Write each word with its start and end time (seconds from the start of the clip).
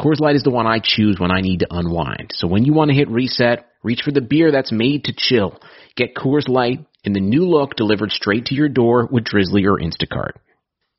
Coors 0.00 0.18
Light 0.18 0.34
is 0.34 0.42
the 0.42 0.50
one 0.50 0.66
I 0.66 0.80
choose 0.82 1.18
when 1.20 1.30
I 1.30 1.40
need 1.40 1.60
to 1.60 1.68
unwind. 1.70 2.32
So 2.34 2.48
when 2.48 2.64
you 2.64 2.72
want 2.72 2.90
to 2.90 2.96
hit 2.96 3.08
reset, 3.08 3.66
reach 3.82 4.02
for 4.04 4.10
the 4.10 4.20
beer 4.20 4.50
that's 4.50 4.72
made 4.72 5.04
to 5.04 5.14
chill. 5.16 5.60
Get 5.96 6.16
Coors 6.16 6.48
Light 6.48 6.84
in 7.04 7.12
the 7.12 7.20
new 7.20 7.46
look 7.46 7.76
delivered 7.76 8.10
straight 8.10 8.46
to 8.46 8.54
your 8.54 8.68
door 8.68 9.06
with 9.10 9.24
Drizzly 9.24 9.66
or 9.66 9.78
Instacart. 9.78 10.32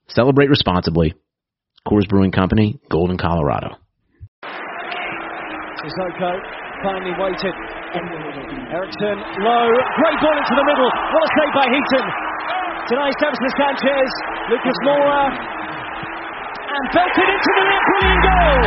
Celebrate 0.08 0.50
responsibly. 0.50 1.14
Coors 1.86 2.08
Brewing 2.08 2.32
Company, 2.32 2.80
Golden, 2.90 3.18
Colorado. 3.18 3.76
Sissoko 5.84 6.40
finally 6.82 7.12
waited. 7.20 7.54
Eriksen 8.72 9.18
low, 9.44 9.68
great 10.00 10.18
ball 10.24 10.38
into 10.40 10.56
the 10.56 10.66
middle. 10.66 10.90
What 10.90 11.24
a 11.24 11.30
save 11.36 11.52
by 11.54 11.68
Heaton. 11.68 12.06
Tonight, 12.88 13.16
Samson 13.20 13.50
Sanchez, 13.58 14.12
Lucas 14.50 14.78
Moura, 14.86 15.32
and 16.76 16.88
belted 16.92 17.28
into 17.32 17.52
the 17.56 17.64
net. 17.72 17.84
Brilliant 17.88 18.22
goal. 18.26 18.64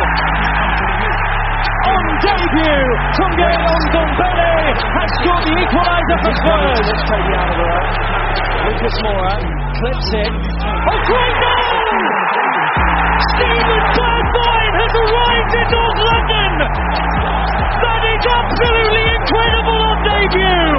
On 1.88 2.04
debut, 2.24 2.88
Tanguy 3.20 3.52
Ndombele 3.84 4.52
has 4.96 5.08
scored 5.20 5.44
the 5.44 5.54
equaliser 5.60 6.18
for 6.24 6.32
Spurs. 6.40 6.84
Let's 6.88 7.04
take 7.04 7.26
it 7.28 7.36
out 7.36 7.48
of 7.52 7.56
the 7.60 7.66
way. 7.68 7.84
Lucas 8.64 8.96
Moura 9.04 9.34
clips 9.76 10.08
it. 10.24 10.32
Oh, 10.32 10.98
great 11.04 11.36
goal! 11.36 12.00
Steven 13.36 13.82
Bergwijn 13.92 14.72
has 14.72 14.92
arrived 15.04 15.52
in 15.52 15.66
North 15.68 16.00
London. 16.08 16.52
That 16.64 18.02
is 18.08 18.24
absolutely 18.24 19.04
incredible 19.20 19.80
on 19.84 19.96
debut. 20.00 20.72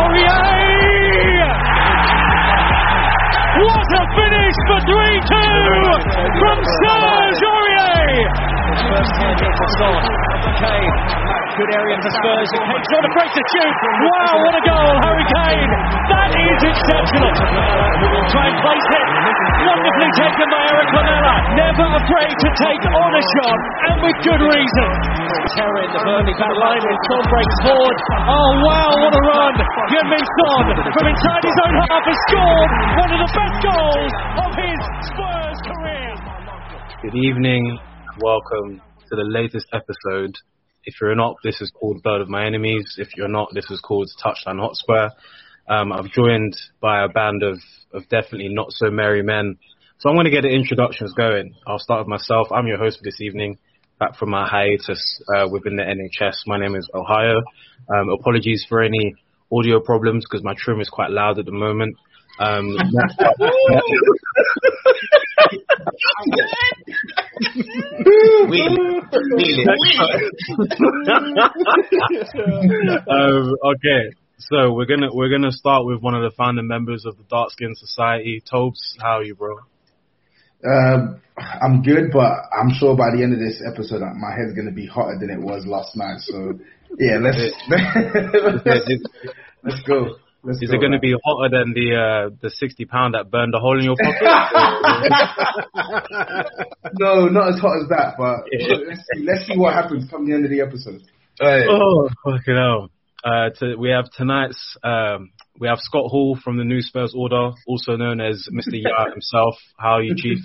Aurier! 0.00 1.37
What 3.56 3.88
a 3.96 4.02
finish 4.12 4.56
for 4.68 4.78
3-2 4.84 5.32
from 6.36 6.58
Serge 6.60 7.42
Aurier! 7.48 8.28
Good 11.58 11.74
area 11.74 11.96
for 11.98 12.12
Spurs. 12.22 12.50
And 12.54 12.62
Kane's 12.70 13.06
afraid 13.10 13.30
to 13.34 13.42
shoot. 13.50 13.74
Wow, 14.06 14.34
what 14.46 14.54
a 14.54 14.62
goal, 14.62 14.94
Harry 15.02 15.26
Kane. 15.26 15.70
That 16.06 16.30
is 16.30 16.60
exceptional. 16.70 17.34
Try 18.30 18.46
and 18.46 18.58
place 18.62 18.88
it. 18.94 19.06
Wonderfully 19.66 20.10
taken 20.14 20.46
by 20.54 20.62
Erik 20.70 20.90
Lamela. 20.94 21.34
Never 21.58 21.86
afraid 21.98 22.30
to 22.30 22.48
take 22.62 22.82
on 22.86 23.10
a 23.10 23.22
shot, 23.34 23.58
and 23.90 23.96
with 24.06 24.18
good 24.22 24.38
reason. 24.38 24.88
Terror 25.58 25.82
in 25.82 25.90
the 25.90 26.02
Burnley 26.06 26.34
back 26.38 26.54
line 26.62 26.82
when 26.84 26.98
Son 27.10 27.24
breaks 27.26 27.58
forward. 27.66 27.96
Oh 28.28 28.50
wow, 28.62 28.90
what 29.02 29.12
a 29.18 29.22
run! 29.26 29.54
Heung-min 29.90 30.22
Son 30.22 30.64
from 30.94 31.06
inside 31.10 31.42
his 31.42 31.58
own 31.66 31.74
half 31.88 32.04
has 32.06 32.18
scored 32.30 32.70
one 33.02 33.10
of 33.16 33.18
the 33.18 33.30
best 33.38 33.66
of 34.42 34.50
his 34.58 34.80
Spurs 35.06 35.58
career. 35.62 36.14
Good 37.02 37.14
evening. 37.14 37.78
Welcome 38.20 38.82
to 39.08 39.14
the 39.14 39.22
latest 39.22 39.66
episode. 39.72 40.34
If 40.82 40.96
you're 41.00 41.14
not, 41.14 41.36
this 41.44 41.60
is 41.60 41.70
called 41.70 42.02
Bird 42.02 42.20
of 42.20 42.28
My 42.28 42.46
Enemies. 42.46 42.96
If 42.98 43.16
you're 43.16 43.28
not, 43.28 43.50
this 43.54 43.70
is 43.70 43.80
called 43.80 44.10
Touchline 44.24 44.58
Hotspur. 44.58 45.10
Um, 45.68 45.92
I'm 45.92 46.08
joined 46.12 46.56
by 46.80 47.04
a 47.04 47.08
band 47.08 47.44
of, 47.44 47.60
of 47.92 48.08
definitely 48.08 48.48
not 48.48 48.72
so 48.72 48.90
merry 48.90 49.22
men. 49.22 49.56
So 49.98 50.08
I'm 50.08 50.16
going 50.16 50.24
to 50.24 50.32
get 50.32 50.42
the 50.42 50.48
introductions 50.48 51.12
going. 51.12 51.54
I'll 51.64 51.78
start 51.78 52.00
with 52.00 52.08
myself. 52.08 52.48
I'm 52.50 52.66
your 52.66 52.78
host 52.78 52.98
for 52.98 53.04
this 53.04 53.20
evening, 53.20 53.58
back 54.00 54.16
from 54.16 54.30
my 54.30 54.48
hiatus 54.48 55.22
uh, 55.36 55.46
within 55.48 55.76
the 55.76 55.84
NHS. 55.84 56.38
My 56.46 56.58
name 56.58 56.74
is 56.74 56.90
Ohio. 56.92 57.36
Um, 57.88 58.08
apologies 58.08 58.66
for 58.68 58.82
any 58.82 59.14
audio 59.52 59.78
problems 59.78 60.24
because 60.28 60.42
my 60.42 60.54
trim 60.58 60.80
is 60.80 60.88
quite 60.88 61.10
loud 61.10 61.38
at 61.38 61.44
the 61.44 61.52
moment. 61.52 61.96
Um, 62.38 62.76
um, 73.08 73.56
okay, 73.64 74.12
so 74.38 74.72
we're 74.72 74.86
gonna 74.86 75.08
we're 75.12 75.30
gonna 75.30 75.50
start 75.50 75.84
with 75.84 76.00
one 76.00 76.14
of 76.14 76.22
the 76.22 76.30
founding 76.36 76.68
members 76.68 77.04
of 77.04 77.16
the 77.16 77.24
Dark 77.24 77.50
Skin 77.50 77.74
Society, 77.74 78.40
Tobes. 78.48 78.96
How 79.00 79.18
are 79.18 79.24
you, 79.24 79.34
bro? 79.34 79.58
Um, 80.64 81.20
I'm 81.36 81.82
good, 81.82 82.10
but 82.12 82.32
I'm 82.56 82.70
sure 82.78 82.96
by 82.96 83.10
the 83.14 83.22
end 83.22 83.32
of 83.32 83.40
this 83.40 83.62
episode, 83.66 84.02
uh, 84.02 84.14
my 84.14 84.30
head's 84.36 84.54
gonna 84.54 84.72
be 84.72 84.86
hotter 84.86 85.18
than 85.18 85.30
it 85.30 85.40
was 85.40 85.66
last 85.66 85.96
night. 85.96 86.20
So 86.20 86.58
yeah, 86.98 87.18
let's 87.18 87.38
let's, 88.64 89.02
let's 89.64 89.82
go. 89.82 90.16
Let's 90.42 90.62
Is 90.62 90.70
go, 90.70 90.76
it 90.76 90.80
going 90.80 90.92
to 90.92 91.00
be 91.00 91.14
hotter 91.24 91.48
than 91.50 91.72
the 91.74 91.94
uh, 91.94 92.30
the 92.40 92.50
sixty 92.50 92.84
pound 92.84 93.14
that 93.14 93.30
burned 93.30 93.54
a 93.54 93.58
hole 93.58 93.78
in 93.78 93.84
your 93.84 93.96
pocket? 93.96 94.22
No, 96.98 97.26
not 97.26 97.54
as 97.54 97.60
hot 97.60 97.82
as 97.82 97.88
that, 97.88 98.14
but 98.16 98.44
let's 98.86 99.00
see, 99.12 99.24
let's 99.24 99.46
see 99.46 99.56
what 99.56 99.74
happens 99.74 100.08
come 100.10 100.26
the 100.26 100.34
end 100.34 100.44
of 100.44 100.50
the 100.50 100.60
episode. 100.60 101.02
oh, 101.40 102.08
fucking 102.24 102.54
hell! 102.54 102.90
Uh, 103.24 103.50
to, 103.58 103.76
we 103.76 103.90
have 103.90 104.06
tonight's 104.16 104.76
um, 104.82 105.30
we 105.58 105.68
have 105.68 105.78
Scott 105.80 106.10
Hall 106.10 106.38
from 106.42 106.56
the 106.56 106.64
New 106.64 106.80
Spurs 106.80 107.14
Order, 107.16 107.50
also 107.66 107.96
known 107.96 108.20
as 108.20 108.48
Mr. 108.52 108.80
Yard 108.80 109.12
himself. 109.12 109.56
How 109.76 109.94
are 109.94 110.02
you, 110.02 110.14
Chief? 110.16 110.38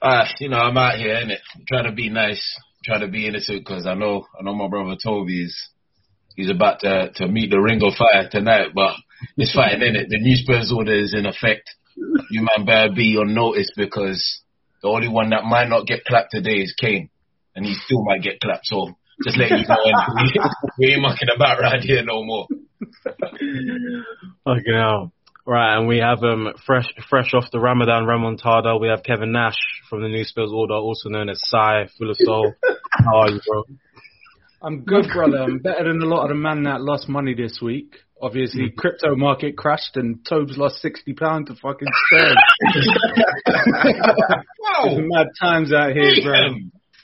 Uh, 0.00 0.24
you 0.40 0.48
know, 0.48 0.58
I'm 0.58 0.76
out 0.76 0.96
here, 0.96 1.14
innit? 1.14 1.40
Trying 1.66 1.84
to 1.84 1.92
be 1.92 2.08
nice, 2.08 2.56
trying 2.84 3.00
to 3.00 3.08
be 3.08 3.26
innocent, 3.26 3.64
because 3.64 3.86
I 3.86 3.94
know, 3.94 4.26
I 4.38 4.42
know 4.42 4.54
my 4.54 4.68
brother 4.68 4.96
Toby 5.02 5.42
is, 5.42 5.70
he's 6.36 6.50
about 6.50 6.80
to, 6.80 7.10
to 7.16 7.28
meet 7.28 7.50
the 7.50 7.60
ring 7.60 7.82
of 7.82 7.94
fire 7.94 8.28
tonight, 8.30 8.68
but 8.74 8.94
it's 9.36 9.52
fine, 9.52 9.80
innit? 9.80 10.08
The 10.08 10.18
new 10.18 10.36
Spurs 10.36 10.72
order 10.74 10.94
is 10.94 11.14
in 11.14 11.26
effect. 11.26 11.70
You 12.30 12.46
man 12.56 12.66
better 12.66 12.92
be 12.94 13.16
on 13.16 13.34
notice 13.34 13.70
because 13.76 14.42
the 14.82 14.88
only 14.88 15.08
one 15.08 15.30
that 15.30 15.44
might 15.44 15.68
not 15.68 15.86
get 15.86 16.04
clapped 16.04 16.30
today 16.30 16.58
is 16.62 16.74
Kane, 16.78 17.10
and 17.54 17.64
he 17.66 17.74
still 17.74 18.04
might 18.04 18.22
get 18.22 18.40
clapped, 18.40 18.66
so 18.66 18.96
just 19.24 19.36
letting 19.36 19.58
you 19.58 19.66
know, 19.66 19.76
we, 20.14 20.40
we 20.78 20.92
ain't 20.92 21.02
mucking 21.02 21.28
about 21.34 21.60
right 21.60 21.80
here 21.80 22.04
no 22.04 22.22
more. 22.24 22.46
Fucking 24.44 24.74
hell! 24.74 25.12
Right, 25.44 25.76
and 25.76 25.88
we 25.88 25.98
have 25.98 26.22
um 26.22 26.52
fresh 26.66 26.86
fresh 27.08 27.32
off 27.34 27.50
the 27.50 27.58
Ramadan 27.58 28.04
remontada. 28.04 28.80
We 28.80 28.88
have 28.88 29.02
Kevin 29.02 29.32
Nash 29.32 29.56
from 29.88 30.02
the 30.02 30.08
New 30.08 30.24
Spurs 30.24 30.50
Order, 30.52 30.74
also 30.74 31.08
known 31.08 31.28
as 31.28 31.40
Sai, 31.44 31.88
full 31.98 32.10
of 32.10 32.16
soul. 32.18 32.54
How 32.92 33.16
are 33.16 33.30
you, 33.30 33.40
bro? 33.46 33.64
I'm 34.60 34.84
good, 34.84 35.06
brother. 35.12 35.38
I'm 35.38 35.58
better 35.58 35.84
than 35.84 36.02
a 36.02 36.06
lot 36.06 36.24
of 36.24 36.28
the 36.28 36.34
men 36.34 36.64
that 36.64 36.80
lost 36.80 37.08
money 37.08 37.34
this 37.34 37.60
week. 37.62 37.96
Obviously, 38.20 38.70
crypto 38.76 39.14
market 39.14 39.56
crashed 39.56 39.96
and 39.96 40.24
Tobes 40.28 40.56
lost 40.58 40.76
sixty 40.82 41.12
pound 41.12 41.46
to 41.46 41.54
fucking 41.54 41.88
Spurs. 42.06 42.36
There's 44.84 44.98
mad 45.10 45.26
times 45.40 45.72
out 45.72 45.92
here, 45.92 46.10
bro. 46.24 46.34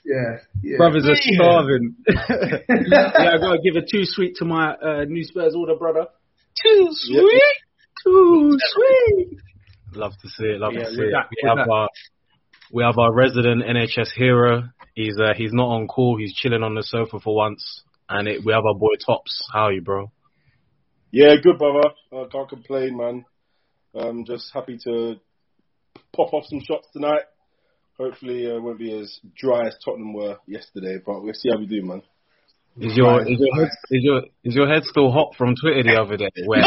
Yeah, 0.05 0.37
yeah. 0.63 0.77
Brothers 0.77 1.05
are 1.05 1.15
Damn. 1.15 1.35
starving. 1.35 1.95
yeah, 2.09 3.11
I 3.17 3.39
gotta 3.39 3.59
give 3.65 3.77
a 3.77 3.81
two 3.81 4.05
sweet 4.05 4.37
to 4.37 4.45
my 4.45 4.75
uh, 4.75 5.05
new 5.07 5.25
Spurs 5.25 5.55
order, 5.57 5.77
brother. 5.77 6.07
Too 6.63 6.89
sweet. 6.91 7.43
Too 8.05 8.57
sweet. 8.61 9.39
Love 9.95 10.13
to 10.23 10.29
see 10.29 10.45
it. 10.45 10.61
Love 10.61 10.73
Yeah, 10.75 10.81
to 10.85 10.91
see 10.91 11.03
it. 11.03 11.13
that- 11.13 11.29
we 11.31 11.49
have 11.49 11.57
that. 11.59 11.71
our 11.73 11.89
we 12.73 12.83
have 12.83 12.99
our 12.99 13.13
resident 13.15 13.63
NHS 13.63 14.11
hero. 14.17 14.65
He's 14.95 15.17
uh, 15.19 15.33
he's 15.37 15.53
not 15.53 15.69
on 15.69 15.87
call. 15.87 16.19
He's 16.19 16.34
chilling 16.34 16.63
on 16.63 16.75
the 16.75 16.83
sofa 16.83 17.19
for 17.21 17.34
once. 17.34 17.83
And 18.09 18.28
it, 18.28 18.45
we 18.45 18.53
have 18.53 18.65
our 18.67 18.75
boy 18.75 18.95
Tops. 19.05 19.49
How 19.53 19.65
are 19.67 19.72
you, 19.72 19.81
bro? 19.81 20.10
Yeah, 21.15 21.37
good 21.41 21.59
brother. 21.59 21.95
I 22.13 22.25
can't 22.33 22.49
complain, 22.49 22.97
man. 22.97 23.25
I'm 23.95 24.25
just 24.25 24.51
happy 24.53 24.77
to 24.83 25.15
pop 26.13 26.34
off 26.34 26.47
some 26.49 26.59
shots 26.59 26.89
tonight. 26.93 27.22
Hopefully, 27.97 28.51
uh, 28.51 28.57
it 28.57 28.63
won't 28.65 28.81
be 28.81 28.99
as 28.99 29.21
dry 29.39 29.69
as 29.69 29.77
Tottenham 29.84 30.13
were 30.13 30.39
yesterday, 30.49 30.99
but 31.07 31.22
we'll 31.22 31.33
see 31.34 31.51
how 31.51 31.59
we 31.59 31.66
do, 31.66 31.84
man. 31.84 32.03
Is 32.81 32.97
your 32.97 33.22
is 33.22 33.39
your 33.39 33.55
head, 33.55 33.69
is 33.93 34.03
your 34.03 34.22
is 34.43 34.55
your 34.57 34.66
head 34.66 34.83
still 34.83 35.13
hot 35.13 35.37
from 35.39 35.55
Twitter 35.55 35.84
the 35.84 35.95
other 35.95 36.16
day? 36.16 36.33
Where 36.47 36.61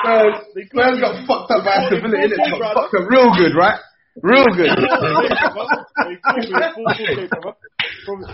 Spurs, 0.00 0.34
Spurs 0.64 1.00
got 1.00 1.26
fucked 1.26 1.50
up 1.50 1.62
by 1.62 1.88
stability, 1.88 2.28
innit? 2.32 2.58
Got 2.58 2.72
fucked 2.72 2.94
up 2.94 3.10
real 3.10 3.30
good, 3.36 3.54
right? 3.54 3.78
Real 4.22 4.46
good. 4.56 4.72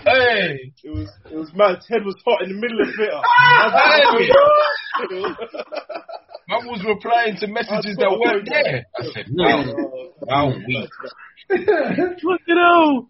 Hey. 0.03 0.73
It 0.83 0.89
was 0.89 1.09
it 1.31 1.35
was 1.35 1.51
mad. 1.53 1.77
His 1.77 1.87
head 1.87 2.05
was 2.05 2.15
hot 2.25 2.41
in 2.43 2.49
the 2.49 2.55
middle 2.55 2.81
of 2.81 2.87
Twitter. 2.95 3.21
Man 6.47 6.67
was 6.67 6.83
replying 6.85 7.35
to 7.37 7.47
messages 7.47 7.97
that 7.97 8.11
weren't 8.11 8.47
there. 8.47 8.85
I 8.95 9.03
said, 9.13 9.25
wow, 9.31 9.65
wow, 10.21 10.53
weak. 10.67 10.89
Fucking 11.49 12.55
hell. 12.55 13.09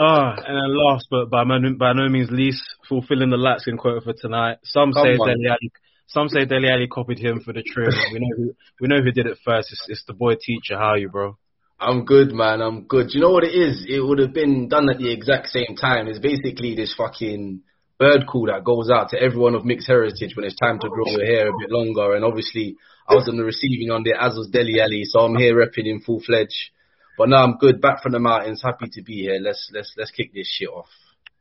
Ah, 0.00 0.34
and 0.36 0.56
then 0.56 0.76
last 0.76 1.08
but 1.10 1.28
by 1.30 1.44
no, 1.44 1.74
by 1.78 1.92
no 1.92 2.08
means 2.08 2.30
least, 2.30 2.62
fulfilling 2.88 3.30
the 3.30 3.36
Latskin 3.36 3.76
quota 3.76 4.00
for 4.00 4.14
tonight. 4.14 4.58
Some 4.64 4.92
Come 4.92 5.04
say 5.04 5.16
on. 5.16 5.28
Dele 5.28 5.50
Alli, 5.50 5.70
some 6.06 6.28
say 6.28 6.44
Dele 6.46 6.70
Alli 6.70 6.86
copied 6.86 7.18
him 7.18 7.40
for 7.40 7.52
the 7.52 7.62
trim. 7.62 7.92
We 8.12 8.20
know 8.20 8.36
who 8.36 8.54
we 8.80 8.88
know 8.88 9.02
who 9.02 9.10
did 9.10 9.26
it 9.26 9.38
first. 9.44 9.72
It's, 9.72 9.84
it's 9.88 10.04
the 10.06 10.14
boy 10.14 10.36
teacher. 10.40 10.78
How 10.78 10.92
are 10.92 10.98
you, 10.98 11.10
bro? 11.10 11.36
I'm 11.80 12.04
good, 12.04 12.32
man. 12.32 12.60
I'm 12.60 12.82
good. 12.82 13.08
Do 13.08 13.14
you 13.14 13.20
know 13.22 13.30
what 13.30 13.44
it 13.44 13.54
is? 13.54 13.86
It 13.88 14.00
would 14.00 14.18
have 14.18 14.34
been 14.34 14.68
done 14.68 14.90
at 14.90 14.98
the 14.98 15.10
exact 15.10 15.48
same 15.48 15.76
time. 15.80 16.08
It's 16.08 16.18
basically 16.18 16.74
this 16.74 16.94
fucking 16.94 17.62
bird 17.98 18.26
call 18.26 18.46
that 18.46 18.64
goes 18.64 18.90
out 18.90 19.10
to 19.10 19.20
everyone 19.20 19.54
of 19.54 19.64
mixed 19.64 19.88
heritage 19.88 20.36
when 20.36 20.44
it's 20.44 20.56
time 20.56 20.78
to 20.80 20.88
grow 20.88 21.06
your 21.06 21.24
hair 21.24 21.48
a 21.48 21.58
bit 21.58 21.70
longer. 21.70 22.14
And 22.14 22.24
obviously, 22.24 22.76
I 23.08 23.14
was 23.14 23.28
on 23.28 23.38
the 23.38 23.44
receiving 23.44 23.90
end 23.90 24.06
as 24.08 24.36
was 24.36 24.50
Dele 24.52 24.80
Alli, 24.80 25.04
so 25.04 25.20
I'm 25.20 25.36
here 25.36 25.54
repping 25.54 25.86
in 25.86 26.00
full 26.00 26.20
fledged. 26.20 26.70
But 27.16 27.30
now 27.30 27.44
I'm 27.44 27.56
good. 27.56 27.80
Back 27.80 28.02
from 28.02 28.12
the 28.12 28.18
mountains. 28.18 28.62
Happy 28.62 28.88
to 28.92 29.02
be 29.02 29.22
here. 29.22 29.38
Let's 29.40 29.70
let's 29.74 29.94
let's 29.96 30.10
kick 30.10 30.34
this 30.34 30.48
shit 30.48 30.68
off. 30.68 30.88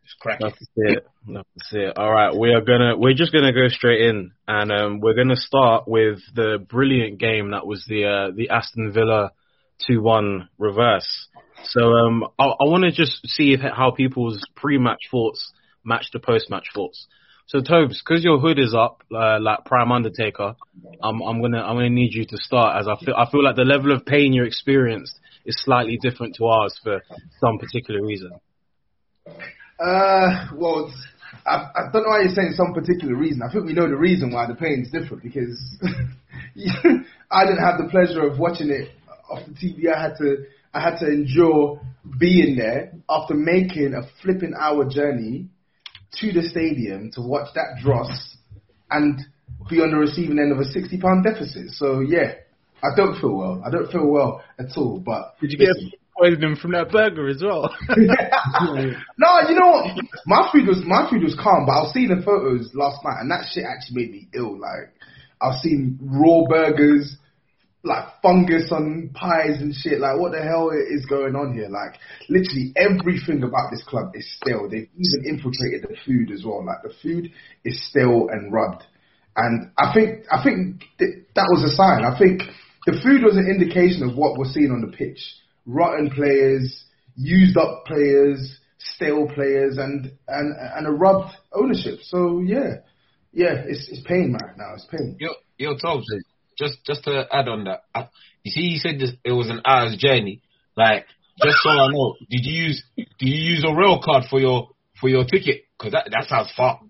Just 0.06 0.20
crack 0.20 0.40
it. 0.40 0.44
That's 0.44 0.66
it. 0.76 1.08
That's 1.28 1.74
it. 1.74 1.98
All 1.98 2.12
right, 2.12 2.36
we 2.36 2.52
are 2.54 2.62
gonna 2.62 2.98
we're 2.98 3.14
just 3.14 3.34
gonna 3.34 3.54
go 3.54 3.68
straight 3.68 4.10
in, 4.10 4.32
and 4.48 4.72
um, 4.72 5.00
we're 5.02 5.16
gonna 5.16 5.36
start 5.36 5.88
with 5.88 6.20
the 6.34 6.66
brilliant 6.70 7.20
game 7.20 7.52
that 7.52 7.68
was 7.68 7.86
the 7.88 8.06
uh, 8.06 8.32
the 8.36 8.50
Aston 8.50 8.92
Villa 8.94 9.32
two 9.86 10.02
one 10.02 10.50
reverse. 10.58 11.28
So 11.66 11.82
um, 11.82 12.24
I, 12.38 12.46
I 12.46 12.64
want 12.64 12.84
to 12.84 12.92
just 12.92 13.28
see 13.28 13.54
if, 13.54 13.60
how 13.60 13.92
people's 13.92 14.42
pre-match 14.56 15.02
thoughts 15.12 15.52
match 15.84 16.08
the 16.14 16.20
post-match 16.20 16.68
thoughts. 16.74 17.08
So 17.48 17.62
Tobes, 17.62 18.02
because 18.06 18.24
your 18.24 18.40
hood 18.40 18.60
is 18.60 18.76
up 18.76 19.04
uh, 19.12 19.40
like 19.42 19.66
Prime 19.66 19.92
Undertaker, 19.92 20.56
I'm 21.02 21.20
I'm 21.22 21.42
gonna 21.42 21.62
I'm 21.62 21.78
gonna 21.78 21.90
need 21.90 22.14
you 22.14 22.26
to 22.26 22.38
start 22.38 22.80
as 22.80 22.88
I 22.88 22.96
feel 23.04 23.16
I 23.16 23.30
feel 23.32 23.44
like 23.44 23.56
the 23.56 23.64
level 23.64 23.92
of 23.92 24.06
pain 24.06 24.34
you 24.34 24.44
experienced 24.44 25.20
is 25.46 25.56
slightly 25.64 25.98
different 26.00 26.36
to 26.36 26.46
ours 26.46 26.80
for 26.84 27.02
some 27.40 27.58
particular 27.58 28.06
reason. 28.06 28.32
Uh, 29.80 30.48
well, 30.54 30.94
I, 31.48 31.72
I 31.74 31.82
don't 31.92 32.04
know 32.04 32.10
why 32.10 32.22
you're 32.22 32.36
saying 32.36 32.54
some 32.54 32.74
particular 32.74 33.16
reason. 33.16 33.42
I 33.42 33.52
think 33.52 33.66
we 33.66 33.74
know 33.74 33.90
the 33.90 33.98
reason 33.98 34.32
why 34.32 34.46
the 34.46 34.54
pain's 34.54 34.92
different 34.92 35.24
because 35.24 35.60
I 37.32 37.46
didn't 37.46 37.66
have 37.66 37.80
the 37.80 37.88
pleasure 37.90 38.28
of 38.28 38.38
watching 38.38 38.70
it 38.70 38.92
off 39.30 39.46
the 39.48 39.54
TV. 39.54 39.94
I 39.94 40.02
had 40.02 40.16
to, 40.18 40.46
I 40.74 40.82
had 40.82 41.00
to 41.00 41.08
endure 41.08 41.82
being 42.20 42.56
there 42.56 42.94
after 43.10 43.34
making 43.34 43.94
a 43.94 44.08
flipping 44.22 44.54
hour 44.60 44.88
journey 44.90 45.48
to 46.20 46.32
the 46.32 46.42
stadium 46.50 47.12
to 47.14 47.22
watch 47.22 47.50
that 47.56 47.82
dross 47.82 48.38
and 48.90 49.20
be 49.70 49.78
on 49.78 49.92
the 49.92 49.98
receiving 49.98 50.40
end 50.40 50.52
of 50.52 50.60
a 50.60 50.66
sixty 50.66 51.00
pound 51.00 51.24
deficit. 51.24 51.72
So 51.72 52.00
yeah, 52.00 52.34
I 52.84 52.96
don't 52.96 53.20
feel 53.20 53.36
well. 53.36 53.64
I 53.66 53.70
don't 53.70 53.92
feel 53.92 54.08
well 54.08 54.42
at 54.58 54.78
all. 54.78 55.00
But 55.00 55.36
Did 55.42 55.52
you 55.52 55.58
get 55.58 55.76
poisoning 56.18 56.56
from 56.56 56.72
that 56.72 56.92
burger 56.92 57.28
as 57.28 57.42
well? 57.44 57.74
no, 57.90 59.40
you 59.48 59.56
know 59.56 59.70
what? 59.70 60.06
My 60.26 60.50
food 60.52 60.68
was 60.68 60.82
my 60.86 61.10
food 61.10 61.24
was 61.24 61.38
calm, 61.42 61.66
but 61.66 61.74
I 61.74 61.82
was 61.84 61.94
seeing 61.94 62.10
the 62.10 62.24
photos 62.24 62.72
last 62.74 63.04
night, 63.04 63.22
and 63.22 63.32
that 63.32 63.46
shit 63.52 63.66
actually 63.66 64.04
made 64.04 64.12
me 64.12 64.28
ill. 64.34 64.60
Like 64.60 64.94
I've 65.42 65.60
seen 65.62 66.00
raw 66.02 66.46
burgers, 66.48 67.16
like 67.90 68.22
fungus 68.22 68.72
on 68.72 69.10
pies 69.14 69.60
and 69.60 69.74
shit. 69.74 70.00
Like 70.00 70.20
what 70.20 70.32
the 70.32 70.42
hell 70.42 70.70
is 70.70 71.06
going 71.10 71.36
on 71.36 71.54
here? 71.54 71.68
Like 71.68 72.00
literally 72.30 72.72
everything 72.78 73.44
about 73.44 73.72
this 73.72 73.84
club 73.84 74.12
is 74.14 74.30
stale. 74.38 74.70
They've 74.70 74.88
even 74.94 75.26
infiltrated 75.26 75.82
the 75.84 75.98
food 76.06 76.32
as 76.32 76.46
well. 76.46 76.64
Like 76.64 76.84
the 76.84 76.94
food 77.02 77.32
is 77.66 77.82
stale 77.90 78.30
and 78.32 78.54
rubbed. 78.54 78.84
And 79.36 79.72
I 79.78 79.94
think 79.94 80.26
I 80.32 80.44
think 80.44 80.84
th- 81.00 81.26
that 81.36 81.50
was 81.50 81.66
a 81.66 81.76
sign. 81.76 82.06
I 82.06 82.18
think 82.18 82.44
the 82.86 83.00
food 83.04 83.24
was 83.24 83.36
an 83.36 83.50
indication 83.50 84.08
of 84.08 84.16
what 84.16 84.38
we're 84.38 84.52
seeing 84.52 84.72
on 84.72 84.82
the 84.82 84.96
pitch: 84.96 85.20
rotten 85.66 86.12
players, 86.12 86.84
used 87.16 87.58
up 87.58 87.86
players, 87.86 88.60
stale 88.78 89.28
players, 89.34 89.78
and 89.78 90.12
and 90.28 90.56
and 90.58 90.88
a 90.88 90.92
rubbed 90.92 91.34
ownership. 91.54 92.00
So 92.04 92.40
yeah, 92.40 92.86
yeah, 93.32 93.64
it's 93.66 93.88
it's 93.90 94.06
pain 94.06 94.34
right 94.34 94.58
now. 94.58 94.74
It's 94.76 94.86
pain. 94.86 95.18
Yo, 95.20 95.30
yo, 95.58 95.78
Tobes, 95.78 96.06
just 96.60 96.84
just 96.86 97.06
to 97.06 97.26
add 97.32 97.48
on 97.48 97.64
that, 97.64 97.84
I, 97.96 98.10
you 98.44 98.52
see, 98.52 98.62
you 98.62 98.80
said 98.80 99.00
this, 99.00 99.12
it 99.24 99.32
was 99.32 99.50
an 99.50 99.62
hour's 99.66 99.96
journey. 99.98 100.42
Like, 100.76 101.06
just 101.42 101.58
so 101.64 101.70
I 101.70 101.88
know, 101.88 102.16
did 102.30 102.42
you 102.44 102.64
use 102.66 102.84
did 102.98 103.08
you 103.20 103.52
use 103.52 103.66
a 103.68 103.74
rail 103.74 104.02
card 104.04 104.26
for 104.30 104.40
your 104.40 104.70
for 105.00 105.08
your 105.10 105.24
ticket? 105.24 105.64
Because 105.78 105.94
that 105.94 106.10
that 106.12 106.28
sounds 106.28 106.52
far. 106.56 106.82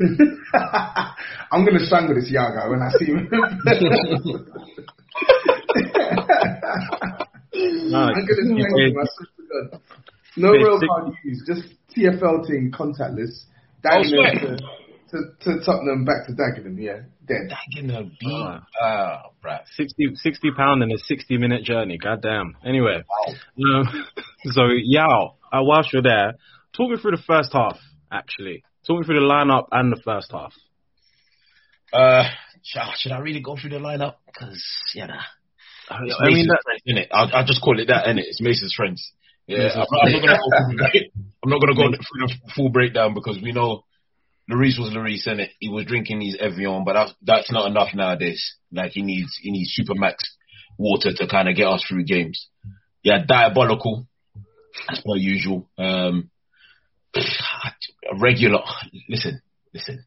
I'm 1.50 1.64
gonna 1.64 1.84
strangle 1.84 2.14
this 2.14 2.30
Yaga 2.30 2.70
when 2.70 2.80
I 2.80 2.90
see 2.98 3.06
him. 3.06 3.28
I'm 3.32 3.54
gonna 8.14 8.44
strangle 8.54 8.78
him. 8.78 8.96
I 8.96 9.04
swear 9.10 9.28
to 9.36 9.42
God. 9.70 9.80
No 10.36 10.52
Wait, 10.52 10.62
real 10.62 10.78
card 10.78 11.14
used, 11.24 11.46
just 11.46 11.62
TFL 11.96 12.46
thing, 12.46 12.70
contactless. 12.72 13.42
Oh, 13.84 13.88
Dagenham 13.88 14.38
swear. 14.38 14.56
To, 15.10 15.16
to, 15.16 15.58
to 15.58 15.64
Tottenham, 15.64 16.04
back 16.04 16.26
to 16.26 16.32
Dagenham, 16.32 16.76
yeah, 16.78 17.00
dead. 17.26 17.48
Dagging 17.48 17.90
a 17.90 18.02
beat. 18.02 18.30
Ah. 18.30 18.66
Ah, 18.82 19.22
bruh. 19.42 19.60
60, 19.76 20.14
60 20.14 20.50
pound 20.56 20.82
in 20.82 20.92
a 20.92 20.98
60 20.98 21.38
minute 21.38 21.64
journey. 21.64 21.96
Goddamn. 21.96 22.56
Anyway, 22.64 23.02
um, 23.26 24.04
so 24.44 24.66
Yaw, 24.70 25.32
uh, 25.52 25.62
whilst 25.62 25.92
you're 25.92 26.02
there, 26.02 26.34
talk 26.76 26.90
me 26.90 26.98
through 27.00 27.12
the 27.12 27.22
first 27.26 27.52
half, 27.52 27.78
actually. 28.12 28.64
Talk 28.86 29.00
me 29.00 29.06
through 29.06 29.20
the 29.20 29.26
lineup 29.26 29.68
and 29.72 29.92
the 29.92 30.00
first 30.04 30.30
half. 30.30 30.52
Uh, 31.92 32.24
should, 32.62 32.82
should 32.98 33.12
I 33.12 33.18
really 33.18 33.40
go 33.40 33.56
through 33.56 33.70
the 33.70 33.76
lineup? 33.76 34.16
Because 34.26 34.62
you 34.94 35.06
know, 35.06 35.14
it's 36.02 36.16
I 36.20 36.24
mean, 36.26 36.46
Mason's 36.46 36.48
that, 36.48 36.62
friends, 36.64 36.82
innit? 36.86 37.06
I'll, 37.12 37.30
I'll 37.32 37.46
just 37.46 37.62
call 37.62 37.80
it 37.80 37.86
that, 37.88 38.06
innit? 38.06 38.24
It's 38.26 38.42
Mason's 38.42 38.74
friends. 38.74 39.12
Yeah, 39.46 39.68
I'm, 39.72 39.86
I'm 40.02 40.12
not 40.12 40.20
gonna 40.20 40.36
go 40.36 40.50
through 40.68 40.76
the, 40.76 41.10
I'm 41.42 41.50
not 41.50 41.60
gonna 41.60 41.74
go 41.74 41.88
through 41.88 42.26
the 42.26 42.34
full 42.54 42.68
breakdown 42.68 43.14
because 43.14 43.38
we 43.42 43.52
know 43.52 43.84
Lloris 44.50 44.78
was 44.78 44.92
Lloris, 44.94 45.26
innit? 45.26 45.50
He 45.58 45.68
was 45.68 45.84
drinking 45.84 46.22
his 46.22 46.36
Evian, 46.40 46.84
but 46.84 46.94
that's 46.94 47.14
that's 47.22 47.52
not 47.52 47.70
enough 47.70 47.94
nowadays. 47.94 48.56
Like 48.72 48.92
he 48.92 49.02
needs 49.02 49.38
he 49.40 49.50
needs 49.50 49.78
Supermax 49.78 50.14
water 50.78 51.10
to 51.14 51.28
kind 51.28 51.48
of 51.48 51.56
get 51.56 51.66
us 51.66 51.84
through 51.86 52.04
games. 52.04 52.48
Yeah, 53.02 53.24
diabolical 53.26 54.06
as 54.88 55.00
per 55.00 55.16
usual. 55.16 55.68
Um, 55.76 56.30
regular. 58.20 58.60
Listen, 59.08 59.42
listen. 59.74 60.04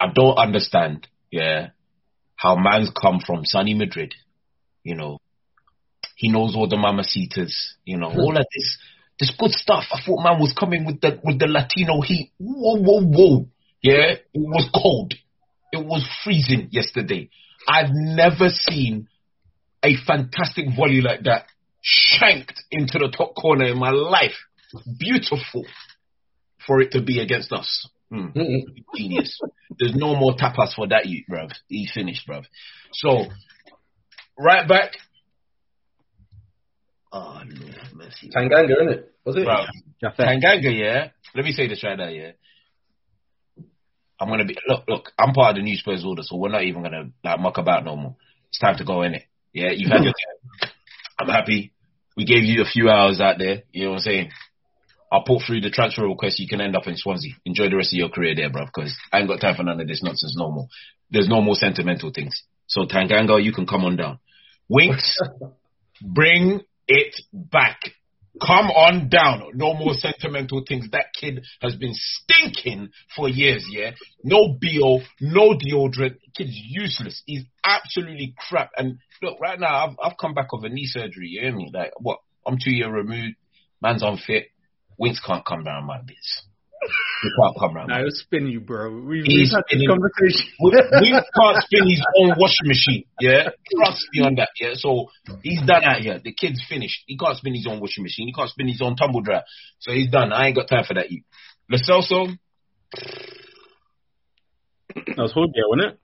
I 0.00 0.06
don't 0.12 0.36
understand, 0.36 1.06
yeah, 1.30 1.70
how 2.34 2.56
man's 2.56 2.90
come 2.90 3.20
from 3.24 3.44
sunny 3.44 3.74
Madrid, 3.74 4.14
you 4.82 4.96
know. 4.96 5.18
He 6.16 6.28
knows 6.28 6.54
all 6.56 6.68
the 6.68 6.76
mamacitas, 6.76 7.52
you 7.84 7.96
know, 7.96 8.08
all 8.08 8.36
of 8.36 8.46
this 8.54 8.78
this 9.18 9.32
good 9.38 9.52
stuff. 9.52 9.84
I 9.92 10.00
thought 10.04 10.22
man 10.22 10.40
was 10.40 10.54
coming 10.58 10.84
with 10.84 11.00
the 11.00 11.20
with 11.22 11.38
the 11.38 11.46
Latino 11.46 12.00
heat. 12.00 12.32
Whoa, 12.38 12.80
whoa, 12.80 13.02
whoa. 13.02 13.46
Yeah, 13.82 14.14
it 14.14 14.26
was 14.34 14.70
cold. 14.74 15.14
It 15.72 15.84
was 15.84 16.06
freezing 16.22 16.68
yesterday. 16.70 17.30
I've 17.68 17.90
never 17.90 18.48
seen 18.48 19.08
a 19.82 19.94
fantastic 20.06 20.66
volley 20.76 21.00
like 21.00 21.24
that 21.24 21.46
shanked 21.80 22.62
into 22.70 22.98
the 22.98 23.12
top 23.16 23.34
corner 23.34 23.66
in 23.66 23.78
my 23.78 23.90
life. 23.90 24.36
Beautiful 24.98 25.64
for 26.66 26.80
it 26.80 26.92
to 26.92 27.02
be 27.02 27.20
against 27.20 27.52
us. 27.52 27.88
Hmm. 28.10 28.28
Genius. 28.96 29.40
There's 29.78 29.94
no 29.94 30.14
more 30.14 30.34
tapas 30.34 30.74
for 30.74 30.86
that, 30.88 31.06
you, 31.06 31.24
bruv. 31.30 31.50
He's 31.68 31.90
finished, 31.92 32.28
bruv. 32.28 32.44
So, 32.92 33.26
right 34.38 34.68
back. 34.68 34.92
Oh, 37.12 37.42
Lord 37.44 37.74
have 37.74 37.92
mercy. 37.92 38.30
Tanganga, 38.34 38.80
innit? 38.80 39.04
Was 39.24 39.36
it? 39.36 39.46
Bruv. 39.46 39.66
Japhet. 40.02 40.26
Tanganga, 40.26 40.78
yeah. 40.78 41.08
Let 41.34 41.44
me 41.44 41.52
say 41.52 41.68
this 41.68 41.84
right 41.84 41.98
now, 41.98 42.08
yeah. 42.08 42.32
I'm 44.18 44.28
gonna 44.28 44.44
be 44.44 44.56
look, 44.68 44.84
look. 44.88 45.12
I'm 45.18 45.34
part 45.34 45.50
of 45.50 45.56
the 45.56 45.62
new 45.62 45.76
Spurs 45.76 46.04
order, 46.04 46.22
so 46.22 46.36
we're 46.36 46.48
not 46.48 46.62
even 46.62 46.82
gonna 46.82 47.10
like 47.24 47.40
muck 47.40 47.58
about 47.58 47.84
no 47.84 47.96
more. 47.96 48.16
It's 48.48 48.58
time 48.58 48.76
to 48.76 48.84
go 48.84 49.02
in 49.02 49.14
it. 49.14 49.24
Yeah, 49.52 49.70
you've 49.72 49.90
had 49.90 50.04
your 50.04 50.12
time. 50.12 50.70
I'm 51.18 51.28
happy. 51.28 51.72
We 52.16 52.24
gave 52.24 52.44
you 52.44 52.62
a 52.62 52.64
few 52.64 52.88
hours 52.88 53.20
out 53.20 53.38
there. 53.38 53.62
You 53.72 53.84
know 53.84 53.90
what 53.90 53.96
I'm 53.96 54.02
saying? 54.02 54.30
I'll 55.10 55.24
put 55.24 55.42
through 55.46 55.60
the 55.60 55.70
transfer 55.70 56.06
request. 56.06 56.38
You 56.38 56.48
can 56.48 56.60
end 56.60 56.76
up 56.76 56.86
in 56.86 56.96
Swansea. 56.96 57.32
Enjoy 57.44 57.68
the 57.68 57.76
rest 57.76 57.92
of 57.92 57.98
your 57.98 58.08
career 58.08 58.34
there, 58.34 58.48
bro. 58.48 58.64
because 58.64 58.94
I 59.12 59.18
ain't 59.18 59.28
got 59.28 59.40
time 59.40 59.56
for 59.56 59.62
none 59.62 59.80
of 59.80 59.86
this 59.88 60.02
nonsense 60.02 60.34
no 60.38 60.50
more. 60.50 60.68
There's 61.10 61.28
no 61.28 61.42
more 61.42 61.54
sentimental 61.54 62.12
things. 62.14 62.44
So 62.66 62.86
Tanganga, 62.86 63.42
you 63.42 63.52
can 63.52 63.66
come 63.66 63.84
on 63.84 63.96
down. 63.96 64.20
Winks, 64.68 65.18
bring 66.00 66.60
it 66.88 67.14
back. 67.32 67.80
Come 68.40 68.70
on 68.70 69.08
down. 69.08 69.50
No 69.54 69.74
more 69.74 69.92
sentimental 69.92 70.64
things. 70.66 70.88
That 70.92 71.12
kid 71.18 71.44
has 71.60 71.76
been 71.76 71.92
stinking 71.92 72.90
for 73.14 73.28
years, 73.28 73.64
yeah? 73.70 73.90
No 74.24 74.56
BO, 74.58 75.00
no 75.20 75.54
deodorant. 75.54 76.16
Kid's 76.34 76.50
useless. 76.50 77.22
He's 77.26 77.44
absolutely 77.64 78.34
crap. 78.48 78.70
And 78.76 78.98
look, 79.20 79.38
right 79.38 79.60
now, 79.60 79.86
I've, 79.86 79.96
I've 80.02 80.18
come 80.18 80.32
back 80.32 80.52
off 80.52 80.64
a 80.64 80.70
knee 80.70 80.86
surgery, 80.86 81.28
you 81.28 81.40
hear 81.42 81.54
me? 81.54 81.70
Like, 81.72 81.92
what? 81.98 82.20
I'm 82.46 82.56
two 82.62 82.72
year 82.72 82.90
removed. 82.90 83.36
Man's 83.82 84.02
unfit. 84.02 84.46
Winks 84.98 85.20
can't 85.24 85.44
come 85.44 85.62
down 85.64 85.84
my 85.84 86.00
bits. 86.00 86.46
He 87.22 87.30
can't 87.38 87.56
come 87.58 87.74
round. 87.76 87.88
No, 87.88 87.98
it'll 87.98 88.10
spin 88.10 88.46
you, 88.48 88.60
bro. 88.60 88.90
We, 88.90 89.22
He's 89.22 89.50
we've 89.50 89.50
had 89.54 89.64
this 89.70 89.86
conversation. 89.86 90.46
we, 90.60 90.70
we 91.00 91.10
can't 91.12 91.56
spin 91.62 91.88
his 91.88 92.02
own 92.18 92.34
washing 92.36 92.66
machine. 92.66 93.04
Yeah, 93.20 93.50
trust 93.76 94.06
me 94.12 94.24
on 94.24 94.34
that. 94.36 94.48
Yeah, 94.60 94.74
so 94.74 95.06
he's 95.42 95.62
done 95.62 95.84
out 95.84 96.00
here. 96.00 96.18
The 96.22 96.32
kid's 96.32 96.60
finished. 96.68 97.04
He 97.06 97.16
can't 97.16 97.36
spin 97.36 97.54
his 97.54 97.66
own 97.68 97.78
washing 97.80 98.02
machine. 98.02 98.26
He 98.26 98.32
can't 98.32 98.50
spin 98.50 98.66
his 98.68 98.82
own 98.82 98.96
tumble 98.96 99.20
dryer. 99.20 99.42
So 99.78 99.92
he's 99.92 100.10
done. 100.10 100.32
I 100.32 100.46
ain't 100.48 100.56
got 100.56 100.68
time 100.68 100.84
for 100.84 100.94
that. 100.94 101.10
You, 101.10 101.22
Lo 101.70 101.78
Celso, 101.78 102.36
That 104.94 105.16
was 105.18 105.32
Højbjerg, 105.32 105.68
wasn't 105.68 105.92
it? 105.92 105.98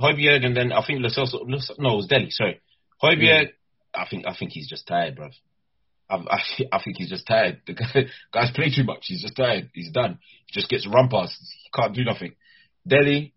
Højbjerg, 0.00 0.44
and 0.46 0.56
then 0.56 0.72
I 0.72 0.82
think 0.86 1.00
Lo 1.02 1.08
Celso. 1.08 1.40
Lo 1.46 1.58
Cel- 1.60 1.76
No, 1.78 1.92
it 1.94 1.96
was 1.96 2.06
Dele. 2.08 2.26
Sorry, 2.30 2.60
Højbjerg. 3.02 3.48
Mm. 3.48 3.52
I 3.94 4.06
think 4.08 4.26
I 4.26 4.34
think 4.34 4.50
he's 4.52 4.68
just 4.68 4.86
tired, 4.88 5.14
bro. 5.16 5.28
I, 6.08 6.16
I, 6.16 6.38
I 6.72 6.82
think 6.82 6.96
he's 6.98 7.10
just 7.10 7.26
tired. 7.26 7.62
The 7.66 7.74
guy, 7.74 8.06
guy's 8.32 8.50
played 8.52 8.72
too 8.74 8.84
much. 8.84 9.04
He's 9.04 9.22
just 9.22 9.36
tired. 9.36 9.70
He's 9.74 9.90
done. 9.90 10.18
He 10.46 10.58
just 10.60 10.68
gets 10.68 10.86
run 10.86 11.08
past. 11.08 11.36
He 11.40 11.70
can't 11.74 11.94
do 11.94 12.04
nothing. 12.04 12.34
Dele, 12.86 13.32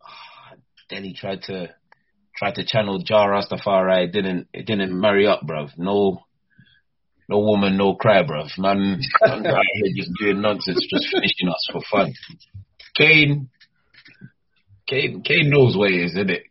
Dele 0.88 1.14
tried 1.14 1.42
to 1.42 1.74
tried 2.36 2.54
to 2.56 2.64
channel 2.64 3.02
Jah 3.02 3.26
Rastafari. 3.26 4.06
It 4.06 4.12
didn't 4.12 4.48
it 4.52 4.66
didn't 4.66 4.98
marry 4.98 5.26
up, 5.26 5.42
bro. 5.42 5.68
No, 5.76 6.24
no 7.28 7.38
woman, 7.38 7.76
no 7.76 7.94
cry, 7.94 8.22
bro. 8.22 8.44
Man, 8.58 9.00
man 9.22 9.62
just 9.96 10.10
doing 10.20 10.40
nonsense, 10.40 10.86
just 10.90 11.08
finishing 11.12 11.48
us 11.48 11.68
for 11.70 11.82
fun. 11.90 12.12
Kane, 12.96 13.48
Kane, 14.86 15.22
Kane 15.22 15.48
knows 15.50 15.76
what 15.76 15.90
it 15.90 16.04
is, 16.04 16.10
isn't 16.12 16.30
it? 16.30 16.42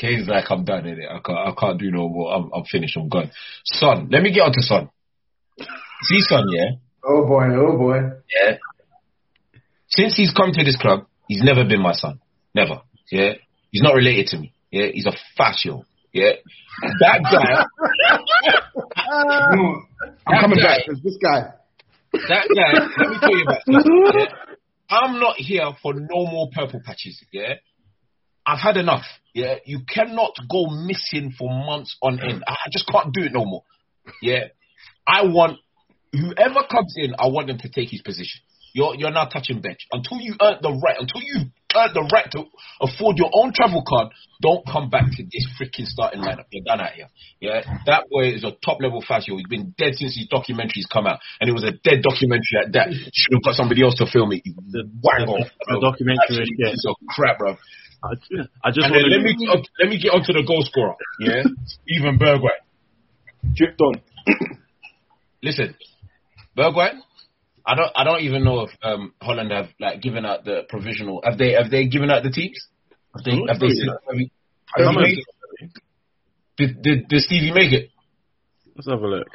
Kane's 0.00 0.28
like, 0.28 0.44
I'm 0.50 0.64
done, 0.64 0.84
innit? 0.84 1.10
I 1.10 1.20
can't, 1.20 1.38
I 1.38 1.52
can't 1.58 1.78
do 1.78 1.90
no 1.90 2.08
more. 2.08 2.32
I'm, 2.34 2.50
I'm 2.54 2.64
finished. 2.64 2.96
I'm 2.96 3.08
gone. 3.08 3.30
Son, 3.64 4.08
let 4.10 4.22
me 4.22 4.32
get 4.32 4.40
on 4.40 4.52
to 4.52 4.62
Son. 4.62 4.88
See, 6.04 6.20
Son, 6.20 6.44
yeah, 6.50 6.70
Oh 7.04 7.26
boy, 7.26 7.44
oh 7.54 7.76
boy. 7.76 7.98
yeah. 8.42 8.56
Since 9.88 10.16
he's 10.16 10.32
come 10.32 10.52
to 10.52 10.64
this 10.64 10.76
club, 10.76 11.06
he's 11.28 11.42
never 11.42 11.64
been 11.64 11.80
my 11.82 11.92
son. 11.92 12.20
Never. 12.54 12.82
Yeah. 13.10 13.32
He's 13.70 13.82
not 13.82 13.94
related 13.94 14.26
to 14.28 14.38
me. 14.38 14.52
Yeah. 14.70 14.86
He's 14.92 15.06
a 15.06 15.12
fascio. 15.40 15.84
Yeah. 16.12 16.32
That 17.00 17.22
guy. 17.22 17.64
I'm 20.26 20.40
coming 20.40 20.58
back. 20.58 20.80
This 21.02 21.18
guy. 21.22 21.52
That 22.12 22.48
guy. 22.54 22.72
Let 22.98 23.10
me 23.10 23.16
tell 23.20 23.36
you 23.36 23.42
about 23.42 23.62
this. 23.66 23.84
Yeah. 24.90 24.96
I'm 24.98 25.20
not 25.20 25.36
here 25.36 25.70
for 25.80 25.94
no 25.94 26.26
more 26.26 26.48
purple 26.52 26.80
patches. 26.84 27.22
Yeah. 27.30 27.54
I've 28.46 28.60
had 28.60 28.76
enough. 28.76 29.04
Yeah. 29.34 29.56
You 29.64 29.80
cannot 29.88 30.32
go 30.50 30.66
missing 30.66 31.32
for 31.38 31.48
months 31.48 31.96
on 32.02 32.20
end. 32.20 32.42
I 32.46 32.56
just 32.72 32.86
can't 32.88 33.12
do 33.12 33.22
it 33.22 33.32
no 33.32 33.44
more. 33.44 33.62
Yeah. 34.22 34.44
I 35.06 35.24
want 35.24 35.58
whoever 36.12 36.66
comes 36.70 36.94
in, 36.96 37.14
I 37.18 37.28
want 37.28 37.46
them 37.46 37.58
to 37.58 37.68
take 37.68 37.90
his 37.90 38.02
position. 38.02 38.40
You're 38.72 38.94
you're 38.94 39.10
not 39.10 39.32
touching 39.32 39.60
bench 39.60 39.86
until 39.90 40.18
you 40.20 40.36
earn 40.40 40.58
the 40.62 40.70
right. 40.70 40.94
Until 40.98 41.22
you 41.22 41.50
earn 41.74 41.90
the 41.92 42.06
right 42.12 42.30
to 42.32 42.44
afford 42.80 43.18
your 43.18 43.30
own 43.34 43.52
travel 43.52 43.82
card. 43.86 44.14
Don't 44.40 44.64
come 44.64 44.88
back 44.88 45.10
to 45.10 45.22
this 45.26 45.44
freaking 45.58 45.86
starting 45.86 46.20
lineup. 46.22 46.46
You're 46.50 46.64
done 46.64 46.80
out 46.80 46.92
here. 46.92 47.08
Yeah, 47.40 47.62
that 47.86 48.06
boy 48.10 48.30
is 48.30 48.44
a 48.44 48.52
top 48.64 48.78
level 48.80 49.02
fascio. 49.02 49.36
He's 49.36 49.50
been 49.50 49.74
dead 49.76 49.94
since 49.96 50.14
his 50.14 50.28
documentaries 50.30 50.86
come 50.90 51.06
out, 51.06 51.18
and 51.40 51.50
it 51.50 51.52
was 51.52 51.64
a 51.64 51.72
dead 51.72 52.02
documentary 52.06 52.62
at 52.62 52.72
that. 52.72 52.94
Should 52.94 53.34
have 53.34 53.42
got 53.42 53.54
somebody 53.54 53.82
else 53.82 53.96
to 53.96 54.06
film 54.06 54.30
it. 54.32 54.42
Wang 54.46 55.26
the- 55.26 55.32
off. 55.34 55.50
the 55.66 55.80
documentary 55.82 56.46
is 56.46 56.86
crap, 57.10 57.38
bro. 57.38 57.56
I, 58.02 58.08
I 58.64 58.70
just 58.70 58.86
And 58.86 58.94
then 58.94 59.02
want 59.02 59.12
let 59.12 59.22
me 59.22 59.36
get 59.36 59.48
on, 59.50 59.64
let 59.80 59.88
me 59.90 59.98
get 60.00 60.08
onto 60.12 60.32
the 60.32 60.42
goal 60.46 60.62
scorer. 60.64 60.94
Yeah, 61.20 61.42
Steven 61.66 62.18
Bergwijn. 62.18 62.60
Dripped 63.54 63.80
on. 63.80 64.00
Listen, 65.42 65.74
Bergwijn. 66.56 67.00
I 67.66 67.74
don't. 67.74 67.92
I 67.94 68.04
don't 68.04 68.20
even 68.22 68.42
know 68.44 68.60
if 68.62 68.70
um, 68.82 69.12
Holland 69.20 69.50
have 69.52 69.68
like 69.78 70.00
given 70.00 70.24
out 70.24 70.44
the 70.44 70.62
provisional. 70.68 71.20
Have 71.24 71.38
they? 71.38 71.52
Have 71.52 71.70
they 71.70 71.86
given 71.86 72.10
out 72.10 72.22
the 72.22 72.30
teams? 72.30 72.58
Have 73.14 73.24
they? 73.24 73.32
Have 73.48 73.60
they? 73.60 73.66
Have 73.68 74.16
you, 74.16 74.28
have 74.76 74.92
you 74.94 74.98
made, 75.00 75.18
did, 76.56 76.82
did 76.82 77.08
did 77.08 77.22
Stevie 77.22 77.52
make 77.52 77.72
it? 77.72 77.90
Let's 78.76 78.88
have 78.88 79.00
a 79.02 79.06
look. 79.06 79.28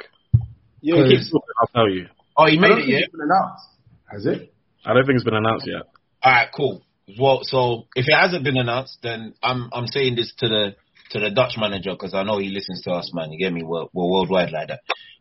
Yeah, 0.80 0.96
Okay. 0.96 1.14
it's- 1.14 1.32
I'll 1.60 1.68
tell 1.68 1.88
you. 1.88 2.06
Oh, 2.36 2.46
he 2.46 2.58
I 2.58 2.60
made 2.60 2.68
don't 2.68 2.78
it. 2.78 2.82
think 2.82 2.92
Yeah. 2.92 2.98
it's 3.04 3.12
been 3.12 3.20
announced. 3.22 3.64
Has 4.10 4.26
it? 4.26 4.52
I 4.84 4.92
don't 4.92 5.06
think 5.06 5.16
it's 5.16 5.24
been 5.24 5.34
announced 5.34 5.66
yet. 5.66 5.82
All 6.22 6.32
right. 6.32 6.48
Cool. 6.54 6.82
Well, 7.18 7.40
so 7.42 7.86
if 7.94 8.08
it 8.08 8.14
hasn't 8.14 8.44
been 8.44 8.56
announced, 8.56 8.98
then 9.02 9.34
I'm 9.42 9.70
I'm 9.72 9.86
saying 9.86 10.16
this 10.16 10.32
to 10.38 10.48
the 10.48 10.76
to 11.10 11.20
the 11.20 11.30
Dutch 11.30 11.54
manager 11.56 11.92
because 11.92 12.14
I 12.14 12.24
know 12.24 12.38
he 12.38 12.48
listens 12.48 12.82
to 12.82 12.90
us, 12.92 13.12
man. 13.14 13.30
You 13.30 13.38
get 13.38 13.52
me? 13.52 13.62
We're, 13.62 13.86
we're 13.92 14.10
worldwide 14.10 14.50
like 14.50 14.68
that. 14.68 14.80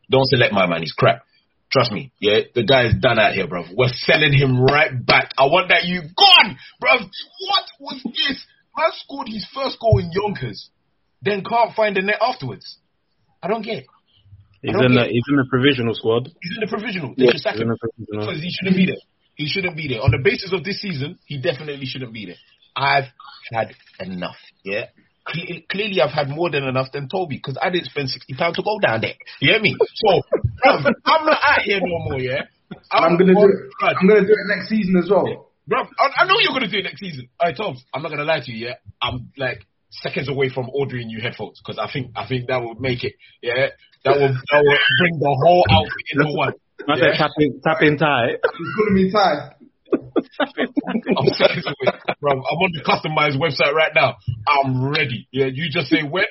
Don't 0.10 0.28
select 0.28 0.52
my 0.54 0.66
man. 0.66 0.82
He's 0.82 0.94
crap. 0.94 1.24
Trust 1.72 1.92
me. 1.92 2.12
Yeah, 2.20 2.40
the 2.54 2.64
guy 2.64 2.86
is 2.88 2.96
done 3.00 3.20
out 3.20 3.34
here, 3.34 3.48
bro. 3.48 3.66
We're 3.76 3.94
selling 3.94 4.34
him 4.34 4.64
right 4.64 4.94
back. 5.06 5.34
I 5.38 5.46
want 5.46 5.70
that 5.70 5.86
you 5.86 6.02
gone, 6.02 6.58
bro. 6.80 6.92
What 6.94 7.66
was 7.80 8.02
this? 8.04 8.46
Man 8.78 8.90
scored 8.94 9.28
his 9.28 9.46
first 9.54 9.80
goal 9.80 10.00
in 10.00 10.12
Yonkers, 10.12 10.70
then 11.22 11.44
can't 11.44 11.74
find 11.76 11.96
the 11.96 12.02
net 12.02 12.18
afterwards. 12.22 12.78
I 13.42 13.48
don't 13.48 13.62
get 13.62 13.80
it. 13.80 13.86
He's 14.62 14.74
in 14.74 14.96
the 14.96 15.06
he's 15.06 15.24
in 15.30 15.36
the 15.38 15.46
provisional 15.50 15.94
squad. 15.94 16.30
He's 16.42 16.58
in 16.58 16.62
the 16.62 16.68
provisional. 16.68 17.14
They 17.16 17.28
should 17.28 17.42
sack 17.42 17.54
He's 17.54 17.62
in 17.62 17.70
him 17.70 17.78
the 17.78 17.78
provisional. 17.78 18.26
because 18.26 18.42
he 18.42 18.50
shouldn't 18.50 18.76
be 18.76 18.86
there. 18.88 19.04
He 19.36 19.48
shouldn't 19.48 19.76
be 19.76 19.88
there. 19.88 20.02
On 20.02 20.12
the 20.12 20.20
basis 20.24 20.54
of 20.54 20.64
this 20.64 20.80
season, 20.82 21.20
he 21.26 21.38
definitely 21.42 21.86
shouldn't 21.86 22.14
be 22.14 22.26
there. 22.26 22.36
I've 22.76 23.06
had 23.52 23.74
enough. 24.00 24.36
Yeah. 24.64 24.86
Cle- 25.28 25.62
Clearly, 25.70 26.02
I've 26.02 26.12
had 26.14 26.30
more 26.30 26.50
than 26.50 26.64
enough 26.64 26.92
than 26.94 27.10
Toby 27.10 27.38
because 27.38 27.58
I 27.62 27.70
didn't 27.70 27.88
spend 27.88 28.10
sixty 28.10 28.34
pounds 28.36 28.58
to 28.58 28.64
go 28.64 28.80
down 28.80 29.02
there. 29.02 29.16
You 29.40 29.52
hear 29.52 29.62
me? 29.62 29.76
So, 29.96 30.22
bruv, 30.64 30.86
I'm 31.06 31.26
not 31.26 31.40
out 31.44 31.62
here 31.64 31.80
no 31.82 31.98
more. 32.10 32.20
Yeah. 32.20 32.44
I'm 32.92 33.18
gonna 33.18 33.34
do 33.34 33.42
it. 33.48 33.72
bruv, 33.82 33.96
I'm 34.00 34.08
gonna 34.08 34.22
do 34.22 34.34
it 34.34 34.48
next 34.56 34.70
season 34.70 34.96
as 35.02 35.10
well. 35.10 35.52
Bruv, 35.70 35.88
I, 36.00 36.24
I 36.24 36.26
know 36.28 36.36
you're 36.40 36.54
gonna 36.54 36.70
do 36.70 36.78
it 36.78 36.84
next 36.84 37.00
season. 37.00 37.28
Hey, 37.42 37.54
Tom, 37.54 37.76
I'm 37.94 38.04
not 38.04 38.10
gonna 38.12 38.24
lie 38.24 38.40
to 38.42 38.52
you. 38.52 38.68
Yeah, 38.68 38.76
I'm 39.02 39.32
like 39.38 39.66
seconds 39.90 40.30
away 40.30 40.50
from 40.50 40.70
ordering 40.74 41.08
new 41.08 41.22
headphones 41.22 41.60
because 41.64 41.80
I 41.80 41.92
think 41.92 42.12
I 42.16 42.28
think 42.28 42.48
that 42.48 42.62
would 42.62 42.80
make 42.80 43.04
it. 43.04 43.14
Yeah, 43.42 43.68
that 44.04 44.16
will 44.20 44.30
that 44.30 44.62
will 44.64 44.78
bring 45.00 45.18
the 45.20 45.38
whole 45.44 45.66
outfit 45.72 46.06
into 46.12 46.34
one. 46.38 46.54
I 46.88 46.98
Yeah. 46.98 47.04
said 47.04 47.18
tap 47.18 47.32
in, 47.40 47.62
tap 47.62 47.82
in 47.82 47.98
tight. 47.98 48.38
He's 48.58 48.76
calling 48.76 48.94
me 48.94 49.12
Ty. 49.12 49.56
I'm 51.18 51.26
bro. 52.20 52.32
I'm 52.32 52.60
on 52.60 52.72
the 52.74 52.84
customized 52.84 53.38
website 53.40 53.74
right 53.74 53.92
now. 53.96 54.16
I'm 54.48 54.90
ready. 54.90 55.28
Yeah, 55.32 55.46
you 55.46 55.70
just 55.70 55.88
say 55.90 56.04
when 56.04 56.26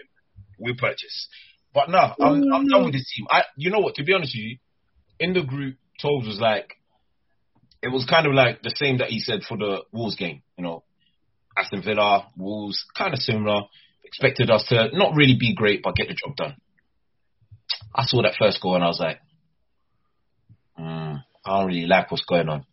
we 0.59 0.75
purchase. 0.75 1.29
But 1.73 1.91
no, 1.91 1.99
I'm, 2.21 2.43
I'm 2.53 2.67
done 2.67 2.85
with 2.85 2.93
this 2.93 3.11
team. 3.17 3.27
I, 3.31 3.43
you 3.57 3.71
know 3.71 3.81
what? 3.81 3.97
To 3.97 4.05
be 4.05 4.13
honest 4.13 4.35
with 4.37 4.45
you, 4.45 4.59
in 5.19 5.33
the 5.33 5.43
group, 5.43 5.77
Tobes 6.01 6.27
was 6.27 6.39
like, 6.41 6.75
it 7.83 7.89
was 7.89 8.07
kind 8.09 8.27
of 8.27 8.35
like 8.35 8.63
the 8.63 8.73
same 8.77 8.99
that 8.99 9.09
he 9.09 9.19
said 9.21 9.43
for 9.43 9.57
the 9.57 9.83
Wolves 9.93 10.15
game. 10.17 10.43
You 10.57 10.65
know, 10.65 10.85
Aston 11.57 11.83
Villa, 11.83 12.29
Wolves, 12.37 12.85
kind 12.97 13.13
of 13.13 13.21
similar. 13.21 13.63
Expected 14.05 14.51
us 14.51 14.65
to 14.69 14.91
not 14.93 15.17
really 15.17 15.37
be 15.39 15.55
great, 15.55 15.83
but 15.83 15.97
get 15.97 16.09
the 16.09 16.15
job 16.15 16.37
done. 16.37 16.57
I 17.95 18.05
saw 18.05 18.23
that 18.23 18.35
first 18.39 18.61
goal 18.63 18.77
and 18.77 18.85
I 18.85 18.89
was 18.89 19.01
like, 19.01 19.19
mm, 20.79 21.23
I 21.45 21.59
don't 21.59 21.67
really 21.67 21.87
like 21.87 22.11
what's 22.11 22.25
going 22.25 22.49
on. 22.49 22.65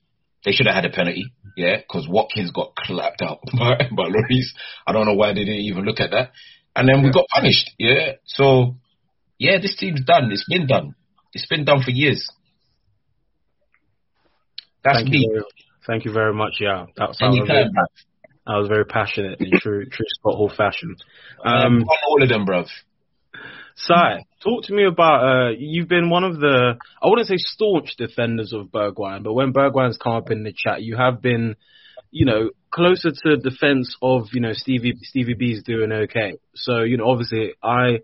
They 0.44 0.52
should 0.52 0.66
have 0.66 0.76
had 0.76 0.86
a 0.86 0.90
penalty, 0.90 1.26
yeah, 1.56 1.78
because 1.78 2.08
Watkins 2.10 2.52
got 2.52 2.76
clapped 2.76 3.22
out 3.22 3.40
by, 3.58 3.78
by 3.96 4.10
Lloris. 4.10 4.50
I 4.88 4.92
don't 4.92 5.06
know 5.06 5.14
why 5.14 5.34
they 5.34 5.46
didn't 5.46 5.66
even 5.66 5.84
look 5.84 6.00
at 6.00 6.12
that. 6.12 6.32
And 6.76 6.88
then 6.88 7.04
we 7.04 7.12
got 7.12 7.26
punished, 7.34 7.70
yeah. 7.78 8.14
So, 8.26 8.76
yeah, 9.38 9.60
this 9.62 9.76
team's 9.78 10.04
done. 10.06 10.32
It's 10.32 10.46
been 10.50 10.68
done. 10.68 10.96
It's 11.34 11.46
been 11.46 11.66
done 11.66 11.82
for 11.84 11.92
years. 11.92 12.28
That's 14.84 15.00
Thank 15.00 15.10
me. 15.10 15.20
you, 15.20 15.32
very, 15.32 15.46
thank 15.86 16.06
you 16.06 16.14
very 16.14 16.34
much. 16.34 16.54
Yeah, 16.60 16.86
that 16.98 17.10
was, 17.10 17.18
very, 17.20 17.66
bruv. 17.66 18.58
was 18.60 18.68
very 18.68 18.86
passionate 18.86 19.40
in 19.40 19.52
true 19.60 19.86
true 19.86 20.06
Scott 20.20 20.36
Hall 20.36 20.52
fashion. 20.56 20.96
Um, 21.46 21.54
Um, 21.54 21.86
all 22.08 22.24
of 22.24 22.30
them, 22.30 22.46
bruv. 22.46 22.68
Sai, 23.76 24.26
talk 24.44 24.66
to 24.66 24.74
me 24.74 24.86
about. 24.86 25.24
Uh, 25.24 25.50
you've 25.58 25.88
been 25.88 26.10
one 26.10 26.24
of 26.24 26.40
the 26.40 26.76
I 27.02 27.08
wouldn't 27.08 27.28
say 27.28 27.38
staunch 27.38 27.96
defenders 27.98 28.54
of 28.54 28.68
Bergwijn, 28.68 29.24
but 29.24 29.34
when 29.34 29.54
Bergwijn's 29.54 29.98
come 29.98 30.14
up 30.14 30.32
in 30.32 30.44
the 30.44 30.54
chat, 30.56 30.84
you 30.84 30.98
have 30.98 31.22
been, 31.22 31.56
you 32.12 32.26
know, 32.26 32.52
closer 32.72 33.12
to 33.12 33.38
defense 33.38 33.96
of 34.02 34.28
you 34.34 34.42
know 34.42 34.54
Stevie 34.54 34.98
Stevie 35.04 35.36
B's 35.36 35.64
doing 35.64 35.92
okay. 35.92 36.38
So 36.56 36.82
you 36.82 36.98
know, 36.98 37.10
obviously, 37.10 37.54
I 37.64 38.00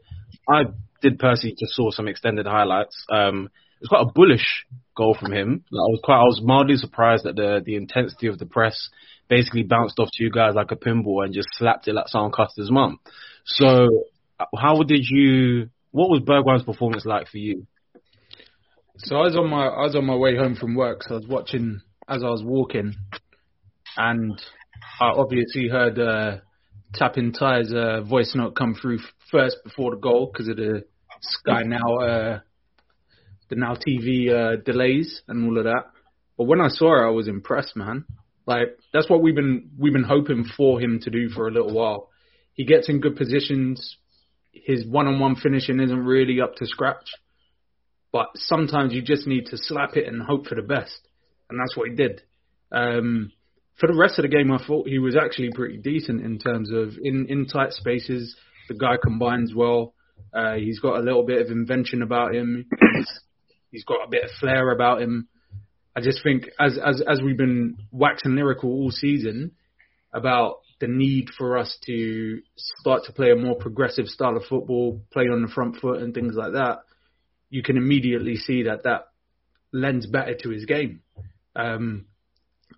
I 0.49 0.63
did 1.01 1.19
personally 1.19 1.55
just 1.59 1.73
saw 1.73 1.91
some 1.91 2.07
extended 2.07 2.45
highlights. 2.45 3.05
Um, 3.09 3.49
it 3.79 3.81
was 3.81 3.89
quite 3.89 4.07
a 4.07 4.11
bullish 4.11 4.65
goal 4.95 5.15
from 5.19 5.31
him. 5.31 5.63
Like, 5.69 5.81
I 5.81 5.91
was 5.91 6.01
quite 6.03 6.17
I 6.17 6.23
was 6.23 6.41
mildly 6.43 6.77
surprised 6.77 7.25
at 7.25 7.35
the 7.35 7.61
the 7.63 7.75
intensity 7.75 8.27
of 8.27 8.39
the 8.39 8.45
press. 8.45 8.89
Basically 9.29 9.63
bounced 9.63 9.99
off 9.99 10.07
two 10.17 10.29
guys 10.29 10.53
like 10.55 10.71
a 10.71 10.77
pinball 10.77 11.25
and 11.25 11.33
just 11.33 11.49
slapped 11.51 11.89
it 11.89 11.93
like 11.93 12.05
cussed 12.33 12.55
his 12.55 12.71
mum. 12.71 12.99
So 13.45 14.05
how 14.55 14.83
did 14.83 15.05
you? 15.09 15.69
What 15.91 16.09
was 16.09 16.21
Bergwijn's 16.21 16.63
performance 16.63 17.05
like 17.05 17.27
for 17.27 17.37
you? 17.37 17.65
So 18.97 19.15
I 19.15 19.23
was 19.23 19.35
on 19.35 19.49
my 19.49 19.67
I 19.67 19.83
was 19.83 19.95
on 19.95 20.05
my 20.05 20.15
way 20.15 20.35
home 20.35 20.55
from 20.55 20.75
work. 20.75 21.03
So 21.03 21.15
I 21.15 21.17
was 21.17 21.27
watching 21.27 21.81
as 22.07 22.23
I 22.23 22.29
was 22.29 22.43
walking, 22.43 22.95
and 23.95 24.41
I 24.99 25.09
obviously 25.09 25.67
heard 25.67 25.99
uh, 25.99 26.37
Tapping 26.93 27.31
Ty's 27.31 27.71
uh, 27.73 28.01
voice 28.01 28.33
note 28.35 28.55
come 28.55 28.75
through 28.75 28.99
first 29.31 29.57
before 29.63 29.91
the 29.91 29.97
goal 29.97 30.29
because 30.31 30.47
of 30.47 30.57
the 30.57 30.83
Sky 31.21 31.63
Now 31.63 31.97
uh, 31.97 32.39
the 33.49 33.55
Now 33.55 33.75
TV 33.75 34.29
uh, 34.29 34.61
delays 34.63 35.21
and 35.27 35.45
all 35.47 35.57
of 35.57 35.65
that. 35.65 35.85
But 36.37 36.45
when 36.45 36.61
I 36.61 36.67
saw 36.69 37.03
it, 37.03 37.07
I 37.07 37.11
was 37.11 37.27
impressed, 37.27 37.75
man. 37.75 38.05
Like 38.45 38.77
that's 38.93 39.09
what 39.09 39.21
we've 39.21 39.35
been 39.35 39.71
we've 39.77 39.93
been 39.93 40.03
hoping 40.03 40.45
for 40.55 40.79
him 40.79 40.99
to 41.01 41.09
do 41.09 41.29
for 41.29 41.47
a 41.47 41.51
little 41.51 41.73
while. 41.73 42.09
He 42.53 42.65
gets 42.65 42.89
in 42.89 43.01
good 43.01 43.15
positions. 43.15 43.97
His 44.65 44.85
one-on-one 44.85 45.35
finishing 45.37 45.79
isn't 45.79 46.05
really 46.05 46.41
up 46.41 46.55
to 46.55 46.65
scratch, 46.65 47.09
but 48.11 48.27
sometimes 48.35 48.93
you 48.93 49.01
just 49.01 49.27
need 49.27 49.47
to 49.47 49.57
slap 49.57 49.95
it 49.95 50.07
and 50.07 50.21
hope 50.21 50.47
for 50.47 50.55
the 50.55 50.61
best, 50.61 51.07
and 51.49 51.59
that's 51.59 51.75
what 51.75 51.89
he 51.89 51.95
did. 51.95 52.21
Um, 52.71 53.31
for 53.79 53.87
the 53.87 53.95
rest 53.97 54.17
of 54.17 54.23
the 54.23 54.35
game, 54.35 54.51
I 54.51 54.63
thought 54.65 54.87
he 54.87 54.99
was 54.99 55.15
actually 55.15 55.51
pretty 55.53 55.77
decent 55.77 56.25
in 56.25 56.39
terms 56.39 56.71
of 56.71 56.93
in 57.01 57.27
in 57.29 57.45
tight 57.45 57.73
spaces. 57.73 58.35
The 58.67 58.75
guy 58.75 58.95
combines 59.01 59.53
well. 59.55 59.93
Uh, 60.33 60.55
he's 60.55 60.79
got 60.79 60.97
a 60.97 61.03
little 61.03 61.25
bit 61.25 61.41
of 61.41 61.51
invention 61.51 62.01
about 62.01 62.35
him. 62.35 62.65
He's, 62.95 63.19
he's 63.71 63.83
got 63.85 64.05
a 64.05 64.09
bit 64.09 64.23
of 64.23 64.31
flair 64.39 64.71
about 64.71 65.01
him. 65.01 65.27
I 65.95 66.01
just 66.01 66.21
think 66.23 66.49
as 66.59 66.77
as 66.83 67.01
as 67.07 67.21
we've 67.21 67.37
been 67.37 67.77
waxing 67.91 68.35
lyrical 68.35 68.69
all 68.69 68.91
season 68.91 69.51
about 70.13 70.57
the 70.79 70.87
need 70.87 71.29
for 71.37 71.57
us 71.57 71.77
to 71.85 72.39
start 72.55 73.03
to 73.05 73.13
play 73.13 73.31
a 73.31 73.35
more 73.35 73.55
progressive 73.55 74.05
style 74.07 74.37
of 74.37 74.43
football, 74.45 75.01
play 75.11 75.23
on 75.23 75.41
the 75.41 75.47
front 75.47 75.77
foot 75.77 76.01
and 76.01 76.13
things 76.13 76.35
like 76.35 76.53
that, 76.53 76.79
you 77.49 77.63
can 77.63 77.77
immediately 77.77 78.35
see 78.35 78.63
that 78.63 78.83
that 78.83 79.07
lends 79.73 80.05
better 80.05 80.35
to 80.35 80.49
his 80.49 80.65
game. 80.65 81.01
Um, 81.55 82.05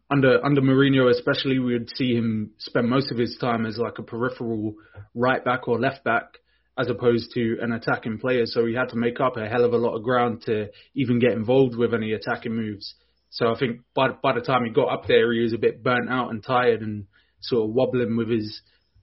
under 0.10 0.44
under 0.44 0.62
Mourinho 0.62 1.12
especially, 1.12 1.60
we 1.60 1.74
would 1.74 1.89
see 1.96 2.15
him 2.15 2.51
spend 2.58 2.89
most 2.89 3.12
of 3.12 3.18
his 3.18 3.38
time 3.39 3.65
as 3.65 3.77
like 3.77 4.00
a 4.00 4.03
peripheral 4.03 4.75
right 5.13 5.44
back 5.44 5.68
or 5.68 5.79
left 5.79 6.03
back, 6.03 6.38
as 6.77 6.89
opposed 6.89 7.32
to 7.34 7.58
an 7.62 7.72
attacking 7.72 8.20
player. 8.20 8.46
So 8.46 8.65
he 8.65 8.74
had 8.74 8.89
to 8.89 8.96
make 8.96 9.20
up 9.20 9.38
a 9.38 9.48
hell 9.48 9.65
of 9.65 9.74
a 9.74 9.77
lot 9.77 9.96
of 9.96 10.03
ground 10.03 10.44
to 10.46 10.70
even 10.96 11.20
get 11.20 11.34
involved 11.34 11.75
with 11.75 11.94
any 11.94 12.13
attacking 12.13 12.56
moves. 12.56 12.96
So 13.29 13.53
I 13.53 13.60
think 13.60 13.82
by 13.94 14.10
by 14.10 14.34
the 14.34 14.41
time 14.41 14.65
he 14.65 14.72
got 14.72 14.91
up 14.91 15.08
there, 15.08 15.32
he 15.34 15.41
was 15.41 15.53
a 15.53 15.60
bit 15.60 15.84
burnt 15.84 16.10
out 16.10 16.29
and 16.29 16.44
tired 16.44 16.82
and 16.82 17.06
sort 17.41 17.69
of 17.69 17.75
wobbling 17.75 18.17
with 18.17 18.29
his 18.29 18.62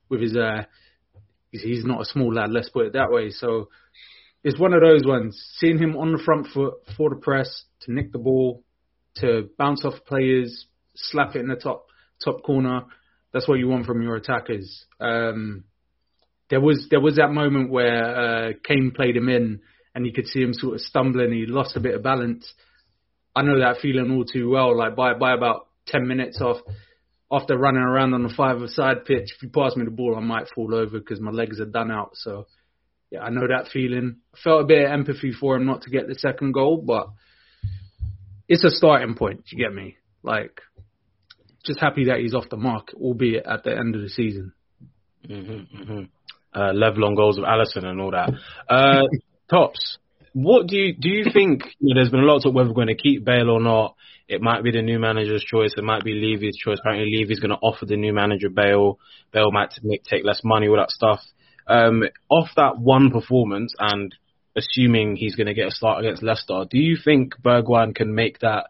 with 0.08 0.20
his 0.20 0.36
uh 0.36 0.64
he's 1.50 1.84
not 1.84 2.02
a 2.02 2.04
small 2.04 2.34
lad, 2.34 2.50
let's 2.50 2.68
put 2.68 2.86
it 2.86 2.92
that 2.92 3.10
way. 3.10 3.30
So 3.30 3.68
it's 4.44 4.58
one 4.58 4.74
of 4.74 4.82
those 4.82 5.04
ones. 5.04 5.40
Seeing 5.56 5.78
him 5.78 5.96
on 5.96 6.12
the 6.12 6.22
front 6.22 6.48
foot 6.48 6.74
for 6.96 7.10
the 7.10 7.16
press 7.16 7.64
to 7.82 7.92
nick 7.92 8.12
the 8.12 8.18
ball, 8.18 8.62
to 9.16 9.48
bounce 9.58 9.84
off 9.84 10.04
players, 10.06 10.66
slap 10.94 11.34
it 11.34 11.40
in 11.40 11.48
the 11.48 11.56
top 11.56 11.86
top 12.24 12.42
corner. 12.42 12.82
That's 13.32 13.48
what 13.48 13.58
you 13.58 13.68
want 13.68 13.86
from 13.86 14.02
your 14.02 14.16
attackers. 14.16 14.84
Um, 15.00 15.64
there 16.48 16.60
was 16.60 16.86
there 16.90 17.00
was 17.00 17.16
that 17.16 17.32
moment 17.32 17.70
where 17.70 18.48
uh, 18.48 18.52
Kane 18.66 18.92
played 18.94 19.16
him 19.16 19.28
in, 19.28 19.60
and 19.94 20.06
you 20.06 20.12
could 20.12 20.26
see 20.26 20.42
him 20.42 20.54
sort 20.54 20.74
of 20.74 20.80
stumbling. 20.80 21.32
He 21.32 21.46
lost 21.46 21.76
a 21.76 21.80
bit 21.80 21.94
of 21.94 22.02
balance, 22.02 22.52
I 23.36 23.42
know 23.42 23.60
that 23.60 23.82
feeling 23.82 24.10
all 24.10 24.24
too 24.24 24.48
well. 24.48 24.74
Like 24.74 24.96
by 24.96 25.12
by 25.12 25.34
about 25.34 25.68
ten 25.86 26.08
minutes 26.08 26.40
off 26.40 26.56
after 27.30 27.58
running 27.58 27.82
around 27.82 28.14
on 28.14 28.22
the 28.22 28.32
five-a-side 28.34 29.04
pitch, 29.04 29.32
if 29.34 29.42
you 29.42 29.48
pass 29.48 29.76
me 29.76 29.84
the 29.84 29.90
ball, 29.90 30.16
I 30.16 30.20
might 30.20 30.48
fall 30.54 30.74
over 30.74 30.98
because 30.98 31.20
my 31.20 31.32
legs 31.32 31.60
are 31.60 31.66
done 31.66 31.90
out. 31.90 32.10
So 32.14 32.46
yeah, 33.10 33.20
I 33.20 33.30
know 33.30 33.46
that 33.46 33.70
feeling. 33.72 34.16
I 34.34 34.38
felt 34.42 34.62
a 34.62 34.66
bit 34.66 34.84
of 34.84 34.92
empathy 34.92 35.32
for 35.32 35.56
him 35.56 35.66
not 35.66 35.82
to 35.82 35.90
get 35.90 36.08
the 36.08 36.14
second 36.14 36.52
goal, 36.52 36.82
but 36.84 37.08
it's 38.48 38.64
a 38.64 38.70
starting 38.70 39.14
point. 39.14 39.44
You 39.50 39.58
get 39.58 39.74
me? 39.74 39.96
Like 40.22 40.60
just 41.64 41.80
happy 41.80 42.04
that 42.04 42.20
he's 42.20 42.34
off 42.34 42.48
the 42.48 42.56
mark, 42.56 42.92
albeit 42.94 43.44
at 43.44 43.64
the 43.64 43.76
end 43.76 43.96
of 43.96 44.02
the 44.02 44.08
season. 44.08 44.52
Mm-hmm, 45.28 45.82
mm-hmm. 45.82 46.02
Uh, 46.58 46.72
level 46.72 47.04
on 47.04 47.16
goals 47.16 47.38
of 47.38 47.44
Alisson 47.44 47.84
and 47.84 48.00
all 48.00 48.12
that. 48.12 48.30
Uh, 48.68 49.02
tops. 49.50 49.98
What 50.36 50.66
do 50.66 50.76
you 50.76 50.94
do? 50.94 51.08
You 51.08 51.24
think 51.32 51.62
you 51.80 51.94
know, 51.94 51.98
there's 51.98 52.10
been 52.10 52.20
a 52.20 52.24
lot 52.24 52.36
of 52.36 52.42
talk 52.42 52.54
whether 52.54 52.68
we're 52.68 52.74
going 52.74 52.88
to 52.88 52.94
keep 52.94 53.24
Bale 53.24 53.48
or 53.48 53.58
not? 53.58 53.96
It 54.28 54.42
might 54.42 54.62
be 54.62 54.70
the 54.70 54.82
new 54.82 54.98
manager's 54.98 55.42
choice. 55.42 55.72
It 55.74 55.82
might 55.82 56.04
be 56.04 56.12
Levy's 56.12 56.58
choice. 56.58 56.76
Apparently, 56.78 57.16
Levy's 57.16 57.40
going 57.40 57.52
to 57.52 57.62
offer 57.62 57.86
the 57.86 57.96
new 57.96 58.12
manager 58.12 58.50
Bale. 58.50 58.98
Bale 59.32 59.50
might 59.50 59.72
take 60.04 60.26
less 60.26 60.42
money, 60.44 60.68
all 60.68 60.76
that 60.76 60.90
stuff. 60.90 61.20
Um, 61.66 62.02
off 62.28 62.50
that 62.56 62.78
one 62.78 63.10
performance, 63.10 63.74
and 63.78 64.14
assuming 64.54 65.16
he's 65.16 65.36
going 65.36 65.46
to 65.46 65.54
get 65.54 65.68
a 65.68 65.70
start 65.70 66.04
against 66.04 66.22
Leicester, 66.22 66.66
do 66.68 66.78
you 66.78 66.98
think 67.02 67.32
Bergwijn 67.42 67.94
can 67.94 68.14
make 68.14 68.40
that 68.40 68.66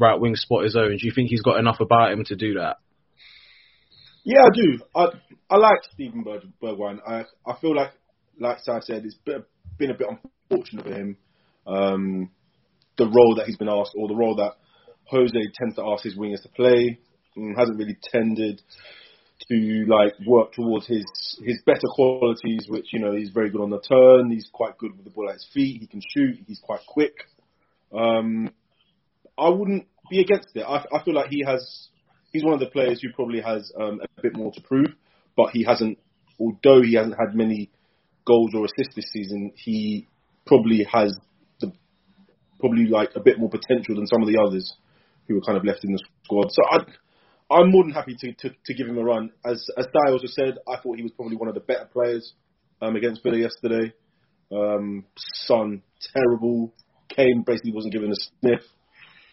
right 0.00 0.18
wing 0.18 0.34
spot 0.34 0.64
his 0.64 0.74
own? 0.74 0.96
Do 0.96 1.06
you 1.06 1.12
think 1.14 1.30
he's 1.30 1.42
got 1.42 1.60
enough 1.60 1.78
about 1.78 2.10
him 2.10 2.24
to 2.24 2.34
do 2.34 2.54
that? 2.54 2.78
Yeah, 4.24 4.40
I 4.40 4.50
do. 4.52 4.80
I 4.96 5.06
I 5.48 5.58
like 5.58 5.78
Berg, 5.96 6.42
Bergwijn. 6.60 6.98
I 7.06 7.24
I 7.46 7.56
feel 7.60 7.76
like, 7.76 7.92
like 8.40 8.58
I 8.66 8.80
said, 8.80 9.04
it's 9.04 9.14
been, 9.14 9.44
been 9.78 9.92
a 9.92 9.94
bit 9.94 10.08
unfortunate 10.54 10.84
for 10.84 10.92
him. 10.92 11.16
Um, 11.66 12.30
the 12.96 13.06
role 13.06 13.34
that 13.36 13.46
he's 13.46 13.56
been 13.56 13.68
asked, 13.68 13.92
or 13.96 14.08
the 14.08 14.14
role 14.14 14.36
that 14.36 14.54
Jose 15.06 15.32
tends 15.54 15.76
to 15.76 15.84
ask 15.84 16.04
his 16.04 16.16
wingers 16.16 16.42
to 16.42 16.48
play, 16.50 16.98
um, 17.36 17.54
hasn't 17.56 17.78
really 17.78 17.96
tended 18.02 18.62
to 19.50 19.84
like 19.88 20.12
work 20.26 20.52
towards 20.52 20.86
his 20.86 21.04
his 21.44 21.60
better 21.66 21.88
qualities, 21.94 22.66
which 22.68 22.86
you 22.92 23.00
know 23.00 23.14
he's 23.14 23.30
very 23.30 23.50
good 23.50 23.60
on 23.60 23.70
the 23.70 23.80
turn. 23.80 24.30
He's 24.30 24.48
quite 24.52 24.78
good 24.78 24.96
with 24.96 25.04
the 25.04 25.10
ball 25.10 25.28
at 25.28 25.34
his 25.34 25.48
feet. 25.52 25.80
He 25.80 25.86
can 25.86 26.00
shoot. 26.14 26.38
He's 26.46 26.60
quite 26.60 26.80
quick. 26.86 27.14
Um, 27.92 28.50
I 29.36 29.48
wouldn't 29.48 29.86
be 30.10 30.20
against 30.20 30.48
it. 30.54 30.62
I, 30.62 30.84
I 30.92 31.02
feel 31.04 31.14
like 31.14 31.30
he 31.30 31.44
has. 31.46 31.88
He's 32.32 32.44
one 32.44 32.54
of 32.54 32.60
the 32.60 32.66
players 32.66 33.00
who 33.00 33.12
probably 33.12 33.40
has 33.40 33.70
um, 33.80 34.00
a 34.02 34.22
bit 34.22 34.36
more 34.36 34.52
to 34.52 34.60
prove, 34.60 34.94
but 35.36 35.50
he 35.52 35.64
hasn't. 35.64 35.98
Although 36.40 36.82
he 36.82 36.94
hasn't 36.94 37.14
had 37.18 37.36
many 37.36 37.70
goals 38.26 38.50
or 38.54 38.64
assists 38.64 38.96
this 38.96 39.10
season, 39.12 39.52
he 39.54 40.08
probably 40.46 40.86
has 40.92 41.16
the 41.60 41.72
probably 42.60 42.86
like 42.86 43.10
a 43.14 43.20
bit 43.20 43.38
more 43.38 43.50
potential 43.50 43.94
than 43.94 44.06
some 44.06 44.22
of 44.22 44.28
the 44.28 44.38
others 44.38 44.74
who 45.26 45.34
were 45.34 45.40
kind 45.40 45.56
of 45.56 45.64
left 45.64 45.84
in 45.84 45.92
the 45.92 46.02
squad. 46.24 46.50
So 46.50 46.62
I, 46.70 47.54
I'm 47.54 47.70
more 47.70 47.84
than 47.84 47.92
happy 47.92 48.16
to, 48.20 48.32
to, 48.32 48.54
to 48.64 48.74
give 48.74 48.86
him 48.86 48.98
a 48.98 49.04
run. 49.04 49.30
As 49.44 49.66
as 49.76 49.86
Sai 49.86 50.12
also 50.12 50.26
said, 50.26 50.58
I 50.68 50.76
thought 50.76 50.96
he 50.96 51.02
was 51.02 51.12
probably 51.12 51.36
one 51.36 51.48
of 51.48 51.54
the 51.54 51.60
better 51.60 51.88
players 51.92 52.32
um, 52.80 52.96
against 52.96 53.22
Villa 53.22 53.38
yesterday. 53.38 53.92
Um, 54.52 55.04
Son 55.16 55.82
terrible. 56.14 56.72
Kane 57.08 57.44
basically 57.46 57.72
wasn't 57.72 57.92
given 57.92 58.10
a 58.10 58.14
sniff, 58.14 58.60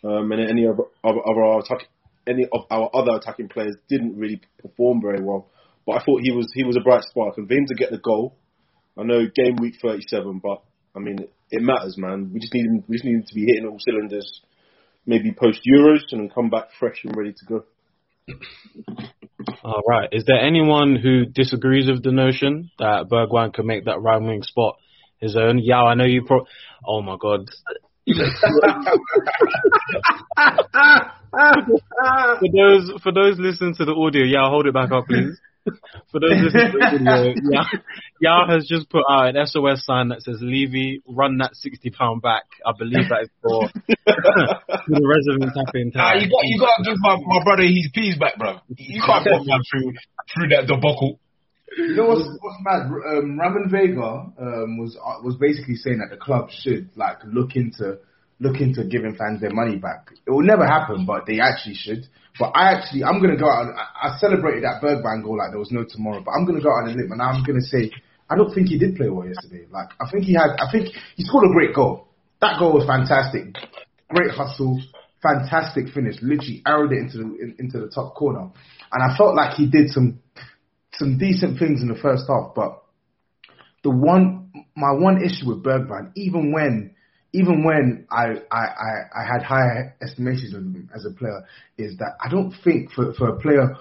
um, 0.03 0.31
and 0.31 0.49
any 0.49 0.65
of, 0.65 0.79
of, 0.79 1.15
of 1.15 1.37
our 1.37 1.59
attack, 1.59 1.87
any 2.27 2.45
of 2.51 2.65
our 2.69 2.89
other 2.93 3.17
attacking 3.17 3.49
players 3.49 3.75
didn't 3.89 4.17
really 4.17 4.41
perform 4.61 5.01
very 5.01 5.21
well. 5.21 5.49
But 5.85 5.93
I 5.93 6.03
thought 6.03 6.21
he 6.21 6.31
was 6.31 6.47
he 6.53 6.63
was 6.63 6.77
a 6.77 6.81
bright 6.81 7.03
spark, 7.03 7.37
and 7.37 7.47
for 7.47 7.53
him 7.53 7.65
to 7.67 7.75
get 7.75 7.91
the 7.91 7.97
goal, 7.97 8.37
I 8.97 9.03
know 9.03 9.25
game 9.33 9.55
week 9.59 9.75
37, 9.81 10.41
but 10.43 10.61
I 10.95 10.99
mean, 10.99 11.19
it 11.49 11.61
matters, 11.61 11.97
man. 11.97 12.31
We 12.33 12.39
just 12.39 12.53
need 12.53 12.83
we 12.87 12.95
just 12.95 13.05
need 13.05 13.25
to 13.25 13.35
be 13.35 13.45
hitting 13.45 13.67
all 13.67 13.77
cylinders, 13.79 14.41
maybe 15.05 15.31
post 15.31 15.61
Euros 15.67 16.01
and 16.11 16.21
then 16.21 16.29
come 16.29 16.49
back 16.49 16.69
fresh 16.79 17.01
and 17.03 17.15
ready 17.15 17.33
to 17.33 17.45
go. 17.45 17.63
All 19.63 19.81
right. 19.87 20.09
Is 20.11 20.25
there 20.25 20.39
anyone 20.39 20.95
who 20.95 21.25
disagrees 21.25 21.89
with 21.89 22.03
the 22.03 22.11
notion 22.11 22.71
that 22.79 23.07
Bergwijn 23.09 23.53
can 23.53 23.65
make 23.65 23.85
that 23.85 23.99
right 24.01 24.21
wing 24.21 24.43
spot 24.43 24.77
his 25.19 25.35
own? 25.35 25.59
Yeah, 25.59 25.81
I 25.81 25.95
know 25.95 26.05
you. 26.05 26.23
Pro- 26.25 26.45
oh 26.85 27.01
my 27.01 27.17
god. 27.19 27.49
for 32.39 32.49
those 32.53 32.91
for 33.03 33.11
those 33.11 33.39
listening 33.39 33.75
to 33.75 33.85
the 33.85 33.93
audio, 33.93 34.23
yeah, 34.23 34.49
hold 34.49 34.67
it 34.67 34.73
back 34.73 34.91
up, 34.91 35.05
please. 35.07 35.39
For 36.11 36.19
those 36.19 36.41
listening 36.41 36.71
to 36.71 36.77
the 36.77 36.97
video, 36.97 37.33
yeah, 37.51 37.65
Yaw 38.19 38.49
has 38.49 38.67
just 38.67 38.89
put 38.89 39.03
out 39.07 39.35
an 39.35 39.45
SOS 39.45 39.85
sign 39.85 40.09
that 40.09 40.23
says 40.23 40.39
Levy, 40.41 41.01
run 41.07 41.37
that 41.37 41.55
sixty 41.55 41.89
pound 41.91 42.21
back. 42.21 42.43
I 42.65 42.71
believe 42.77 43.09
that 43.09 43.23
is 43.23 43.29
for, 43.41 43.69
for 43.87 44.95
the 44.97 45.05
resident 45.05 45.53
tapping 45.53 45.91
Nah, 45.93 46.15
you 46.17 46.29
got 46.29 46.43
you 46.45 46.59
got 46.59 46.77
to 46.77 46.83
give 46.83 46.97
my, 46.99 47.17
my 47.21 47.43
brother 47.43 47.63
his 47.63 47.89
peas 47.93 48.17
back, 48.17 48.37
bro. 48.37 48.59
You 48.75 49.01
can't 49.05 49.23
put 49.23 49.45
man 49.45 49.61
through 49.69 49.93
through 50.33 50.49
that 50.49 50.65
debacle. 50.65 51.19
You 51.77 51.95
know 51.95 52.05
what's, 52.07 52.27
what's 52.41 52.57
mad? 52.65 52.91
Um, 52.91 53.39
Ramon 53.39 53.69
Vega 53.69 54.33
um, 54.41 54.77
was 54.77 54.97
uh, 54.97 55.21
was 55.23 55.37
basically 55.37 55.75
saying 55.75 55.99
that 55.99 56.09
the 56.09 56.17
club 56.19 56.49
should 56.51 56.89
like 56.95 57.19
look 57.23 57.55
into 57.55 57.99
look 58.41 58.59
into 58.59 58.83
giving 58.83 59.15
fans 59.15 59.39
their 59.39 59.53
money 59.53 59.77
back. 59.77 60.09
It 60.25 60.31
will 60.31 60.43
never 60.43 60.65
happen, 60.65 61.05
but 61.05 61.25
they 61.27 61.39
actually 61.39 61.75
should. 61.75 62.05
But 62.39 62.57
I 62.57 62.73
actually, 62.73 63.03
I'm 63.03 63.21
gonna 63.21 63.37
go 63.37 63.45
out. 63.45 63.69
And, 63.69 63.77
I, 63.77 64.09
I 64.09 64.17
celebrated 64.17 64.63
that 64.63 64.81
Bergwijn 64.81 65.23
goal 65.23 65.37
like 65.37 65.51
there 65.51 65.59
was 65.59 65.71
no 65.71 65.85
tomorrow. 65.87 66.21
But 66.25 66.31
I'm 66.31 66.45
gonna 66.45 66.61
go 66.61 66.73
out 66.73 66.89
on 66.89 66.89
a 66.89 66.97
limb, 66.97 67.11
and 67.11 67.21
I'm 67.21 67.43
gonna 67.43 67.61
say 67.61 67.91
I 68.29 68.35
don't 68.35 68.51
think 68.53 68.67
he 68.67 68.79
did 68.79 68.95
play 68.95 69.09
well 69.09 69.27
yesterday. 69.27 69.67
Like 69.69 69.89
I 70.01 70.09
think 70.09 70.25
he 70.25 70.33
had. 70.33 70.57
I 70.57 70.71
think 70.71 70.89
he 71.15 71.23
scored 71.23 71.45
a 71.45 71.53
great 71.53 71.75
goal. 71.75 72.07
That 72.41 72.57
goal 72.57 72.73
was 72.73 72.87
fantastic. 72.87 73.53
Great 74.09 74.31
hustle, 74.31 74.81
fantastic 75.21 75.93
finish. 75.93 76.15
Literally 76.21 76.63
arrowed 76.65 76.93
it 76.93 76.97
into 76.97 77.17
the 77.19 77.23
in, 77.23 77.55
into 77.59 77.79
the 77.79 77.91
top 77.93 78.15
corner, 78.15 78.49
and 78.91 79.03
I 79.03 79.15
felt 79.15 79.35
like 79.35 79.53
he 79.53 79.69
did 79.69 79.89
some 79.89 80.19
some 80.93 81.17
decent 81.19 81.59
things 81.59 81.81
in 81.81 81.89
the 81.89 81.99
first 81.99 82.23
half. 82.27 82.55
But 82.55 82.81
the 83.83 83.91
one, 83.91 84.49
my 84.75 84.91
one 84.93 85.21
issue 85.21 85.47
with 85.49 85.63
Bergwijn, 85.63 86.11
even 86.15 86.51
when 86.53 86.95
even 87.33 87.63
when 87.63 88.05
I, 88.11 88.41
I, 88.51 88.57
I, 88.57 89.21
I 89.21 89.25
had 89.25 89.43
higher 89.43 89.95
estimations 90.01 90.53
of 90.53 90.61
him 90.61 90.89
as 90.93 91.05
a 91.05 91.11
player, 91.11 91.45
is 91.77 91.97
that 91.97 92.15
I 92.23 92.29
don't 92.29 92.53
think 92.63 92.91
for, 92.91 93.13
for 93.13 93.29
a 93.29 93.39
player 93.39 93.75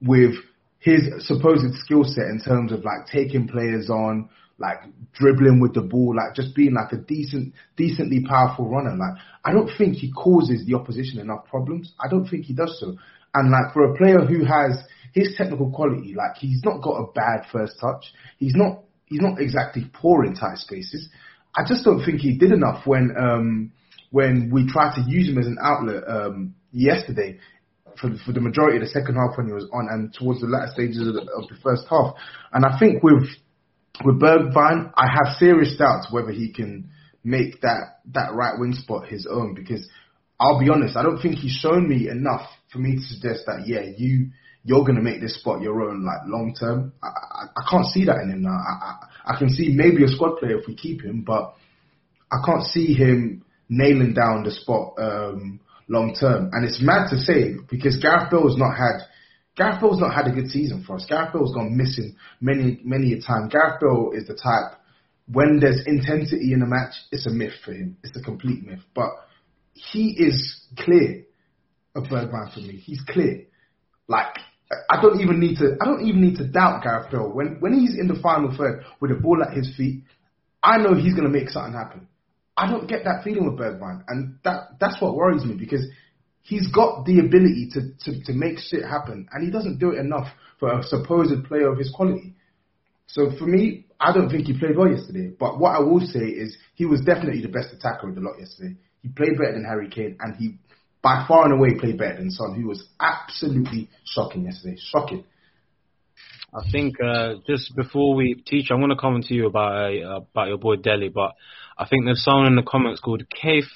with 0.00 0.34
his 0.78 1.02
supposed 1.26 1.74
skill 1.84 2.04
set 2.04 2.24
in 2.24 2.40
terms 2.40 2.72
of 2.72 2.84
like 2.84 3.06
taking 3.12 3.48
players 3.48 3.90
on, 3.90 4.30
like 4.58 4.78
dribbling 5.12 5.60
with 5.60 5.74
the 5.74 5.82
ball, 5.82 6.14
like 6.16 6.34
just 6.34 6.54
being 6.54 6.74
like 6.74 6.92
a 6.92 6.96
decent, 6.96 7.52
decently 7.76 8.24
powerful 8.26 8.68
runner. 8.68 8.96
Like 8.96 9.22
I 9.44 9.52
don't 9.52 9.70
think 9.76 9.96
he 9.96 10.10
causes 10.12 10.64
the 10.66 10.74
opposition 10.74 11.20
enough 11.20 11.46
problems. 11.46 11.92
I 12.00 12.08
don't 12.08 12.26
think 12.26 12.44
he 12.44 12.54
does 12.54 12.78
so. 12.80 12.96
And 13.34 13.50
like 13.50 13.72
for 13.72 13.92
a 13.92 13.96
player 13.96 14.20
who 14.20 14.44
has 14.44 14.82
his 15.12 15.34
technical 15.36 15.70
quality, 15.70 16.14
like 16.14 16.36
he's 16.36 16.62
not 16.64 16.82
got 16.82 16.96
a 16.96 17.12
bad 17.12 17.46
first 17.52 17.74
touch. 17.80 18.12
He's 18.38 18.54
not 18.54 18.84
he's 19.06 19.20
not 19.20 19.40
exactly 19.40 19.90
poor 19.92 20.24
in 20.24 20.34
tight 20.34 20.58
spaces. 20.58 21.08
I 21.54 21.62
just 21.66 21.84
don't 21.84 22.04
think 22.04 22.20
he 22.20 22.38
did 22.38 22.52
enough 22.52 22.86
when 22.86 23.14
um 23.18 23.72
when 24.10 24.50
we 24.52 24.66
tried 24.66 24.94
to 24.96 25.02
use 25.08 25.28
him 25.28 25.38
as 25.38 25.46
an 25.46 25.58
outlet 25.62 26.04
um 26.08 26.54
yesterday 26.72 27.38
for 28.00 28.10
for 28.24 28.32
the 28.32 28.40
majority 28.40 28.76
of 28.76 28.82
the 28.82 28.88
second 28.88 29.16
half 29.16 29.36
when 29.36 29.46
he 29.46 29.52
was 29.52 29.68
on 29.72 29.88
and 29.90 30.14
towards 30.14 30.40
the 30.40 30.46
latter 30.46 30.70
stages 30.72 31.06
of 31.06 31.14
the, 31.14 31.20
of 31.20 31.48
the 31.48 31.56
first 31.62 31.84
half. 31.90 32.14
And 32.52 32.64
I 32.64 32.78
think 32.78 33.02
with 33.02 33.28
with 34.04 34.20
Bergwijn, 34.20 34.92
I 34.96 35.06
have 35.06 35.36
serious 35.36 35.76
doubts 35.76 36.08
whether 36.10 36.30
he 36.32 36.52
can 36.52 36.90
make 37.22 37.60
that 37.60 38.00
that 38.12 38.32
right 38.34 38.58
wing 38.58 38.74
spot 38.74 39.08
his 39.08 39.26
own 39.30 39.54
because 39.54 39.88
I'll 40.38 40.58
be 40.58 40.70
honest, 40.70 40.96
I 40.96 41.02
don't 41.02 41.20
think 41.20 41.36
he's 41.36 41.52
shown 41.52 41.86
me 41.86 42.08
enough 42.08 42.48
for 42.72 42.78
me 42.78 42.96
to 42.96 43.02
suggest 43.02 43.44
that 43.46 43.64
yeah, 43.66 43.82
you 43.96 44.30
you're 44.64 44.84
gonna 44.84 45.02
make 45.02 45.20
this 45.20 45.40
spot 45.40 45.62
your 45.62 45.82
own 45.82 46.04
like 46.04 46.20
long 46.26 46.54
term. 46.58 46.92
I, 47.02 47.06
I, 47.06 47.44
I 47.56 47.70
can't 47.70 47.86
see 47.86 48.04
that 48.04 48.20
in 48.22 48.30
him 48.30 48.42
now. 48.42 48.58
I, 48.58 48.72
I 48.72 49.34
I 49.34 49.38
can 49.38 49.50
see 49.50 49.72
maybe 49.74 50.04
a 50.04 50.08
squad 50.08 50.36
player 50.38 50.58
if 50.58 50.66
we 50.66 50.74
keep 50.74 51.02
him, 51.02 51.22
but 51.22 51.54
I 52.32 52.38
can't 52.44 52.64
see 52.64 52.94
him 52.94 53.44
nailing 53.68 54.14
down 54.14 54.44
the 54.44 54.50
spot 54.50 54.94
um, 54.98 55.60
long 55.88 56.14
term. 56.18 56.50
And 56.52 56.64
it's 56.64 56.82
mad 56.82 57.10
to 57.10 57.18
say 57.18 57.54
because 57.70 57.98
Gareth 57.98 58.30
Bale's 58.30 58.56
not 58.56 58.76
had 58.76 59.06
Gareth 59.56 59.80
Bale's 59.80 60.00
not 60.00 60.14
had 60.14 60.26
a 60.26 60.34
good 60.34 60.48
season 60.48 60.84
for 60.86 60.96
us. 60.96 61.06
Gareth 61.08 61.32
Bale's 61.32 61.54
gone 61.54 61.76
missing 61.76 62.16
many 62.40 62.80
many 62.84 63.12
a 63.12 63.20
time. 63.20 63.48
Gareth 63.48 63.80
Bale 63.80 64.12
is 64.14 64.26
the 64.26 64.34
type 64.34 64.80
when 65.32 65.60
there's 65.60 65.82
intensity 65.86 66.52
in 66.52 66.62
a 66.62 66.66
match, 66.66 66.94
it's 67.12 67.26
a 67.26 67.30
myth 67.30 67.52
for 67.64 67.72
him. 67.72 67.96
It's 68.02 68.16
a 68.16 68.22
complete 68.22 68.66
myth. 68.66 68.80
But 68.94 69.10
he 69.72 70.16
is 70.18 70.60
clear 70.78 71.24
a 71.94 72.00
Bergwijn 72.00 72.52
for 72.52 72.60
me. 72.60 72.76
He's 72.76 73.02
clear. 73.08 73.46
Like 74.08 74.36
I 74.88 75.00
don't 75.02 75.20
even 75.20 75.40
need 75.40 75.58
to 75.58 75.76
I 75.80 75.84
don't 75.84 76.06
even 76.06 76.20
need 76.20 76.36
to 76.36 76.46
doubt 76.46 76.82
Gareth 76.82 77.10
Bale. 77.10 77.30
When 77.32 77.56
when 77.60 77.72
he's 77.72 77.98
in 77.98 78.06
the 78.06 78.20
final 78.22 78.54
third 78.56 78.84
with 79.00 79.10
the 79.10 79.16
ball 79.16 79.42
at 79.42 79.56
his 79.56 79.74
feet, 79.76 80.04
I 80.62 80.78
know 80.78 80.94
he's 80.94 81.14
gonna 81.14 81.28
make 81.28 81.50
something 81.50 81.72
happen. 81.72 82.06
I 82.56 82.70
don't 82.70 82.88
get 82.88 83.04
that 83.04 83.24
feeling 83.24 83.46
with 83.46 83.56
Bergman, 83.56 84.04
and 84.08 84.38
that 84.44 84.78
that's 84.78 85.00
what 85.00 85.14
worries 85.14 85.44
me 85.44 85.54
because 85.54 85.84
he's 86.42 86.70
got 86.72 87.04
the 87.04 87.20
ability 87.20 87.70
to, 87.72 87.80
to, 88.04 88.24
to 88.24 88.32
make 88.32 88.58
shit 88.58 88.84
happen, 88.84 89.28
and 89.32 89.44
he 89.44 89.50
doesn't 89.50 89.78
do 89.78 89.90
it 89.90 89.98
enough 89.98 90.28
for 90.58 90.78
a 90.78 90.82
supposed 90.82 91.44
player 91.44 91.70
of 91.70 91.78
his 91.78 91.90
quality. 91.94 92.34
So 93.06 93.30
for 93.38 93.46
me, 93.46 93.86
I 93.98 94.12
don't 94.12 94.30
think 94.30 94.46
he 94.46 94.58
played 94.58 94.76
well 94.76 94.90
yesterday. 94.90 95.32
But 95.38 95.58
what 95.58 95.74
I 95.74 95.80
will 95.80 96.00
say 96.00 96.20
is 96.20 96.56
he 96.74 96.86
was 96.86 97.00
definitely 97.00 97.42
the 97.42 97.48
best 97.48 97.72
attacker 97.72 98.08
of 98.08 98.14
the 98.14 98.20
lot 98.20 98.38
yesterday. 98.38 98.76
He 99.02 99.08
played 99.08 99.38
better 99.38 99.52
than 99.54 99.64
Harry 99.64 99.88
Kane, 99.88 100.16
and 100.20 100.36
he 100.36 100.58
by 101.02 101.24
far 101.26 101.44
and 101.44 101.54
away 101.54 101.78
played 101.78 101.98
better 101.98 102.16
than 102.16 102.30
Son, 102.30 102.54
who 102.54 102.68
was 102.68 102.86
absolutely 103.00 103.88
shocking 104.04 104.44
yesterday. 104.44 104.76
Shocking. 104.78 105.24
I 106.52 106.68
think 106.70 106.96
uh, 107.00 107.34
just 107.46 107.74
before 107.76 108.14
we 108.14 108.34
teach, 108.34 108.70
I'm 108.70 108.78
going 108.78 108.90
to 108.90 108.96
comment 108.96 109.26
to 109.26 109.34
you 109.34 109.46
about 109.46 109.94
uh, 109.94 110.16
about 110.16 110.48
your 110.48 110.58
boy 110.58 110.76
Dele, 110.76 111.08
but 111.08 111.32
I 111.78 111.86
think 111.86 112.04
there's 112.04 112.24
someone 112.24 112.46
in 112.46 112.56
the 112.56 112.62
comments 112.62 113.00
called 113.00 113.22
Kaif 113.30 113.66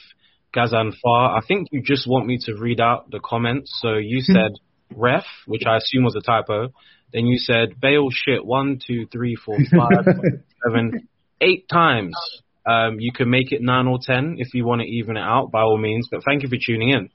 Gazanfar. 0.55 1.39
I 1.39 1.41
think 1.47 1.69
you 1.71 1.83
just 1.83 2.07
want 2.09 2.27
me 2.27 2.39
to 2.43 2.55
read 2.55 2.81
out 2.81 3.11
the 3.11 3.21
comments. 3.21 3.79
So 3.81 3.95
you 3.95 4.21
said 4.21 4.53
ref, 4.95 5.25
which 5.47 5.63
I 5.67 5.77
assume 5.77 6.05
was 6.05 6.17
a 6.17 6.21
typo. 6.21 6.73
Then 7.13 7.27
you 7.27 7.39
said 7.39 7.81
Bale 7.81 8.09
shit 8.11 8.45
one, 8.45 8.81
two, 8.85 9.07
three, 9.07 9.37
four, 9.37 9.57
five, 9.57 10.05
seven, 10.67 11.09
eight 11.41 11.69
times. 11.69 12.15
Um, 12.67 12.99
you 12.99 13.13
can 13.13 13.29
make 13.31 13.53
it 13.53 13.61
nine 13.61 13.87
or 13.87 13.99
ten 14.03 14.37
if 14.39 14.55
you 14.55 14.65
want 14.65 14.81
to 14.81 14.87
even 14.87 15.17
it 15.17 15.21
out, 15.21 15.51
by 15.51 15.61
all 15.61 15.79
means. 15.79 16.09
But 16.11 16.23
thank 16.25 16.43
you 16.43 16.49
for 16.49 16.57
tuning 16.57 16.91
in. 16.91 17.11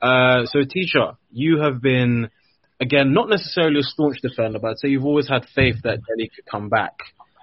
Uh, 0.00 0.46
so, 0.46 0.60
teacher, 0.62 1.12
you 1.30 1.60
have 1.60 1.80
been 1.80 2.30
again 2.80 3.12
not 3.12 3.28
necessarily 3.28 3.80
a 3.80 3.82
staunch 3.82 4.18
defender, 4.22 4.58
but 4.58 4.72
I'd 4.72 4.78
say 4.78 4.88
you've 4.88 5.04
always 5.04 5.28
had 5.28 5.46
faith 5.54 5.76
that 5.84 5.98
Dele 6.06 6.30
could 6.34 6.46
come 6.50 6.68
back. 6.68 6.94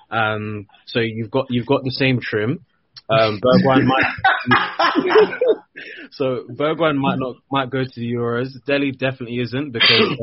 Um, 0.09 0.67
so 0.85 0.99
you've 0.99 1.31
got 1.31 1.47
you've 1.49 1.65
got 1.65 1.83
the 1.83 1.91
same 1.91 2.19
trim. 2.21 2.65
Um, 3.09 3.39
Bergwijn 3.41 3.85
might. 3.85 4.05
so 6.11 6.45
Bergwijn 6.49 6.97
might 6.97 7.19
not 7.19 7.37
might 7.51 7.69
go 7.69 7.83
to 7.83 7.95
the 7.95 8.13
Euros. 8.13 8.49
Dele 8.65 8.91
definitely 8.91 9.39
isn't 9.39 9.71
because 9.71 10.17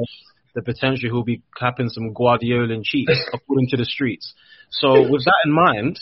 the 0.55 0.63
potential 0.63 1.11
he'll 1.11 1.25
be 1.25 1.43
capping 1.59 1.89
some 1.89 2.13
Guardiolan 2.13 2.83
cheats 2.85 3.13
according 3.33 3.69
to 3.71 3.77
the 3.77 3.85
streets. 3.85 4.35
So 4.71 5.09
with 5.09 5.25
that 5.25 5.43
in 5.45 5.53
mind, 5.53 5.99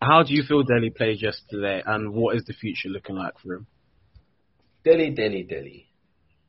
how 0.00 0.22
do 0.22 0.34
you 0.34 0.42
feel 0.42 0.62
Dele 0.62 0.90
played 0.90 1.22
yesterday, 1.22 1.82
and 1.84 2.12
what 2.12 2.36
is 2.36 2.44
the 2.44 2.52
future 2.52 2.88
looking 2.88 3.16
like 3.16 3.38
for 3.42 3.54
him? 3.54 3.66
Dele, 4.84 5.10
Dele, 5.10 5.42
Dele. 5.42 5.86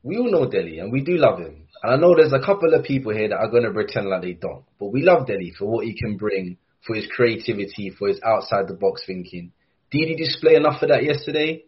We 0.02 0.16
all 0.16 0.30
know 0.30 0.48
Dele, 0.48 0.78
and 0.78 0.92
we 0.92 1.02
do 1.02 1.16
love 1.16 1.40
him. 1.40 1.66
And 1.82 1.92
I 1.92 1.96
know 1.96 2.14
there's 2.14 2.32
a 2.32 2.44
couple 2.44 2.74
of 2.74 2.84
people 2.84 3.12
here 3.12 3.28
that 3.28 3.36
are 3.36 3.50
going 3.50 3.64
to 3.64 3.72
pretend 3.72 4.08
like 4.08 4.22
they 4.22 4.34
don't, 4.34 4.64
but 4.78 4.92
we 4.92 5.02
love 5.02 5.26
Dele 5.26 5.52
for 5.58 5.66
what 5.66 5.84
he 5.84 5.98
can 5.98 6.16
bring, 6.16 6.56
for 6.86 6.94
his 6.94 7.06
creativity, 7.14 7.90
for 7.98 8.08
his 8.08 8.20
outside 8.24 8.68
the 8.68 8.74
box 8.74 9.02
thinking. 9.06 9.52
Did 9.90 10.08
he 10.08 10.16
display 10.16 10.54
enough 10.54 10.82
of 10.82 10.90
that 10.90 11.04
yesterday? 11.04 11.64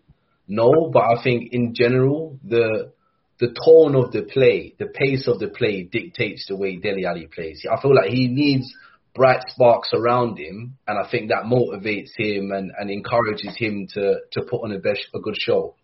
No, 0.47 0.90
but 0.93 1.03
I 1.03 1.23
think 1.23 1.53
in 1.53 1.75
general 1.75 2.38
the 2.45 2.93
the 3.38 3.57
tone 3.64 3.97
of 3.97 4.12
the 4.12 4.23
play, 4.23 4.75
the 4.79 4.87
pace 4.87 5.27
of 5.27 5.38
the 5.38 5.49
play 5.49 5.85
dictates 5.85 6.45
the 6.47 6.57
way 6.57 6.77
Dele 6.77 7.07
Alli 7.07 7.27
plays. 7.27 7.64
I 7.71 7.81
feel 7.81 7.95
like 7.95 8.11
he 8.11 8.29
needs 8.29 8.71
bright 9.14 9.42
sparks 9.49 9.90
around 9.92 10.38
him, 10.38 10.79
and 10.87 10.99
I 10.99 11.09
think 11.11 11.31
that 11.31 11.44
motivates 11.44 12.11
him 12.16 12.53
and, 12.53 12.70
and 12.79 12.90
encourages 12.90 13.57
him 13.57 13.88
to 13.94 14.20
to 14.33 14.42
put 14.42 14.62
on 14.62 14.73
a 14.73 14.79
best 14.79 15.07
a 15.14 15.20
good 15.20 15.37
show. 15.38 15.75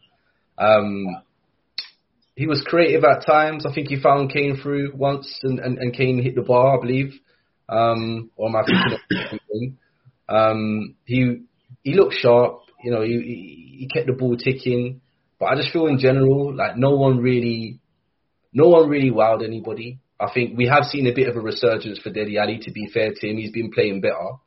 Um, 0.58 1.06
he 2.34 2.46
was 2.46 2.62
creative 2.66 3.02
at 3.04 3.26
times. 3.26 3.64
I 3.66 3.72
think 3.74 3.88
he 3.88 4.00
found 4.00 4.32
Kane 4.32 4.58
through 4.62 4.92
once, 4.94 5.40
and, 5.42 5.58
and, 5.58 5.78
and 5.78 5.94
Kane 5.94 6.22
hit 6.22 6.34
the 6.34 6.42
bar, 6.42 6.78
I 6.78 6.80
believe. 6.80 7.14
Um, 7.68 8.30
or 8.36 8.48
am 8.48 8.56
I 8.56 8.62
thinking 8.64 9.78
um, 10.28 10.96
he 11.04 11.42
he 11.82 11.94
looked 11.94 12.14
sharp. 12.14 12.60
You 12.82 12.90
know, 12.90 13.02
he 13.02 13.78
he 13.78 13.88
kept 13.92 14.06
the 14.06 14.12
ball 14.12 14.36
ticking. 14.36 15.00
But 15.38 15.46
I 15.46 15.56
just 15.56 15.72
feel 15.72 15.86
in 15.86 15.98
general 15.98 16.54
like 16.54 16.76
no 16.76 16.90
one 16.96 17.18
really, 17.18 17.80
no 18.52 18.68
one 18.68 18.88
really 18.88 19.10
wowed 19.10 19.44
anybody. 19.44 19.98
I 20.18 20.30
think 20.32 20.56
we 20.56 20.66
have 20.66 20.84
seen 20.84 21.06
a 21.06 21.14
bit 21.14 21.28
of 21.28 21.36
a 21.36 21.40
resurgence 21.40 21.98
for 21.98 22.10
Dele 22.10 22.38
Alli, 22.38 22.58
To 22.62 22.72
be 22.72 22.88
fair 22.92 23.12
to 23.14 23.28
him, 23.28 23.36
he's 23.36 23.52
been 23.52 23.70
playing 23.70 24.00
better, 24.00 24.38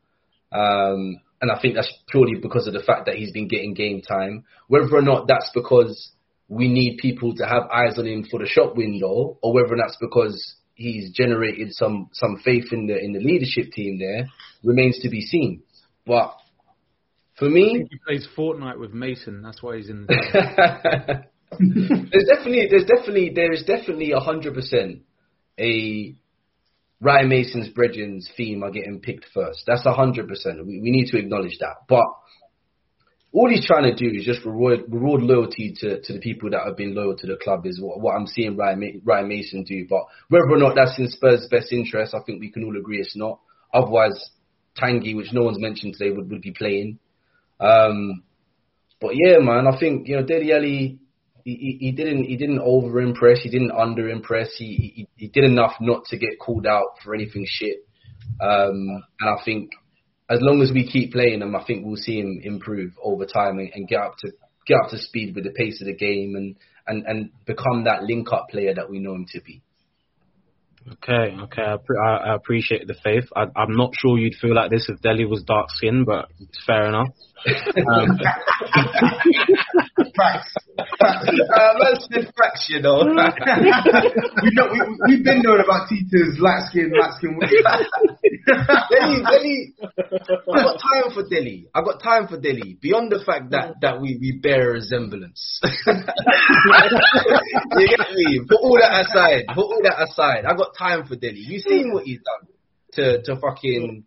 um, 0.51 1.21
and 1.41 1.51
I 1.51 1.59
think 1.61 1.75
that's 1.75 1.93
purely 2.09 2.35
because 2.41 2.67
of 2.67 2.73
the 2.73 2.83
fact 2.83 3.05
that 3.05 3.15
he's 3.15 3.31
been 3.31 3.47
getting 3.47 3.73
game 3.73 4.01
time. 4.01 4.45
Whether 4.67 4.95
or 4.95 5.01
not 5.01 5.27
that's 5.27 5.51
because 5.53 6.11
we 6.47 6.67
need 6.67 6.97
people 6.97 7.35
to 7.35 7.45
have 7.45 7.63
eyes 7.71 7.97
on 7.97 8.07
him 8.07 8.25
for 8.29 8.39
the 8.39 8.47
shop 8.47 8.75
window, 8.75 9.37
or 9.41 9.53
whether 9.53 9.75
that's 9.77 9.97
because 10.01 10.55
he's 10.73 11.11
generated 11.11 11.69
some 11.71 12.09
some 12.13 12.41
faith 12.43 12.71
in 12.71 12.87
the 12.87 12.97
in 12.97 13.13
the 13.13 13.19
leadership 13.19 13.71
team 13.71 13.99
there, 13.99 14.27
remains 14.63 14.99
to 14.99 15.09
be 15.09 15.21
seen. 15.21 15.61
But 16.05 16.35
for 17.37 17.49
me, 17.49 17.87
he 17.89 17.99
plays 18.05 18.27
Fortnite 18.37 18.79
with 18.79 18.91
Mason. 18.91 19.41
That's 19.41 19.63
why 19.63 19.77
he's 19.77 19.89
in. 19.89 20.07
there's 20.09 20.27
definitely, 22.27 22.67
there's 22.69 22.85
definitely, 22.85 23.31
there 23.33 23.53
is 23.53 23.63
definitely 23.63 24.11
a 24.11 24.19
hundred 24.19 24.53
percent 24.53 25.03
a 25.59 26.15
Ryan 27.01 27.29
Mason's 27.29 27.69
Bredgen's 27.69 28.29
theme 28.35 28.63
are 28.63 28.71
getting 28.71 28.99
picked 28.99 29.25
first. 29.33 29.63
That's 29.67 29.85
hundred 29.85 30.27
percent. 30.27 30.65
We 30.65 30.79
we 30.81 30.91
need 30.91 31.07
to 31.11 31.17
acknowledge 31.17 31.57
that. 31.59 31.87
But 31.87 32.05
all 33.31 33.49
he's 33.49 33.65
trying 33.65 33.83
to 33.83 33.95
do 33.95 34.17
is 34.17 34.25
just 34.25 34.45
reward 34.45 34.81
reward 34.87 35.21
loyalty 35.21 35.73
to, 35.79 36.01
to 36.01 36.13
the 36.13 36.19
people 36.19 36.49
that 36.49 36.65
have 36.65 36.75
been 36.75 36.95
loyal 36.95 37.15
to 37.15 37.27
the 37.27 37.37
club 37.41 37.65
is 37.65 37.79
what, 37.79 38.01
what 38.01 38.15
I'm 38.15 38.25
seeing 38.25 38.57
Ryan, 38.57 39.01
Ryan 39.03 39.27
Mason 39.27 39.63
do. 39.63 39.85
But 39.87 40.05
whether 40.29 40.49
or 40.49 40.57
not 40.57 40.75
that's 40.75 40.97
in 40.97 41.07
Spurs' 41.07 41.47
best 41.49 41.71
interest, 41.71 42.15
I 42.15 42.21
think 42.25 42.39
we 42.39 42.51
can 42.51 42.63
all 42.63 42.77
agree 42.77 42.99
it's 42.99 43.15
not. 43.15 43.39
Otherwise, 43.73 44.31
Tanguy, 44.77 45.15
which 45.15 45.31
no 45.31 45.43
one's 45.43 45.59
mentioned 45.59 45.95
today, 45.97 46.11
would, 46.11 46.29
would 46.31 46.41
be 46.41 46.51
playing. 46.51 46.97
Um, 47.59 48.23
but 48.99 49.11
yeah, 49.13 49.37
man, 49.39 49.67
I 49.67 49.77
think 49.79 50.07
you 50.07 50.15
know 50.15 50.23
Dele 50.23 50.53
Alli, 50.53 50.99
he, 51.43 51.77
he, 51.79 51.91
didn't 51.91 52.25
he 52.25 52.37
didn't 52.37 52.59
over 52.59 53.01
impress, 53.01 53.41
he 53.41 53.49
didn't 53.49 53.71
under 53.71 54.09
impress, 54.09 54.49
he, 54.57 54.93
he 54.95 55.07
he 55.15 55.27
did 55.27 55.43
enough 55.43 55.73
not 55.79 56.05
to 56.05 56.17
get 56.17 56.39
called 56.39 56.65
out 56.65 56.97
for 57.03 57.13
anything 57.13 57.45
shit. 57.47 57.77
Um, 58.41 59.03
and 59.19 59.29
I 59.29 59.43
think 59.43 59.71
as 60.29 60.39
long 60.41 60.61
as 60.61 60.71
we 60.71 60.87
keep 60.87 61.11
playing 61.11 61.41
him, 61.41 61.55
I 61.55 61.63
think 61.63 61.85
we'll 61.85 61.95
see 61.95 62.19
him 62.19 62.39
improve 62.43 62.93
over 63.03 63.25
time 63.25 63.57
and, 63.59 63.69
and 63.73 63.87
get 63.87 64.01
up 64.01 64.15
to 64.19 64.31
get 64.67 64.77
up 64.83 64.91
to 64.91 64.97
speed 64.97 65.35
with 65.35 65.43
the 65.43 65.51
pace 65.51 65.81
of 65.81 65.87
the 65.87 65.95
game 65.95 66.35
and 66.35 66.55
and 66.87 67.05
and 67.05 67.29
become 67.45 67.85
that 67.85 68.03
link 68.03 68.31
up 68.31 68.47
player 68.49 68.73
that 68.75 68.89
we 68.89 68.99
know 68.99 69.15
him 69.15 69.25
to 69.31 69.41
be. 69.41 69.61
Okay, 70.87 71.35
okay, 71.43 71.61
I, 71.61 71.77
pre- 71.77 71.99
I, 71.99 72.15
I 72.15 72.35
appreciate 72.35 72.87
the 72.87 72.95
faith. 73.03 73.25
I, 73.35 73.43
I'm 73.55 73.75
not 73.75 73.91
sure 73.99 74.17
you'd 74.17 74.35
feel 74.35 74.55
like 74.55 74.71
this 74.71 74.89
if 74.89 75.01
Dele 75.01 75.25
was 75.25 75.43
dark 75.43 75.67
skinned, 75.69 76.05
but 76.05 76.29
it's 76.39 76.63
fair 76.65 76.87
enough. 76.87 77.09
Um, 77.45 78.19
Facts. 80.19 80.53
Uh, 80.79 81.73
that's 81.79 82.07
facts, 82.37 82.67
you 82.69 82.81
know. 82.81 82.99
we 82.99 84.49
know, 84.53 84.67
we, 84.71 84.79
we've 85.07 85.23
been 85.25 85.41
knowing 85.41 85.61
about 85.61 85.89
Tita's 85.89 86.39
light 86.39 86.63
skin, 86.69 86.91
light 86.97 87.13
skin. 87.17 87.37
Dele, 88.89 89.23
Dele. 89.29 89.73
I 89.81 90.63
got 90.63 90.79
time 90.79 91.11
for 91.13 91.23
Dele. 91.27 91.67
I 91.73 91.81
got 91.81 92.01
time 92.01 92.27
for 92.27 92.39
Dele. 92.39 92.77
Beyond 92.81 93.11
the 93.11 93.19
fact 93.25 93.51
that 93.51 93.81
that 93.81 93.99
we 93.99 94.17
we 94.21 94.39
bear 94.41 94.69
a 94.69 94.73
resemblance. 94.73 95.59
you 95.63 95.71
get 97.87 98.11
me? 98.13 98.41
Put 98.47 98.59
all 98.61 98.79
that 98.79 99.05
aside. 99.05 99.45
Put 99.53 99.65
all 99.65 99.81
that 99.83 100.01
aside. 100.01 100.45
I 100.45 100.55
got 100.55 100.75
time 100.77 101.05
for 101.05 101.15
Dele. 101.15 101.39
You 101.39 101.59
seen 101.59 101.91
what 101.93 102.05
he's 102.05 102.19
done 102.19 102.47
to 102.93 103.21
to 103.23 103.35
fucking 103.39 104.05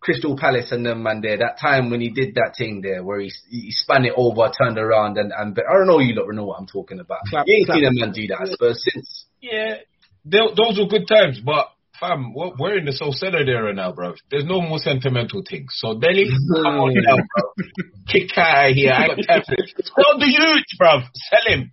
Crystal 0.00 0.36
Palace 0.36 0.70
and 0.70 0.86
them 0.86 1.02
man 1.02 1.20
there. 1.20 1.38
That 1.38 1.58
time 1.60 1.90
when 1.90 2.00
he 2.00 2.10
did 2.10 2.34
that 2.36 2.54
thing 2.56 2.80
there 2.82 3.02
where 3.02 3.20
he 3.20 3.32
he 3.50 3.70
span 3.70 4.04
it 4.04 4.12
over, 4.16 4.50
turned 4.50 4.78
around, 4.78 5.18
and 5.18 5.32
and 5.36 5.58
I 5.58 5.72
don't 5.76 5.86
know 5.86 5.98
you 5.98 6.14
don't 6.14 6.34
know 6.36 6.44
what 6.44 6.60
I'm 6.60 6.66
talking 6.66 7.00
about. 7.00 7.20
Clap, 7.28 7.46
you 7.46 7.56
ain't 7.56 7.66
clap. 7.66 7.78
seen 7.78 7.86
a 7.86 7.90
man 7.92 8.12
do 8.12 8.26
that 8.28 8.42
at 8.42 8.48
Spurs 8.48 8.84
since. 8.92 9.26
Yeah, 9.40 9.76
tho- 10.24 10.54
those 10.54 10.78
were 10.78 10.86
good 10.86 11.08
times, 11.08 11.40
but 11.44 11.68
fam, 11.98 12.32
we're 12.34 12.52
we're 12.58 12.78
in 12.78 12.84
the 12.84 12.92
so 12.92 13.10
centered 13.10 13.48
era 13.48 13.74
now, 13.74 13.92
bro. 13.92 14.14
There's 14.30 14.44
no 14.44 14.60
more 14.60 14.78
sentimental 14.78 15.42
things. 15.48 15.72
So 15.74 15.98
Dele, 15.98 16.26
come 16.54 16.66
on 16.66 16.94
now, 16.94 17.16
bro. 17.16 17.66
Kick 18.06 18.30
out 18.36 18.70
of 18.70 18.76
here. 18.76 18.92
I 18.92 19.08
got 19.08 19.16
time 19.26 19.42
for 19.46 19.54
it. 19.54 19.70
Sell 19.84 20.18
the 20.18 20.26
youth, 20.26 20.64
bro. 20.78 21.00
Sell 21.30 21.58
him. 21.58 21.72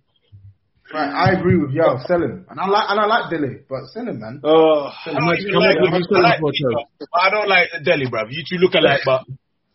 Right, 0.96 1.12
I 1.12 1.32
agree 1.38 1.58
with 1.60 1.72
y'all. 1.76 2.00
Sell 2.08 2.22
him, 2.22 2.46
and 2.48 2.56
I 2.58 2.66
like 2.66 2.86
and 2.88 2.98
I 3.00 3.04
like 3.04 3.28
Dilly, 3.28 3.60
but 3.68 3.84
sell 3.92 4.08
him, 4.08 4.18
man. 4.18 4.40
Oh, 4.42 4.88
I 4.88 5.12
don't 5.12 5.28
like 5.28 5.36
much 5.36 5.44
him. 5.44 5.48
you 5.52 5.60
I 5.60 6.20
like 6.24 6.40
for, 6.40 6.50
you, 6.54 6.68
bro. 6.72 7.08
I 7.12 7.28
don't 7.28 7.48
like 7.48 7.68
Dele, 7.84 8.08
bro. 8.08 8.22
You 8.30 8.42
two 8.48 8.56
look 8.56 8.72
alike, 8.72 9.00
but 9.04 9.20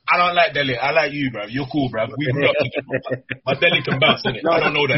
I 0.10 0.18
don't 0.18 0.34
like 0.34 0.54
Dele. 0.58 0.78
I 0.82 0.90
like 0.92 1.12
you, 1.14 1.30
bro. 1.30 1.46
You're 1.46 1.68
cool, 1.72 1.90
bro. 1.90 2.08
We 2.18 2.26
grew 2.32 2.50
up 2.50 2.56
together. 2.58 3.24
But 3.46 3.60
Dele 3.62 3.84
can 3.86 4.00
bounce, 4.00 4.24
innit? 4.26 4.42
I 4.50 4.60
don't 4.62 4.74
know 4.74 4.88
that. 4.88 4.98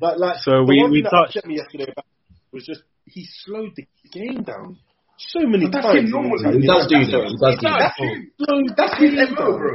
like, 0.00 0.16
like, 0.16 0.36
So 0.40 0.52
the 0.52 0.64
we- 0.64 0.80
one 0.80 0.90
we 0.90 1.02
thing 1.02 1.04
that 1.04 1.10
touched- 1.12 1.36
upset 1.36 1.46
me 1.46 1.56
yesterday 1.60 1.92
about 1.92 2.06
was 2.50 2.64
just 2.64 2.80
he 3.04 3.26
slowed 3.44 3.76
the 3.76 3.84
game 4.10 4.42
down 4.44 4.78
so 5.18 5.40
many 5.44 5.66
But 5.66 5.72
that's 5.72 5.86
times. 5.86 5.98
him 6.00 6.10
normally. 6.16 6.60
He 6.62 6.66
does 6.66 6.86
do 6.88 6.96
that. 6.96 7.28
He 7.28 7.36
does 7.36 7.56
do 7.60 7.68
that. 7.68 7.92
That's 7.92 7.98
him. 8.00 8.64
That's 8.72 8.96
his 8.96 9.12
MO, 9.36 9.58
bro. 9.58 9.72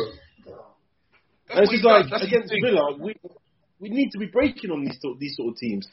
And 1.54 1.60
it's 1.62 1.72
just 1.72 1.84
like 1.86 2.10
against 2.10 2.50
Villa, 2.50 2.98
we 2.98 3.14
we 3.84 3.92
need 3.92 4.10
to 4.16 4.20
be 4.20 4.32
breaking 4.32 4.72
on 4.72 4.80
these 4.88 4.96
sort 5.04 5.20
these 5.20 5.36
sort 5.36 5.52
of 5.52 5.56
teams. 5.60 5.84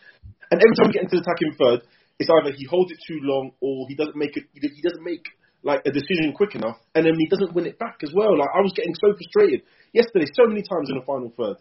And 0.50 0.62
every 0.62 0.76
time 0.78 0.86
we 0.86 0.94
get 0.94 1.04
into 1.10 1.18
the 1.18 1.26
attacking 1.26 1.58
third, 1.58 1.80
it's 2.22 2.30
either 2.30 2.54
he 2.54 2.64
holds 2.64 2.94
it 2.94 2.98
too 3.02 3.18
long 3.22 3.50
or 3.60 3.90
he 3.90 3.98
doesn't 3.98 4.14
make 4.14 4.38
it. 4.38 4.46
He 4.54 4.82
doesn't 4.82 5.02
make 5.02 5.26
like 5.62 5.82
a 5.84 5.90
decision 5.90 6.32
quick 6.32 6.54
enough, 6.54 6.78
and 6.94 7.04
then 7.04 7.18
he 7.18 7.26
doesn't 7.26 7.52
win 7.52 7.66
it 7.66 7.78
back 7.78 8.00
as 8.02 8.14
well. 8.14 8.38
Like 8.38 8.48
I 8.54 8.62
was 8.62 8.72
getting 8.76 8.94
so 8.94 9.12
frustrated 9.12 9.66
yesterday, 9.92 10.30
so 10.32 10.46
many 10.46 10.62
times 10.62 10.88
in 10.88 10.96
the 10.96 11.04
final 11.04 11.34
third. 11.34 11.58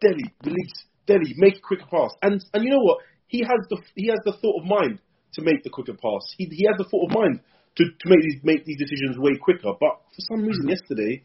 Dele 0.00 0.30
release, 0.44 0.76
Dele 1.06 1.34
make 1.36 1.58
a 1.58 1.64
quicker 1.66 1.90
pass, 1.90 2.14
and 2.22 2.38
and 2.54 2.62
you 2.62 2.70
know 2.70 2.84
what? 2.86 3.02
He 3.26 3.40
has 3.42 3.60
the 3.68 3.82
he 3.98 4.06
has 4.08 4.22
the 4.24 4.38
thought 4.38 4.62
of 4.62 4.64
mind 4.70 5.02
to 5.34 5.42
make 5.42 5.64
the 5.64 5.70
quicker 5.70 5.98
pass. 5.98 6.22
He 6.38 6.46
he 6.46 6.64
has 6.70 6.78
the 6.78 6.86
thought 6.86 7.10
of 7.10 7.16
mind 7.16 7.40
to, 7.76 7.84
to 7.84 8.06
make 8.06 8.22
these 8.22 8.40
make 8.44 8.64
these 8.64 8.78
decisions 8.78 9.18
way 9.18 9.36
quicker. 9.40 9.74
But 9.80 10.00
for 10.14 10.22
some 10.30 10.44
reason 10.44 10.68
yesterday, 10.68 11.24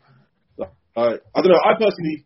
like, 0.58 0.74
I 0.96 1.20
I 1.36 1.38
don't 1.44 1.52
know. 1.52 1.64
I 1.64 1.76
personally 1.76 2.26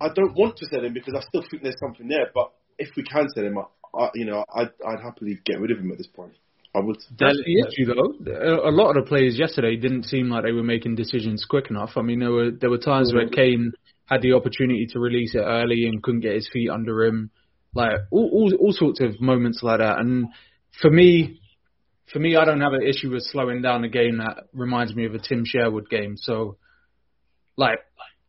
I 0.00 0.08
don't 0.08 0.34
want 0.34 0.56
to 0.58 0.66
sell 0.66 0.84
him 0.84 0.94
because 0.94 1.14
I 1.14 1.20
still 1.28 1.44
think 1.50 1.62
there's 1.62 1.78
something 1.78 2.08
there. 2.08 2.30
But 2.34 2.52
if 2.78 2.88
we 2.96 3.02
can 3.02 3.28
sell 3.28 3.44
him, 3.44 3.58
I, 3.58 3.64
I, 3.98 4.10
you 4.14 4.24
know, 4.24 4.44
I'd, 4.54 4.70
I'd 4.86 5.00
happily 5.02 5.38
get 5.44 5.60
rid 5.60 5.70
of 5.70 5.78
him 5.78 5.90
at 5.92 5.98
this 5.98 6.06
point. 6.06 6.32
I 6.74 6.78
would. 6.78 6.96
That's 7.18 7.36
the 7.44 7.60
issue, 7.60 7.86
though. 7.86 8.68
A 8.68 8.70
lot 8.70 8.96
of 8.96 9.04
the 9.04 9.08
players 9.08 9.36
yesterday 9.36 9.76
didn't 9.76 10.04
seem 10.04 10.30
like 10.30 10.44
they 10.44 10.52
were 10.52 10.62
making 10.62 10.94
decisions 10.94 11.44
quick 11.44 11.68
enough. 11.68 11.90
I 11.96 12.02
mean, 12.02 12.20
there 12.20 12.30
were 12.30 12.50
there 12.52 12.70
were 12.70 12.78
times 12.78 13.12
where 13.12 13.26
mm-hmm. 13.26 13.34
Kane 13.34 13.72
had 14.06 14.22
the 14.22 14.34
opportunity 14.34 14.86
to 14.90 15.00
release 15.00 15.34
it 15.34 15.40
early 15.40 15.86
and 15.86 16.02
couldn't 16.02 16.20
get 16.20 16.34
his 16.34 16.48
feet 16.52 16.70
under 16.70 17.04
him, 17.04 17.30
like 17.74 17.98
all 18.12 18.30
all, 18.32 18.54
all 18.54 18.72
sorts 18.72 19.00
of 19.00 19.20
moments 19.20 19.60
like 19.62 19.80
that. 19.80 19.98
And 19.98 20.28
for 20.80 20.90
me, 20.90 21.40
for 22.12 22.20
me, 22.20 22.36
I 22.36 22.44
don't 22.44 22.60
have 22.60 22.72
an 22.72 22.86
issue 22.86 23.10
with 23.10 23.24
slowing 23.24 23.62
down 23.62 23.82
a 23.82 23.88
game 23.88 24.18
that 24.18 24.44
reminds 24.52 24.94
me 24.94 25.06
of 25.06 25.14
a 25.14 25.18
Tim 25.18 25.44
Sherwood 25.44 25.90
game. 25.90 26.16
So, 26.16 26.56
like. 27.56 27.80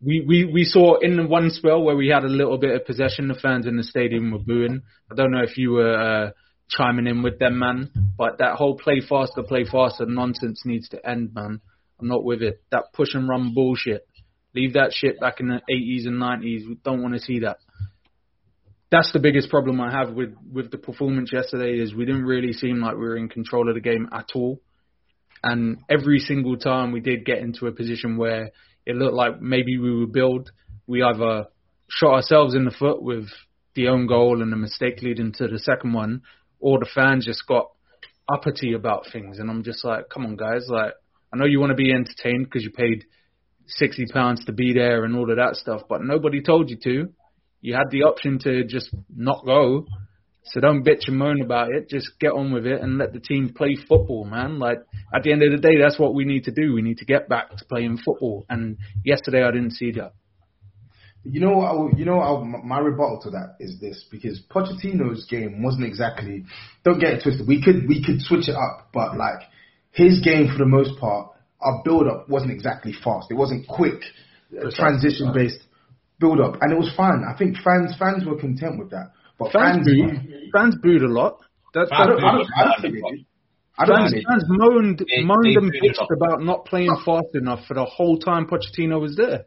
We, 0.04 0.24
we, 0.28 0.46
we 0.46 0.64
saw 0.64 0.98
in 1.00 1.30
one 1.30 1.52
spell 1.52 1.84
where 1.84 1.96
we 1.96 2.08
had 2.08 2.24
a 2.24 2.28
little 2.28 2.58
bit 2.58 2.76
of 2.76 2.86
possession, 2.86 3.28
the 3.28 3.36
fans 3.36 3.68
in 3.68 3.78
the 3.78 3.84
stadium 3.84 4.32
were 4.32 4.40
booing. 4.40 4.82
I 5.12 5.16
don't 5.16 5.32
know 5.32 5.44
if 5.44 5.58
you 5.58 5.74
were 5.74 5.94
uh, 5.94 6.32
chiming 6.70 7.08
in 7.08 7.22
with 7.22 7.38
them, 7.38 7.60
man. 7.60 7.92
But 8.18 8.40
that 8.40 8.56
whole 8.56 8.78
play 8.78 9.02
faster, 9.08 9.44
play 9.44 9.66
faster 9.66 10.06
nonsense 10.06 10.64
needs 10.66 10.90
to 10.90 11.08
end, 11.08 11.34
man. 11.34 11.62
I'm 12.00 12.08
not 12.08 12.24
with 12.24 12.42
it. 12.42 12.64
That 12.72 12.94
push 12.94 13.14
and 13.14 13.30
run 13.30 13.54
bullshit. 13.54 14.08
Leave 14.56 14.74
that 14.74 14.92
shit 14.92 15.20
back 15.20 15.40
in 15.40 15.48
the 15.48 15.62
80s 15.70 16.08
and 16.08 16.22
90s. 16.22 16.68
We 16.68 16.78
don't 16.84 17.02
want 17.02 17.14
to 17.14 17.20
see 17.20 17.40
that. 17.40 17.58
That's 18.92 19.14
the 19.14 19.20
biggest 19.20 19.50
problem 19.50 19.80
I 19.80 19.92
have 19.92 20.14
with, 20.14 20.36
with 20.52 20.72
the 20.72 20.78
performance 20.78 21.32
yesterday 21.32 21.80
is 21.80 21.96
we 21.96 22.06
didn't 22.06 22.26
really 22.26 22.52
seem 22.52 22.82
like 22.82 22.96
we 22.96 23.02
were 23.02 23.16
in 23.16 23.30
control 23.30 23.70
of 23.70 23.76
the 23.76 23.82
game 23.82 24.10
at 24.12 24.32
all. 24.36 24.60
And 25.44 25.78
every 25.90 26.20
single 26.20 26.58
time 26.58 26.92
we 26.92 27.00
did 27.00 27.26
get 27.26 27.38
into 27.38 27.68
a 27.68 27.72
position 27.72 28.18
where 28.18 28.52
it 28.86 28.96
looked 28.96 29.16
like 29.16 29.42
maybe 29.42 29.78
we 29.78 30.00
would 30.00 30.12
build, 30.12 30.52
we 30.88 31.04
either 31.04 31.46
shot 31.90 32.14
ourselves 32.14 32.56
in 32.56 32.66
the 32.66 32.72
foot 32.72 33.02
with 33.02 33.28
the 33.76 33.88
own 33.88 34.08
goal 34.08 34.42
and 34.42 34.52
the 34.52 34.58
mistake 34.58 35.02
leading 35.02 35.32
to 35.34 35.48
the 35.48 35.60
second 35.60 35.94
one, 35.94 36.22
or 36.60 36.80
the 36.80 36.90
fans 36.94 37.26
just 37.26 37.46
got 37.48 37.68
uppity 38.32 38.74
about 38.74 39.06
things. 39.12 39.40
And 39.40 39.50
I'm 39.50 39.64
just 39.64 39.84
like, 39.84 40.10
come 40.10 40.26
on, 40.26 40.36
guys. 40.36 40.68
Like, 40.68 40.94
I 41.34 41.38
know 41.38 41.46
you 41.46 41.60
want 41.60 41.72
to 41.72 41.76
be 41.76 41.92
entertained 41.92 42.46
because 42.46 42.64
you 42.64 42.72
paid 42.72 43.06
sixty 43.68 44.06
pounds 44.12 44.44
to 44.46 44.52
be 44.52 44.74
there 44.74 45.06
and 45.06 45.16
all 45.16 45.30
of 45.30 45.38
that 45.38 45.56
stuff, 45.56 45.84
but 45.88 46.04
nobody 46.04 46.42
told 46.42 46.70
you 46.70 46.78
to. 46.84 47.10
You 47.62 47.76
had 47.76 47.92
the 47.92 48.04
option 48.04 48.40
to 48.40 48.64
just 48.66 48.94
not 49.16 49.46
go. 49.46 49.86
So 50.44 50.60
don't 50.60 50.84
bitch 50.84 51.08
and 51.08 51.18
moan 51.18 51.42
about 51.42 51.72
it. 51.72 51.88
Just 51.90 52.20
get 52.20 52.32
on 52.32 52.52
with 52.52 52.66
it 52.66 52.82
and 52.82 52.98
let 52.98 53.14
the 53.14 53.20
team 53.20 53.54
play 53.56 53.76
football, 53.76 54.26
man. 54.26 54.60
Like 54.60 54.80
at 55.14 55.24
the 55.24 55.32
end 55.32 55.44
of 55.44 55.52
the 55.52 55.58
day, 55.58 55.80
that's 55.80 56.00
what 56.00 56.16
we 56.16 56.26
need 56.26 56.46
to 56.46 56.52
do. 56.52 56.74
We 56.74 56.82
need 56.82 56.98
to 56.98 57.06
get 57.06 57.30
back 57.30 57.56
to 57.56 57.66
playing 57.66 57.98
football. 57.98 58.46
And 58.50 58.78
yesterday, 59.06 59.44
I 59.44 59.52
didn't 59.52 59.72
see 59.72 59.92
that. 59.92 60.14
You 61.24 61.42
know? 61.42 61.62
I 61.62 61.96
You 61.96 62.06
know 62.06 62.20
I, 62.20 62.44
my 62.64 62.80
rebuttal 62.80 63.22
to 63.24 63.30
that 63.32 63.58
is 63.60 63.80
this 63.80 64.06
because 64.12 64.42
Pochettino's 64.50 65.26
game 65.30 65.62
wasn't 65.62 65.86
exactly. 65.86 66.46
Don't 66.84 67.00
get 67.00 67.14
it 67.14 67.24
twisted. 67.24 67.48
We 67.48 67.64
could 67.64 67.88
we 67.88 68.04
could 68.04 68.22
switch 68.22 68.50
it 68.50 68.56
up, 68.56 68.90
but 68.94 69.18
like 69.18 69.42
his 69.92 70.22
game 70.22 70.48
for 70.52 70.58
the 70.58 70.66
most 70.66 71.00
part, 71.00 71.32
our 71.62 71.82
build 71.86 72.08
up 72.08 72.28
wasn't 72.30 72.52
exactly 72.52 72.94
fast. 72.94 73.28
It 73.30 73.36
wasn't 73.36 73.68
quick, 73.68 74.02
transition 74.76 75.32
based 75.34 75.60
build 76.20 76.40
up, 76.40 76.62
and 76.62 76.72
it 76.72 76.78
was 76.78 76.92
fine. 76.96 77.24
I 77.28 77.38
think 77.38 77.58
fans 77.58 77.96
fans 77.98 78.26
were 78.26 78.38
content 78.40 78.80
with 78.80 78.92
that. 78.92 79.12
But 79.42 79.52
Fans 79.52 79.86
fans, 79.86 79.88
booed. 79.88 80.52
Fans 80.54 80.76
booed 80.82 81.02
a 81.04 81.08
lot. 81.08 81.40
That, 81.74 81.88
I 81.92 82.06
don't, 82.06 82.20
I 82.24 82.32
that, 82.32 82.38
don't, 82.38 82.48
I 82.58 82.64
don't 82.64 82.82
think 82.82 82.94
they 82.96 83.02
did. 83.18 83.26
I 83.80 83.86
don't 83.86 83.98
fans, 83.98 84.12
think 84.12 84.14
they 84.14 84.20
did. 84.20 84.28
fans 84.30 84.44
moaned, 84.48 85.00
They- 85.08 85.24
moaned 85.24 85.46
they 85.46 85.56
and 85.56 85.72
booed 85.72 85.82
bitched 85.82 86.12
about 86.16 86.44
not 86.44 86.66
playing 86.66 86.94
fast 87.06 87.32
enough 87.34 87.66
for 87.68 87.74
the 87.74 87.86
whole 87.86 88.18
time 88.20 88.46
Pochettino 88.46 89.00
was 89.02 89.16
there. 89.16 89.46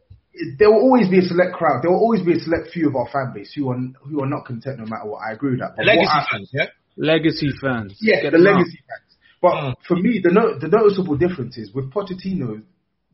there 0.59 0.69
will 0.69 0.81
always 0.81 1.07
be 1.07 1.19
a 1.19 1.21
select 1.21 1.53
crowd. 1.53 1.79
There 1.83 1.91
will 1.91 1.99
always 2.03 2.21
be 2.23 2.33
a 2.33 2.39
select 2.39 2.71
few 2.73 2.89
of 2.89 2.95
our 2.95 3.07
fan 3.07 3.31
base 3.33 3.53
who 3.55 3.69
are 3.71 3.77
who 4.03 4.21
are 4.21 4.27
not 4.27 4.43
content 4.45 4.79
no 4.79 4.85
matter 4.85 5.07
what. 5.07 5.19
I 5.27 5.31
agree 5.33 5.51
with 5.51 5.59
that. 5.61 5.73
But 5.77 5.85
Legacy 5.85 6.09
I- 6.11 6.25
fans, 6.31 6.49
yeah? 6.53 6.65
Legacy 6.97 7.49
fans. 7.61 7.97
Yeah, 8.01 8.21
Get 8.21 8.31
the 8.33 8.37
them 8.39 8.47
out. 8.47 8.57
legacy 8.57 8.79
fans. 8.89 9.11
But 9.41 9.53
Mm. 9.53 9.73
for 9.87 9.95
me, 9.95 10.19
the 10.23 10.31
no, 10.31 10.57
the 10.59 10.67
noticeable 10.67 11.15
difference 11.15 11.57
is 11.57 11.71
with 11.73 11.91
Pochettino, 11.91 12.63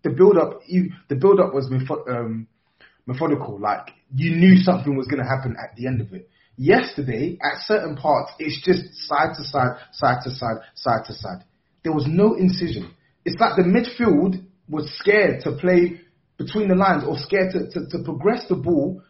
the 0.04 0.10
build 0.10 0.38
up, 0.38 0.62
you, 0.68 0.92
the 1.10 1.16
build 1.16 1.40
up 1.40 1.54
was 1.54 1.68
metho- 1.70 2.08
um, 2.10 2.48
methodical. 3.06 3.60
Like 3.60 3.92
you 4.16 4.36
knew 4.36 4.56
something 4.58 4.96
was 4.96 5.08
going 5.08 5.22
to 5.22 5.28
happen 5.28 5.56
at 5.62 5.76
the 5.76 5.88
end 5.88 6.00
of 6.02 6.14
it. 6.14 6.30
Yesterday, 6.58 7.38
at 7.42 7.62
certain 7.66 7.96
parts, 7.96 8.32
it's 8.40 8.62
just 8.64 8.84
side 9.08 9.34
to 9.38 9.44
side, 9.44 9.78
side 9.94 10.18
to 10.24 10.32
side, 10.32 10.58
side 10.76 11.06
to 11.08 11.14
side. 11.14 11.44
There 11.84 11.94
was 11.94 12.06
no 12.08 12.36
incision. 12.36 12.94
It's 13.26 13.40
like 13.40 13.56
the 13.56 13.64
midfield 13.64 14.44
was 14.70 14.92
scared 15.00 15.42
to 15.44 15.54
play 15.54 16.02
between 16.38 16.68
the 16.68 16.76
lines 16.76 17.04
or 17.08 17.18
scared 17.18 17.52
to, 17.54 17.70
to, 17.70 17.88
to 17.90 18.04
progress 18.04 18.46
the 18.48 18.56
ball 18.56 19.02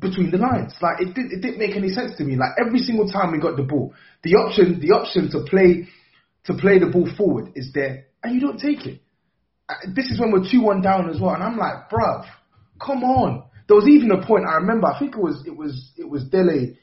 between 0.00 0.30
the 0.30 0.38
lines. 0.38 0.74
Like 0.80 1.00
it 1.00 1.14
did, 1.14 1.26
it 1.32 1.40
didn't 1.40 1.58
make 1.58 1.76
any 1.76 1.88
sense 1.90 2.16
to 2.18 2.24
me. 2.24 2.36
Like 2.36 2.52
every 2.64 2.80
single 2.80 3.08
time 3.08 3.32
we 3.32 3.38
got 3.38 3.56
the 3.56 3.62
ball, 3.62 3.94
the 4.22 4.34
option, 4.34 4.80
the 4.80 4.92
option 4.94 5.30
to 5.30 5.44
play, 5.48 5.88
to 6.44 6.54
play 6.54 6.78
the 6.78 6.86
ball 6.86 7.08
forward 7.16 7.52
is 7.54 7.70
there, 7.72 8.06
and 8.22 8.34
you 8.34 8.40
don't 8.40 8.58
take 8.58 8.86
it. 8.86 9.00
Uh, 9.68 9.74
This 9.94 10.06
is 10.06 10.18
when 10.20 10.32
we're 10.32 10.48
two 10.50 10.62
one 10.62 10.82
down 10.82 11.10
as 11.10 11.20
well, 11.20 11.34
and 11.34 11.42
I'm 11.42 11.56
like, 11.56 11.90
bruv, 11.90 12.26
come 12.80 13.02
on. 13.04 13.44
There 13.66 13.76
was 13.76 13.88
even 13.88 14.10
a 14.10 14.24
point 14.24 14.44
I 14.44 14.56
remember. 14.56 14.86
I 14.86 14.98
think 14.98 15.14
it 15.14 15.20
was 15.20 15.42
it 15.46 15.56
was 15.56 15.92
it 15.96 16.08
was 16.08 16.24
Dele. 16.24 16.76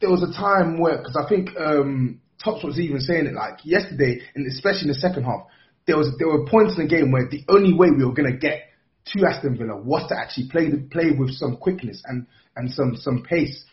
There 0.00 0.10
was 0.10 0.22
a 0.22 0.32
time 0.32 0.78
where 0.78 0.98
because 0.98 1.16
I 1.16 1.28
think 1.28 1.50
um, 1.58 2.20
Tops 2.42 2.64
was 2.64 2.78
even 2.78 3.00
saying 3.00 3.26
it 3.26 3.34
like 3.34 3.64
yesterday, 3.64 4.20
and 4.34 4.46
especially 4.46 4.82
in 4.82 4.88
the 4.88 4.94
second 4.94 5.24
half, 5.24 5.46
there 5.86 5.96
was 5.96 6.08
there 6.18 6.28
were 6.28 6.46
points 6.46 6.76
in 6.76 6.84
the 6.84 6.88
game 6.88 7.10
where 7.10 7.28
the 7.28 7.44
only 7.48 7.74
way 7.74 7.88
we 7.90 8.04
were 8.04 8.14
gonna 8.14 8.36
get 8.36 8.70
to 9.06 9.26
Aston 9.26 9.56
Villa 9.56 9.76
was 9.80 10.08
to 10.08 10.16
actually 10.16 10.48
play 10.48 10.70
the 10.70 10.78
play 10.90 11.10
with 11.16 11.30
some 11.32 11.56
quickness 11.56 12.02
and 12.04 12.26
and 12.56 12.70
some 12.70 12.96
some 12.96 13.22
pace. 13.22 13.64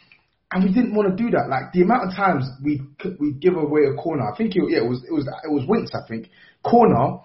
And 0.52 0.64
we 0.64 0.74
didn't 0.74 0.96
want 0.96 1.10
to 1.10 1.22
do 1.22 1.30
that. 1.32 1.50
Like 1.50 1.74
the 1.74 1.82
amount 1.82 2.10
of 2.10 2.16
times 2.16 2.48
we 2.64 2.82
we 3.20 3.34
give 3.34 3.56
away 3.56 3.82
a 3.92 3.94
corner. 3.96 4.24
I 4.24 4.36
think 4.36 4.56
it, 4.56 4.64
yeah, 4.70 4.80
it 4.80 4.88
was 4.88 5.04
it 5.04 5.14
was 5.14 5.28
it 5.28 5.52
was 5.52 5.68
Winks. 5.68 5.92
I 5.94 6.08
think 6.08 6.30
corner, 6.64 7.20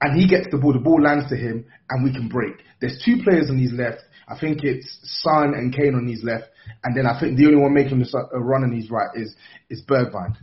and 0.00 0.20
he 0.20 0.28
gets 0.28 0.48
the 0.50 0.58
ball. 0.58 0.74
The 0.74 0.78
ball 0.78 1.00
lands 1.00 1.28
to 1.30 1.36
him, 1.36 1.64
and 1.88 2.04
we 2.04 2.12
can 2.12 2.28
break. 2.28 2.56
There's 2.80 3.00
two 3.02 3.22
players 3.24 3.48
on 3.48 3.58
his 3.58 3.72
left. 3.72 4.02
I 4.28 4.38
think 4.38 4.64
it's 4.64 4.98
Son 5.22 5.54
and 5.54 5.74
Kane 5.74 5.94
on 5.94 6.06
his 6.06 6.24
left, 6.24 6.46
and 6.82 6.96
then 6.96 7.06
I 7.06 7.18
think 7.18 7.36
the 7.36 7.46
only 7.46 7.58
one 7.58 7.74
making 7.74 8.02
a 8.02 8.40
run 8.40 8.64
on 8.64 8.72
his 8.72 8.90
right 8.90 9.10
is 9.14 9.34
is 9.70 9.82
Bergwijn. 9.88 10.36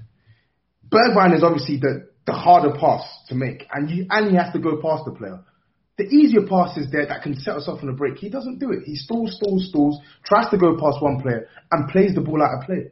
Bergwijn 0.90 1.36
is 1.36 1.44
obviously 1.44 1.78
the 1.78 2.08
the 2.26 2.34
harder 2.34 2.78
pass 2.80 3.04
to 3.28 3.36
make, 3.36 3.66
and 3.74 3.90
you 3.90 4.06
and 4.10 4.30
he 4.30 4.36
has 4.38 4.54
to 4.54 4.60
go 4.60 4.82
past 4.82 5.04
the 5.06 5.12
player. 5.12 5.40
The 5.98 6.06
easier 6.06 6.48
pass 6.48 6.76
is 6.78 6.92
there 6.92 7.06
that 7.06 7.22
can 7.22 7.36
set 7.36 7.56
us 7.56 7.68
off 7.68 7.84
on 7.84 7.90
a 7.90 7.94
break. 7.94 8.18
He 8.18 8.30
doesn't 8.30 8.58
do 8.58 8.72
it. 8.72 8.80
He 8.84 8.96
stalls, 8.96 9.36
stalls, 9.36 9.70
stalls, 9.70 10.00
tries 10.26 10.50
to 10.50 10.58
go 10.58 10.76
past 10.76 11.04
one 11.04 11.22
player 11.22 11.48
and 11.72 11.88
plays 11.90 12.16
the 12.16 12.22
ball 12.22 12.42
out 12.42 12.58
of 12.58 12.66
play. 12.66 12.92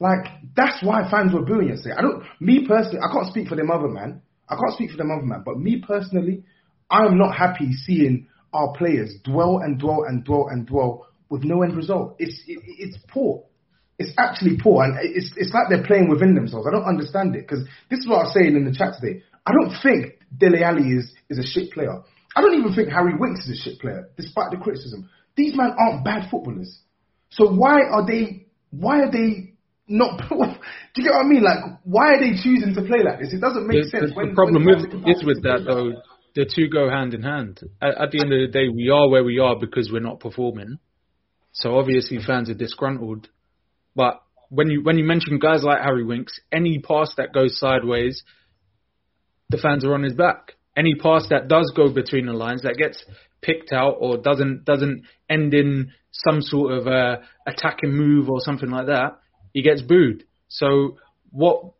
Like 0.00 0.26
that's 0.56 0.82
why 0.82 1.08
fans 1.10 1.32
were 1.32 1.44
booing 1.44 1.68
yesterday. 1.68 1.94
I 1.96 2.02
don't. 2.02 2.24
Me 2.40 2.66
personally, 2.66 3.00
I 3.00 3.12
can't 3.12 3.28
speak 3.28 3.48
for 3.48 3.54
them 3.54 3.70
other 3.70 3.88
man. 3.88 4.20
I 4.48 4.56
can't 4.56 4.74
speak 4.74 4.90
for 4.90 4.96
them 4.96 5.10
other 5.10 5.24
man. 5.24 5.42
But 5.46 5.58
me 5.58 5.82
personally, 5.86 6.42
I 6.90 7.06
am 7.06 7.16
not 7.16 7.34
happy 7.34 7.72
seeing 7.72 8.26
our 8.54 8.72
players 8.76 9.14
dwell 9.24 9.58
and 9.58 9.78
dwell 9.78 10.04
and 10.08 10.24
dwell 10.24 10.48
and 10.50 10.66
dwell 10.66 11.06
with 11.28 11.42
no 11.44 11.62
end 11.62 11.76
result. 11.76 12.16
It's 12.18 12.40
it, 12.46 12.60
it's 12.64 12.96
poor. 13.08 13.44
It's 13.98 14.12
actually 14.18 14.56
poor, 14.62 14.84
and 14.84 14.96
it's 15.02 15.32
it's 15.36 15.52
like 15.52 15.64
they're 15.68 15.86
playing 15.86 16.08
within 16.08 16.34
themselves. 16.34 16.66
I 16.66 16.72
don't 16.72 16.84
understand 16.88 17.36
it 17.36 17.46
because 17.46 17.64
this 17.90 18.00
is 18.00 18.08
what 18.08 18.16
I 18.16 18.22
was 18.24 18.34
saying 18.34 18.56
in 18.56 18.64
the 18.64 18.74
chat 18.74 18.94
today. 19.00 19.22
I 19.46 19.52
don't 19.52 19.74
think 19.82 20.18
Dele 20.36 20.62
Alli 20.64 20.88
is 20.96 21.12
is 21.28 21.38
a 21.38 21.46
shit 21.46 21.72
player. 21.72 22.02
I 22.36 22.40
don't 22.40 22.58
even 22.58 22.74
think 22.74 22.88
Harry 22.88 23.14
Winks 23.16 23.46
is 23.46 23.58
a 23.58 23.62
shit 23.62 23.80
player, 23.80 24.08
despite 24.16 24.50
the 24.50 24.56
criticism. 24.56 25.08
These 25.36 25.56
men 25.56 25.74
aren't 25.78 26.04
bad 26.04 26.30
footballers. 26.30 26.80
So 27.30 27.50
why 27.52 27.82
are 27.82 28.06
they? 28.06 28.46
Why 28.70 29.02
are 29.02 29.10
they 29.10 29.54
not? 29.86 30.18
do 30.28 30.34
you 30.96 31.04
get 31.04 31.12
what 31.12 31.26
I 31.26 31.28
mean? 31.28 31.42
Like, 31.42 31.78
why 31.84 32.14
are 32.14 32.20
they 32.20 32.34
choosing 32.42 32.74
to 32.74 32.82
play 32.82 33.02
like 33.04 33.20
this? 33.20 33.32
It 33.32 33.40
doesn't 33.40 33.66
make 33.66 33.84
The, 33.84 33.90
sense. 33.90 34.10
the, 34.10 34.14
when, 34.16 34.28
the 34.30 34.34
problem 34.34 34.64
when 34.64 34.82
with, 34.82 35.06
is 35.06 35.24
with 35.24 35.42
that 35.42 35.62
though, 35.66 35.92
the 36.34 36.50
two 36.52 36.68
go 36.68 36.90
hand 36.90 37.14
in 37.14 37.22
hand. 37.22 37.60
At, 37.80 38.00
at 38.00 38.10
the 38.10 38.20
end 38.20 38.32
of 38.32 38.40
the 38.40 38.52
day, 38.52 38.68
we 38.68 38.90
are 38.90 39.08
where 39.08 39.24
we 39.24 39.38
are 39.38 39.56
because 39.58 39.90
we're 39.92 40.00
not 40.00 40.20
performing. 40.20 40.78
So 41.52 41.78
obviously 41.78 42.18
fans 42.24 42.50
are 42.50 42.54
disgruntled. 42.54 43.28
But 43.94 44.20
when 44.48 44.68
you 44.70 44.82
when 44.82 44.98
you 44.98 45.04
mention 45.04 45.38
guys 45.38 45.62
like 45.62 45.80
Harry 45.80 46.04
Winks, 46.04 46.40
any 46.52 46.80
pass 46.80 47.14
that 47.16 47.32
goes 47.32 47.58
sideways, 47.58 48.22
the 49.50 49.58
fans 49.58 49.84
are 49.84 49.94
on 49.94 50.02
his 50.02 50.14
back. 50.14 50.52
Any 50.76 50.96
pass 50.96 51.28
that 51.30 51.46
does 51.46 51.72
go 51.76 51.92
between 51.92 52.26
the 52.26 52.32
lines 52.32 52.62
that 52.62 52.76
gets 52.76 53.04
picked 53.40 53.72
out 53.72 53.96
or 54.00 54.16
doesn't 54.16 54.64
doesn't 54.64 55.04
end 55.30 55.54
in 55.54 55.92
some 56.10 56.40
sort 56.40 56.72
of 56.72 56.86
uh, 56.86 57.16
attacking 57.46 57.92
move 57.92 58.28
or 58.28 58.40
something 58.40 58.70
like 58.70 58.86
that, 58.86 59.18
he 59.52 59.62
gets 59.62 59.82
booed. 59.82 60.24
So 60.48 60.98
what 61.30 61.72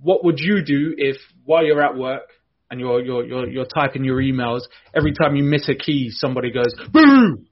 what 0.00 0.24
would 0.24 0.38
you 0.38 0.64
do 0.64 0.94
if 0.96 1.16
while 1.44 1.64
you're 1.64 1.82
at 1.82 1.96
work 1.96 2.30
and 2.70 2.80
you're 2.80 3.00
you're 3.04 3.24
you're, 3.24 3.48
you're 3.48 3.66
typing 3.66 4.04
your 4.04 4.20
emails, 4.20 4.60
every 4.94 5.12
time 5.12 5.36
you 5.36 5.44
miss 5.44 5.68
a 5.68 5.74
key, 5.74 6.10
somebody 6.10 6.50
goes 6.52 6.74
boo? 6.92 7.44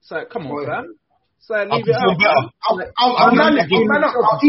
So 0.00 0.16
like, 0.16 0.30
come 0.30 0.46
on, 0.46 0.66
fam. 0.66 0.94
It's 1.38 1.50
like, 1.50 1.68
I'll 1.70 1.80
it 1.80 1.94
out. 1.94 2.52
I'll, 2.68 2.80
I'll, 2.80 2.80
I'll, 2.80 2.80
it, 2.80 2.92
I'll. 2.96 3.16
I'll 3.16 3.28
I 3.28 3.34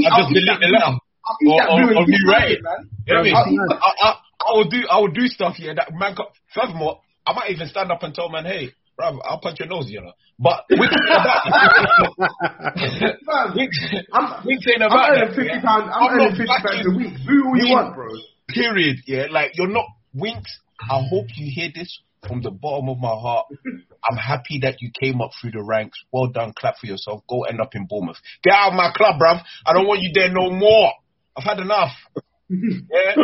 I'll 0.08 0.24
just 0.24 0.34
delete 0.34 0.60
the 0.62 0.68
letter. 0.72 0.96
I'll 1.26 1.36
Or, 1.48 1.62
or, 1.72 1.98
or 1.98 2.06
rewrite 2.06 2.52
it. 2.52 2.64
man. 2.64 2.88
You 3.08 3.16
know 3.16 3.22
what 3.22 3.36
I 3.36 3.50
mean? 3.50 3.60
I, 3.72 4.14
I, 4.48 4.54
will 4.54 4.70
do 4.70 4.80
I 4.90 5.00
will 5.00 5.12
do 5.12 5.28
stuff 5.28 5.56
here 5.56 5.74
that 5.76 5.90
man. 5.92 6.16
co- 6.16 6.32
Furthermore, 6.54 7.02
I 7.28 7.34
might 7.34 7.50
even 7.52 7.68
stand 7.68 7.92
up 7.92 8.04
and 8.04 8.14
tell 8.14 8.30
man, 8.30 8.46
hey, 8.46 8.72
bro, 8.96 9.20
I'll 9.26 9.40
punch 9.42 9.60
your 9.60 9.68
nose, 9.68 9.90
you 9.90 10.02
know. 10.02 10.14
But 10.40 10.64
Winks 10.70 10.96
ain't 11.02 11.20
about 11.20 12.16
that. 12.16 13.18
Fam, 13.26 13.56
Winks, 13.56 13.80
I'm, 14.14 14.46
Winks 14.46 14.66
ain't 14.68 14.84
I'm 14.84 14.92
earning 14.94 15.36
fifty 15.36 15.60
pounds. 15.66 15.92
I'm, 15.92 16.10
earning 16.16 16.36
fifty 16.36 16.48
pounds 16.48 16.86
a 16.86 16.96
week. 16.96 17.14
Boo 17.26 17.44
all 17.44 17.58
you 17.58 17.74
want, 17.74 17.96
bro. 17.96 18.08
Period. 18.48 18.98
Yeah, 19.08 19.26
like 19.32 19.52
you're 19.56 19.68
not 19.68 19.86
Winks. 20.16 20.60
I 20.82 21.04
hope 21.10 21.28
you 21.36 21.52
hear 21.54 21.70
this 21.74 22.00
from 22.28 22.42
the 22.42 22.52
bottom 22.52 22.90
of 22.90 22.98
my 22.98 23.10
heart. 23.10 23.48
I'm 24.04 24.18
happy 24.18 24.60
that 24.62 24.82
you 24.82 24.92
came 25.00 25.22
up 25.22 25.32
through 25.40 25.52
the 25.52 25.64
ranks. 25.64 25.98
Well 26.12 26.28
done. 26.28 26.54
Clap 26.58 26.78
for 26.78 26.88
yourself. 26.88 27.24
Go 27.30 27.44
end 27.44 27.62
up 27.62 27.76
in 27.76 27.86
Bournemouth. 27.86 28.18
Get 28.44 28.54
out 28.54 28.70
of 28.70 28.76
my 28.76 28.92
club, 28.96 29.20
bruv. 29.20 29.42
I 29.66 29.74
don't 29.74 29.88
want 29.88 30.02
you 30.02 30.12
there 30.14 30.32
no 30.32 30.50
more. 30.50 30.92
I've 31.38 31.44
had 31.44 31.60
enough. 31.60 31.92
yeah. 32.50 33.16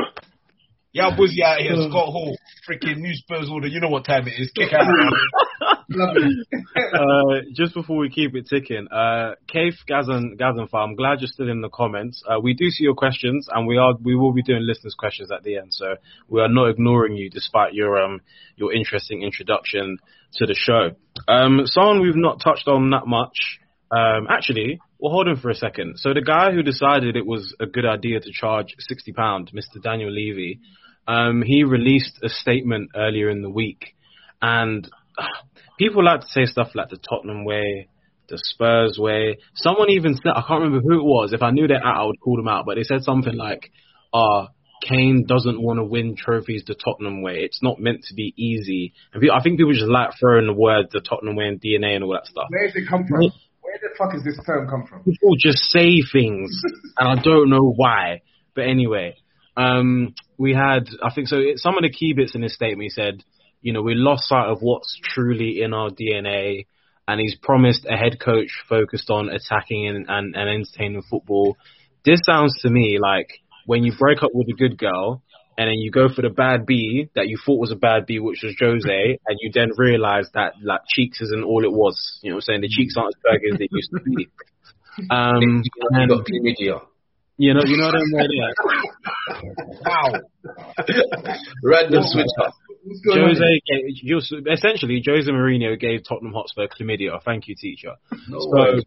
Yeah, 0.93 1.15
Buzzy 1.15 1.41
out 1.41 1.59
here, 1.59 1.75
Scott 1.75 2.11
Hall, 2.11 2.37
freaking 2.67 2.97
new 2.97 3.13
Spurs 3.13 3.49
order. 3.49 3.67
You 3.67 3.79
know 3.79 3.87
what 3.87 4.03
time 4.03 4.27
it 4.27 4.33
is. 4.37 4.51
Kick 4.51 4.73
out. 4.73 4.87
Uh, 5.93 7.41
just 7.53 7.73
before 7.73 7.97
we 7.97 8.09
keep 8.09 8.33
it 8.33 8.47
ticking, 8.47 8.87
uh, 8.91 9.35
Kaif 9.53 9.73
Gazan 9.87 10.37
Gazanfar, 10.39 10.75
I'm 10.85 10.95
glad 10.95 11.19
you're 11.19 11.27
still 11.27 11.49
in 11.49 11.59
the 11.59 11.69
comments. 11.69 12.23
Uh, 12.25 12.39
we 12.39 12.53
do 12.53 12.69
see 12.69 12.85
your 12.85 12.93
questions, 12.93 13.49
and 13.51 13.67
we 13.67 13.77
are 13.77 13.93
we 14.01 14.15
will 14.15 14.31
be 14.31 14.41
doing 14.41 14.65
listeners' 14.65 14.95
questions 14.97 15.31
at 15.31 15.43
the 15.43 15.57
end. 15.57 15.73
So 15.73 15.95
we 16.29 16.39
are 16.39 16.47
not 16.47 16.69
ignoring 16.69 17.17
you, 17.17 17.29
despite 17.29 17.73
your 17.73 18.01
um 18.01 18.21
your 18.55 18.73
interesting 18.73 19.21
introduction 19.21 19.97
to 20.35 20.45
the 20.45 20.55
show. 20.55 20.91
Um, 21.27 21.63
someone 21.65 22.01
we've 22.01 22.15
not 22.15 22.39
touched 22.41 22.67
on 22.67 22.89
that 22.91 23.05
much. 23.05 23.59
Um, 23.91 24.27
actually, 24.29 24.79
well, 24.99 25.11
hold 25.11 25.27
on 25.27 25.35
for 25.35 25.49
a 25.49 25.55
second. 25.55 25.99
So 25.99 26.13
the 26.13 26.21
guy 26.21 26.53
who 26.53 26.63
decided 26.63 27.17
it 27.17 27.25
was 27.25 27.53
a 27.59 27.65
good 27.65 27.85
idea 27.85 28.21
to 28.21 28.31
charge 28.31 28.75
sixty 28.79 29.11
pound, 29.11 29.51
Mr. 29.53 29.81
Daniel 29.83 30.11
Levy, 30.11 30.61
um, 31.07 31.43
he 31.45 31.63
released 31.63 32.19
a 32.23 32.29
statement 32.29 32.91
earlier 32.95 33.29
in 33.29 33.41
the 33.41 33.49
week, 33.49 33.95
and 34.41 34.89
people 35.79 36.03
like 36.03 36.21
to 36.21 36.27
say 36.27 36.45
stuff 36.45 36.69
like 36.75 36.89
the 36.89 36.97
Tottenham 36.97 37.45
way, 37.45 37.87
the 38.29 38.37
Spurs 38.37 38.97
way. 38.99 39.37
Someone 39.55 39.89
even 39.89 40.15
said, 40.15 40.33
I 40.35 40.43
can't 40.47 40.63
remember 40.63 40.81
who 40.81 40.99
it 40.99 41.03
was. 41.03 41.33
If 41.33 41.41
I 41.41 41.51
knew 41.51 41.67
that, 41.67 41.83
I 41.83 42.05
would 42.05 42.19
call 42.19 42.37
them 42.37 42.47
out. 42.47 42.65
But 42.65 42.75
they 42.75 42.83
said 42.83 43.03
something 43.03 43.35
like, 43.35 43.71
uh, 44.13 44.47
Kane 44.87 45.25
doesn't 45.27 45.61
want 45.61 45.77
to 45.77 45.83
win 45.83 46.15
trophies 46.15 46.63
the 46.65 46.73
Tottenham 46.73 47.21
way. 47.21 47.39
It's 47.43 47.61
not 47.61 47.79
meant 47.79 48.03
to 48.05 48.15
be 48.15 48.33
easy. 48.35 48.93
And 49.13 49.21
pe- 49.21 49.29
I 49.29 49.41
think 49.41 49.57
people 49.57 49.73
just 49.73 49.85
like 49.85 50.11
throwing 50.19 50.47
the 50.47 50.53
word 50.53 50.87
the 50.91 51.01
Tottenham 51.01 51.35
way 51.35 51.47
and 51.47 51.61
DNA 51.61 51.95
and 51.95 52.03
all 52.03 52.13
that 52.13 52.25
stuff. 52.25 52.47
Where 52.49 52.65
does 52.65 52.75
it 52.75 52.89
come 52.89 53.05
from? 53.07 53.21
Where 53.61 53.77
the 53.79 53.89
fuck 53.97 54.15
is 54.15 54.23
this 54.23 54.39
term 54.45 54.67
come 54.67 54.87
from? 54.87 55.03
People 55.03 55.35
just 55.39 55.59
say 55.69 56.01
things, 56.01 56.49
and 56.97 57.07
I 57.07 57.21
don't 57.21 57.49
know 57.49 57.71
why. 57.75 58.21
But 58.55 58.67
anyway, 58.67 59.15
um, 59.55 60.15
we 60.41 60.55
had, 60.55 60.89
I 61.03 61.13
think 61.13 61.27
so. 61.27 61.37
It, 61.37 61.59
some 61.59 61.77
of 61.77 61.83
the 61.83 61.91
key 61.91 62.13
bits 62.13 62.33
in 62.33 62.41
his 62.41 62.55
statement, 62.55 62.81
he 62.81 62.89
said, 62.89 63.23
you 63.61 63.73
know, 63.73 63.83
we 63.83 63.93
lost 63.93 64.27
sight 64.27 64.47
of 64.47 64.57
what's 64.61 64.99
truly 65.03 65.61
in 65.61 65.71
our 65.71 65.91
DNA, 65.91 66.65
and 67.07 67.21
he's 67.21 67.35
promised 67.35 67.85
a 67.85 67.95
head 67.95 68.19
coach 68.19 68.49
focused 68.67 69.11
on 69.11 69.29
attacking 69.29 69.87
and, 69.87 70.05
and, 70.09 70.35
and 70.35 70.49
entertaining 70.49 71.03
football. 71.07 71.57
This 72.03 72.21
sounds 72.25 72.59
to 72.63 72.71
me 72.71 72.97
like 72.99 73.29
when 73.67 73.83
you 73.83 73.93
break 73.95 74.23
up 74.23 74.31
with 74.33 74.47
a 74.49 74.57
good 74.57 74.79
girl, 74.79 75.21
and 75.59 75.67
then 75.67 75.77
you 75.77 75.91
go 75.91 76.07
for 76.09 76.23
the 76.23 76.29
bad 76.29 76.65
B 76.65 77.09
that 77.13 77.27
you 77.27 77.37
thought 77.45 77.59
was 77.59 77.71
a 77.71 77.75
bad 77.75 78.07
B, 78.07 78.17
which 78.17 78.39
was 78.41 78.55
Jose, 78.59 79.19
and 79.27 79.37
you 79.41 79.51
then 79.53 79.69
realize 79.77 80.27
that 80.33 80.53
like 80.63 80.81
cheeks 80.87 81.21
isn't 81.21 81.43
all 81.43 81.63
it 81.63 81.71
was. 81.71 82.19
You 82.23 82.31
know 82.31 82.37
what 82.37 82.45
I'm 82.49 82.53
saying? 82.53 82.61
The 82.61 82.69
cheeks 82.69 82.95
aren't 82.97 83.13
as 83.13 83.21
big 83.21 83.53
as 83.53 83.59
they 83.59 83.67
used 83.69 83.91
to 83.91 83.99
be. 84.03 84.27
Um, 85.09 85.63
You 85.63 85.71
and, 85.91 86.09
got 86.09 86.25
chlamydia. 86.25 86.81
You 87.41 87.55
know, 87.55 87.61
you 87.65 87.75
know 87.77 87.85
what 87.87 87.95
I'm 87.95 88.05
saying? 88.05 88.53
wow. 89.83 90.13
Random 91.63 92.03
switch 92.03 92.27
up. 92.39 92.53
What's 92.83 93.01
going 93.01 93.19
on 93.21 93.29
Jose 93.29 93.61
gave, 93.67 94.45
essentially 94.51 95.01
Jose 95.03 95.29
Mourinho 95.31 95.79
gave 95.79 96.01
Tottenham 96.07 96.33
Hotspur 96.33 96.67
chlamydia. 96.67 97.19
Thank 97.23 97.47
you, 97.47 97.55
teacher. 97.55 97.95
No 98.27 98.39
So, 98.41 98.49
way. 98.51 98.83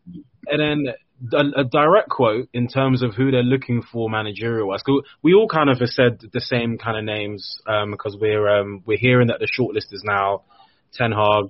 and 0.48 0.60
then 0.60 0.94
a, 1.32 1.62
a 1.62 1.64
direct 1.64 2.10
quote 2.10 2.48
in 2.52 2.68
terms 2.68 3.02
of 3.02 3.14
who 3.16 3.32
they're 3.32 3.42
looking 3.42 3.82
for 3.82 4.08
managerial 4.08 4.68
wise. 4.68 4.82
'Cause 4.84 5.02
We 5.22 5.34
all 5.34 5.48
kind 5.48 5.68
of 5.68 5.80
have 5.80 5.88
said 5.88 6.20
the 6.32 6.40
same 6.40 6.78
kind 6.78 6.96
of 6.96 7.04
names 7.04 7.58
um, 7.66 7.90
because 7.90 8.16
we're 8.20 8.48
um, 8.48 8.82
we're 8.86 8.98
hearing 8.98 9.28
that 9.28 9.40
the 9.40 9.48
shortlist 9.48 9.92
is 9.92 10.02
now 10.04 10.42
Ten 10.92 11.10
Hag, 11.10 11.46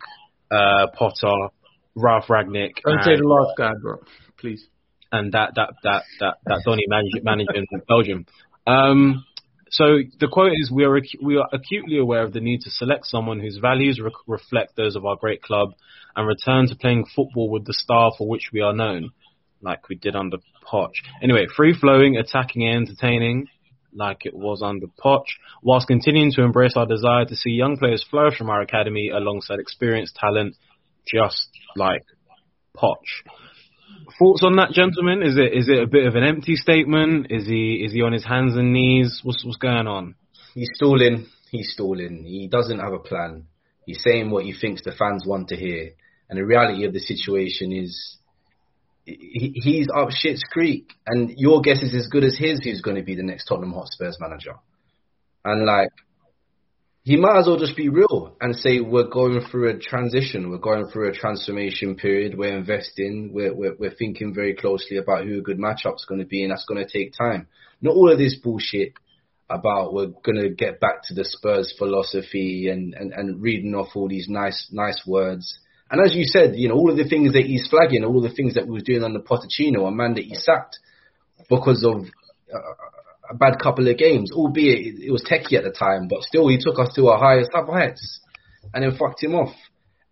uh, 0.51 0.87
Potter, 0.95 1.49
Ralf 1.95 2.29
Rangnick, 2.29 2.77
Don't 2.83 2.95
and, 2.95 3.05
say 3.05 3.17
the 3.17 3.25
last 3.29 3.59
guy, 3.59 3.73
bro. 3.83 3.99
Please. 4.39 4.67
And 5.15 5.33
that 5.33 5.53
that 5.55 5.71
that 5.85 6.03
that 6.21 6.35
that 6.45 6.63
Donny 6.65 6.85
manage, 6.89 7.23
managing 7.23 7.67
Belgium. 7.87 8.27
Um, 8.67 9.25
so 9.71 9.99
the 10.19 10.29
quote 10.29 10.53
is: 10.53 10.71
"We 10.73 10.85
are 10.85 11.01
acu- 11.01 11.23
we 11.23 11.37
are 11.37 11.49
acutely 11.53 11.99
aware 11.99 12.25
of 12.25 12.33
the 12.33 12.41
need 12.41 12.61
to 12.63 12.71
select 12.71 13.07
someone 13.07 13.41
whose 13.41 13.59
values 13.59 14.01
re- 14.01 14.11
reflect 14.27 14.77
those 14.77 14.97
of 14.97 15.07
our 15.07 15.17
great 15.17 15.43
club, 15.43 15.71
and 16.17 16.27
return 16.27 16.67
to 16.69 16.77
playing 16.77 17.07
football 17.15 17.49
with 17.49 17.65
the 17.65 17.75
style 17.75 18.15
for 18.17 18.29
which 18.29 18.51
we 18.53 18.61
are 18.61 18.75
known, 18.75 19.11
like 19.63 19.89
we 19.89 19.95
did 19.95 20.17
under 20.17 20.39
Poch. 20.67 20.95
Anyway, 21.23 21.47
free 21.57 21.75
flowing, 21.75 22.17
attacking, 22.17 22.67
and 22.67 22.89
entertaining." 22.89 23.47
Like 23.97 24.27
it 24.27 24.35
was 24.35 24.61
under 24.61 24.89
Poch, 24.89 25.29
whilst 25.63 25.87
continuing 25.87 26.33
to 26.33 26.43
embrace 26.43 26.73
our 26.75 26.85
desire 26.85 27.27
to 27.27 27.37
see 27.37 27.51
young 27.51 27.77
players 27.77 28.05
flourish 28.11 28.37
from 28.37 28.51
our 28.51 28.61
academy 28.61 29.11
alongside 29.11 29.61
experienced 29.61 30.17
talent, 30.17 30.57
just 31.07 31.49
like 31.77 32.03
Poch. 32.77 33.23
Thoughts 34.19 34.43
on 34.43 34.57
that, 34.57 34.71
gentlemen? 34.71 35.23
Is 35.23 35.37
it 35.37 35.53
is 35.57 35.69
it 35.69 35.83
a 35.83 35.87
bit 35.87 36.07
of 36.07 36.15
an 36.15 36.25
empty 36.25 36.57
statement? 36.57 37.29
Is 37.31 37.47
he 37.47 37.83
is 37.85 37.93
he 37.93 38.03
on 38.03 38.13
his 38.13 38.25
hands 38.25 38.57
and 38.57 38.73
knees? 38.73 39.21
What's 39.23 39.45
what's 39.45 39.57
going 39.57 39.87
on? 39.87 40.15
He's 40.55 40.71
stalling. 40.75 41.27
He's 41.51 41.73
stalling. 41.73 42.25
He 42.25 42.49
doesn't 42.49 42.79
have 42.79 42.93
a 42.93 42.99
plan. 42.99 43.47
He's 43.87 44.03
saying 44.03 44.31
what 44.31 44.45
he 44.45 44.53
thinks 44.53 44.83
the 44.83 44.93
fans 44.93 45.25
want 45.27 45.49
to 45.49 45.57
hear. 45.57 45.91
And 46.29 46.39
the 46.39 46.45
reality 46.45 46.85
of 46.85 46.93
the 46.93 47.01
situation 47.01 47.73
is 47.73 48.17
he, 49.05 49.53
he's 49.55 49.89
up 49.95 50.11
shit's 50.11 50.43
creek. 50.51 50.93
And 51.07 51.35
your 51.37 51.61
guess 51.61 51.83
is 51.83 51.95
as 51.95 52.09
good 52.09 52.25
as 52.25 52.39
his 52.39 52.63
who's 52.63 52.81
going 52.81 52.97
to 52.97 53.03
be 53.03 53.15
the 53.15 53.23
next 53.23 53.47
Tottenham 53.47 53.73
Hotspurs 53.73 54.19
manager. 54.21 54.55
And 55.45 55.67
like, 55.67 55.91
he 57.05 57.17
might 57.17 57.39
as 57.39 57.47
well 57.47 57.59
just 57.59 57.77
be 57.77 57.91
real 57.91 58.35
and 58.41 58.57
say 58.57 58.81
we're 58.81 59.09
going 59.09 59.41
through 59.51 59.71
a 59.71 59.79
transition, 59.79 60.51
we're 60.51 60.59
going 60.59 60.87
through 60.87 61.11
a 61.11 61.15
transformation 61.15 61.97
period, 61.97 62.37
we're 62.37 62.57
investing, 62.57 63.31
we're, 63.33 63.55
we're, 63.55 63.77
we're 63.79 63.95
thinking 63.95 64.35
very 64.35 64.55
closely 64.55 64.97
about 64.97 65.25
who 65.25 65.39
a 65.39 65.43
good 65.43 65.59
matchup's 65.59 66.07
going 66.07 66.21
to 66.21 66.27
be, 66.27 66.43
and 66.43 66.51
that's 66.51 66.65
going 66.65 66.85
to 66.85 66.91
take 66.91 67.13
time. 67.13 67.47
Not 67.83 67.95
all 67.95 68.11
of 68.11 68.19
this 68.19 68.37
bullshit. 68.43 68.95
about 69.51 69.93
we're 69.93 70.13
gonna 70.25 70.49
get 70.49 70.81
back 70.81 71.03
to 71.05 71.15
the 71.15 71.25
Spurs 71.25 71.75
philosophy 71.77 72.69
and, 72.69 72.95
and, 72.95 73.13
and 73.13 73.43
reading 73.43 73.75
off 73.75 73.89
all 73.95 74.09
these 74.09 74.29
nice 74.29 74.69
nice 74.73 75.03
words. 75.07 75.59
And 75.91 76.01
as 76.05 76.15
you 76.15 76.25
said, 76.25 76.57
you 76.57 76.69
know, 76.69 76.75
all 76.77 76.91
of 76.91 76.97
the 76.97 77.09
things 77.09 77.35
that 77.35 77.45
he's 77.45 77.69
flagging, 77.69 78.05
all 78.05 78.23
the 78.23 78.33
things 78.33 78.55
that 78.55 78.67
we 78.67 78.73
was 78.73 78.83
doing 78.83 79.05
under 79.05 79.21
Pochettino, 79.21 79.87
a 79.87 79.91
man 79.91 80.15
that 80.15 80.25
he 80.25 80.35
sacked 80.35 80.79
because 81.51 81.85
of 81.85 82.07
uh, 82.53 82.59
a 83.31 83.35
bad 83.35 83.59
couple 83.63 83.89
of 83.89 83.99
games, 83.99 84.31
albeit 84.33 85.01
it, 85.01 85.11
was 85.11 85.25
techie 85.25 85.57
at 85.57 85.65
the 85.65 85.71
time, 85.71 86.09
but 86.09 86.23
still 86.23 86.49
he 86.49 86.59
took 86.59 86.79
us 86.79 86.93
to 86.95 87.09
our 87.09 87.19
highest 87.19 87.51
heights 87.53 88.21
and 88.73 88.85
then 88.85 88.97
fucked 88.97 89.23
him 89.23 89.35
off. 89.35 89.55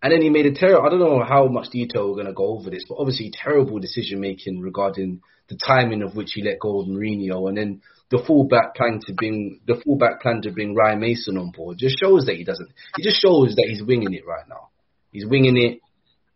And 0.01 0.11
then 0.11 0.21
he 0.21 0.29
made 0.29 0.45
a 0.45 0.53
terrible, 0.53 0.85
I 0.85 0.89
don't 0.89 0.99
know 0.99 1.23
how 1.23 1.47
much 1.47 1.69
detail 1.69 2.09
we're 2.09 2.15
going 2.15 2.27
to 2.27 2.33
go 2.33 2.57
over 2.57 2.69
this, 2.69 2.83
but 2.87 2.97
obviously 2.97 3.31
terrible 3.31 3.79
decision 3.79 4.19
making 4.19 4.59
regarding 4.59 5.21
the 5.47 5.57
timing 5.57 6.01
of 6.01 6.15
which 6.15 6.31
he 6.33 6.43
let 6.43 6.59
go 6.59 6.81
of 6.81 6.87
Mourinho 6.87 7.47
and 7.47 7.57
then 7.57 7.81
the 8.09 8.21
fullback 8.25 8.75
plan 8.75 8.99
to 9.05 9.13
bring, 9.13 9.61
the 9.65 9.81
fullback 9.83 10.21
plan 10.21 10.41
to 10.41 10.51
bring 10.51 10.75
Ryan 10.75 10.99
Mason 10.99 11.37
on 11.37 11.51
board 11.51 11.77
just 11.77 11.97
shows 12.03 12.25
that 12.25 12.35
he 12.35 12.43
doesn't, 12.43 12.69
it 12.97 13.03
just 13.03 13.21
shows 13.21 13.55
that 13.55 13.65
he's 13.67 13.83
winging 13.83 14.13
it 14.13 14.27
right 14.27 14.47
now. 14.47 14.69
He's 15.11 15.25
winging 15.25 15.57
it. 15.57 15.79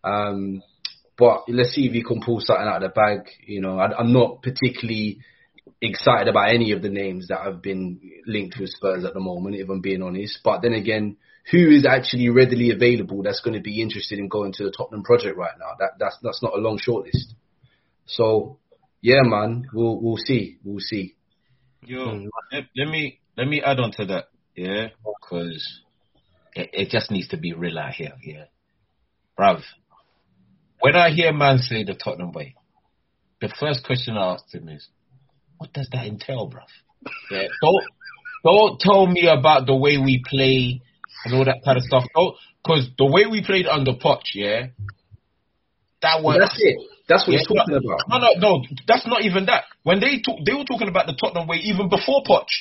Um, 0.03 0.61
but 1.17 1.43
let's 1.49 1.73
see 1.73 1.87
if 1.87 1.93
he 1.93 2.03
can 2.03 2.21
pull 2.21 2.39
something 2.39 2.67
out 2.67 2.83
of 2.83 2.89
the 2.89 2.95
bag. 2.95 3.27
You 3.45 3.61
know, 3.61 3.79
I, 3.79 3.97
I'm 3.97 4.13
not 4.13 4.43
particularly 4.43 5.19
excited 5.81 6.27
about 6.27 6.53
any 6.53 6.71
of 6.71 6.81
the 6.81 6.89
names 6.89 7.27
that 7.27 7.41
have 7.41 7.61
been 7.61 7.99
linked 8.25 8.57
with 8.59 8.69
Spurs 8.69 9.05
at 9.05 9.13
the 9.13 9.19
moment, 9.19 9.55
if 9.55 9.69
I'm 9.69 9.81
being 9.81 10.01
honest. 10.01 10.39
But 10.43 10.61
then 10.61 10.73
again, 10.73 11.17
who 11.51 11.69
is 11.69 11.85
actually 11.85 12.29
readily 12.29 12.71
available 12.71 13.23
that's 13.23 13.41
going 13.41 13.53
to 13.53 13.61
be 13.61 13.81
interested 13.81 14.19
in 14.19 14.27
going 14.27 14.53
to 14.53 14.63
the 14.63 14.71
Tottenham 14.71 15.03
project 15.03 15.37
right 15.37 15.57
now? 15.59 15.75
That 15.79 15.91
that's 15.99 16.17
that's 16.21 16.43
not 16.43 16.53
a 16.53 16.61
long 16.61 16.79
shortlist. 16.79 17.33
So 18.05 18.59
yeah, 19.01 19.21
man, 19.23 19.67
we'll 19.73 19.99
we'll 20.01 20.17
see, 20.17 20.57
we'll 20.63 20.79
see. 20.79 21.15
Yo, 21.85 22.05
hmm. 22.05 22.27
let, 22.51 22.65
let 22.75 22.87
me 22.87 23.19
let 23.37 23.47
me 23.47 23.61
add 23.61 23.79
on 23.79 23.91
to 23.93 24.05
that, 24.07 24.25
yeah, 24.55 24.87
because 25.03 25.81
it, 26.55 26.69
it 26.73 26.89
just 26.89 27.11
needs 27.11 27.27
to 27.29 27.37
be 27.37 27.53
real 27.53 27.77
out 27.77 27.93
here, 27.93 28.13
yeah, 28.23 28.45
bruv. 29.39 29.61
When 30.79 30.95
I 30.95 31.11
hear 31.11 31.33
man 31.33 31.59
say 31.59 31.83
the 31.83 31.95
Tottenham 31.95 32.31
way, 32.33 32.55
the 33.41 33.53
first 33.59 33.85
question 33.85 34.17
I 34.17 34.33
ask 34.33 34.53
him 34.53 34.69
is, 34.69 34.87
what 35.57 35.73
does 35.73 35.89
that 35.91 36.05
entail, 36.05 36.49
bruv? 36.49 36.67
Yeah, 37.31 37.47
don't 37.61 37.83
don't 38.43 38.79
tell 38.79 39.07
me 39.07 39.27
about 39.27 39.65
the 39.65 39.75
way 39.75 39.97
we 39.97 40.23
play 40.25 40.81
and 41.25 41.33
all 41.33 41.45
that 41.45 41.61
kind 41.65 41.77
of 41.77 41.83
stuff. 41.83 42.05
Because 42.63 42.89
the 42.97 43.05
way 43.05 43.25
we 43.29 43.43
played 43.43 43.67
under 43.67 43.93
Poch, 43.93 44.21
yeah, 44.33 44.67
that 46.01 46.21
was 46.21 46.37
That's 46.39 46.57
it. 46.59 46.77
That's 47.07 47.25
what 47.25 47.33
yeah, 47.33 47.39
he's 47.39 47.47
talking 47.47 47.75
about. 47.75 48.01
No, 48.09 48.17
no, 48.19 48.29
no. 48.37 48.63
That's 48.87 49.07
not 49.07 49.23
even 49.23 49.45
that. 49.45 49.63
When 49.83 49.99
they 49.99 50.19
talk, 50.19 50.39
they 50.45 50.53
were 50.53 50.65
talking 50.65 50.89
about 50.89 51.07
the 51.07 51.15
Tottenham 51.15 51.47
way 51.47 51.57
even 51.57 51.89
before 51.89 52.23
Poch. 52.27 52.51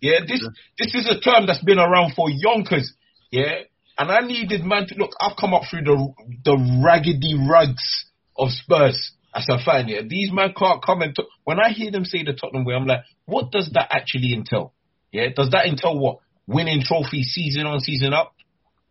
Yeah, 0.00 0.20
this 0.26 0.40
this 0.78 0.94
is 0.94 1.06
a 1.06 1.20
term 1.20 1.46
that's 1.46 1.62
been 1.62 1.78
around 1.78 2.14
for 2.14 2.30
yonkers. 2.30 2.92
Yeah, 3.30 3.68
and 3.98 4.10
I 4.10 4.20
needed 4.20 4.64
man 4.64 4.86
to 4.88 4.94
look. 4.94 5.10
I've 5.20 5.36
come 5.38 5.52
up 5.52 5.62
through 5.70 5.84
the 5.84 6.14
the 6.44 6.80
raggedy 6.82 7.36
rugs 7.36 8.06
of 8.36 8.48
Spurs 8.50 9.12
as 9.34 9.46
a 9.48 9.58
fan. 9.58 9.88
Yeah, 9.88 10.00
these 10.06 10.30
men 10.32 10.52
can't 10.56 10.82
come 10.84 11.02
and 11.02 11.14
talk. 11.14 11.26
when 11.44 11.60
I 11.60 11.70
hear 11.70 11.90
them 11.90 12.04
say 12.04 12.22
the 12.24 12.32
Tottenham 12.32 12.64
way, 12.64 12.74
I'm 12.74 12.86
like, 12.86 13.02
what 13.26 13.50
does 13.50 13.70
that 13.74 13.88
actually 13.90 14.34
entail? 14.34 14.74
Yeah, 15.12 15.28
does 15.34 15.50
that 15.50 15.66
entail 15.66 15.98
what 15.98 16.18
winning 16.46 16.82
trophies 16.82 17.32
season 17.32 17.66
on 17.66 17.80
season 17.80 18.12
up? 18.12 18.34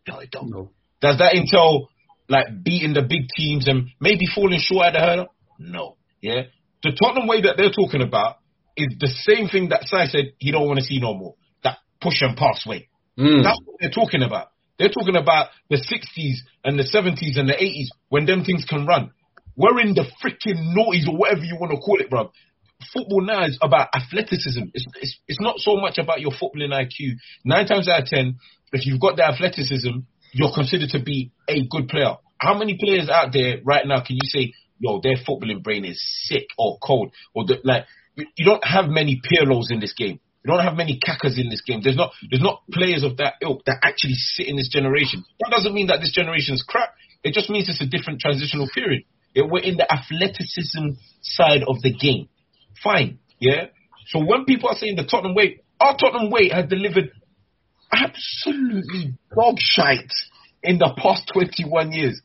No, 0.08 0.18
it 0.18 0.30
don't. 0.30 0.50
No. 0.50 0.70
Does 1.00 1.18
that 1.18 1.34
entail 1.34 1.88
like 2.28 2.46
beating 2.62 2.94
the 2.94 3.02
big 3.02 3.28
teams 3.36 3.68
and 3.68 3.88
maybe 4.00 4.26
falling 4.34 4.60
short 4.60 4.86
at 4.86 4.92
the 4.94 5.00
hurdle? 5.00 5.34
No. 5.58 5.96
Yeah. 6.20 6.42
The 6.82 6.92
Tottenham 6.92 7.28
way 7.28 7.42
that 7.42 7.56
they're 7.56 7.72
talking 7.72 8.02
about 8.02 8.36
is 8.76 8.88
the 8.98 9.08
same 9.08 9.48
thing 9.48 9.68
that 9.70 9.84
Sai 9.86 10.06
said 10.06 10.32
he 10.38 10.52
don't 10.52 10.66
want 10.66 10.78
to 10.78 10.84
see 10.84 11.00
no 11.00 11.14
more. 11.14 11.34
That 11.64 11.78
push 12.00 12.22
and 12.22 12.36
pass 12.36 12.64
way. 12.66 12.88
Mm. 13.18 13.42
That's 13.42 13.60
what 13.64 13.76
they're 13.80 13.90
talking 13.90 14.22
about. 14.22 14.48
They're 14.78 14.88
talking 14.88 15.16
about 15.16 15.48
the 15.68 15.76
60s 15.76 16.38
and 16.64 16.78
the 16.78 16.84
70s 16.84 17.38
and 17.38 17.48
the 17.48 17.52
80s 17.52 17.88
when 18.08 18.24
them 18.24 18.44
things 18.44 18.64
can 18.64 18.86
run. 18.86 19.10
We're 19.60 19.80
in 19.80 19.92
the 19.92 20.08
freaking 20.24 20.72
noughties 20.72 21.06
or 21.06 21.18
whatever 21.18 21.44
you 21.44 21.56
want 21.60 21.72
to 21.72 21.78
call 21.78 22.00
it, 22.00 22.08
bro. 22.08 22.32
Football 22.94 23.20
now 23.26 23.44
is 23.44 23.58
about 23.60 23.88
athleticism. 23.94 24.72
It's, 24.72 24.86
it's, 25.02 25.20
it's 25.28 25.40
not 25.40 25.58
so 25.58 25.76
much 25.76 25.98
about 25.98 26.22
your 26.22 26.30
footballing 26.30 26.72
IQ. 26.72 27.20
Nine 27.44 27.66
times 27.66 27.86
out 27.86 28.00
of 28.00 28.06
ten, 28.06 28.38
if 28.72 28.86
you've 28.86 29.00
got 29.00 29.16
the 29.16 29.24
athleticism, 29.24 30.00
you're 30.32 30.54
considered 30.54 30.88
to 30.90 31.02
be 31.02 31.32
a 31.46 31.66
good 31.68 31.88
player. 31.88 32.16
How 32.38 32.56
many 32.56 32.78
players 32.80 33.10
out 33.10 33.34
there 33.34 33.58
right 33.62 33.86
now 33.86 34.00
can 34.00 34.16
you 34.16 34.24
say, 34.24 34.54
yo, 34.78 34.98
their 35.02 35.16
footballing 35.16 35.62
brain 35.62 35.84
is 35.84 36.00
sick 36.24 36.46
or 36.56 36.78
cold? 36.82 37.12
Or 37.34 37.44
the, 37.44 37.58
like, 37.62 37.84
you, 38.16 38.46
don't 38.46 38.64
have 38.64 38.86
many 38.88 39.20
Pirlos 39.20 39.70
in 39.70 39.80
this 39.80 39.92
game. 39.92 40.20
You 40.42 40.54
don't 40.56 40.64
have 40.64 40.74
many 40.74 40.98
Kakas 41.06 41.38
in 41.38 41.50
this 41.50 41.60
game. 41.60 41.82
There's 41.84 41.96
not 41.96 42.12
there's 42.30 42.42
not 42.42 42.62
players 42.72 43.04
of 43.04 43.18
that 43.18 43.34
ilk 43.42 43.62
that 43.66 43.80
actually 43.82 44.14
sit 44.14 44.48
in 44.48 44.56
this 44.56 44.70
generation. 44.70 45.22
That 45.40 45.50
doesn't 45.50 45.74
mean 45.74 45.88
that 45.88 46.00
this 46.00 46.12
generation 46.12 46.54
is 46.54 46.64
crap. 46.66 46.94
It 47.22 47.34
just 47.34 47.50
means 47.50 47.68
it's 47.68 47.82
a 47.82 47.86
different 47.86 48.20
transitional 48.20 48.66
period. 48.72 49.04
Yeah, 49.34 49.44
we're 49.50 49.62
in 49.62 49.76
the 49.76 49.86
athleticism 49.92 50.98
side 51.22 51.62
of 51.66 51.80
the 51.82 51.92
game. 51.92 52.28
Fine, 52.82 53.18
yeah. 53.38 53.66
So 54.08 54.24
when 54.24 54.44
people 54.44 54.68
are 54.70 54.76
saying 54.76 54.96
the 54.96 55.04
Tottenham 55.04 55.34
way, 55.34 55.60
our 55.80 55.96
Tottenham 55.96 56.30
way 56.30 56.48
has 56.52 56.68
delivered 56.68 57.10
absolutely 57.92 59.14
dog 59.34 59.56
shite 59.58 60.10
in 60.62 60.78
the 60.78 60.92
past 61.00 61.30
21 61.32 61.92
years. 61.92 62.20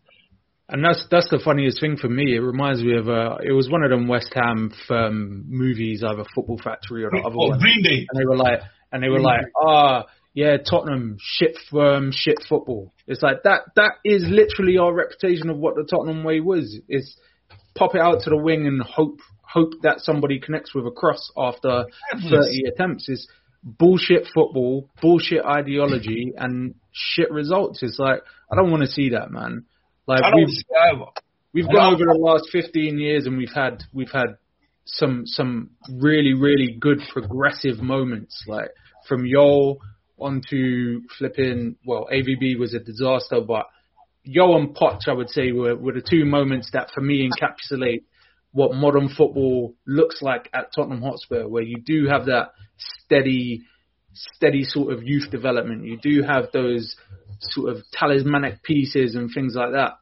And 0.67 0.83
that's 0.83 1.05
that's 1.11 1.29
the 1.29 1.39
funniest 1.43 1.79
thing 1.79 1.95
for 1.95 2.09
me. 2.09 2.35
It 2.35 2.39
reminds 2.39 2.81
me 2.81 2.97
of 2.97 3.07
uh, 3.07 3.37
it 3.43 3.51
was 3.51 3.69
one 3.69 3.83
of 3.83 3.91
them 3.91 4.07
West 4.07 4.33
Ham 4.33 4.73
um, 4.89 5.45
movies, 5.47 6.03
either 6.03 6.23
Football 6.33 6.59
Factory 6.63 7.03
or 7.03 7.11
the 7.11 7.19
other 7.19 7.35
Oh, 7.37 7.49
one. 7.49 7.59
Green 7.59 7.83
Day. 7.83 8.07
And 8.09 8.19
they 8.19 8.25
were 8.25 8.35
like, 8.35 8.61
and 8.91 9.03
they 9.03 9.09
were 9.09 9.19
like, 9.19 9.45
ah, 9.61 10.05
yeah, 10.35 10.57
Tottenham 10.57 11.15
shit 11.19 11.57
firm, 11.71 12.07
um, 12.07 12.11
shit 12.13 12.43
football. 12.47 12.91
It's 13.07 13.23
like 13.23 13.43
that. 13.43 13.61
That 13.77 13.93
is 14.03 14.25
literally 14.29 14.77
our 14.77 14.93
reputation 14.93 15.49
of 15.49 15.57
what 15.57 15.75
the 15.75 15.87
Tottenham 15.89 16.25
way 16.25 16.41
was. 16.41 16.77
Is 16.89 17.17
pop 17.73 17.95
it 17.95 18.01
out 18.01 18.23
to 18.23 18.29
the 18.29 18.37
wing 18.37 18.67
and 18.67 18.81
hope 18.81 19.19
hope 19.41 19.71
that 19.83 20.01
somebody 20.01 20.39
connects 20.39 20.75
with 20.75 20.85
a 20.85 20.91
cross 20.91 21.31
after 21.37 21.85
30 22.29 22.63
attempts. 22.67 23.07
Is 23.07 23.29
bullshit 23.63 24.27
football, 24.35 24.89
bullshit 25.01 25.45
ideology, 25.45 26.33
and 26.37 26.75
shit 26.91 27.31
results. 27.31 27.81
It's 27.81 27.97
like 27.97 28.19
I 28.51 28.57
don't 28.57 28.71
want 28.71 28.83
to 28.83 28.91
see 28.91 29.11
that, 29.11 29.31
man. 29.31 29.63
Like 30.05 30.35
we've 30.35 30.49
see 30.49 30.65
it 30.69 30.95
either. 30.95 31.11
We've 31.53 31.65
gone 31.65 31.93
over 31.93 32.03
the 32.03 32.19
last 32.19 32.49
15 32.51 32.99
years 32.99 33.25
and 33.25 33.37
we've 33.37 33.53
had 33.55 33.83
we've 33.93 34.11
had 34.11 34.35
some 34.83 35.25
some 35.25 35.69
really 35.89 36.33
really 36.33 36.75
good 36.77 36.99
progressive 37.13 37.81
moments 37.81 38.43
like 38.45 38.71
from 39.07 39.25
Yo 39.25 39.77
onto 40.17 41.01
flipping 41.17 41.75
well 41.85 42.07
AVB 42.11 42.57
was 42.57 42.73
a 42.73 42.79
disaster 42.79 43.41
but 43.41 43.67
Yo 44.23 44.55
and 44.55 44.75
Poch 44.75 45.07
I 45.07 45.13
would 45.13 45.29
say 45.29 45.51
were, 45.51 45.75
were 45.75 45.93
the 45.93 46.01
two 46.01 46.25
moments 46.25 46.69
that 46.73 46.89
for 46.93 47.01
me 47.01 47.29
encapsulate 47.29 48.03
what 48.51 48.73
modern 48.73 49.09
football 49.09 49.75
looks 49.85 50.21
like 50.21 50.49
at 50.53 50.73
Tottenham 50.73 51.01
Hotspur 51.01 51.47
where 51.47 51.63
you 51.63 51.77
do 51.85 52.07
have 52.09 52.25
that 52.25 52.51
steady 52.77 53.63
steady 54.13 54.63
sort 54.63 54.93
of 54.93 55.03
youth 55.03 55.29
development 55.29 55.83
you 55.85 55.97
do 55.97 56.23
have 56.23 56.45
those 56.53 56.95
sort 57.39 57.75
of 57.75 57.83
talismanic 57.91 58.63
pieces 58.63 59.15
and 59.15 59.29
things 59.33 59.55
like 59.55 59.73
that 59.73 59.93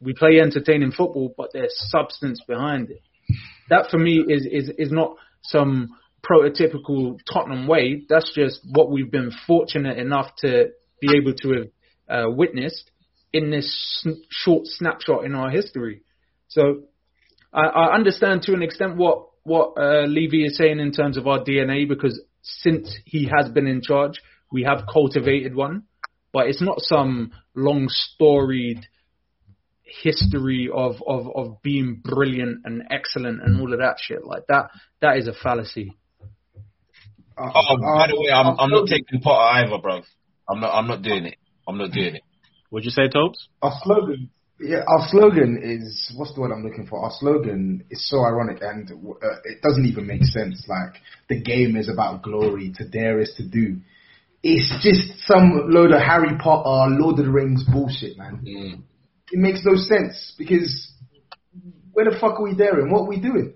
we 0.00 0.14
play 0.14 0.40
entertaining 0.40 0.92
football, 0.92 1.34
but 1.36 1.50
there's 1.52 1.74
substance 1.90 2.42
behind 2.46 2.90
it. 2.90 3.02
That 3.68 3.90
for 3.90 3.98
me 3.98 4.24
is 4.26 4.46
is 4.50 4.70
is 4.78 4.90
not 4.90 5.16
some 5.42 5.90
prototypical 6.30 7.18
Tottenham 7.32 7.66
way. 7.66 8.04
That's 8.08 8.32
just 8.34 8.60
what 8.70 8.90
we've 8.90 9.10
been 9.10 9.32
fortunate 9.46 9.98
enough 9.98 10.30
to 10.38 10.68
be 11.00 11.16
able 11.16 11.34
to 11.42 11.48
have 11.52 11.66
uh, 12.08 12.30
witnessed 12.30 12.90
in 13.32 13.50
this 13.50 14.00
sn- 14.00 14.22
short 14.28 14.66
snapshot 14.66 15.24
in 15.24 15.34
our 15.34 15.50
history. 15.50 16.02
So 16.48 16.82
I, 17.52 17.62
I 17.62 17.94
understand 17.94 18.42
to 18.42 18.54
an 18.54 18.62
extent 18.62 18.96
what 18.96 19.26
what 19.42 19.72
uh, 19.78 20.04
Levy 20.06 20.44
is 20.44 20.56
saying 20.56 20.80
in 20.80 20.92
terms 20.92 21.16
of 21.16 21.26
our 21.26 21.42
DNA 21.42 21.88
because 21.88 22.20
since 22.42 22.94
he 23.04 23.28
has 23.34 23.50
been 23.50 23.66
in 23.66 23.80
charge, 23.82 24.20
we 24.52 24.64
have 24.64 24.84
cultivated 24.92 25.54
one, 25.54 25.84
but 26.32 26.46
it's 26.46 26.62
not 26.62 26.80
some 26.80 27.32
long 27.54 27.86
storied 27.88 28.86
history 29.82 30.70
of, 30.72 30.96
of, 31.06 31.26
of 31.34 31.62
being 31.62 32.00
brilliant 32.02 32.60
and 32.64 32.84
excellent 32.90 33.42
and 33.42 33.60
all 33.60 33.72
of 33.72 33.80
that 33.80 33.96
shit. 33.98 34.24
Like 34.24 34.46
that 34.48 34.70
that 35.00 35.16
is 35.16 35.26
a 35.26 35.32
fallacy. 35.32 35.96
Uh, 37.40 37.50
Oh, 37.54 37.76
by 37.78 38.06
the 38.08 38.20
way, 38.20 38.30
I'm 38.30 38.58
I'm 38.58 38.70
not 38.70 38.86
taking. 38.86 39.04
taking 39.06 39.20
part 39.22 39.64
either, 39.64 39.78
bro. 39.78 40.02
I'm 40.48 40.60
not 40.60 40.74
I'm 40.74 40.86
not 40.86 41.02
doing 41.02 41.24
it. 41.26 41.36
I'm 41.66 41.78
not 41.78 41.90
doing 41.92 42.16
it. 42.16 42.22
What'd 42.70 42.84
you 42.84 42.90
say, 42.90 43.08
Topes? 43.08 43.48
Our 43.62 43.72
slogan, 43.82 44.30
yeah, 44.60 44.82
our 44.86 45.08
slogan 45.08 45.60
is 45.62 46.12
what's 46.16 46.34
the 46.34 46.40
word 46.40 46.52
I'm 46.52 46.62
looking 46.62 46.86
for? 46.86 47.02
Our 47.02 47.12
slogan 47.18 47.84
is 47.90 48.08
so 48.08 48.18
ironic 48.24 48.58
and 48.62 48.90
uh, 48.90 49.28
it 49.44 49.62
doesn't 49.62 49.86
even 49.86 50.06
make 50.06 50.22
sense. 50.24 50.66
Like 50.68 51.00
the 51.28 51.40
game 51.40 51.76
is 51.76 51.88
about 51.88 52.22
glory, 52.22 52.72
to 52.76 52.88
dare 52.88 53.20
is 53.20 53.32
to 53.38 53.48
do. 53.48 53.78
It's 54.42 54.72
just 54.82 55.26
some 55.26 55.68
load 55.68 55.92
of 55.92 56.00
Harry 56.00 56.36
Potter, 56.38 56.94
Lord 56.94 57.18
of 57.18 57.24
the 57.24 57.30
Rings 57.30 57.64
bullshit, 57.70 58.16
man. 58.16 58.40
Mm. 58.46 58.82
It 59.32 59.38
makes 59.38 59.60
no 59.64 59.76
sense 59.76 60.34
because 60.38 60.92
where 61.92 62.04
the 62.10 62.16
fuck 62.20 62.40
are 62.40 62.42
we 62.42 62.54
daring? 62.54 62.90
What 62.90 63.02
are 63.02 63.08
we 63.08 63.20
doing? 63.20 63.54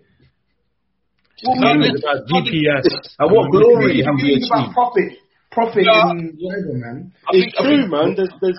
What 1.42 1.60
Game 1.60 1.80
we- 1.80 1.88
is 1.88 2.00
about 2.00 2.26
GPS. 2.28 3.16
And 3.18 3.30
what 3.32 3.50
glory 3.50 3.98
It's 3.98 4.06
have 4.06 4.14
we 4.16 4.38
about 4.38 4.62
achieved? 4.62 4.74
profit, 4.74 5.18
profit 5.50 5.84
Yeah. 5.84 6.10
in 6.10 6.36
whatever, 6.38 6.72
man. 6.78 7.12
I 7.28 7.32
think, 7.32 7.44
It's 7.46 7.58
I 7.58 7.62
true, 7.62 7.86
man. 7.88 8.14
There's 8.14 8.32
there's 8.40 8.58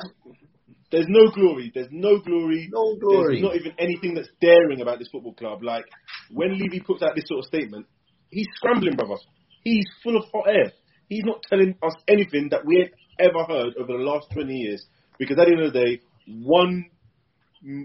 there's 0.91 1.07
no 1.09 1.27
glory. 1.31 1.71
There's 1.73 1.89
no 1.91 2.19
glory. 2.19 2.67
No 2.71 2.95
glory. 2.97 3.35
There's 3.41 3.43
not 3.43 3.55
even 3.55 3.73
anything 3.79 4.13
that's 4.13 4.29
daring 4.39 4.81
about 4.81 4.99
this 4.99 5.07
football 5.09 5.33
club. 5.33 5.63
Like 5.63 5.85
when 6.31 6.57
Levy 6.57 6.79
puts 6.81 7.01
out 7.01 7.15
this 7.15 7.25
sort 7.27 7.39
of 7.39 7.45
statement, 7.45 7.85
he's 8.29 8.47
scrambling, 8.55 8.95
brother. 8.95 9.15
He's 9.63 9.85
full 10.03 10.17
of 10.17 10.25
hot 10.33 10.47
air. 10.47 10.71
He's 11.09 11.23
not 11.23 11.41
telling 11.49 11.75
us 11.81 11.93
anything 12.07 12.49
that 12.49 12.65
we 12.65 12.77
ain't 12.81 12.91
ever 13.19 13.43
heard 13.45 13.75
over 13.77 13.93
the 13.97 14.03
last 14.03 14.27
20 14.31 14.53
years. 14.53 14.85
Because 15.17 15.37
at 15.39 15.45
the 15.47 15.53
end 15.53 15.61
of 15.61 15.73
the 15.73 15.79
day, 15.79 15.99
one 16.27 16.85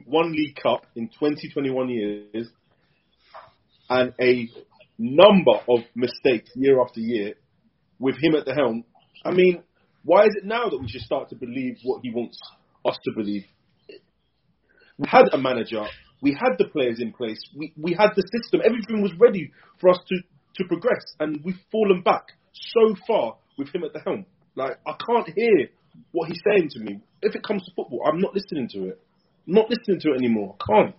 one 0.07 0.32
League 0.32 0.57
Cup 0.57 0.84
in 0.95 1.09
2021 1.09 1.88
years 1.88 2.49
and 3.88 4.12
a 4.20 4.49
number 5.01 5.53
of 5.66 5.80
mistakes 5.94 6.51
year 6.55 6.80
after 6.80 7.01
year 7.01 7.34
with 7.98 8.16
him 8.22 8.34
at 8.34 8.44
the 8.44 8.55
helm. 8.55 8.84
I 9.24 9.32
mean, 9.32 9.62
why 10.05 10.24
is 10.24 10.36
it 10.36 10.44
now 10.44 10.68
that 10.68 10.78
we 10.78 10.88
should 10.88 11.01
start 11.01 11.30
to 11.30 11.36
believe 11.36 11.76
what 11.82 12.01
he 12.03 12.11
wants 12.11 12.38
us 12.84 12.98
to 13.05 13.12
believe? 13.16 13.44
We 14.98 15.09
had 15.09 15.32
a 15.32 15.38
manager, 15.38 15.84
we 16.20 16.32
had 16.32 16.59
the 16.59 16.66
players 16.66 17.01
in 17.01 17.12
place, 17.12 17.40
we, 17.57 17.72
we 17.76 17.92
had 17.98 18.11
the 18.14 18.22
system, 18.22 18.61
everything 18.64 19.01
was 19.01 19.12
ready 19.18 19.51
for 19.80 19.88
us 19.88 19.98
to, 20.09 20.16
to 20.57 20.68
progress, 20.68 21.03
and 21.18 21.40
we've 21.44 21.61
fallen 21.72 22.03
back 22.03 22.24
so 22.53 22.94
far 23.07 23.36
with 23.57 23.74
him 23.74 23.84
at 23.84 23.94
the 23.94 24.01
helm. 24.01 24.26
Like, 24.55 24.78
I 24.86 24.92
can't 25.07 25.28
hear 25.34 25.68
what 26.12 26.28
he's 26.28 26.40
saying 26.46 26.68
to 26.72 26.80
me. 26.80 27.01
If 27.22 27.34
it 27.34 27.42
comes 27.42 27.64
to 27.64 27.70
football, 27.74 28.03
I'm 28.07 28.20
not 28.20 28.34
listening 28.34 28.68
to 28.72 28.88
it. 28.88 29.01
I'm 29.46 29.55
not 29.55 29.70
listening 29.70 30.01
to 30.01 30.12
it 30.12 30.16
anymore. 30.16 30.57
I 30.61 30.72
can't. 30.72 30.96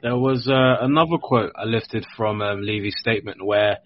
There 0.00 0.16
was 0.16 0.46
uh, 0.48 0.84
another 0.84 1.18
quote 1.20 1.52
I 1.56 1.64
lifted 1.64 2.06
from 2.16 2.40
um, 2.40 2.62
Levy's 2.62 2.94
statement 3.00 3.44
where, 3.44 3.78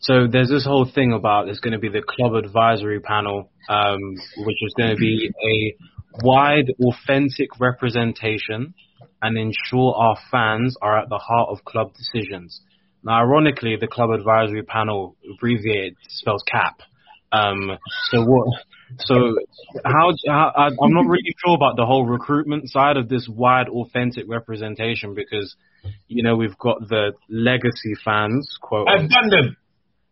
so 0.00 0.26
there's 0.26 0.48
this 0.48 0.64
whole 0.64 0.90
thing 0.92 1.12
about 1.12 1.44
there's 1.44 1.60
going 1.60 1.74
to 1.74 1.78
be 1.78 1.88
the 1.88 2.02
club 2.02 2.34
advisory 2.34 2.98
panel, 3.00 3.50
um, 3.68 4.00
which 4.38 4.56
is 4.62 4.74
going 4.76 4.90
to 4.90 4.96
be 4.96 5.30
a 5.44 5.76
wide, 6.24 6.72
authentic 6.82 7.60
representation 7.60 8.74
and 9.22 9.38
ensure 9.38 9.94
our 9.94 10.16
fans 10.30 10.76
are 10.82 10.98
at 10.98 11.08
the 11.08 11.18
heart 11.18 11.50
of 11.50 11.64
club 11.64 11.92
decisions. 11.94 12.60
Now, 13.04 13.20
ironically, 13.20 13.76
the 13.80 13.86
club 13.86 14.10
advisory 14.10 14.62
panel 14.62 15.16
abbreviated 15.34 15.96
spells 16.08 16.42
CAP. 16.50 16.80
Um, 17.30 17.78
so 18.10 18.24
what? 18.24 18.64
So 18.98 19.36
how, 19.84 20.12
how 20.26 20.52
I'm 20.56 20.94
not 20.94 21.06
really 21.06 21.34
sure 21.44 21.54
about 21.54 21.76
the 21.76 21.84
whole 21.84 22.06
recruitment 22.06 22.70
side 22.70 22.96
of 22.96 23.08
this 23.08 23.28
wide, 23.28 23.68
authentic 23.68 24.24
representation 24.28 25.14
because 25.14 25.54
you 26.06 26.22
know 26.22 26.36
we've 26.36 26.56
got 26.58 26.80
the 26.88 27.12
legacy 27.28 27.94
fans, 28.04 28.56
quote, 28.60 28.88
I've 28.88 29.10
done 29.10 29.30
them. 29.30 29.56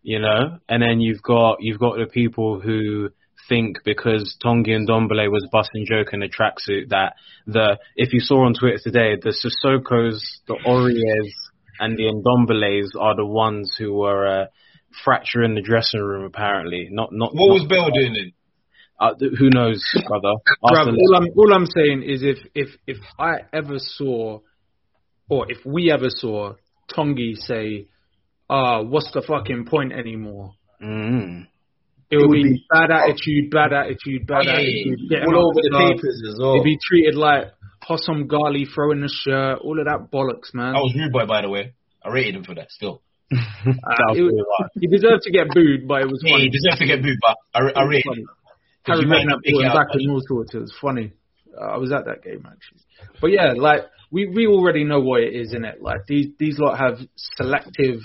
you 0.03 0.19
know, 0.19 0.59
and 0.69 0.83
then 0.83 1.01
you've 1.01 1.23
got 1.23 1.59
you've 1.61 1.81
got 1.81 1.97
the 1.97 2.07
people 2.07 2.61
who 2.61 3.11
think 3.49 3.79
because 3.85 4.37
Tanguy 4.45 4.73
and 4.73 4.89
Dombele 4.89 5.31
was 5.31 5.47
busting 5.51 5.87
joke 5.87 6.09
in 6.13 6.23
a 6.23 6.29
tracksuit 6.29 6.91
that 6.91 7.15
the 7.47 7.79
if 7.97 8.13
you 8.13 8.21
saw 8.21 8.45
on 8.45 8.55
Twitter 8.55 8.79
today 8.83 9.17
the 9.21 9.31
Sissoko's, 9.31 10.41
the 10.49 10.59
Auriers, 10.67 11.33
and 11.79 11.97
the 11.97 12.05
Ndombeles 12.05 13.01
are 13.01 13.17
the 13.17 13.27
ones 13.27 13.75
who 13.79 13.95
were 13.95 14.27
uh, 14.27 14.47
fracturing 15.05 15.55
the 15.55 15.63
dressing 15.63 16.01
room. 16.01 16.25
Apparently, 16.25 16.89
not 16.91 17.11
not. 17.13 17.35
What 17.35 17.49
not- 17.49 17.55
was 17.55 17.67
Bell 17.69 17.91
doing 17.91 18.13
then? 18.15 18.33
Uh, 18.99 19.13
who 19.39 19.51
knows, 19.51 19.83
brother? 20.09 20.35
Bruv, 20.65 20.71
Arsenal- 20.79 20.97
all 21.01 21.17
I'm 21.17 21.27
all 21.37 21.53
I'm 21.55 21.67
saying 21.67 22.03
is 22.03 22.23
if 22.23 22.39
if 22.55 22.69
if 22.87 22.97
I 23.19 23.41
ever 23.53 23.79
saw, 23.79 24.41
or 25.29 25.51
if 25.51 25.59
we 25.67 25.91
ever 25.93 26.09
saw 26.09 26.55
Tanguy 26.91 27.37
say, 27.37 27.89
"Ah, 28.49 28.81
what's 28.83 29.11
the 29.13 29.23
fucking 29.23 29.67
point 29.67 29.93
anymore?" 29.93 30.53
Mm. 30.83 31.47
It 32.09 32.17
would 32.19 32.29
would 32.29 32.35
be, 32.37 32.43
be- 32.45 32.65
bad 32.71 32.91
attitude, 32.91 33.51
bad 33.51 33.73
attitude, 33.73 34.27
bad 34.27 34.47
Oh, 34.47 34.51
yeah, 34.53 34.59
yeah, 34.61 34.61
attitude. 34.61 35.09
getting 35.11 35.35
All 35.35 35.51
up 35.51 35.57
over 35.57 35.61
the 35.61 35.71
stuff. 35.75 35.91
papers 35.97 36.23
as 36.31 36.39
well. 36.41 36.53
It'd 36.55 36.65
be 36.65 36.79
treated 36.89 37.17
like 37.17 37.45
Hossam 37.83 38.29
Ghaly 38.29 38.65
throwing 38.73 39.01
the 39.01 39.09
shirt, 39.13 39.59
all 39.61 39.79
of 39.81 39.87
that 39.87 40.11
bollocks, 40.13 40.55
man. 40.55 40.77
I 40.77 40.79
was 40.79 40.95
rude 40.97 41.13
boy, 41.13 41.27
by 41.27 41.43
the 41.43 41.49
way. 41.51 41.73
I 42.05 42.11
rated 42.11 42.37
him 42.37 42.45
for 42.45 42.55
that 42.55 42.71
still. 42.71 43.03
Uh, 43.67 44.15
was 44.15 44.19
it 44.19 44.23
was- 44.23 44.71
he 44.81 44.87
deserved 44.87 45.23
to 45.25 45.33
get 45.33 45.49
booed, 45.53 45.89
but 45.89 46.03
it 46.03 46.07
was 46.07 46.23
Yeah, 46.25 46.39
he 46.39 46.49
deserved 46.49 46.79
to 46.79 46.87
get 46.87 47.03
booed, 47.03 47.19
but 47.21 47.37
I, 47.53 47.73
I 47.75 47.85
rated 47.85 48.19
him. 48.19 48.27
Harry 48.87 49.01
you 49.03 49.07
Redknapp 49.07 49.27
not 49.27 49.41
it 49.45 49.73
back 49.73 49.89
but- 49.93 50.01
in 50.01 50.11
all 50.11 50.23
sorts. 50.27 50.55
It 50.55 50.59
was 50.59 50.75
funny. 50.81 51.13
Uh, 51.57 51.65
I 51.65 51.77
was 51.79 51.93
at 51.93 52.05
that 52.05 52.23
game 52.23 52.47
actually. 52.47 52.81
But 53.21 53.29
yeah, 53.29 53.53
like 53.57 53.83
we 54.11 54.27
we 54.29 54.47
already 54.47 54.85
know 54.85 55.01
what 55.01 55.23
it 55.23 55.35
is 55.35 55.53
in 55.53 55.65
it. 55.65 55.83
Like 55.83 56.01
these 56.07 56.29
these 56.39 56.59
lot 56.59 56.79
have 56.79 56.99
selective 57.37 58.01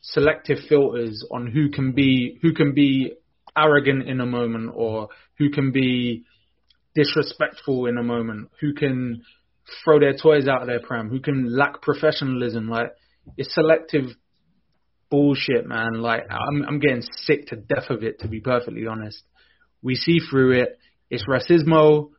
selective 0.00 0.58
filters 0.68 1.24
on 1.30 1.46
who 1.46 1.70
can 1.70 1.92
be 1.92 2.38
who 2.42 2.52
can 2.52 2.74
be 2.74 3.12
arrogant 3.56 4.08
in 4.08 4.20
a 4.20 4.26
moment 4.26 4.72
or 4.74 5.08
who 5.38 5.50
can 5.50 5.72
be 5.72 6.24
disrespectful 6.94 7.86
in 7.86 7.96
a 7.98 8.02
moment, 8.02 8.50
who 8.60 8.74
can 8.74 9.22
throw 9.84 9.98
their 9.98 10.14
toys 10.14 10.48
out 10.48 10.62
of 10.62 10.66
their 10.66 10.80
pram, 10.80 11.08
who 11.08 11.20
can 11.20 11.54
lack 11.56 11.80
professionalism. 11.82 12.68
Like 12.68 12.92
it's 13.36 13.54
selective 13.54 14.06
bullshit, 15.10 15.66
man. 15.66 15.94
Like 16.00 16.24
I'm 16.30 16.64
I'm 16.66 16.78
getting 16.78 17.02
sick 17.16 17.46
to 17.48 17.56
death 17.56 17.90
of 17.90 18.02
it 18.02 18.20
to 18.20 18.28
be 18.28 18.40
perfectly 18.40 18.86
honest. 18.86 19.22
We 19.82 19.94
see 19.96 20.20
through 20.20 20.62
it. 20.62 20.78
It's 21.10 21.24
racismo. 21.26 22.10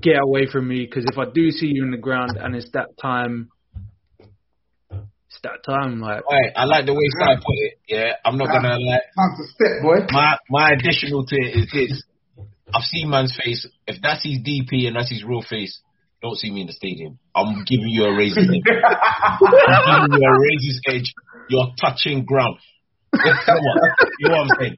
Get 0.00 0.16
away 0.22 0.46
from 0.50 0.68
me, 0.68 0.86
because 0.86 1.04
if 1.04 1.18
I 1.18 1.26
do 1.32 1.50
see 1.50 1.66
you 1.66 1.84
in 1.84 1.90
the 1.90 1.98
ground 1.98 2.38
and 2.40 2.56
it's 2.56 2.70
that 2.72 2.96
time, 3.00 3.50
it's 4.90 5.40
that 5.42 5.62
time. 5.66 6.00
Like 6.00 6.24
Alright, 6.24 6.52
I 6.56 6.64
like 6.64 6.86
the 6.86 6.94
way 6.94 7.04
Sai 7.20 7.36
put 7.36 7.56
it. 7.58 7.78
Yeah, 7.88 8.12
I'm 8.24 8.38
not 8.38 8.46
gonna 8.48 8.78
lie. 8.78 9.00
Time 9.14 9.36
to 9.36 9.44
step, 9.52 9.82
boy. 9.82 10.06
My 10.10 10.38
my 10.48 10.70
additional 10.70 11.26
to 11.26 11.36
it 11.36 11.56
is 11.56 11.70
this. 11.72 12.02
I've 12.74 12.84
seen 12.84 13.10
man's 13.10 13.36
face. 13.36 13.68
If 13.86 14.00
that's 14.02 14.24
his 14.24 14.38
DP 14.38 14.86
and 14.86 14.96
that's 14.96 15.10
his 15.10 15.24
real 15.24 15.42
face, 15.42 15.82
don't 16.22 16.38
see 16.38 16.50
me 16.50 16.62
in 16.62 16.68
the 16.68 16.72
stadium. 16.72 17.18
I'm 17.34 17.64
giving 17.66 17.88
you 17.88 18.04
a 18.04 18.16
razor's 18.16 18.48
edge. 18.48 18.62
I'm 18.64 20.08
giving 20.08 20.22
you 20.22 20.28
a 20.28 20.40
razor's 20.40 20.80
edge. 20.88 21.14
You're 21.50 21.72
touching 21.78 22.24
ground. 22.24 22.56
Come 23.12 23.26
on. 23.26 23.94
You 24.20 24.28
know 24.30 24.36
what 24.36 24.42
I'm 24.44 24.48
saying? 24.58 24.76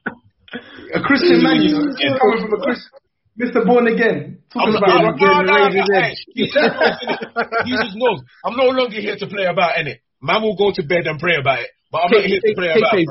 A 0.93 1.01
Christian 1.01 1.43
man, 1.43 1.61
you 1.61 1.71
know, 1.73 1.85
he's 1.97 2.15
coming 2.19 2.39
from 2.41 2.53
a 2.59 2.63
Christian. 2.63 2.91
Mr. 3.39 3.65
Born 3.65 3.87
Again. 3.87 4.39
I'm 4.55 4.71
Talking 4.71 4.73
not, 4.73 4.83
about 4.83 5.05
I'm, 5.05 5.15
no, 5.19 5.41
no, 5.43 5.65
razor's 5.65 5.89
no, 5.89 5.97
edge. 5.99 6.03
hey, 6.05 6.15
you 6.35 6.45
just- 6.45 7.67
you 7.67 7.75
just 7.83 7.95
know. 7.97 8.15
I'm 8.45 8.55
no 8.55 8.67
longer 8.71 8.99
here 9.01 9.17
to 9.17 9.27
play 9.27 9.45
about 9.45 9.77
it. 9.77 9.99
Man 10.21 10.41
will 10.41 10.55
go 10.55 10.71
to 10.71 10.83
bed 10.83 11.05
and 11.07 11.19
pray 11.19 11.35
about 11.35 11.59
it, 11.59 11.69
but 11.91 12.03
I'm 12.03 12.11
not 12.11 12.23
here 12.23 12.39
to 12.39 12.53
play 12.55 12.69
about 12.71 12.95
it. 12.97 13.09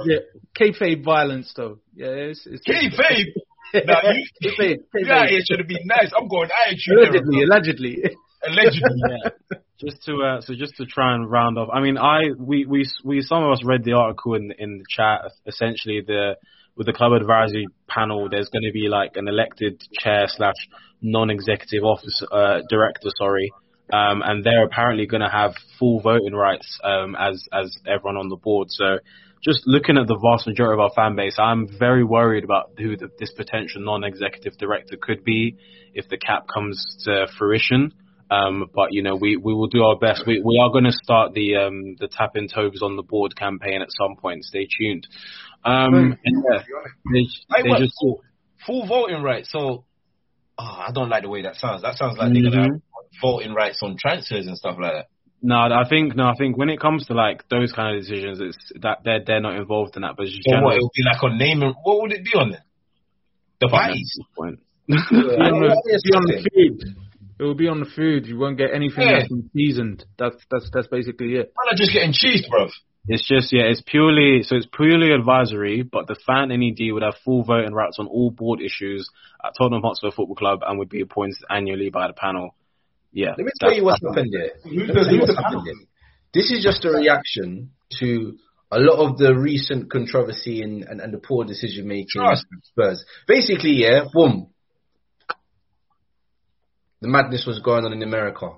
kayfabe, 0.56 0.72
kayfabe 0.72 1.04
violence 1.04 1.52
though. 1.54 1.78
Yeah, 1.94 2.32
it's, 2.32 2.46
it's 2.46 2.62
Kayfabe. 2.66 3.32
Nah, 3.74 4.12
you, 4.12 4.24
Kayfabe, 4.40 4.76
you 4.94 5.10
out 5.12 5.26
kayfabe. 5.26 5.28
here 5.30 5.56
to 5.58 5.64
be 5.64 5.76
nice. 5.84 6.12
I'm 6.16 6.28
going 6.28 6.48
attitude. 6.64 6.94
era, 6.96 7.08
Allegedly, 7.08 7.34
bro. 7.34 7.44
allegedly. 7.44 8.04
Allegedly. 8.46 9.02
yeah. 9.10 9.58
Just 9.80 10.02
to 10.04 10.22
uh, 10.22 10.40
so 10.42 10.54
just 10.54 10.76
to 10.76 10.86
try 10.86 11.14
and 11.14 11.28
round 11.28 11.58
off. 11.58 11.68
I 11.72 11.80
mean, 11.80 11.98
I 11.98 12.30
we 12.38 12.64
we 12.66 12.86
we 13.04 13.20
some 13.20 13.42
of 13.42 13.50
us 13.52 13.62
read 13.64 13.82
the 13.84 13.94
article 13.94 14.34
in 14.36 14.52
in 14.58 14.78
the 14.78 14.84
chat. 14.88 15.22
Essentially, 15.46 16.02
the 16.06 16.36
with 16.76 16.86
the 16.86 16.92
club 16.92 17.12
advisory 17.12 17.66
panel, 17.88 18.28
there's 18.28 18.48
going 18.48 18.64
to 18.64 18.72
be 18.72 18.88
like 18.88 19.12
an 19.16 19.28
elected 19.28 19.82
chair 19.92 20.24
slash 20.26 20.54
non-executive 21.02 21.84
officer 21.84 22.26
uh, 22.32 22.60
director. 22.68 23.10
Sorry. 23.16 23.52
Um, 23.92 24.22
and 24.24 24.42
they're 24.44 24.64
apparently 24.64 25.06
going 25.06 25.20
to 25.20 25.28
have 25.28 25.52
full 25.78 26.00
voting 26.00 26.32
rights 26.32 26.78
um, 26.82 27.14
as 27.16 27.46
as 27.52 27.76
everyone 27.86 28.16
on 28.16 28.28
the 28.30 28.36
board. 28.36 28.68
So, 28.70 28.98
just 29.44 29.60
looking 29.66 29.98
at 29.98 30.06
the 30.06 30.18
vast 30.18 30.46
majority 30.46 30.74
of 30.74 30.80
our 30.80 30.90
fan 30.96 31.16
base, 31.16 31.36
I'm 31.38 31.68
very 31.78 32.02
worried 32.02 32.44
about 32.44 32.70
who 32.78 32.96
the, 32.96 33.10
this 33.18 33.30
potential 33.32 33.82
non-executive 33.84 34.56
director 34.56 34.96
could 34.96 35.22
be 35.22 35.58
if 35.92 36.08
the 36.08 36.16
cap 36.16 36.46
comes 36.52 36.82
to 37.04 37.26
fruition. 37.36 37.92
Um, 38.30 38.70
but 38.74 38.88
you 38.92 39.02
know, 39.02 39.16
we, 39.16 39.36
we 39.36 39.52
will 39.52 39.66
do 39.66 39.82
our 39.82 39.98
best. 39.98 40.24
We 40.26 40.40
we 40.42 40.58
are 40.62 40.70
going 40.70 40.84
to 40.84 40.92
start 40.92 41.34
the 41.34 41.56
um 41.56 41.96
the 41.98 42.08
tap 42.08 42.36
in 42.36 42.48
Tobes 42.48 42.82
on 42.82 42.96
the 42.96 43.02
board 43.02 43.36
campaign 43.36 43.82
at 43.82 43.88
some 43.90 44.16
point. 44.16 44.44
Stay 44.44 44.66
tuned. 44.78 45.06
Um, 45.64 45.94
and 46.24 46.44
they, 47.12 47.20
Hey, 47.56 47.62
they 47.62 47.78
just 47.78 47.94
full, 48.00 48.22
full 48.66 48.86
voting 48.86 49.22
rights. 49.22 49.50
So, 49.50 49.84
oh, 50.58 50.62
I 50.62 50.90
don't 50.92 51.08
like 51.08 51.22
the 51.22 51.28
way 51.30 51.42
that 51.42 51.56
sounds. 51.56 51.82
That 51.82 51.96
sounds 51.96 52.18
like 52.18 52.32
they're 52.32 52.42
gonna 52.42 52.62
have 52.62 52.80
voting 53.22 53.54
rights 53.54 53.80
on 53.82 53.96
transfers 53.98 54.46
and 54.46 54.56
stuff 54.58 54.76
like 54.80 54.92
that. 54.92 55.06
no, 55.42 55.56
I 55.56 55.84
think 55.88 56.14
no, 56.16 56.24
I 56.24 56.34
think 56.36 56.56
when 56.58 56.68
it 56.68 56.80
comes 56.80 57.06
to 57.06 57.14
like 57.14 57.48
those 57.48 57.72
kind 57.72 57.96
of 57.96 58.02
decisions, 58.02 58.40
it's 58.40 58.58
that 58.82 58.98
they're 59.04 59.22
they're 59.24 59.40
not 59.40 59.56
involved 59.56 59.96
in 59.96 60.02
that. 60.02 60.14
But 60.16 60.26
So 60.26 60.60
what? 60.60 60.76
It 60.76 60.82
would 60.82 60.90
be 60.94 61.02
like 61.04 61.22
on 61.22 61.38
naming. 61.38 61.74
what 61.82 62.02
would 62.02 62.12
it 62.12 62.24
be 62.24 62.32
on 62.38 62.50
there? 62.50 62.64
The 63.60 63.68
parties. 63.68 64.18
point. 64.36 64.58
Be 64.88 64.94
on 64.94 65.60
the, 65.62 65.82
Yeah, 65.86 65.96
be 66.04 66.12
on 66.12 66.26
the 66.26 66.50
food. 66.52 66.94
It 67.38 67.42
will 67.42 67.54
be 67.54 67.68
on 67.68 67.80
the 67.80 67.86
food. 67.86 68.26
You 68.26 68.38
won't 68.38 68.58
get 68.58 68.68
anything 68.74 69.06
Yeah. 69.08 69.16
that's 69.20 69.28
been 69.28 69.48
seasoned. 69.56 70.04
That's 70.18 70.36
that's 70.50 70.68
that's 70.74 70.88
basically 70.88 71.36
it. 71.36 71.52
Man 71.56 71.72
are 71.72 71.76
just 71.76 71.92
getting 71.92 72.12
cheesed, 72.12 72.48
bro. 72.50 72.68
It's 73.06 73.26
just 73.28 73.52
yeah, 73.52 73.64
it's 73.64 73.82
purely 73.84 74.42
so 74.42 74.56
it's 74.56 74.66
purely 74.66 75.12
advisory, 75.12 75.82
but 75.82 76.06
the 76.06 76.16
fan 76.26 76.48
NED 76.48 76.92
would 76.92 77.02
have 77.02 77.16
full 77.24 77.44
voting 77.44 77.74
rights 77.74 77.98
on 77.98 78.06
all 78.06 78.30
board 78.30 78.60
issues 78.60 79.08
at 79.44 79.52
Tottenham 79.58 79.82
Hotspur 79.82 80.10
Football 80.10 80.36
Club 80.36 80.60
and 80.66 80.78
would 80.78 80.88
be 80.88 81.02
appointed 81.02 81.36
annually 81.50 81.90
by 81.90 82.06
the 82.06 82.14
panel. 82.14 82.54
Yeah. 83.12 83.34
Let 83.36 83.44
me 83.44 83.52
tell 83.60 83.72
you 83.74 83.84
what's 83.84 84.00
happened 84.02 84.32
there. 84.32 84.52
Who's 84.64 84.72
Let 84.72 84.74
me 84.74 84.86
the- 84.86 84.92
tell 84.94 85.04
you 85.04 85.18
who's 85.20 85.28
what's 85.28 85.38
happened 85.38 85.62
panel? 85.66 85.86
This 86.32 86.50
is 86.50 86.64
just 86.64 86.84
a 86.84 86.90
reaction 86.90 87.70
to 88.00 88.38
a 88.72 88.78
lot 88.80 88.98
of 88.98 89.18
the 89.18 89.34
recent 89.34 89.90
controversy 89.90 90.62
and, 90.62 90.82
and, 90.82 91.00
and 91.00 91.14
the 91.14 91.18
poor 91.18 91.44
decision 91.44 91.86
making 91.86 92.06
Spurs. 92.62 93.04
Basically, 93.28 93.70
yeah, 93.70 94.04
boom. 94.12 94.48
The 97.04 97.10
madness 97.10 97.44
was 97.46 97.58
going 97.58 97.84
on 97.84 97.92
in 97.92 98.02
America. 98.02 98.48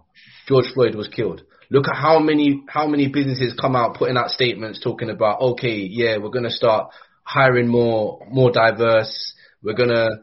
George 0.47 0.67
Floyd 0.73 0.95
was 0.95 1.09
killed. 1.09 1.43
Look 1.69 1.89
at 1.89 1.97
how 1.97 2.21
many 2.21 2.63
how 2.69 2.87
many 2.87 3.09
businesses 3.09 3.59
come 3.61 3.75
out 3.75 3.97
putting 3.97 4.17
out 4.17 4.31
statements 4.31 4.79
talking 4.79 5.11
about 5.11 5.41
okay, 5.41 5.79
yeah, 5.79 6.19
we're 6.19 6.31
gonna 6.31 6.53
start 6.53 6.93
hiring 7.25 7.67
more 7.67 8.25
more 8.31 8.53
diverse. 8.53 9.35
We're 9.65 9.75
gonna 9.75 10.21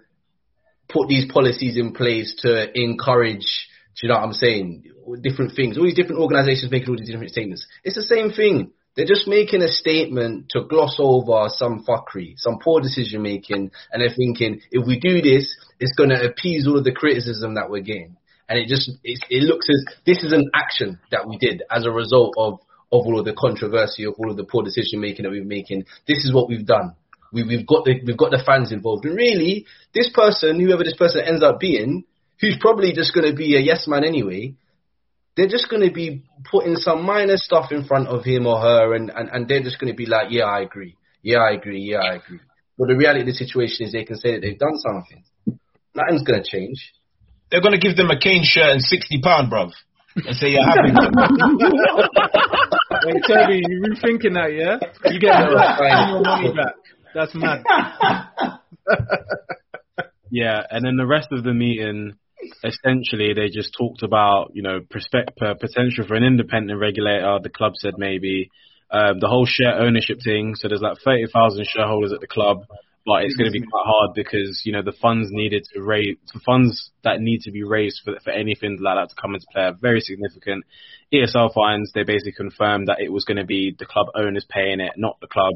put 0.87 1.09
these 1.09 1.29
policies 1.29 1.75
in 1.75 1.91
place 1.91 2.33
to 2.43 2.71
encourage. 2.79 3.67
Do 3.99 4.07
you 4.07 4.07
know 4.07 4.19
what 4.19 4.23
I'm 4.23 4.31
saying? 4.31 4.85
Different 5.21 5.53
things. 5.53 5.77
All 5.77 5.83
these 5.83 5.93
different 5.93 6.21
organisations 6.21 6.71
making 6.71 6.91
all 6.91 6.97
these 6.97 7.09
different 7.09 7.31
statements. 7.31 7.67
It's 7.83 7.97
the 7.97 8.03
same 8.03 8.31
thing. 8.31 8.71
They're 8.95 9.05
just 9.05 9.27
making 9.27 9.63
a 9.63 9.67
statement 9.67 10.49
to 10.49 10.65
gloss 10.65 10.97
over 10.99 11.49
some 11.49 11.83
fuckery, 11.83 12.35
some 12.37 12.59
poor 12.59 12.79
decision 12.79 13.23
making, 13.23 13.71
and 13.91 14.01
they're 14.01 14.15
thinking 14.15 14.61
if 14.71 14.85
we 14.85 14.99
do 14.99 15.21
this, 15.21 15.55
it's 15.79 15.95
going 15.95 16.09
to 16.09 16.23
appease 16.23 16.67
all 16.67 16.77
of 16.77 16.83
the 16.83 16.91
criticism 16.91 17.55
that 17.55 17.71
we're 17.71 17.81
getting. 17.81 18.17
And 18.47 18.59
it 18.59 18.67
just 18.67 18.91
it, 19.03 19.19
it 19.29 19.43
looks 19.43 19.67
as 19.69 19.83
this 20.05 20.21
is 20.23 20.31
an 20.31 20.51
action 20.53 20.99
that 21.11 21.27
we 21.27 21.37
did 21.37 21.63
as 21.71 21.85
a 21.85 21.91
result 21.91 22.35
of 22.37 22.59
of 22.91 23.07
all 23.07 23.17
of 23.17 23.25
the 23.25 23.33
controversy, 23.33 24.03
of 24.03 24.13
all 24.19 24.29
of 24.29 24.37
the 24.37 24.43
poor 24.43 24.61
decision 24.63 25.01
making 25.01 25.23
that 25.23 25.31
we're 25.31 25.43
making. 25.43 25.85
This 26.07 26.23
is 26.23 26.31
what 26.31 26.47
we've 26.47 26.65
done. 26.65 26.95
We, 27.31 27.43
we've 27.43 27.65
got 27.65 27.85
the 27.85 27.99
we've 28.05 28.17
got 28.17 28.29
the 28.29 28.43
fans 28.45 28.71
involved, 28.71 29.05
and 29.05 29.15
really, 29.15 29.65
this 29.95 30.11
person, 30.13 30.59
whoever 30.59 30.83
this 30.83 30.95
person 30.95 31.21
ends 31.25 31.41
up 31.41 31.59
being, 31.59 32.03
who's 32.39 32.57
probably 32.61 32.93
just 32.93 33.15
going 33.15 33.27
to 33.27 33.35
be 33.35 33.55
a 33.55 33.59
yes 33.59 33.87
man 33.87 34.03
anyway, 34.03 34.53
they're 35.35 35.47
just 35.47 35.69
going 35.69 35.87
to 35.87 35.93
be 35.93 36.23
putting 36.51 36.75
some 36.75 37.03
minor 37.03 37.37
stuff 37.37 37.71
in 37.71 37.85
front 37.85 38.07
of 38.07 38.23
him 38.23 38.45
or 38.45 38.59
her, 38.59 38.93
and, 38.93 39.09
and, 39.09 39.29
and 39.29 39.47
they're 39.47 39.63
just 39.63 39.79
going 39.79 39.91
to 39.91 39.97
be 39.97 40.05
like, 40.05 40.27
yeah, 40.29 40.43
I 40.43 40.61
agree. 40.61 40.95
Yeah, 41.21 41.39
I 41.39 41.51
agree. 41.51 41.81
Yeah, 41.81 41.99
I 41.99 42.15
agree. 42.15 42.39
But 42.77 42.87
the 42.89 42.95
reality 42.95 43.21
of 43.21 43.27
the 43.27 43.33
situation 43.33 43.85
is 43.87 43.93
they 43.93 44.03
can 44.03 44.17
say 44.17 44.33
that 44.33 44.41
they've 44.41 44.57
done 44.57 44.77
something. 44.77 45.23
Nothing's 45.95 46.23
going 46.23 46.43
to 46.43 46.49
change. 46.49 46.91
They're 47.51 47.61
going 47.61 47.79
to 47.79 47.87
give 47.87 47.95
them 47.95 48.09
a 48.09 48.19
Kane 48.19 48.43
shirt 48.43 48.71
and 48.71 48.81
sixty 48.81 49.21
pound, 49.21 49.51
bruv, 49.51 49.71
and 50.15 50.35
say 50.35 50.49
you're 50.49 50.63
happy. 50.63 50.89
Wait, 53.05 53.23
Toby, 53.27 53.61
you 53.67 53.81
rethinking 53.81 54.33
that, 54.33 54.53
yeah? 54.53 54.79
You 55.11 55.19
get 55.19 55.39
your 55.39 56.21
money 56.21 56.53
back. 56.53 56.75
That's 57.13 57.35
mad. 57.35 57.63
yeah, 60.31 60.63
and 60.69 60.85
then 60.85 60.97
the 60.97 61.05
rest 61.05 61.27
of 61.31 61.43
the 61.43 61.53
meeting, 61.53 62.13
essentially, 62.63 63.33
they 63.33 63.49
just 63.49 63.75
talked 63.77 64.03
about, 64.03 64.51
you 64.53 64.61
know, 64.61 64.81
prospect, 64.89 65.37
potential 65.37 66.05
for 66.07 66.15
an 66.15 66.23
independent 66.23 66.79
regulator. 66.79 67.39
The 67.41 67.49
club 67.49 67.73
said 67.75 67.93
maybe 67.97 68.49
um, 68.91 69.19
the 69.19 69.27
whole 69.27 69.45
share 69.45 69.79
ownership 69.79 70.19
thing. 70.23 70.55
So 70.55 70.67
there's 70.67 70.81
like 70.81 70.97
30,000 71.03 71.65
shareholders 71.67 72.13
at 72.13 72.21
the 72.21 72.27
club, 72.27 72.65
but 73.05 73.23
it's 73.23 73.35
going 73.35 73.51
to 73.51 73.59
be 73.59 73.65
quite 73.65 73.85
hard 73.85 74.11
because 74.15 74.61
you 74.63 74.71
know 74.71 74.81
the 74.81 74.93
funds 75.01 75.29
needed 75.31 75.65
to 75.73 75.81
raise 75.81 76.15
the 76.33 76.39
funds 76.45 76.91
that 77.03 77.19
need 77.19 77.41
to 77.41 77.51
be 77.51 77.63
raised 77.63 78.01
for 78.05 78.17
for 78.23 78.31
anything 78.31 78.77
like 78.79 78.95
that 78.95 79.09
to 79.09 79.21
come 79.21 79.33
into 79.33 79.45
play 79.51 79.63
are 79.63 79.73
very 79.73 79.99
significant. 79.99 80.63
ESL 81.13 81.53
fines 81.53 81.91
they 81.93 82.03
basically 82.03 82.31
confirmed 82.31 82.87
that 82.87 83.01
it 83.01 83.11
was 83.11 83.25
going 83.25 83.37
to 83.37 83.45
be 83.45 83.75
the 83.77 83.85
club 83.85 84.07
owners 84.15 84.45
paying 84.49 84.79
it, 84.79 84.93
not 84.95 85.19
the 85.19 85.27
club. 85.27 85.55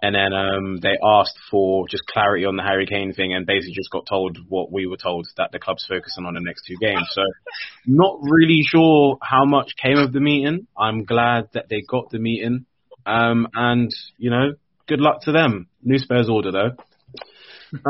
And 0.00 0.14
then 0.14 0.32
um, 0.32 0.78
they 0.80 0.96
asked 1.02 1.36
for 1.50 1.88
just 1.88 2.06
clarity 2.06 2.44
on 2.44 2.56
the 2.56 2.62
Harry 2.62 2.86
Kane 2.86 3.12
thing, 3.12 3.34
and 3.34 3.44
basically 3.44 3.74
just 3.74 3.90
got 3.90 4.06
told 4.06 4.38
what 4.48 4.70
we 4.70 4.86
were 4.86 4.96
told 4.96 5.26
that 5.36 5.50
the 5.50 5.58
club's 5.58 5.84
focusing 5.88 6.24
on 6.24 6.34
the 6.34 6.40
next 6.40 6.62
two 6.66 6.76
games. 6.80 7.08
So, 7.10 7.22
not 7.84 8.18
really 8.22 8.62
sure 8.62 9.18
how 9.20 9.44
much 9.44 9.72
came 9.82 9.98
of 9.98 10.12
the 10.12 10.20
meeting. 10.20 10.68
I'm 10.78 11.04
glad 11.04 11.48
that 11.54 11.68
they 11.68 11.82
got 11.82 12.10
the 12.10 12.20
meeting, 12.20 12.66
um, 13.06 13.48
and 13.54 13.90
you 14.18 14.30
know, 14.30 14.52
good 14.86 15.00
luck 15.00 15.22
to 15.22 15.32
them. 15.32 15.66
New 15.82 15.98
Spurs 15.98 16.28
order 16.28 16.52
though. 16.52 16.70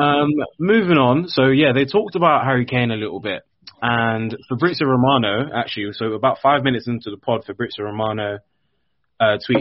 Um, 0.01 0.31
moving 0.59 0.99
on. 0.99 1.29
So 1.29 1.47
yeah, 1.47 1.73
they 1.73 1.85
talked 1.85 2.17
about 2.17 2.45
Harry 2.45 2.65
Kane 2.65 2.91
a 2.91 2.97
little 2.97 3.21
bit, 3.21 3.43
and 3.83 4.37
Fabrizio 4.49 4.89
Romano 4.89 5.51
actually. 5.55 5.93
So 5.93 6.07
about 6.13 6.39
five 6.43 6.63
minutes 6.65 6.89
into 6.89 7.11
the 7.11 7.17
pod, 7.17 7.45
Fabrizio 7.45 7.85
Romano 7.85 8.39
uh, 9.21 9.39
tweeted. 9.49 9.61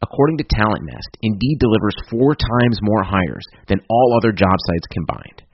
According 0.00 0.38
to 0.38 0.48
Talent 0.48 0.88
Nest, 0.88 1.12
Indeed 1.20 1.60
delivers 1.60 2.08
four 2.08 2.32
times 2.32 2.80
more 2.80 3.04
hires 3.04 3.44
than 3.68 3.84
all 3.90 4.16
other 4.16 4.32
job 4.32 4.56
sites 4.64 4.88
combined. 4.96 5.44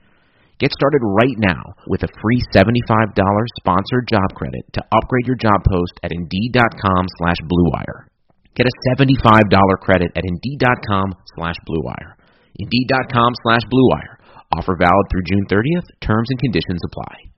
Get 0.57 0.71
started 0.71 1.03
right 1.03 1.35
now 1.37 1.75
with 1.87 2.01
a 2.03 2.13
free 2.23 2.41
$75 2.55 3.11
sponsored 3.59 4.07
job 4.09 4.29
credit 4.35 4.63
to 4.73 4.87
upgrade 4.95 5.27
your 5.27 5.35
job 5.35 5.67
post 5.67 5.99
at 6.01 6.15
Indeed.com 6.15 7.05
slash 7.19 7.37
BlueWire. 7.43 8.07
Get 8.55 8.65
a 8.65 8.77
$75 8.95 9.51
credit 9.81 10.11
at 10.15 10.23
Indeed.com 10.25 11.13
slash 11.35 11.55
BlueWire. 11.67 12.15
Indeed.com 12.55 13.31
slash 13.43 13.61
BlueWire. 13.67 14.15
Offer 14.55 14.77
valid 14.79 15.05
through 15.11 15.27
June 15.29 15.45
30th. 15.51 15.91
Terms 16.01 16.29
and 16.31 16.39
conditions 16.39 16.79
apply. 16.87 17.29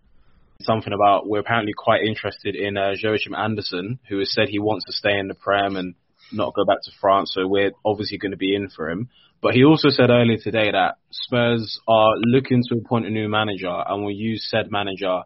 Something 0.61 0.93
about 0.93 1.27
we're 1.27 1.39
apparently 1.39 1.73
quite 1.75 2.01
interested 2.07 2.55
in 2.55 2.77
uh, 2.77 2.91
Joachim 3.01 3.33
Andersen, 3.33 3.99
who 4.07 4.19
has 4.19 4.31
said 4.31 4.47
he 4.47 4.59
wants 4.59 4.85
to 4.85 4.93
stay 4.93 5.17
in 5.17 5.27
the 5.27 5.33
Prem 5.33 5.75
and 5.75 5.95
not 6.31 6.53
go 6.53 6.65
back 6.65 6.81
to 6.83 6.91
France, 6.99 7.31
so 7.33 7.47
we're 7.47 7.71
obviously 7.85 8.17
going 8.17 8.31
to 8.31 8.37
be 8.37 8.55
in 8.55 8.69
for 8.69 8.89
him. 8.89 9.09
But 9.41 9.53
he 9.53 9.63
also 9.63 9.89
said 9.89 10.09
earlier 10.09 10.37
today 10.37 10.71
that 10.71 10.95
Spurs 11.11 11.79
are 11.87 12.13
looking 12.17 12.61
to 12.69 12.75
appoint 12.77 13.05
a 13.05 13.09
new 13.09 13.29
manager 13.29 13.71
and 13.87 14.03
will 14.03 14.11
use 14.11 14.47
said 14.49 14.69
manager 14.69 15.21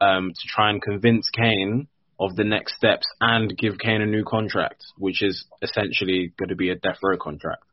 um, 0.00 0.32
to 0.34 0.48
try 0.48 0.70
and 0.70 0.80
convince 0.80 1.28
Kane 1.28 1.88
of 2.18 2.36
the 2.36 2.44
next 2.44 2.76
steps 2.76 3.06
and 3.20 3.56
give 3.56 3.78
Kane 3.78 4.00
a 4.00 4.06
new 4.06 4.24
contract, 4.24 4.84
which 4.96 5.22
is 5.22 5.44
essentially 5.62 6.32
going 6.38 6.48
to 6.48 6.56
be 6.56 6.70
a 6.70 6.74
death 6.74 6.98
row 7.02 7.18
contract. 7.18 7.64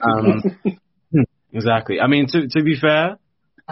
Um, 0.00 0.42
exactly. 1.52 2.00
I 2.00 2.06
mean, 2.06 2.26
to 2.28 2.48
to 2.48 2.62
be 2.62 2.78
fair, 2.78 3.18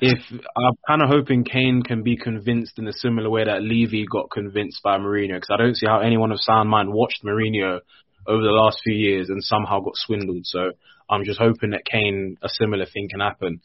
if 0.01 0.18
I'm 0.57 0.74
kind 0.86 1.03
of 1.03 1.09
hoping 1.09 1.45
Kane 1.45 1.82
can 1.82 2.03
be 2.03 2.16
convinced 2.16 2.78
in 2.78 2.88
a 2.88 2.93
similar 2.93 3.28
way 3.28 3.45
that 3.45 3.62
Levy 3.62 4.07
got 4.11 4.30
convinced 4.30 4.80
by 4.82 4.99
Mourinho, 4.99 5.34
because 5.34 5.51
I 5.51 5.59
don't 5.59 5.76
see 5.76 5.86
how 5.86 6.01
anyone 6.01 6.32
of 6.32 6.40
sound 6.40 6.70
mind 6.70 6.93
watched 6.93 7.24
Mourinho 7.24 7.80
over 8.27 8.43
the 8.43 8.51
last 8.51 8.81
few 8.83 8.95
years 8.95 9.29
and 9.29 9.43
somehow 9.43 9.81
got 9.81 9.97
swindled. 9.97 10.47
So 10.47 10.73
I'm 11.09 11.25
just 11.25 11.41
hoping 11.41 11.70
that 11.70 11.85
Kane, 11.85 12.37
a 12.43 12.49
similar 12.49 12.87
thing 12.87 13.09
can 13.11 13.20
happen. 13.20 13.61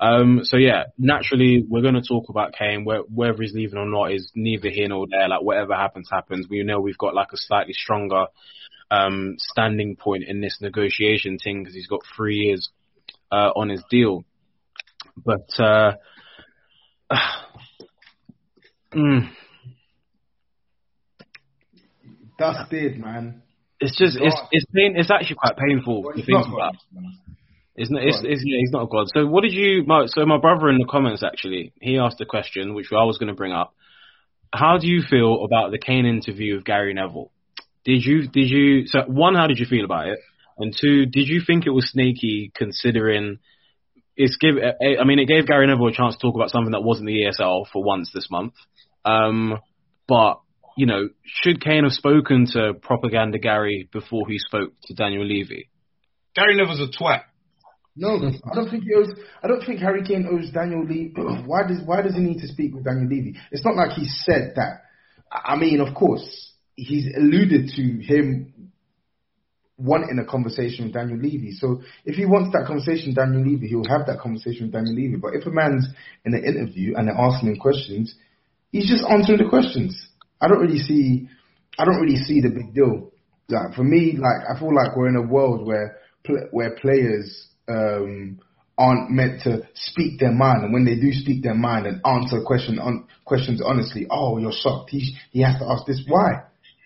Um, 0.00 0.40
so 0.42 0.56
yeah, 0.56 0.84
naturally 0.98 1.64
we're 1.68 1.82
going 1.82 1.94
to 1.94 2.02
talk 2.02 2.28
about 2.28 2.54
Kane. 2.58 2.84
Whether 2.84 3.42
he's 3.42 3.54
leaving 3.54 3.78
or 3.78 3.86
not 3.86 4.12
is 4.12 4.30
neither 4.34 4.68
here 4.68 4.88
nor 4.88 5.06
there. 5.08 5.28
Like 5.28 5.42
whatever 5.42 5.74
happens, 5.74 6.08
happens. 6.10 6.46
We 6.48 6.62
know 6.64 6.80
we've 6.80 6.98
got 6.98 7.14
like 7.14 7.32
a 7.32 7.36
slightly 7.36 7.72
stronger 7.72 8.26
um, 8.90 9.36
standing 9.38 9.96
point 9.96 10.24
in 10.26 10.40
this 10.40 10.58
negotiation 10.60 11.38
thing 11.38 11.62
because 11.62 11.74
he's 11.74 11.86
got 11.86 12.00
three 12.16 12.36
years 12.36 12.70
uh, 13.30 13.50
on 13.54 13.68
his 13.68 13.82
deal. 13.90 14.24
But 15.24 15.48
uh, 15.58 15.92
mm, 18.94 19.30
Dusted, 22.38 22.98
man. 22.98 23.41
It's 23.82 23.98
just 23.98 24.16
it's 24.20 24.36
it's 24.50 24.64
pain. 24.74 24.94
It's 24.96 25.10
actually 25.10 25.36
quite 25.36 25.56
painful 25.56 26.02
Well, 26.02 26.14
to 26.14 26.24
think 26.24 26.46
about. 26.46 26.74
It's 27.74 27.90
not. 27.90 28.02
It's, 28.02 28.20
it's, 28.22 28.42
yeah, 28.44 28.58
he's 28.58 28.70
not 28.70 28.84
a 28.84 28.86
god. 28.86 29.08
So 29.14 29.26
what 29.26 29.42
did 29.42 29.52
you? 29.52 29.84
My, 29.86 30.06
so 30.06 30.24
my 30.26 30.38
brother 30.38 30.68
in 30.68 30.78
the 30.78 30.84
comments 30.84 31.22
actually, 31.22 31.72
he 31.80 31.98
asked 31.98 32.20
a 32.20 32.26
question 32.26 32.74
which 32.74 32.88
I 32.92 33.04
was 33.04 33.18
going 33.18 33.28
to 33.28 33.34
bring 33.34 33.52
up. 33.52 33.74
How 34.52 34.76
do 34.78 34.86
you 34.86 35.02
feel 35.08 35.44
about 35.44 35.70
the 35.70 35.78
Kane 35.78 36.04
interview 36.04 36.56
of 36.56 36.64
Gary 36.64 36.92
Neville? 36.92 37.30
Did 37.84 38.04
you? 38.04 38.28
Did 38.28 38.50
you? 38.50 38.86
So 38.86 39.00
one, 39.06 39.34
how 39.34 39.46
did 39.46 39.58
you 39.58 39.66
feel 39.66 39.84
about 39.84 40.08
it? 40.08 40.18
And 40.58 40.74
two, 40.78 41.06
did 41.06 41.28
you 41.28 41.40
think 41.46 41.66
it 41.66 41.70
was 41.70 41.90
sneaky 41.90 42.52
considering 42.54 43.38
it's 44.16 44.36
give? 44.36 44.56
I 44.56 45.04
mean, 45.04 45.18
it 45.18 45.26
gave 45.26 45.46
Gary 45.46 45.66
Neville 45.66 45.88
a 45.88 45.92
chance 45.92 46.14
to 46.16 46.20
talk 46.20 46.34
about 46.34 46.50
something 46.50 46.72
that 46.72 46.82
wasn't 46.84 47.06
the 47.06 47.24
ESL 47.24 47.64
for 47.72 47.82
once 47.82 48.10
this 48.12 48.28
month. 48.30 48.52
Um, 49.04 49.58
but 50.06 50.40
you 50.76 50.86
know, 50.86 51.08
should 51.24 51.62
Kane 51.62 51.84
have 51.84 51.92
spoken 51.92 52.46
to 52.52 52.74
propaganda 52.74 53.38
Gary 53.38 53.88
before 53.92 54.28
he 54.28 54.38
spoke 54.38 54.72
to 54.84 54.94
Daniel 54.94 55.24
Levy? 55.26 55.68
Gary 56.34 56.56
Neville's 56.56 56.80
a 56.80 57.02
twat. 57.02 57.22
No, 57.94 58.16
I 58.16 58.54
don't 58.54 58.70
think 58.70 58.84
he 58.84 58.94
owes. 58.94 59.10
I 59.42 59.48
don't 59.48 59.64
think 59.64 59.80
Harry 59.80 60.02
Kane 60.02 60.26
owes 60.30 60.50
Daniel 60.50 60.82
Levy. 60.82 61.12
Why 61.46 61.66
does 61.66 61.80
Why 61.84 62.00
does 62.00 62.14
he 62.14 62.20
need 62.20 62.40
to 62.40 62.48
speak 62.48 62.74
with 62.74 62.84
Daniel 62.84 63.08
Levy? 63.08 63.36
It's 63.50 63.64
not 63.64 63.76
like 63.76 63.90
he 63.90 64.08
said 64.08 64.54
that. 64.56 64.84
I 65.30 65.56
mean, 65.56 65.80
of 65.80 65.94
course, 65.94 66.52
he's 66.74 67.06
alluded 67.14 67.70
to 67.76 67.82
him 67.82 68.72
wanting 69.76 70.18
a 70.18 70.24
conversation 70.24 70.86
with 70.86 70.94
Daniel 70.94 71.18
Levy. 71.18 71.52
So 71.52 71.82
if 72.04 72.14
he 72.14 72.24
wants 72.24 72.52
that 72.52 72.66
conversation 72.66 73.08
with 73.08 73.16
Daniel 73.16 73.42
Levy, 73.42 73.68
he'll 73.68 73.84
have 73.88 74.06
that 74.06 74.20
conversation 74.20 74.66
with 74.66 74.72
Daniel 74.72 74.94
Levy. 74.94 75.16
But 75.16 75.34
if 75.34 75.46
a 75.46 75.50
man's 75.50 75.88
in 76.24 76.34
an 76.34 76.44
interview 76.44 76.94
and 76.96 77.08
they're 77.08 77.18
asking 77.18 77.50
him 77.50 77.56
questions, 77.56 78.14
he's 78.70 78.88
just 78.88 79.04
answering 79.04 79.42
the 79.42 79.48
questions. 79.48 80.08
I 80.42 80.48
don't 80.48 80.60
really 80.60 80.78
see, 80.78 81.28
I 81.78 81.84
don't 81.84 82.00
really 82.00 82.18
see 82.18 82.40
the 82.40 82.50
big 82.50 82.74
deal. 82.74 83.12
Like 83.48 83.74
for 83.74 83.84
me, 83.84 84.18
like 84.18 84.42
I 84.50 84.58
feel 84.58 84.74
like 84.74 84.96
we're 84.96 85.08
in 85.08 85.16
a 85.16 85.22
world 85.22 85.66
where 85.66 85.98
where 86.50 86.76
players 86.76 87.48
um, 87.68 88.40
aren't 88.78 89.10
meant 89.10 89.42
to 89.42 89.62
speak 89.74 90.18
their 90.20 90.32
mind, 90.32 90.64
and 90.64 90.72
when 90.72 90.84
they 90.84 90.96
do 90.96 91.12
speak 91.12 91.42
their 91.42 91.54
mind 91.54 91.86
and 91.86 92.00
answer 92.04 92.42
question 92.44 92.78
on 92.78 93.06
questions 93.24 93.62
honestly, 93.64 94.06
oh, 94.10 94.38
you're 94.38 94.52
shocked. 94.52 94.90
He 94.90 95.16
he 95.30 95.42
has 95.42 95.58
to 95.60 95.66
ask 95.70 95.86
this. 95.86 96.02
Why? 96.06 96.42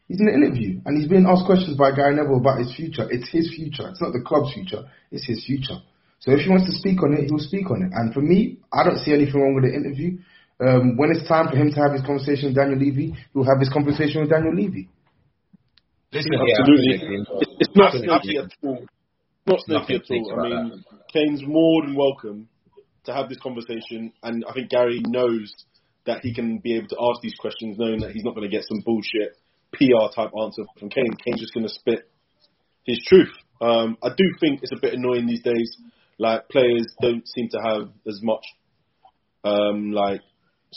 He's 0.08 0.20
in 0.20 0.28
an 0.28 0.42
interview 0.42 0.80
and 0.84 0.96
he's 0.96 1.08
being 1.08 1.26
asked 1.26 1.46
questions 1.46 1.76
by 1.76 1.90
Gary 1.90 2.14
Neville 2.14 2.38
about 2.38 2.60
his 2.60 2.74
future. 2.74 3.10
It's 3.10 3.28
his 3.28 3.52
future. 3.54 3.88
It's 3.90 4.00
not 4.00 4.12
the 4.12 4.22
club's 4.24 4.54
future. 4.54 4.86
It's 5.10 5.26
his 5.26 5.44
future. 5.44 5.82
So 6.20 6.32
if 6.32 6.40
he 6.40 6.48
wants 6.48 6.66
to 6.66 6.72
speak 6.72 7.02
on 7.02 7.12
it, 7.14 7.26
he'll 7.26 7.42
speak 7.42 7.70
on 7.70 7.82
it. 7.82 7.90
And 7.92 8.14
for 8.14 8.20
me, 8.20 8.58
I 8.72 8.84
don't 8.84 8.98
see 8.98 9.12
anything 9.12 9.40
wrong 9.40 9.54
with 9.54 9.64
the 9.64 9.74
interview. 9.74 10.18
Um, 10.58 10.96
when 10.96 11.10
it's 11.10 11.28
time 11.28 11.48
for 11.48 11.56
him 11.56 11.70
to 11.70 11.80
have 11.80 11.92
his 11.92 12.02
conversation 12.02 12.48
with 12.48 12.56
Daniel 12.56 12.78
Levy, 12.78 13.14
he'll 13.34 13.44
have 13.44 13.60
his 13.60 13.68
conversation 13.68 14.22
with 14.22 14.30
Daniel 14.30 14.54
Levy. 14.54 14.88
Listen, 16.12 16.32
yeah, 16.32 16.54
absolutely. 16.58 17.26
It's 17.60 17.76
not 17.76 17.92
snappy 17.92 18.38
at 18.38 18.50
all. 18.62 18.86
Not 19.46 19.60
snappy 19.66 19.96
at 19.96 20.02
all. 20.10 20.40
I 20.40 20.48
mean, 20.48 20.84
that. 20.90 21.12
Kane's 21.12 21.42
more 21.46 21.82
than 21.84 21.94
welcome 21.94 22.48
to 23.04 23.12
have 23.12 23.28
this 23.28 23.38
conversation, 23.38 24.12
and 24.22 24.44
I 24.48 24.54
think 24.54 24.70
Gary 24.70 25.02
knows 25.06 25.52
that 26.06 26.20
he 26.22 26.32
can 26.32 26.58
be 26.58 26.76
able 26.76 26.88
to 26.88 26.96
ask 27.00 27.20
these 27.20 27.34
questions, 27.38 27.76
knowing 27.78 28.00
that 28.00 28.12
he's 28.12 28.24
not 28.24 28.34
going 28.34 28.48
to 28.48 28.56
get 28.56 28.64
some 28.66 28.80
bullshit 28.80 29.36
PR 29.72 30.08
type 30.14 30.30
answer 30.40 30.62
from 30.78 30.88
Kane. 30.88 31.12
Kane's 31.24 31.40
just 31.40 31.52
going 31.52 31.66
to 31.66 31.72
spit 31.72 32.08
his 32.84 33.02
truth. 33.06 33.32
Um, 33.60 33.98
I 34.02 34.08
do 34.08 34.24
think 34.40 34.60
it's 34.62 34.72
a 34.72 34.80
bit 34.80 34.94
annoying 34.94 35.26
these 35.26 35.42
days. 35.42 35.76
Like 36.18 36.48
players 36.48 36.86
don't 37.02 37.26
seem 37.28 37.48
to 37.50 37.58
have 37.58 37.88
as 38.06 38.20
much 38.22 38.44
um, 39.44 39.92
like 39.92 40.22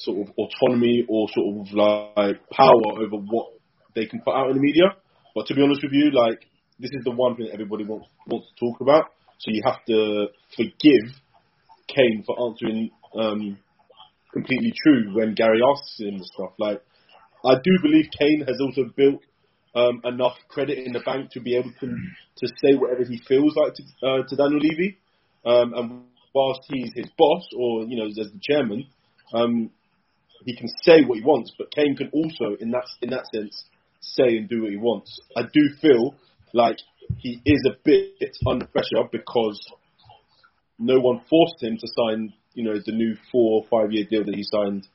sort 0.04 0.28
of 0.28 0.34
autonomy 0.38 1.06
or 1.08 1.28
sort 1.34 1.68
of 1.68 1.74
like 1.74 2.50
power 2.52 2.90
over 2.98 3.18
what 3.18 3.48
they 3.96 4.06
can 4.06 4.22
put 4.22 4.36
out 4.36 4.50
in 4.50 4.56
the 4.56 4.62
media. 4.62 4.96
But 5.36 5.48
to 5.48 5.56
be 5.56 5.62
honest 5.62 5.82
with 5.84 5.94
you, 5.94 6.12
like 6.12 6.40
this 6.80 6.92
is 6.92 7.04
the 7.04 7.12
one 7.12 7.36
thing 7.36 7.50
everybody 7.52 7.86
wants 7.86 8.08
wants 8.28 8.48
to 8.50 8.66
talk 8.66 8.82
about. 8.82 9.06
So 9.40 9.52
you 9.52 9.62
have 9.66 9.84
to 9.88 10.28
forgive 10.56 11.16
Kane 11.88 12.24
for 12.26 12.36
answering 12.50 12.92
um, 13.16 13.58
completely 14.34 14.74
true 14.84 15.16
when 15.16 15.34
Gary 15.34 15.60
asks 15.64 16.00
him 16.00 16.20
stuff. 16.24 16.54
Like 16.58 16.82
I 17.46 17.56
do 17.64 17.72
believe 17.82 18.06
Kane 18.18 18.44
has 18.48 18.58
also 18.62 18.92
built 18.96 19.22
um, 19.76 20.02
enough 20.04 20.36
credit 20.50 20.80
in 20.80 20.94
the 20.94 21.00
bank 21.00 21.32
to 21.32 21.42
be 21.42 21.56
able 21.56 21.72
to 21.80 21.88
to 21.88 22.48
say 22.64 22.76
whatever 22.76 23.04
he 23.04 23.22
feels 23.28 23.56
like 23.56 23.74
to, 23.76 23.84
uh, 24.08 24.28
to 24.28 24.36
Daniel 24.36 24.60
Levy. 24.60 24.98
Um, 25.46 25.74
and 25.74 26.04
whilst 26.34 26.62
he's 26.68 26.92
his 26.96 27.08
boss 27.18 27.44
or 27.58 27.86
you 27.86 27.98
know 27.98 28.08
as 28.08 28.16
the 28.16 28.40
chairman, 28.42 28.88
um, 29.34 29.72
he 30.46 30.56
can 30.56 30.68
say 30.84 31.04
what 31.04 31.18
he 31.18 31.24
wants. 31.24 31.54
But 31.58 31.72
Kane 31.72 31.96
can 31.96 32.10
also, 32.14 32.56
in 32.60 32.72
that 32.72 32.86
in 33.02 33.10
that 33.10 33.28
sense, 33.34 33.66
say 34.02 34.38
and 34.38 34.50
do 34.50 34.64
what 34.64 34.72
he 34.72 34.78
wants. 34.78 35.20
I 35.36 35.44
do 35.44 35.70
feel 35.82 36.16
like 36.54 36.78
he 37.18 37.42
is 37.46 37.62
a 37.68 37.76
bit 37.84 38.38
under 38.48 38.66
pressure 38.66 39.08
because 39.12 39.60
no 40.78 41.00
one 41.00 41.22
forced 41.30 41.62
him 41.62 41.78
to 41.78 41.88
sign, 41.88 42.34
you 42.54 42.64
know, 42.64 42.80
the 42.84 42.92
new 42.92 43.16
four 43.32 43.62
or 43.62 43.68
five 43.70 43.92
year 43.92 44.06
deal 44.10 44.24
that 44.24 44.36
he 44.36 44.44
signed 44.44 44.88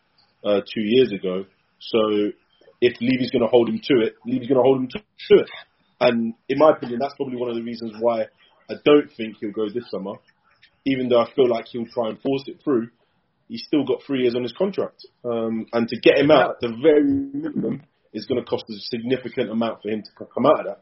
uh, 0.44 0.60
two 0.60 0.82
years 0.82 1.12
ago. 1.12 1.44
So 1.78 2.30
if 2.80 3.00
Levy's 3.00 3.30
going 3.30 3.42
to 3.42 3.48
hold 3.48 3.68
him 3.68 3.80
to 3.82 3.94
it, 4.06 4.14
Levy's 4.26 4.48
going 4.48 4.58
to 4.58 4.62
hold 4.62 4.78
him 4.78 4.88
to, 4.88 4.98
to 4.98 5.42
it. 5.42 5.50
And 6.00 6.34
in 6.48 6.58
my 6.58 6.70
opinion, 6.70 6.98
that's 7.00 7.14
probably 7.14 7.36
one 7.36 7.50
of 7.50 7.56
the 7.56 7.62
reasons 7.62 7.94
why 8.00 8.22
I 8.70 8.74
don't 8.84 9.10
think 9.16 9.36
he'll 9.40 9.52
go 9.52 9.68
this 9.68 9.90
summer. 9.90 10.14
Even 10.86 11.08
though 11.08 11.20
I 11.20 11.32
feel 11.34 11.48
like 11.48 11.66
he'll 11.66 11.86
try 11.86 12.08
and 12.10 12.20
force 12.20 12.44
it 12.46 12.60
through, 12.62 12.90
he's 13.54 13.64
still 13.64 13.84
got 13.84 14.02
three 14.04 14.22
years 14.22 14.34
on 14.34 14.42
his 14.42 14.52
contract. 14.52 15.06
Um, 15.24 15.66
and 15.72 15.86
to 15.88 16.00
get 16.00 16.18
him 16.18 16.32
out 16.32 16.50
at 16.50 16.60
the 16.60 16.76
very 16.82 17.04
minimum 17.04 17.82
is 18.12 18.26
going 18.26 18.42
to 18.42 18.44
cost 18.44 18.64
a 18.68 18.74
significant 18.78 19.48
amount 19.48 19.80
for 19.80 19.90
him 19.90 20.02
to 20.02 20.26
come 20.34 20.44
out 20.44 20.60
of 20.60 20.66
that. 20.66 20.80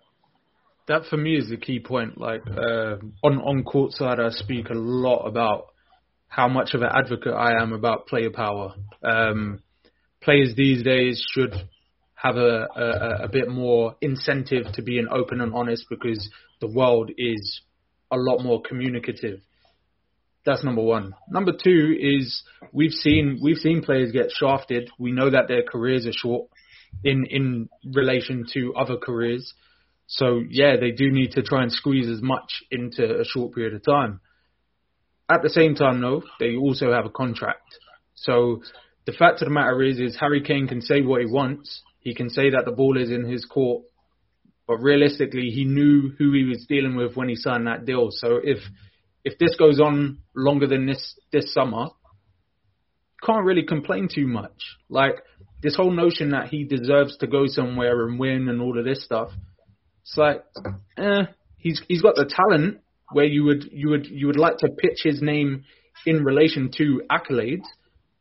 That 0.89 1.03
for 1.11 1.18
me 1.18 1.37
is 1.37 1.51
the 1.51 1.59
key 1.59 1.81
point. 1.81 2.16
Like 2.18 2.41
uh, 2.49 2.97
on 3.23 3.39
on 3.41 3.62
court 3.62 3.93
side, 3.93 4.18
I 4.18 4.31
speak 4.31 4.70
a 4.70 4.75
lot 4.75 5.27
about 5.27 5.66
how 6.29 6.49
much 6.49 6.73
of 6.73 6.81
an 6.81 6.89
advocate 6.95 7.35
I 7.35 7.62
am 7.62 7.75
about 7.75 8.07
player 8.07 8.31
power. 8.31 8.75
Um, 9.03 9.61
players 10.23 10.55
these 10.57 10.83
days 10.83 11.23
should 11.35 11.53
have 12.14 12.37
a, 12.37 12.66
a, 12.75 13.25
a 13.25 13.29
bit 13.29 13.51
more 13.51 13.97
incentive 14.01 14.64
to 14.75 14.83
being 14.83 15.09
open 15.11 15.43
and 15.43 15.53
honest 15.55 15.85
because 15.91 16.31
the 16.62 16.68
world 16.68 17.11
is 17.18 17.61
a 18.11 18.16
lot 18.16 18.43
more 18.43 18.62
communicative. 18.62 19.41
That's 20.45 20.64
number 20.64 20.82
one. 20.82 21.14
Number 21.28 21.53
two 21.53 21.97
is 22.01 22.43
we've 22.72 22.93
seen 22.93 23.38
we've 23.43 23.59
seen 23.59 23.82
players 23.82 24.11
get 24.12 24.30
shafted. 24.32 24.90
We 24.99 25.12
know 25.12 25.30
that 25.30 25.47
their 25.49 25.62
careers 25.62 26.07
are 26.07 26.12
short 26.12 26.49
in 27.05 27.26
in 27.30 27.68
relation 27.84 28.47
to 28.55 28.74
other 28.74 28.97
careers. 28.97 29.55
So 30.07 30.43
yeah, 30.49 30.76
they 30.80 30.90
do 30.90 31.11
need 31.11 31.32
to 31.32 31.43
try 31.43 31.62
and 31.62 31.72
squeeze 31.72 32.09
as 32.09 32.20
much 32.20 32.64
into 32.70 33.20
a 33.20 33.24
short 33.24 33.55
period 33.55 33.74
of 33.74 33.84
time. 33.84 34.20
At 35.30 35.43
the 35.43 35.49
same 35.49 35.74
time, 35.74 36.01
though, 36.01 36.22
they 36.40 36.57
also 36.57 36.93
have 36.93 37.07
a 37.07 37.11
contract. 37.11 37.78
So 38.14 38.62
the 39.07 39.12
fact 39.12 39.40
of 39.40 39.47
the 39.47 39.55
matter 39.55 39.82
is, 39.82 39.99
is 39.99 40.16
Harry 40.18 40.43
Kane 40.43 40.66
can 40.66 40.82
say 40.82 41.01
what 41.01 41.20
he 41.20 41.26
wants. 41.26 41.80
He 42.01 42.14
can 42.14 42.28
say 42.28 42.51
that 42.51 42.64
the 42.64 42.72
ball 42.72 43.01
is 43.01 43.11
in 43.11 43.24
his 43.24 43.45
court, 43.45 43.84
but 44.66 44.78
realistically, 44.78 45.51
he 45.51 45.64
knew 45.64 46.11
who 46.18 46.32
he 46.32 46.45
was 46.45 46.66
dealing 46.68 46.97
with 46.97 47.16
when 47.16 47.28
he 47.28 47.36
signed 47.36 47.66
that 47.68 47.86
deal. 47.86 48.09
So 48.11 48.40
if 48.43 48.59
if 49.25 49.39
this 49.39 49.57
goes 49.57 49.81
on 49.81 50.18
longer 50.35 50.66
than 50.66 50.87
this 50.87 51.18
this 51.33 51.53
summer, 51.53 51.89
can't 53.25 53.45
really 53.45 53.64
complain 53.64 54.09
too 54.12 54.27
much. 54.27 54.77
Like 54.89 55.16
this 55.62 55.77
whole 55.77 55.93
notion 55.93 56.31
that 56.31 56.49
he 56.49 56.64
deserves 56.64 57.16
to 57.18 57.27
go 57.27 57.47
somewhere 57.47 58.07
and 58.07 58.18
win 58.18 58.49
and 58.49 58.61
all 58.61 58.79
of 58.79 58.85
this 58.85 59.05
stuff. 59.05 59.31
It's 60.03 60.16
like, 60.16 60.45
eh, 60.99 61.27
he's 61.57 61.83
he's 61.89 62.03
got 62.03 62.16
the 62.16 62.25
talent 62.25 62.79
where 63.12 63.27
you 63.27 63.45
would 63.45 63.64
you 63.70 63.91
would 63.91 64.07
you 64.07 64.27
would 64.27 64.39
like 64.39 64.59
to 64.59 64.68
pitch 64.68 65.01
his 65.03 65.23
name 65.23 65.64
in 66.07 66.25
relation 66.25 66.70
to 66.79 67.03
accolades 67.11 67.64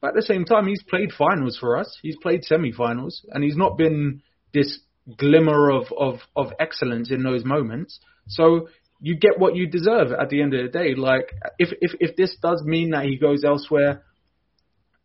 but 0.02 0.10
at 0.10 0.16
the 0.16 0.24
same 0.24 0.46
time, 0.46 0.68
he's 0.68 0.84
played 0.84 1.12
finals 1.14 1.58
for 1.60 1.78
us. 1.78 1.98
He's 2.02 2.18
played 2.18 2.44
semi-finals, 2.44 3.24
and 3.30 3.44
he's 3.44 3.56
not 3.56 3.78
been 3.78 4.24
this 4.52 4.80
glimmer 5.18 5.70
of, 5.70 5.86
of, 5.98 6.20
of 6.36 6.52
excellence 6.60 7.12
in 7.12 7.24
those 7.24 7.46
moments. 7.46 8.00
So 8.28 8.68
you 9.02 9.16
get 9.18 9.40
what 9.40 9.56
you 9.56 9.68
deserve 9.68 10.12
at 10.12 10.30
the 10.30 10.42
end 10.42 10.54
of 10.54 10.64
the 10.64 10.70
day. 10.70 10.96
Like 10.96 11.32
if 11.58 11.70
if 11.82 11.92
if 12.00 12.16
this 12.16 12.36
does 12.42 12.64
mean 12.64 12.92
that 12.92 13.06
he 13.06 13.18
goes 13.18 13.44
elsewhere, 13.44 14.04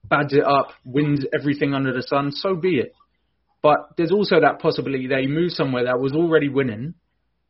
bads 0.04 0.32
it 0.32 0.44
up, 0.44 0.68
wins 0.84 1.24
everything 1.34 1.74
under 1.74 1.92
the 1.92 2.02
sun, 2.02 2.32
so 2.32 2.54
be 2.54 2.78
it. 2.78 2.92
But 3.62 3.78
there's 3.96 4.12
also 4.12 4.40
that 4.40 4.60
possibility 4.60 5.08
that 5.08 5.20
he 5.20 5.26
moves 5.26 5.56
somewhere 5.56 5.84
that 5.84 5.98
was 5.98 6.12
already 6.12 6.48
winning 6.48 6.94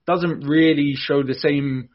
doesn't 0.06 0.46
really 0.46 0.94
show 0.96 1.24
the 1.24 1.34
same 1.34 1.88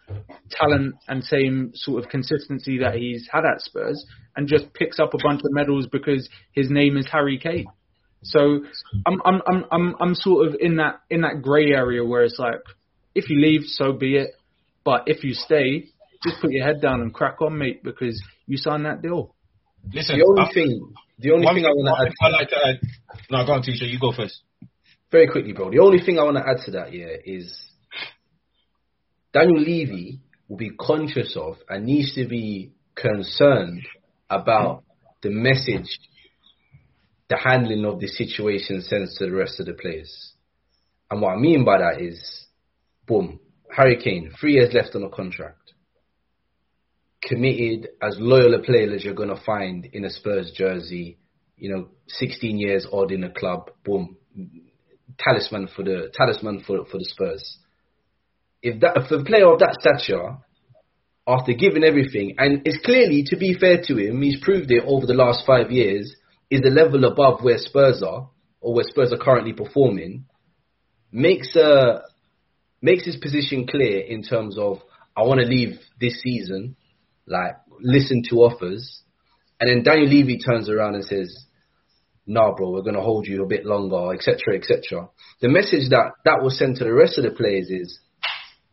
talent 0.49 0.95
and 1.07 1.23
same 1.23 1.71
sort 1.73 2.03
of 2.03 2.09
consistency 2.09 2.79
that 2.79 2.95
he's 2.95 3.27
had 3.31 3.45
at 3.45 3.61
Spurs, 3.61 4.05
and 4.35 4.47
just 4.47 4.73
picks 4.73 4.99
up 4.99 5.13
a 5.13 5.17
bunch 5.23 5.39
of 5.39 5.51
medals 5.51 5.87
because 5.87 6.27
his 6.51 6.69
name 6.69 6.97
is 6.97 7.07
Harry 7.09 7.37
Kane. 7.37 7.67
So 8.23 8.59
I'm 9.05 9.21
I'm 9.23 9.41
I'm 9.47 9.65
I'm 9.71 9.95
I'm 9.99 10.15
sort 10.15 10.47
of 10.47 10.55
in 10.59 10.75
that 10.75 11.01
in 11.09 11.21
that 11.21 11.41
grey 11.41 11.71
area 11.71 12.03
where 12.03 12.23
it's 12.23 12.37
like, 12.37 12.59
if 13.15 13.29
you 13.29 13.39
leave, 13.39 13.61
so 13.65 13.93
be 13.93 14.17
it. 14.17 14.31
But 14.83 15.03
if 15.07 15.23
you 15.23 15.33
stay, 15.33 15.89
just 16.23 16.41
put 16.41 16.51
your 16.51 16.65
head 16.65 16.81
down 16.81 17.01
and 17.01 17.13
crack 17.13 17.41
on, 17.41 17.57
mate, 17.57 17.83
because 17.83 18.21
you 18.47 18.57
signed 18.57 18.85
that 18.85 19.01
deal. 19.01 19.35
Listen, 19.93 20.17
the 20.17 20.25
only 20.25 20.41
I'm, 20.41 20.53
thing, 20.53 20.93
the 21.19 21.31
only 21.31 21.47
thing 21.47 21.65
I 21.65 21.69
want 21.69 21.97
to 21.97 22.05
add, 22.05 22.13
I 22.21 22.29
like 22.29 22.49
to 22.49 22.57
add. 22.67 22.79
No, 23.29 23.45
go 23.45 23.53
on, 23.53 23.61
teacher. 23.63 23.85
You 23.85 23.99
go 23.99 24.11
first. 24.11 24.41
Very 25.11 25.27
quickly, 25.27 25.53
bro. 25.53 25.71
The 25.71 25.79
only 25.79 26.03
thing 26.03 26.19
I 26.19 26.23
want 26.23 26.37
to 26.37 26.47
add 26.47 26.65
to 26.65 26.71
that, 26.71 26.93
yeah, 26.93 27.15
is 27.25 27.53
Daniel 29.33 29.59
Levy 29.59 30.21
will 30.47 30.57
be 30.57 30.71
conscious 30.71 31.35
of 31.35 31.55
and 31.67 31.85
needs 31.85 32.13
to 32.15 32.27
be 32.27 32.71
concerned 32.95 33.81
about 34.29 34.83
the 35.21 35.29
message 35.29 35.99
the 37.29 37.37
handling 37.37 37.85
of 37.85 37.99
the 38.01 38.07
situation 38.07 38.81
sends 38.81 39.17
to 39.17 39.25
the 39.25 39.31
rest 39.31 39.59
of 39.61 39.65
the 39.65 39.73
players. 39.73 40.33
And 41.09 41.21
what 41.21 41.33
I 41.33 41.37
mean 41.37 41.63
by 41.63 41.77
that 41.77 42.01
is, 42.01 42.45
boom, 43.07 43.39
Harry 43.75 43.97
Kane, 44.01 44.31
three 44.39 44.53
years 44.53 44.73
left 44.73 44.95
on 44.95 45.03
a 45.03 45.09
contract. 45.09 45.73
Committed, 47.23 47.89
as 48.01 48.15
loyal 48.19 48.55
a 48.55 48.59
player 48.59 48.93
as 48.93 49.03
you're 49.03 49.13
going 49.13 49.29
to 49.29 49.41
find 49.45 49.85
in 49.93 50.05
a 50.05 50.09
Spurs 50.09 50.51
jersey, 50.55 51.17
you 51.57 51.71
know, 51.71 51.89
16 52.07 52.57
years 52.57 52.87
odd 52.91 53.11
in 53.11 53.23
a 53.23 53.29
club, 53.29 53.69
boom, 53.85 54.17
talisman 55.19 55.67
for 55.75 55.83
the 55.83 56.11
talisman 56.13 56.63
for 56.65 56.83
for 56.85 56.97
the 56.97 57.05
Spurs 57.05 57.59
if 58.61 58.79
that 58.81 59.07
for 59.07 59.19
a 59.19 59.23
player 59.23 59.51
of 59.51 59.59
that 59.59 59.77
stature, 59.79 60.37
after 61.27 61.53
giving 61.53 61.83
everything, 61.83 62.35
and 62.37 62.61
it's 62.65 62.83
clearly, 62.83 63.23
to 63.27 63.37
be 63.37 63.55
fair 63.59 63.81
to 63.87 63.97
him, 63.97 64.21
he's 64.21 64.41
proved 64.41 64.71
it 64.71 64.83
over 64.85 65.05
the 65.05 65.13
last 65.13 65.45
five 65.45 65.71
years, 65.71 66.15
is 66.49 66.61
a 66.65 66.69
level 66.69 67.05
above 67.05 67.41
where 67.41 67.57
Spurs 67.57 68.03
are, 68.03 68.29
or 68.59 68.73
where 68.73 68.83
Spurs 68.83 69.13
are 69.13 69.17
currently 69.17 69.53
performing, 69.53 70.25
makes 71.11 71.55
a 71.55 72.01
makes 72.81 73.05
his 73.05 73.17
position 73.17 73.67
clear 73.67 73.99
in 73.99 74.23
terms 74.23 74.57
of 74.57 74.79
I 75.15 75.21
want 75.23 75.39
to 75.41 75.45
leave 75.45 75.79
this 75.99 76.21
season, 76.21 76.75
like 77.27 77.55
listen 77.81 78.23
to 78.29 78.37
offers, 78.37 79.03
and 79.59 79.69
then 79.69 79.83
Daniel 79.83 80.09
Levy 80.09 80.39
turns 80.39 80.69
around 80.69 80.95
and 80.95 81.03
says, 81.03 81.45
"Nah, 82.25 82.55
bro, 82.55 82.71
we're 82.71 82.81
gonna 82.81 83.01
hold 83.01 83.27
you 83.27 83.43
a 83.43 83.47
bit 83.47 83.65
longer, 83.65 84.13
etc., 84.13 84.55
etc." 84.55 85.09
The 85.41 85.49
message 85.49 85.89
that 85.89 86.13
that 86.25 86.41
was 86.41 86.57
sent 86.57 86.77
to 86.77 86.85
the 86.85 86.93
rest 86.93 87.17
of 87.17 87.23
the 87.23 87.31
players 87.31 87.69
is, 87.69 87.99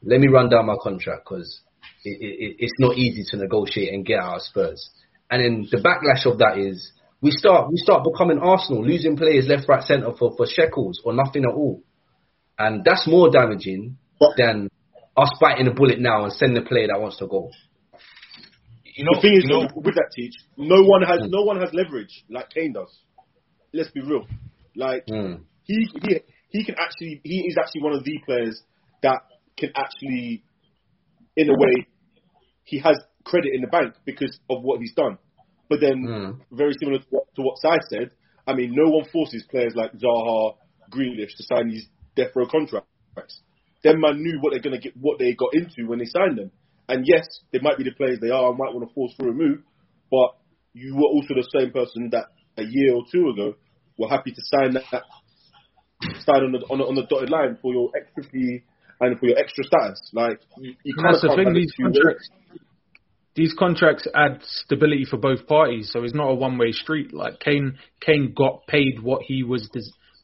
"Let 0.03 0.21
me 0.21 0.29
run 0.29 0.49
down 0.49 0.67
my 0.67 0.77
contract 0.81 1.25
because 1.25 1.61
it, 2.05 2.19
it, 2.21 2.57
it's 2.61 2.79
not 2.79 2.97
easy 2.97 3.25
to 3.31 3.37
negotiate 3.37 3.93
and 3.93 4.07
get 4.07 4.21
out 4.21 4.37
of 4.37 4.43
Spurs." 4.43 4.91
And 5.31 5.45
then 5.45 5.69
the 5.71 5.79
backlash 5.79 6.25
of 6.31 6.39
that 6.39 6.57
is 6.59 6.93
we 7.21 7.33
start 7.33 7.71
we 7.71 7.77
start 7.77 8.05
becoming 8.05 8.39
Arsenal, 8.39 8.85
losing 8.85 9.17
players 9.17 9.49
left, 9.49 9.69
right, 9.69 9.83
centre 9.83 10.13
for, 10.19 10.35
for 10.37 10.47
shekels 10.47 11.01
or 11.05 11.13
nothing 11.13 11.45
at 11.45 11.55
all. 11.55 11.83
And 12.59 12.85
that's 12.85 13.07
more 13.07 13.31
damaging 13.31 13.97
than 14.37 14.69
us 15.17 15.31
biting 15.41 15.67
a 15.69 15.73
bullet 15.73 16.01
now 16.01 16.25
and 16.25 16.33
sending 16.33 16.63
a 16.63 16.67
player 16.67 16.89
that 16.89 17.01
wants 17.01 17.19
to 17.19 17.27
go. 17.27 17.51
You 18.85 19.05
know, 19.05 19.13
the 19.15 19.21
thing 19.21 19.35
is, 19.35 19.45
you 19.45 19.51
know, 19.51 19.69
with 19.77 19.95
that 19.95 20.11
teach, 20.15 20.35
no 20.57 20.83
one 20.83 21.03
has 21.03 21.21
no 21.29 21.43
one 21.43 21.61
has 21.61 21.71
leverage 21.73 22.25
like 22.29 22.51
Kane 22.51 22.73
does. 22.73 22.91
Let's 23.73 23.91
be 23.93 24.01
real. 24.01 24.27
Like 24.75 25.07
Mm. 25.07 25.45
he 25.65 25.87
he 26.03 26.21
he 26.51 26.65
can 26.65 26.75
actually 26.79 27.21
he 27.23 27.47
is 27.47 27.57
actually 27.59 27.83
one 27.83 27.93
of 27.93 28.03
the 28.03 28.19
players 28.27 28.61
that 29.03 29.21
can 29.57 29.71
actually, 29.77 30.43
in 31.37 31.49
a 31.49 31.53
way, 31.53 31.87
he 32.65 32.79
has 32.81 32.97
credit 33.25 33.53
in 33.55 33.61
the 33.61 33.69
bank 33.69 33.95
because 34.05 34.37
of 34.51 34.63
what 34.63 34.81
he's 34.81 34.95
done. 34.95 35.19
But 35.69 35.81
then, 35.81 36.05
Mm. 36.05 36.41
very 36.51 36.73
similar 36.81 36.99
to 36.99 37.07
what, 37.11 37.25
to 37.37 37.43
what 37.43 37.59
Sai 37.59 37.77
said, 37.91 38.11
I 38.47 38.55
mean, 38.55 38.73
no 38.75 38.91
one 38.91 39.05
forces 39.13 39.45
players 39.51 39.75
like 39.77 39.93
Zaha, 39.93 40.57
Grealish 40.91 41.37
to 41.37 41.43
sign 41.45 41.69
these 41.69 41.87
death 42.19 42.35
row 42.35 42.47
contracts. 42.47 43.41
Them 43.85 44.01
man 44.01 44.23
knew 44.23 44.39
what 44.41 44.51
they're 44.51 44.63
gonna 44.63 44.81
get, 44.81 44.97
what 44.97 45.19
they 45.19 45.33
got 45.35 45.55
into 45.55 45.89
when 45.89 46.01
they 46.01 46.05
signed 46.07 46.39
them. 46.39 46.51
And 46.89 47.07
yes, 47.07 47.27
they 47.53 47.61
might 47.61 47.79
be 47.79 47.85
the 47.85 47.93
players 47.93 48.19
they 48.21 48.31
are, 48.31 48.53
might 48.53 48.75
want 48.75 48.89
to 48.89 48.95
force 48.95 49.13
through 49.17 49.31
a 49.31 49.35
move, 49.35 49.61
but 50.11 50.37
you 50.73 50.97
were 50.97 51.09
also 51.09 51.35
the 51.35 51.47
same 51.59 51.71
person 51.71 52.11
that 52.13 52.27
a 52.57 52.65
year 52.65 52.95
or 52.95 53.05
two 53.13 53.29
ago 53.29 53.55
were 53.99 54.09
happy 54.09 54.33
to 54.33 54.41
sign 54.43 54.75
that, 54.75 54.85
sign 56.21 56.43
on 56.45 56.53
the, 56.53 56.59
on 56.71 56.79
the 56.79 56.85
on 56.85 56.95
the 56.95 57.07
dotted 57.09 57.31
line 57.31 57.59
for 57.61 57.73
your 57.73 57.91
extra 57.97 58.25
fee 58.31 58.63
and 59.01 59.19
for 59.19 59.27
your 59.27 59.39
extra 59.39 59.65
status. 59.65 60.11
Like 60.13 60.41
you, 60.59 60.75
you 60.83 60.95
that's 61.03 61.23
the 61.23 61.35
thing. 61.37 61.53
These 61.53 61.73
ways. 61.79 61.93
contracts, 61.93 62.31
these 63.35 63.55
contracts 63.57 64.09
add 64.15 64.41
stability 64.43 65.05
for 65.05 65.19
both 65.19 65.47
parties, 65.47 65.91
so 65.93 66.03
it's 66.03 66.15
not 66.15 66.29
a 66.29 66.35
one-way 66.35 66.73
street. 66.73 67.13
Like 67.13 67.39
Kane, 67.39 67.79
Kane 68.01 68.35
got 68.37 68.67
paid 68.67 69.03
what 69.03 69.23
he 69.23 69.43
was, 69.43 69.69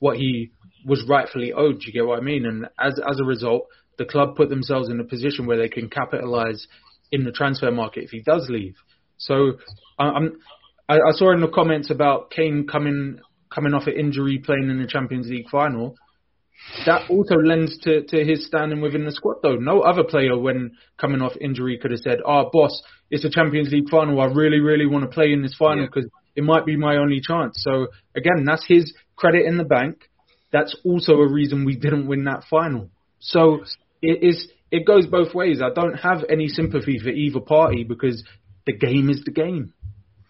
what 0.01 0.17
he 0.17 0.51
was 0.85 1.05
rightfully 1.09 1.53
owed. 1.53 1.81
Do 1.81 1.87
you 1.87 1.93
get 1.93 2.07
what 2.07 2.19
I 2.19 2.23
mean? 2.23 2.47
And 2.47 2.67
as 2.79 2.99
as 3.09 3.19
a 3.21 3.25
result, 3.25 3.67
the 3.99 4.05
club 4.05 4.37
put 4.37 4.49
themselves 4.49 4.89
in 4.89 5.01
a 5.01 5.05
position 5.05 5.47
where 5.47 5.59
they 5.59 5.69
can 5.69 5.89
capitalize 5.89 6.67
in 7.13 7.25
the 7.25 7.33
transfer 7.33 7.71
market 7.71 8.05
if 8.05 8.11
he 8.11 8.23
does 8.23 8.49
leave. 8.49 8.75
So 9.19 9.53
I- 9.99 10.09
I'm, 10.11 10.39
I, 10.89 10.97
I 10.97 11.13
saw 11.13 11.33
in 11.33 11.41
the 11.41 11.49
comments 11.49 11.91
about 11.91 12.31
Kane 12.31 12.67
coming 12.67 13.21
coming 13.55 13.73
off 13.75 13.87
an 13.87 13.95
injury, 13.95 14.39
playing 14.45 14.69
in 14.69 14.81
the 14.81 14.89
Champions 14.89 15.29
League 15.29 15.49
final 15.49 15.95
that 16.87 17.11
also 17.11 17.37
lends 17.37 17.79
to, 17.81 18.03
to 18.05 18.25
his 18.25 18.47
standing 18.47 18.81
within 18.81 19.05
the 19.05 19.13
squad, 19.13 19.37
though. 19.43 19.57
No 19.57 19.81
other 19.81 20.05
player, 20.05 20.37
when 20.39 20.73
coming 20.99 21.21
off 21.21 21.33
injury, 21.41 21.79
could 21.81 21.91
have 21.91 22.01
said, 22.01 22.21
"Ah, 22.25 22.49
boss, 22.51 22.83
it's 23.11 23.25
a 23.25 23.31
Champions 23.31 23.71
League 23.71 23.89
final. 23.91 24.21
I 24.21 24.27
really, 24.27 24.61
really 24.61 24.87
want 24.87 25.05
to 25.05 25.11
play 25.11 25.33
in 25.33 25.43
this 25.43 25.55
final 25.59 25.87
because 25.87 26.09
it 26.37 26.45
might 26.45 26.65
be 26.65 26.77
my 26.77 26.97
only 26.97 27.21
chance." 27.21 27.57
So 27.63 27.89
again, 28.15 28.45
that's 28.47 28.65
his 28.67 28.95
credit 29.17 29.47
in 29.47 29.57
the 29.57 29.65
bank. 29.65 30.09
That's 30.55 30.77
also 30.85 31.15
a 31.15 31.27
reason 31.29 31.65
we 31.65 31.75
didn't 31.75 32.07
win 32.07 32.25
that 32.27 32.45
final. 32.49 32.89
So 33.19 33.65
it 34.01 34.23
is. 34.23 34.47
It 34.71 34.87
goes 34.87 35.05
both 35.05 35.35
ways. 35.35 35.61
I 35.61 35.75
don't 35.75 35.95
have 35.95 36.25
any 36.31 36.47
sympathy 36.47 37.01
for 37.01 37.09
either 37.09 37.41
party 37.41 37.83
because 37.83 38.23
the 38.65 38.73
game 38.73 39.11
is 39.11 39.25
the 39.25 39.33
game. 39.33 39.75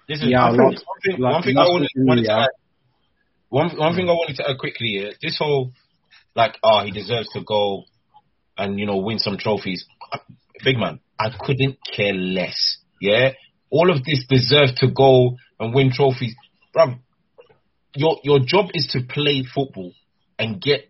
Listen, 0.09 0.31
Yeah, 0.31 0.47
I 0.47 0.51
think 0.51 0.63
one 0.63 0.77
thing, 1.05 1.19
like, 1.19 1.33
one 1.33 1.43
thing 1.43 1.59
I 1.59 1.65
wanted, 1.65 1.91
wanted 1.97 2.25
to 2.25 2.33
add, 2.33 2.49
one 3.51 3.77
one 3.77 3.95
thing 3.95 4.09
I 4.09 4.13
wanted 4.13 4.37
to 4.37 4.49
add 4.49 4.57
quickly, 4.59 4.99
yeah, 4.99 5.11
this 5.21 5.37
whole 5.39 5.73
like, 6.35 6.57
oh, 6.63 6.83
he 6.87 6.91
deserves 6.91 7.29
to 7.35 7.43
go 7.45 7.85
and 8.57 8.81
you 8.81 8.87
know 8.87 8.97
win 8.97 9.19
some 9.19 9.37
trophies. 9.37 9.85
Big 10.65 10.79
man, 10.79 11.01
I 11.21 11.33
couldn't 11.39 11.77
care 11.95 12.15
less. 12.15 12.79
Yeah, 12.99 13.33
all 13.69 13.91
of 13.91 14.03
this 14.05 14.25
deserves 14.27 14.75
to 14.77 14.91
go 14.91 15.37
and 15.61 15.75
win 15.75 15.93
trophies, 15.93 16.35
bruv. 16.75 16.99
Your 17.95 18.21
your 18.25 18.39
job 18.39 18.71
is 18.73 18.87
to 18.93 19.03
play 19.03 19.45
football 19.45 19.93
and 20.39 20.61
get 20.61 20.89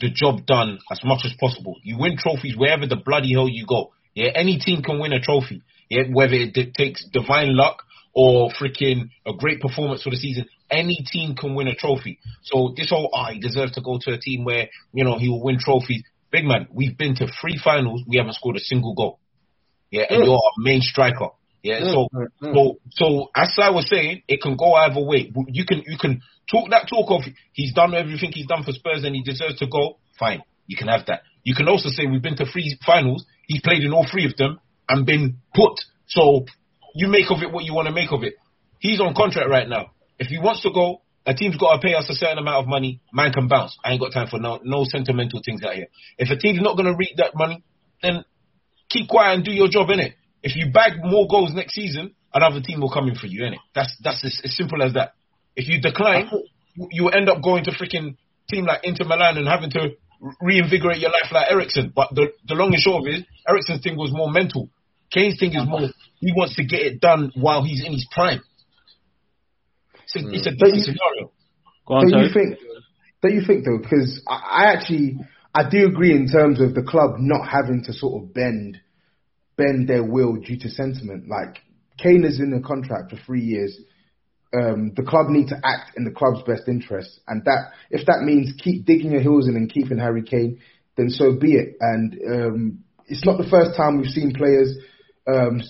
the 0.00 0.10
job 0.10 0.46
done 0.46 0.78
as 0.90 1.00
much 1.04 1.20
as 1.24 1.32
possible. 1.40 1.76
You 1.82 1.98
win 1.98 2.16
trophies 2.18 2.56
wherever 2.56 2.86
the 2.86 2.96
bloody 2.96 3.32
hell 3.32 3.48
you 3.48 3.66
go. 3.66 3.92
Yeah, 4.14 4.30
any 4.34 4.58
team 4.58 4.82
can 4.82 4.98
win 4.98 5.12
a 5.12 5.20
trophy. 5.20 5.62
Yeah, 5.88 6.04
whether 6.12 6.34
it 6.34 6.74
takes 6.74 7.04
divine 7.12 7.56
luck 7.56 7.82
or 8.14 8.50
freaking 8.50 9.10
a 9.26 9.32
great 9.34 9.60
performance 9.60 10.02
for 10.02 10.10
the 10.10 10.16
season, 10.16 10.46
any 10.70 11.04
team 11.10 11.36
can 11.36 11.54
win 11.54 11.68
a 11.68 11.74
trophy. 11.74 12.18
So 12.42 12.74
this 12.76 12.90
whole, 12.90 13.10
ah, 13.12 13.30
he 13.32 13.38
deserves 13.38 13.72
to 13.72 13.82
go 13.82 13.98
to 14.02 14.14
a 14.14 14.18
team 14.18 14.44
where 14.44 14.68
you 14.92 15.04
know 15.04 15.18
he 15.18 15.28
will 15.28 15.42
win 15.42 15.58
trophies. 15.58 16.02
Big 16.30 16.44
man, 16.44 16.66
we've 16.72 16.96
been 16.98 17.14
to 17.16 17.28
three 17.40 17.58
finals, 17.62 18.02
we 18.06 18.16
haven't 18.16 18.34
scored 18.34 18.56
a 18.56 18.60
single 18.60 18.94
goal. 18.94 19.20
Yeah, 19.90 20.04
and 20.10 20.24
you're 20.24 20.34
our 20.34 20.52
main 20.58 20.80
striker. 20.80 21.28
Yeah, 21.66 21.80
so 21.80 22.06
mm, 22.14 22.26
mm. 22.42 22.54
so 22.54 22.78
so 22.90 23.30
as 23.34 23.52
I 23.58 23.70
was 23.70 23.88
saying, 23.90 24.22
it 24.28 24.40
can 24.40 24.56
go 24.56 24.74
either 24.74 25.00
way. 25.00 25.32
You 25.48 25.64
can 25.66 25.82
you 25.84 25.98
can 25.98 26.22
talk 26.48 26.70
that 26.70 26.86
talk 26.88 27.10
of 27.10 27.22
he's 27.52 27.74
done 27.74 27.92
everything 27.92 28.30
he's 28.32 28.46
done 28.46 28.62
for 28.62 28.70
Spurs 28.70 29.02
and 29.02 29.16
he 29.16 29.22
deserves 29.22 29.58
to 29.58 29.66
go. 29.66 29.98
Fine, 30.16 30.42
you 30.68 30.76
can 30.76 30.86
have 30.86 31.06
that. 31.06 31.22
You 31.42 31.56
can 31.56 31.66
also 31.68 31.88
say 31.88 32.06
we've 32.06 32.22
been 32.22 32.36
to 32.36 32.46
three 32.46 32.78
finals. 32.86 33.24
He's 33.48 33.62
played 33.62 33.82
in 33.82 33.92
all 33.92 34.06
three 34.08 34.26
of 34.26 34.36
them 34.36 34.60
and 34.88 35.04
been 35.04 35.38
put. 35.54 35.74
So 36.06 36.46
you 36.94 37.08
make 37.08 37.30
of 37.30 37.42
it 37.42 37.50
what 37.50 37.64
you 37.64 37.74
want 37.74 37.88
to 37.88 37.92
make 37.92 38.12
of 38.12 38.22
it. 38.22 38.34
He's 38.78 39.00
on 39.00 39.14
contract 39.14 39.48
right 39.50 39.68
now. 39.68 39.90
If 40.20 40.28
he 40.28 40.38
wants 40.38 40.62
to 40.62 40.70
go, 40.72 41.02
a 41.26 41.34
team's 41.34 41.56
got 41.56 41.74
to 41.74 41.80
pay 41.82 41.94
us 41.94 42.08
a 42.08 42.14
certain 42.14 42.38
amount 42.38 42.62
of 42.62 42.68
money. 42.68 43.00
Man 43.12 43.32
can 43.32 43.48
bounce. 43.48 43.76
I 43.84 43.90
ain't 43.90 44.00
got 44.00 44.12
time 44.12 44.28
for 44.28 44.38
no 44.38 44.60
no 44.62 44.84
sentimental 44.84 45.40
things 45.44 45.64
out 45.64 45.74
here. 45.74 45.88
If 46.16 46.30
a 46.30 46.36
team's 46.36 46.62
not 46.62 46.76
going 46.76 46.86
to 46.86 46.96
reap 46.96 47.16
that 47.16 47.34
money, 47.34 47.64
then 48.02 48.24
keep 48.88 49.08
quiet 49.08 49.34
and 49.34 49.44
do 49.44 49.50
your 49.50 49.68
job 49.68 49.90
in 49.90 49.98
it. 49.98 50.14
If 50.46 50.54
you 50.54 50.70
bag 50.70 51.02
more 51.02 51.26
goals 51.26 51.52
next 51.54 51.74
season, 51.74 52.14
another 52.32 52.60
team 52.60 52.80
will 52.80 52.92
come 52.92 53.08
in 53.08 53.16
for 53.16 53.26
you, 53.26 53.42
innit? 53.42 53.58
That's 53.74 53.92
that's 54.00 54.24
as, 54.24 54.40
as 54.44 54.56
simple 54.56 54.80
as 54.80 54.92
that. 54.94 55.14
If 55.56 55.66
you 55.68 55.80
decline, 55.80 56.30
you- 56.76 56.88
you 56.92 57.02
will 57.04 57.14
end 57.14 57.28
up 57.28 57.42
going 57.42 57.64
to 57.64 57.72
freaking 57.72 58.16
team 58.48 58.64
like 58.64 58.84
Inter 58.84 59.06
Milan 59.06 59.38
and 59.38 59.48
having 59.48 59.70
to 59.70 59.96
reinvigorate 60.40 60.98
your 61.00 61.10
life 61.10 61.32
like 61.32 61.50
Eriksen. 61.50 61.92
But 61.96 62.14
the 62.14 62.30
the 62.46 62.54
long 62.54 62.72
and 62.74 62.80
short 62.80 63.02
of 63.02 63.08
it, 63.08 63.18
is, 63.18 63.24
Eriksen's 63.48 63.82
thing 63.82 63.96
was 63.96 64.12
more 64.12 64.30
mental. 64.30 64.70
Kane's 65.10 65.36
thing 65.36 65.52
is 65.52 65.66
more 65.66 65.88
he 66.20 66.32
wants 66.36 66.54
to 66.56 66.64
get 66.64 66.80
it 66.82 67.00
done 67.00 67.32
while 67.34 67.64
he's 67.64 67.84
in 67.84 67.90
his 67.92 68.06
prime. 68.12 68.40
It's 70.04 70.14
a, 70.14 70.20
it's 70.28 70.46
a 70.46 70.50
mm. 70.50 70.58
different 70.58 70.74
you- 70.76 70.82
scenario. 70.84 71.32
Go 71.86 71.94
on, 71.94 72.08
Don't 72.08 72.22
you 72.22 72.32
think? 72.32 72.58
Don't 73.20 73.34
you 73.34 73.42
think 73.44 73.64
though? 73.64 73.78
Because 73.78 74.22
I, 74.28 74.36
I 74.62 74.72
actually 74.74 75.18
I 75.52 75.68
do 75.68 75.86
agree 75.86 76.12
in 76.14 76.28
terms 76.28 76.60
of 76.60 76.74
the 76.74 76.82
club 76.82 77.16
not 77.18 77.48
having 77.48 77.82
to 77.86 77.92
sort 77.92 78.22
of 78.22 78.32
bend 78.32 78.78
bend 79.56 79.88
their 79.88 80.04
will 80.04 80.36
due 80.36 80.58
to 80.58 80.68
sentiment. 80.68 81.28
Like 81.28 81.58
Kane 81.98 82.24
is 82.24 82.40
in 82.40 82.52
a 82.52 82.66
contract 82.66 83.10
for 83.10 83.16
three 83.24 83.42
years. 83.42 83.78
Um, 84.54 84.92
the 84.96 85.02
club 85.02 85.28
need 85.28 85.48
to 85.48 85.60
act 85.64 85.96
in 85.96 86.04
the 86.04 86.10
club's 86.10 86.42
best 86.42 86.68
interest, 86.68 87.20
and 87.26 87.44
that 87.44 87.72
if 87.90 88.06
that 88.06 88.22
means 88.22 88.54
keep 88.62 88.86
digging 88.86 89.12
your 89.12 89.20
heels 89.20 89.48
in 89.48 89.56
and 89.56 89.70
keeping 89.70 89.98
Harry 89.98 90.22
Kane, 90.22 90.60
then 90.96 91.10
so 91.10 91.34
be 91.38 91.54
it. 91.54 91.76
And 91.80 92.18
um, 92.26 92.84
it's 93.06 93.24
not 93.24 93.38
the 93.38 93.48
first 93.50 93.76
time 93.76 93.98
we've 93.98 94.10
seen 94.10 94.32
players 94.32 94.76
um, 95.26 95.60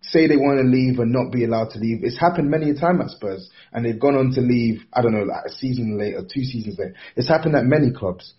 say 0.00 0.26
they 0.26 0.36
want 0.36 0.58
to 0.58 0.64
leave 0.64 0.98
and 0.98 1.12
not 1.12 1.30
be 1.30 1.44
allowed 1.44 1.70
to 1.70 1.78
leave. 1.78 2.02
It's 2.02 2.18
happened 2.18 2.50
many 2.50 2.70
a 2.70 2.74
time 2.74 3.00
at 3.00 3.10
Spurs, 3.10 3.48
and 3.72 3.84
they've 3.84 4.00
gone 4.00 4.16
on 4.16 4.32
to 4.32 4.40
leave. 4.40 4.82
I 4.92 5.02
don't 5.02 5.12
know, 5.12 5.24
like 5.24 5.44
a 5.46 5.50
season 5.50 5.98
later, 5.98 6.22
two 6.22 6.42
seasons 6.42 6.76
later. 6.78 6.94
It's 7.16 7.28
happened 7.28 7.54
at 7.54 7.64
many 7.64 7.92
clubs. 7.92 8.34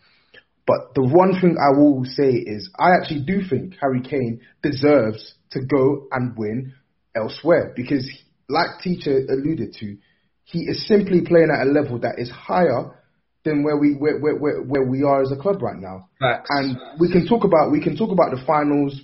But 0.66 0.96
the 0.96 1.04
one 1.04 1.40
thing 1.42 1.58
I 1.60 1.78
will 1.78 2.06
say 2.06 2.32
is, 2.32 2.70
I 2.80 2.92
actually 2.92 3.24
do 3.26 3.42
think 3.50 3.76
Harry 3.82 4.02
Kane 4.02 4.42
deserves 4.62 5.36
to 5.52 5.60
go 5.60 6.08
and 6.12 6.38
win 6.38 6.74
elsewhere 7.16 7.74
because, 7.76 8.10
like 8.48 8.80
Teacher 8.82 9.26
alluded 9.30 9.74
to, 9.80 9.98
he 10.46 10.60
is 10.60 10.88
simply 10.88 11.22
playing 11.26 11.50
at 11.52 11.68
a 11.68 11.70
level 11.70 12.00
that 12.00 12.16
is 12.18 12.30
higher 12.30 12.96
than 13.44 13.64
where 13.64 13.78
we 13.78 13.96
where, 13.96 14.20
where, 14.20 14.36
where, 14.36 14.62
where 14.62 14.86
we 14.88 15.04
are 15.04 15.22
as 15.22 15.32
a 15.32 15.36
club 15.36 15.62
right 15.62 15.78
now. 15.78 16.10
Facts. 16.20 16.48
And 16.50 16.78
we 17.00 17.12
can 17.12 17.28
talk 17.28 17.44
about 17.44 17.72
we 17.72 17.84
can 17.84 17.98
talk 17.98 18.12
about 18.12 18.32
the 18.32 18.42
finals. 18.46 19.02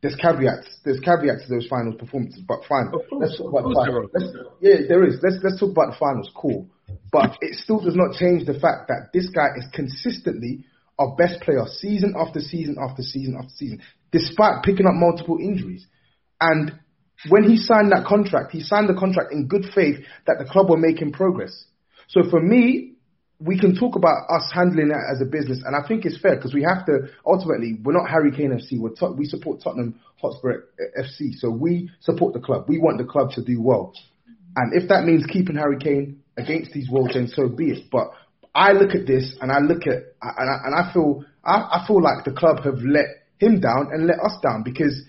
There's 0.00 0.16
caveats. 0.16 0.68
There's 0.84 1.00
caveats 1.00 1.46
to 1.46 1.54
those 1.54 1.66
finals 1.66 1.96
performances, 1.98 2.42
but 2.46 2.60
fine. 2.68 2.88
Course, 2.90 3.04
let's 3.12 3.38
talk 3.38 3.48
about 3.48 3.68
the 3.68 3.74
finals. 3.74 4.10
there 4.12 4.20
Let's, 4.20 4.36
yeah, 4.60 4.76
there 4.88 5.04
is. 5.04 5.16
Let's 5.22 5.36
let's 5.42 5.60
talk 5.60 5.72
about 5.72 5.92
the 5.92 5.98
finals. 5.98 6.30
Cool, 6.36 6.68
but 7.12 7.36
it 7.40 7.56
still 7.56 7.80
does 7.80 7.96
not 7.96 8.16
change 8.16 8.46
the 8.46 8.58
fact 8.58 8.88
that 8.88 9.12
this 9.12 9.28
guy 9.28 9.48
is 9.56 9.64
consistently 9.72 10.64
our 10.98 11.14
best 11.16 11.40
player, 11.42 11.64
season 11.78 12.14
after 12.16 12.40
season 12.40 12.76
after 12.80 13.02
season 13.02 13.36
after 13.36 13.52
season, 13.56 13.82
despite 14.12 14.62
picking 14.62 14.86
up 14.86 14.94
multiple 14.94 15.38
injuries. 15.40 15.86
And 16.40 16.78
when 17.28 17.44
he 17.44 17.56
signed 17.56 17.92
that 17.92 18.06
contract, 18.06 18.52
he 18.52 18.60
signed 18.60 18.88
the 18.88 18.98
contract 18.98 19.32
in 19.32 19.48
good 19.48 19.66
faith 19.74 20.04
that 20.26 20.36
the 20.38 20.44
club 20.44 20.68
were 20.68 20.76
making 20.76 21.12
progress. 21.12 21.64
So 22.08 22.22
for 22.30 22.40
me, 22.40 22.94
we 23.40 23.58
can 23.58 23.74
talk 23.74 23.96
about 23.96 24.28
us 24.30 24.50
handling 24.52 24.88
that 24.88 25.10
as 25.12 25.20
a 25.20 25.24
business, 25.24 25.62
and 25.64 25.74
I 25.74 25.86
think 25.86 26.04
it's 26.04 26.20
fair 26.20 26.36
because 26.36 26.54
we 26.54 26.62
have 26.62 26.86
to. 26.86 27.08
Ultimately, 27.26 27.78
we're 27.82 27.92
not 27.92 28.08
Harry 28.08 28.30
Kane 28.30 28.50
FC. 28.50 28.78
We're 28.78 29.12
we 29.14 29.26
support 29.26 29.60
Tottenham 29.62 30.00
Hotspur 30.16 30.62
FC, 30.98 31.34
so 31.36 31.50
we 31.50 31.90
support 32.00 32.32
the 32.32 32.40
club. 32.40 32.66
We 32.68 32.78
want 32.78 32.98
the 32.98 33.04
club 33.04 33.32
to 33.32 33.44
do 33.44 33.60
well, 33.60 33.92
and 34.56 34.80
if 34.80 34.88
that 34.88 35.04
means 35.04 35.26
keeping 35.26 35.56
Harry 35.56 35.78
Kane 35.78 36.22
against 36.36 36.72
these 36.72 36.88
wolves, 36.88 37.14
then 37.14 37.28
so 37.28 37.48
be 37.48 37.70
it. 37.70 37.90
But 37.90 38.12
I 38.54 38.72
look 38.72 38.94
at 38.94 39.06
this 39.06 39.36
and 39.40 39.50
I 39.50 39.58
look 39.58 39.86
at 39.86 40.14
and 40.22 40.50
I, 40.50 40.66
and 40.66 40.74
I 40.74 40.92
feel 40.92 41.24
I, 41.44 41.82
I 41.82 41.84
feel 41.86 42.02
like 42.02 42.24
the 42.24 42.32
club 42.32 42.62
have 42.64 42.78
let 42.78 43.06
him 43.38 43.60
down 43.60 43.90
and 43.92 44.06
let 44.06 44.20
us 44.20 44.36
down 44.42 44.62
because 44.62 45.02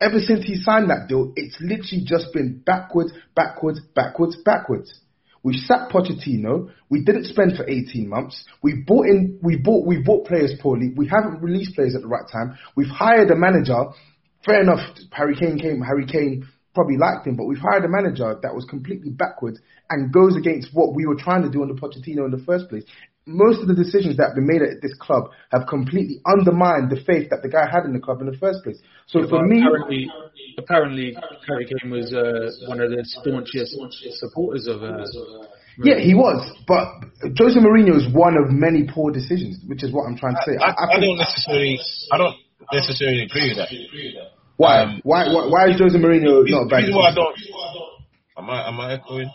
ever 0.00 0.18
since 0.18 0.44
he 0.44 0.56
signed 0.56 0.90
that 0.90 1.08
deal, 1.08 1.32
it's 1.36 1.56
literally 1.60 2.04
just 2.04 2.32
been 2.32 2.62
backwards, 2.64 3.12
backwards, 3.34 3.80
backwards, 3.94 4.36
backwards. 4.44 5.00
We 5.42 5.58
sacked 5.58 5.92
Pochettino. 5.92 6.70
We 6.88 7.04
didn't 7.04 7.26
spend 7.26 7.56
for 7.56 7.68
18 7.68 8.08
months. 8.08 8.44
We 8.62 8.82
bought 8.86 9.06
in, 9.06 9.38
we 9.42 9.56
bought, 9.56 9.86
we 9.86 10.02
bought 10.02 10.26
players 10.26 10.54
poorly. 10.60 10.92
We 10.96 11.06
haven't 11.06 11.42
released 11.42 11.74
players 11.74 11.94
at 11.94 12.00
the 12.00 12.08
right 12.08 12.26
time. 12.30 12.56
We've 12.74 12.88
hired 12.88 13.30
a 13.30 13.36
manager. 13.36 13.76
Fair 14.44 14.62
enough. 14.62 14.80
Harry 15.12 15.36
Kane 15.36 15.58
came. 15.58 15.82
Harry 15.82 16.06
Kane 16.06 16.48
probably 16.74 16.96
liked 16.98 17.26
him, 17.26 17.36
but 17.36 17.46
we've 17.46 17.58
hired 17.58 17.84
a 17.84 17.88
manager 17.88 18.36
that 18.42 18.54
was 18.54 18.64
completely 18.68 19.10
backwards 19.10 19.58
and 19.88 20.12
goes 20.12 20.36
against 20.36 20.74
what 20.74 20.94
we 20.94 21.06
were 21.06 21.16
trying 21.16 21.42
to 21.42 21.50
do 21.50 21.62
under 21.62 21.74
Pochettino 21.74 22.24
in 22.26 22.30
the 22.30 22.42
first 22.44 22.68
place. 22.68 22.84
Most 23.26 23.62
of 23.62 23.68
the 23.68 23.74
decisions 23.74 24.18
that 24.18 24.26
have 24.28 24.34
been 24.34 24.46
made 24.46 24.60
at 24.60 24.82
this 24.82 24.92
club 25.00 25.30
have 25.50 25.66
completely 25.66 26.20
undermined 26.28 26.90
the 26.90 27.00
faith 27.06 27.30
that 27.30 27.40
the 27.40 27.48
guy 27.48 27.64
had 27.64 27.84
in 27.86 27.94
the 27.94 27.98
club 27.98 28.20
in 28.20 28.26
the 28.26 28.36
first 28.36 28.62
place. 28.62 28.76
So 29.06 29.20
Yeah, 29.20 29.28
for 29.30 29.46
me, 29.46 29.64
apparently, 29.64 30.12
apparently 30.58 31.16
Harry 31.48 31.64
Kane 31.64 31.90
was 31.90 32.12
uh, 32.12 32.68
one 32.68 32.80
of 32.80 32.90
the 32.90 33.00
staunchest 33.00 33.72
supporters 34.20 34.66
of. 34.66 34.82
Uh, 34.82 35.06
yeah, 35.82 35.98
he 35.98 36.14
was, 36.14 36.38
but 36.68 36.86
Jose 37.38 37.58
Mourinho 37.58 37.96
is 37.96 38.06
one 38.12 38.36
of 38.36 38.52
many 38.52 38.86
poor 38.86 39.10
decisions, 39.10 39.58
which 39.66 39.82
is 39.82 39.90
what 39.90 40.04
I'm 40.04 40.16
trying 40.16 40.36
to 40.36 40.42
say. 40.46 40.54
I, 40.60 40.70
I 40.70 40.86
think- 40.92 41.02
don't 41.02 41.18
necessarily, 41.18 41.80
I 42.12 42.18
don't 42.18 42.36
necessarily 42.72 43.22
agree 43.24 43.48
with 43.48 43.58
that. 43.58 43.68
Why? 44.56 44.82
um, 44.82 45.00
why? 45.04 45.26
Why? 45.32 45.46
Why 45.48 45.70
is 45.70 45.80
Jose 45.80 45.96
Mourinho 45.98 46.44
not 46.48 46.62
a 46.62 46.64
The 46.64 46.68
bad? 46.70 46.76
reason 46.78 46.94
why 46.94 47.10
I 47.10 47.14
don't, 47.14 47.36
am 48.38 48.50
I, 48.50 48.68
am 48.68 48.80
I 48.80 48.94
echoing? 48.94 49.30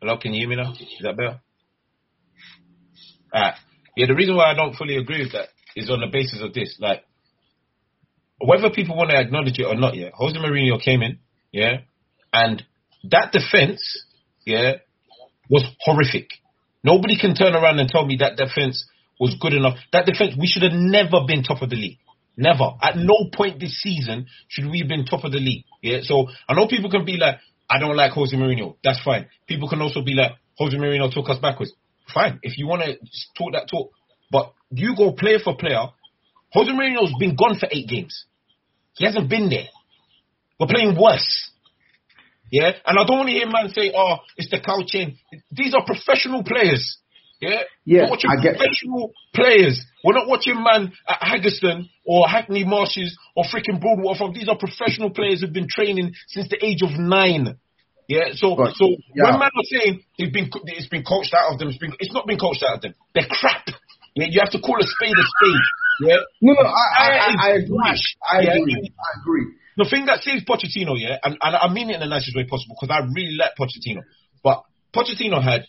Hello, 0.00 0.16
can 0.18 0.32
you 0.32 0.40
hear 0.40 0.48
me 0.48 0.56
now? 0.56 0.72
Is 0.72 0.86
that 1.02 1.16
better? 1.16 1.40
Alright. 3.34 3.54
Yeah, 3.96 4.06
the 4.06 4.14
reason 4.14 4.34
why 4.36 4.50
I 4.50 4.54
don't 4.54 4.74
fully 4.74 4.96
agree 4.96 5.22
with 5.22 5.32
that 5.32 5.48
is 5.76 5.90
on 5.90 6.00
the 6.00 6.06
basis 6.10 6.40
of 6.42 6.54
this. 6.54 6.76
Like, 6.80 7.04
whether 8.38 8.70
people 8.70 8.96
want 8.96 9.10
to 9.10 9.16
acknowledge 9.16 9.58
it 9.58 9.64
or 9.66 9.74
not, 9.74 9.94
yeah, 9.96 10.08
Jose 10.14 10.36
Mourinho 10.38 10.80
came 10.82 11.02
in, 11.02 11.18
yeah, 11.52 11.80
and 12.32 12.62
that 13.10 13.32
defense, 13.32 13.82
yeah, 14.46 14.74
was 15.50 15.64
horrific. 15.80 16.28
Nobody 16.82 17.18
can 17.18 17.34
turn 17.34 17.54
around 17.54 17.78
and 17.78 17.90
tell 17.90 18.06
me 18.06 18.16
that 18.20 18.36
defense 18.36 18.86
was 19.18 19.36
good 19.38 19.52
enough. 19.52 19.76
That 19.92 20.06
defense, 20.06 20.34
we 20.38 20.46
should 20.46 20.62
have 20.62 20.72
never 20.72 21.20
been 21.26 21.42
top 21.42 21.60
of 21.60 21.68
the 21.68 21.76
league. 21.76 21.98
Never. 22.40 22.70
At 22.82 22.96
no 22.96 23.28
point 23.30 23.60
this 23.60 23.82
season 23.82 24.26
should 24.48 24.70
we 24.70 24.78
have 24.78 24.88
been 24.88 25.04
top 25.04 25.24
of 25.24 25.32
the 25.32 25.38
league. 25.38 25.64
Yeah. 25.82 25.98
So 26.00 26.26
I 26.48 26.54
know 26.54 26.66
people 26.66 26.90
can 26.90 27.04
be 27.04 27.18
like, 27.18 27.36
I 27.68 27.78
don't 27.78 27.94
like 27.94 28.12
Jose 28.12 28.34
Mourinho. 28.34 28.76
That's 28.82 29.00
fine. 29.04 29.26
People 29.46 29.68
can 29.68 29.82
also 29.82 30.02
be 30.02 30.14
like, 30.14 30.32
Jose 30.56 30.74
Mourinho 30.74 31.12
took 31.12 31.28
us 31.28 31.38
backwards. 31.38 31.72
Fine. 32.12 32.40
If 32.42 32.56
you 32.56 32.66
want 32.66 32.82
to 32.82 32.96
talk 33.36 33.52
that 33.52 33.68
talk, 33.70 33.90
but 34.30 34.54
you 34.70 34.96
go 34.96 35.12
player 35.12 35.38
for 35.44 35.54
player. 35.54 35.84
Jose 36.52 36.70
Mourinho's 36.70 37.12
been 37.20 37.36
gone 37.36 37.58
for 37.58 37.68
eight 37.70 37.88
games. 37.88 38.24
He 38.96 39.04
hasn't 39.04 39.28
been 39.28 39.50
there. 39.50 39.68
We're 40.58 40.66
playing 40.66 40.96
worse. 40.98 41.50
Yeah, 42.50 42.72
and 42.84 42.98
I 42.98 43.04
don't 43.06 43.18
want 43.18 43.28
to 43.28 43.34
hear 43.34 43.46
man 43.46 43.68
say, 43.68 43.92
"Oh, 43.94 44.16
it's 44.36 44.50
the 44.50 44.60
coaching." 44.60 45.18
These 45.52 45.72
are 45.74 45.84
professional 45.84 46.42
players. 46.42 46.98
Yeah, 47.40 47.62
Yeah, 47.86 48.02
We're 48.04 48.10
watching 48.10 48.30
I 48.30 48.36
get- 48.42 48.56
professional 48.58 49.12
players. 49.34 49.84
We're 50.04 50.14
not 50.14 50.28
watching 50.28 50.62
man 50.62 50.92
at 51.08 51.20
Haggerston 51.20 51.88
or 52.06 52.28
Hackney 52.28 52.64
Marshes 52.64 53.16
or 53.34 53.44
freaking 53.44 53.80
Broadwater 53.80 54.18
Farm. 54.18 54.32
These 54.34 54.48
are 54.48 54.56
professional 54.56 55.10
players 55.10 55.40
who've 55.40 55.52
been 55.52 55.68
training 55.68 56.12
since 56.28 56.48
the 56.48 56.62
age 56.64 56.82
of 56.82 56.90
nine. 56.98 57.56
Yeah, 58.08 58.32
so 58.34 58.56
But, 58.56 58.74
so 58.74 58.88
yeah. 59.14 59.30
when 59.30 59.38
man 59.38 59.50
are 59.56 59.64
saying 59.70 60.00
they've 60.18 60.32
been 60.32 60.50
it's 60.66 60.88
been 60.88 61.04
coached 61.04 61.32
out 61.32 61.52
of 61.52 61.58
them, 61.58 61.68
it's 61.68 61.78
been 61.78 61.94
it's 62.00 62.12
not 62.12 62.26
been 62.26 62.38
coached 62.38 62.62
out 62.62 62.76
of 62.76 62.80
them. 62.82 62.94
They're 63.14 63.28
crap. 63.30 63.68
Yeah, 64.16 64.26
you 64.28 64.40
have 64.42 64.50
to 64.50 64.58
call 64.60 64.76
a 64.80 64.82
spade 64.82 65.14
a 65.16 65.22
spade. 65.22 65.64
Yeah, 66.08 66.16
No, 66.42 66.52
no, 66.54 66.60
I, 66.66 66.84
I, 66.98 67.06
I, 67.08 67.34
I 67.40 67.50
agree. 67.60 67.78
I 67.78 68.40
Yeah. 68.40 68.56
agree. 68.56 68.74
I 68.98 69.10
agree. 69.20 69.46
The 69.76 69.84
thing 69.88 70.06
that 70.06 70.20
saves 70.24 70.44
Pochettino, 70.44 70.98
yeah, 70.98 71.16
and, 71.22 71.38
and 71.40 71.56
I 71.56 71.72
mean 71.72 71.88
it 71.90 71.94
in 71.94 72.00
the 72.00 72.06
nicest 72.06 72.34
way 72.36 72.44
possible 72.44 72.74
because 72.80 72.92
I 72.92 73.06
really 73.14 73.36
like 73.38 73.52
Pochettino. 73.56 74.02
But 74.42 74.64
Pochettino 74.92 75.40
had 75.40 75.64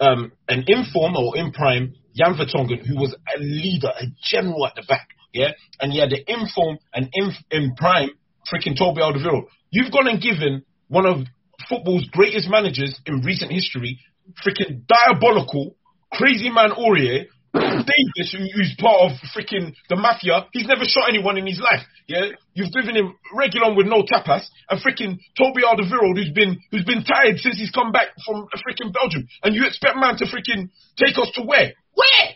um, 0.00 0.32
an 0.48 0.64
inform 0.66 1.16
or 1.16 1.36
in 1.36 1.52
prime 1.52 1.94
Jan 2.14 2.34
Vertonghen, 2.34 2.86
who 2.86 2.96
was 2.96 3.14
a 3.14 3.40
leader, 3.40 3.88
a 3.88 4.06
general 4.22 4.66
at 4.66 4.74
the 4.74 4.82
back, 4.88 5.08
yeah, 5.32 5.50
and 5.80 5.92
he 5.92 6.00
had 6.00 6.12
an 6.12 6.24
inform 6.26 6.78
and 6.94 7.08
in, 7.12 7.32
in 7.50 7.74
prime 7.76 8.10
freaking 8.52 8.78
Toby 8.78 9.02
Alderweireld. 9.02 9.46
You've 9.70 9.92
gone 9.92 10.08
and 10.08 10.20
given 10.20 10.64
one 10.88 11.06
of 11.06 11.26
football's 11.68 12.08
greatest 12.10 12.48
managers 12.48 12.98
in 13.06 13.20
recent 13.20 13.52
history, 13.52 13.98
freaking 14.44 14.82
diabolical, 14.86 15.76
crazy 16.12 16.48
man 16.48 16.70
Aurier, 16.70 17.26
Davies, 17.86 18.32
who, 18.32 18.44
who's 18.54 18.74
part 18.78 19.10
of 19.10 19.18
freaking 19.34 19.72
the 19.88 19.96
mafia, 19.96 20.46
he's 20.52 20.66
never 20.66 20.84
shot 20.84 21.08
anyone 21.08 21.36
in 21.38 21.46
his 21.46 21.58
life. 21.60 21.82
Yeah, 22.06 22.36
you've 22.54 22.72
given 22.72 22.96
him 22.96 23.14
Reguilon 23.34 23.76
with 23.76 23.86
no 23.86 24.02
tapas, 24.02 24.46
and 24.70 24.80
freaking 24.80 25.18
Toby 25.36 25.62
Alderweireld, 25.66 26.16
who's 26.16 26.30
been 26.32 26.58
who's 26.70 26.84
been 26.84 27.02
tired 27.04 27.38
since 27.38 27.58
he's 27.58 27.70
come 27.70 27.92
back 27.92 28.08
from 28.24 28.46
freaking 28.62 28.92
Belgium, 28.92 29.26
and 29.42 29.54
you 29.54 29.66
expect 29.66 29.96
man 29.96 30.16
to 30.18 30.24
freaking 30.26 30.70
take 30.96 31.18
us 31.18 31.30
to 31.34 31.42
where? 31.42 31.72
Where? 31.94 32.26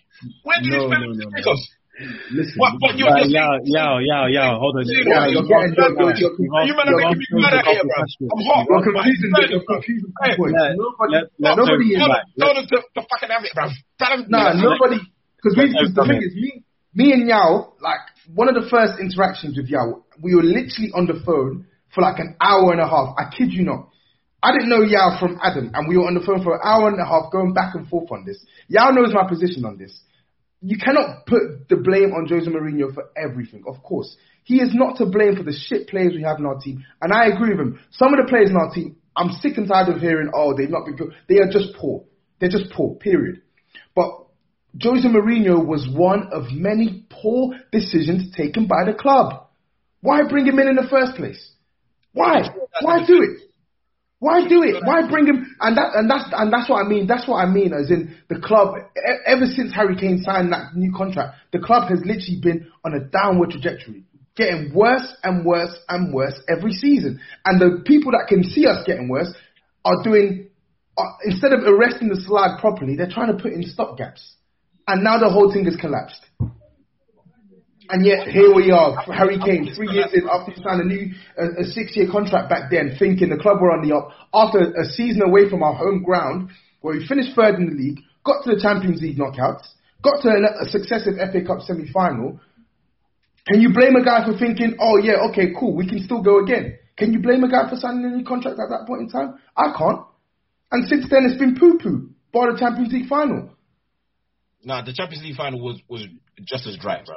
Where 0.42 0.58
do 0.60 0.66
you 0.68 0.76
No, 0.76 0.84
expect 0.86 1.00
no, 1.02 1.12
him 1.12 1.20
to 1.20 1.36
take 1.36 1.46
no. 1.46 1.52
us? 1.52 1.68
Listen, 2.32 2.56
What? 2.56 2.72
What? 2.80 2.96
You're, 2.96 3.12
Uh, 3.12 3.28
yo, 3.28 3.44
yo, 3.68 3.98
yo, 4.00 4.18
yo, 4.32 4.44
hold 4.56 4.76
on. 4.80 4.84
saying 4.88 5.04
Yeah, 5.04 5.20
what? 5.20 5.32
you're 5.36 5.44
you're- 5.44 5.68
you're- 5.76 6.16
you're- 6.16 6.36
you're 6.40 6.76
making 6.80 7.20
me 7.20 7.42
mad 7.44 7.54
out 7.60 7.66
here, 7.68 7.84
bro. 7.84 8.00
I'm 8.00 8.40
hot. 8.48 8.66
You're 8.70 8.82
confusing 8.88 9.30
you're 9.52 9.64
confusing 9.68 10.08
the 10.08 10.24
Hey, 10.24 10.36
points. 10.36 10.56
let- 10.56 10.76
Nobody, 10.80 11.12
let- 11.12 11.28
let 11.38 11.56
nobody 11.60 11.76
Toby 11.76 11.92
is 11.92 11.98
Tell 12.00 12.08
back. 12.08 12.24
them, 12.56 12.66
to, 12.72 12.76
to 12.80 13.00
fucking 13.04 13.28
have 13.30 13.44
it, 13.44 13.52
bro. 13.54 13.64
Tell 14.00 14.10
them. 14.16 14.20
Nah, 14.32 14.52
nobody. 14.56 14.98
Because 15.36 15.54
we, 15.56 15.64
Let- 15.68 15.76
cause 15.76 15.92
the 15.94 16.04
thing 16.08 16.22
is, 16.24 16.34
me, 16.34 16.50
me 16.94 17.12
and 17.12 17.28
Yaw, 17.28 17.68
like 17.80 18.00
one 18.34 18.48
of 18.48 18.54
the 18.56 18.68
first 18.70 18.96
interactions 19.00 19.56
with 19.56 19.68
Yaw, 19.68 20.00
we 20.22 20.34
were 20.34 20.42
literally 20.44 20.90
on 20.96 21.04
the 21.06 21.20
phone 21.24 21.66
for 21.92 22.00
like 22.02 22.18
an 22.18 22.36
hour 22.40 22.72
and 22.72 22.80
a 22.80 22.88
half. 22.88 23.12
I 23.18 23.28
kid 23.34 23.52
you 23.52 23.64
not. 23.64 23.88
I 24.42 24.52
didn't 24.52 24.70
know 24.72 24.80
Yaw 24.80 25.18
from 25.20 25.36
Adam, 25.42 25.70
and 25.74 25.84
we 25.88 25.98
were 25.98 26.06
on 26.08 26.14
the 26.14 26.20
phone 26.24 26.40
for 26.42 26.54
an 26.56 26.60
hour 26.64 26.88
and 26.88 26.96
a 27.00 27.04
half, 27.04 27.28
going 27.30 27.52
back 27.52 27.74
and 27.74 27.86
forth 27.88 28.10
on 28.10 28.24
this. 28.24 28.40
Yaw 28.68 28.90
knows 28.92 29.12
my 29.12 29.28
position 29.28 29.64
on 29.66 29.76
this. 29.76 29.92
You 30.62 30.76
cannot 30.76 31.26
put 31.26 31.68
the 31.68 31.76
blame 31.76 32.12
on 32.12 32.28
Jose 32.28 32.46
Mourinho 32.46 32.92
for 32.92 33.04
everything. 33.16 33.64
Of 33.66 33.82
course, 33.82 34.14
he 34.44 34.56
is 34.60 34.74
not 34.74 34.98
to 34.98 35.06
blame 35.06 35.36
for 35.36 35.42
the 35.42 35.52
shit 35.52 35.88
players 35.88 36.12
we 36.14 36.22
have 36.22 36.38
in 36.38 36.46
our 36.46 36.58
team, 36.58 36.84
and 37.00 37.12
I 37.12 37.26
agree 37.26 37.50
with 37.50 37.60
him. 37.60 37.80
Some 37.90 38.12
of 38.12 38.24
the 38.24 38.28
players 38.28 38.50
in 38.50 38.56
our 38.56 38.72
team, 38.72 38.96
I'm 39.16 39.32
sick 39.40 39.56
and 39.56 39.66
tired 39.66 39.88
of 39.88 40.00
hearing, 40.00 40.30
"Oh, 40.34 40.54
they've 40.54 40.70
not 40.70 40.84
been 40.84 40.96
good." 40.96 41.14
They 41.28 41.38
are 41.38 41.50
just 41.50 41.74
poor. 41.76 42.04
They're 42.38 42.50
just 42.50 42.70
poor. 42.70 42.96
Period. 42.96 43.42
But 43.94 44.10
Jose 44.82 45.06
Mourinho 45.06 45.64
was 45.64 45.88
one 45.88 46.28
of 46.32 46.52
many 46.52 47.06
poor 47.10 47.54
decisions 47.72 48.30
taken 48.36 48.66
by 48.66 48.84
the 48.84 48.94
club. 48.94 49.46
Why 50.00 50.22
bring 50.28 50.46
him 50.46 50.58
in 50.58 50.68
in 50.68 50.76
the 50.76 50.88
first 50.88 51.16
place? 51.16 51.54
Why? 52.12 52.48
Why 52.80 53.04
do 53.04 53.22
it? 53.22 53.49
Why 54.20 54.46
do 54.46 54.62
it? 54.62 54.84
Why 54.84 55.08
bring 55.08 55.26
him? 55.26 55.56
And 55.60 55.76
that 55.78 55.96
and 55.96 56.08
that's 56.08 56.28
and 56.30 56.52
that's 56.52 56.68
what 56.68 56.84
I 56.84 56.88
mean. 56.88 57.06
That's 57.06 57.26
what 57.26 57.36
I 57.36 57.48
mean. 57.48 57.72
As 57.72 57.90
in 57.90 58.18
the 58.28 58.38
club, 58.38 58.74
ever 59.26 59.46
since 59.46 59.74
Harry 59.74 59.96
Kane 59.96 60.20
signed 60.22 60.52
that 60.52 60.76
new 60.76 60.92
contract, 60.94 61.36
the 61.52 61.58
club 61.58 61.88
has 61.88 62.00
literally 62.04 62.38
been 62.40 62.70
on 62.84 62.92
a 62.92 63.00
downward 63.00 63.50
trajectory, 63.50 64.04
getting 64.36 64.74
worse 64.74 65.08
and 65.24 65.42
worse 65.42 65.74
and 65.88 66.12
worse 66.12 66.38
every 66.54 66.72
season. 66.72 67.18
And 67.46 67.58
the 67.58 67.82
people 67.86 68.12
that 68.12 68.26
can 68.28 68.44
see 68.44 68.66
us 68.66 68.84
getting 68.86 69.08
worse 69.08 69.32
are 69.86 70.04
doing 70.04 70.50
uh, 70.98 71.02
instead 71.24 71.54
of 71.54 71.60
arresting 71.60 72.10
the 72.10 72.20
slide 72.20 72.60
properly, 72.60 72.96
they're 72.96 73.10
trying 73.10 73.34
to 73.34 73.42
put 73.42 73.54
in 73.54 73.62
stopgaps. 73.62 74.20
And 74.86 75.02
now 75.02 75.18
the 75.18 75.30
whole 75.30 75.50
thing 75.50 75.64
has 75.64 75.76
collapsed. 75.76 76.20
And 77.90 78.06
yet 78.06 78.28
here 78.28 78.54
we 78.54 78.70
are, 78.70 79.02
Harry 79.10 79.38
Kane, 79.38 79.74
three 79.74 79.90
years 79.90 80.14
in 80.14 80.28
after 80.30 80.52
he 80.52 80.62
signed 80.62 80.80
a 80.80 80.84
new 80.84 81.10
a, 81.36 81.62
a 81.62 81.64
six-year 81.64 82.06
contract 82.10 82.48
back 82.48 82.70
then, 82.70 82.94
thinking 82.96 83.30
the 83.30 83.36
club 83.36 83.60
were 83.60 83.72
on 83.72 83.82
the 83.86 83.94
up. 83.94 84.14
After 84.32 84.60
a 84.62 84.84
season 84.86 85.22
away 85.22 85.50
from 85.50 85.64
our 85.64 85.74
home 85.74 86.04
ground, 86.04 86.50
where 86.82 86.96
we 86.96 87.06
finished 87.06 87.34
third 87.34 87.56
in 87.56 87.66
the 87.66 87.74
league, 87.74 87.98
got 88.24 88.44
to 88.44 88.54
the 88.54 88.60
Champions 88.62 89.02
League 89.02 89.18
knockouts, 89.18 89.66
got 90.02 90.22
to 90.22 90.28
a, 90.30 90.62
a 90.62 90.70
successive 90.70 91.14
FA 91.18 91.42
Cup 91.42 91.66
semi-final. 91.66 92.38
Can 93.48 93.60
you 93.60 93.72
blame 93.74 93.96
a 93.96 94.04
guy 94.04 94.24
for 94.24 94.38
thinking, 94.38 94.76
oh 94.78 94.98
yeah, 95.02 95.26
okay, 95.30 95.50
cool, 95.58 95.74
we 95.74 95.88
can 95.88 95.98
still 96.04 96.22
go 96.22 96.44
again? 96.44 96.78
Can 96.96 97.12
you 97.12 97.18
blame 97.18 97.42
a 97.42 97.50
guy 97.50 97.68
for 97.68 97.74
signing 97.74 98.04
a 98.04 98.14
new 98.14 98.24
contract 98.24 98.60
at 98.60 98.68
that 98.70 98.86
point 98.86 99.02
in 99.02 99.08
time? 99.08 99.34
I 99.56 99.74
can't. 99.76 100.06
And 100.70 100.86
since 100.86 101.10
then, 101.10 101.24
it's 101.26 101.38
been 101.38 101.58
poo-poo, 101.58 102.10
bar 102.32 102.52
the 102.52 102.58
Champions 102.58 102.92
League 102.92 103.08
final. 103.08 103.50
Nah, 104.62 104.84
the 104.84 104.92
Champions 104.92 105.24
League 105.24 105.36
final 105.36 105.58
was 105.60 105.80
was 105.88 106.06
just 106.44 106.66
as 106.68 106.76
dry, 106.76 107.02
bro. 107.04 107.16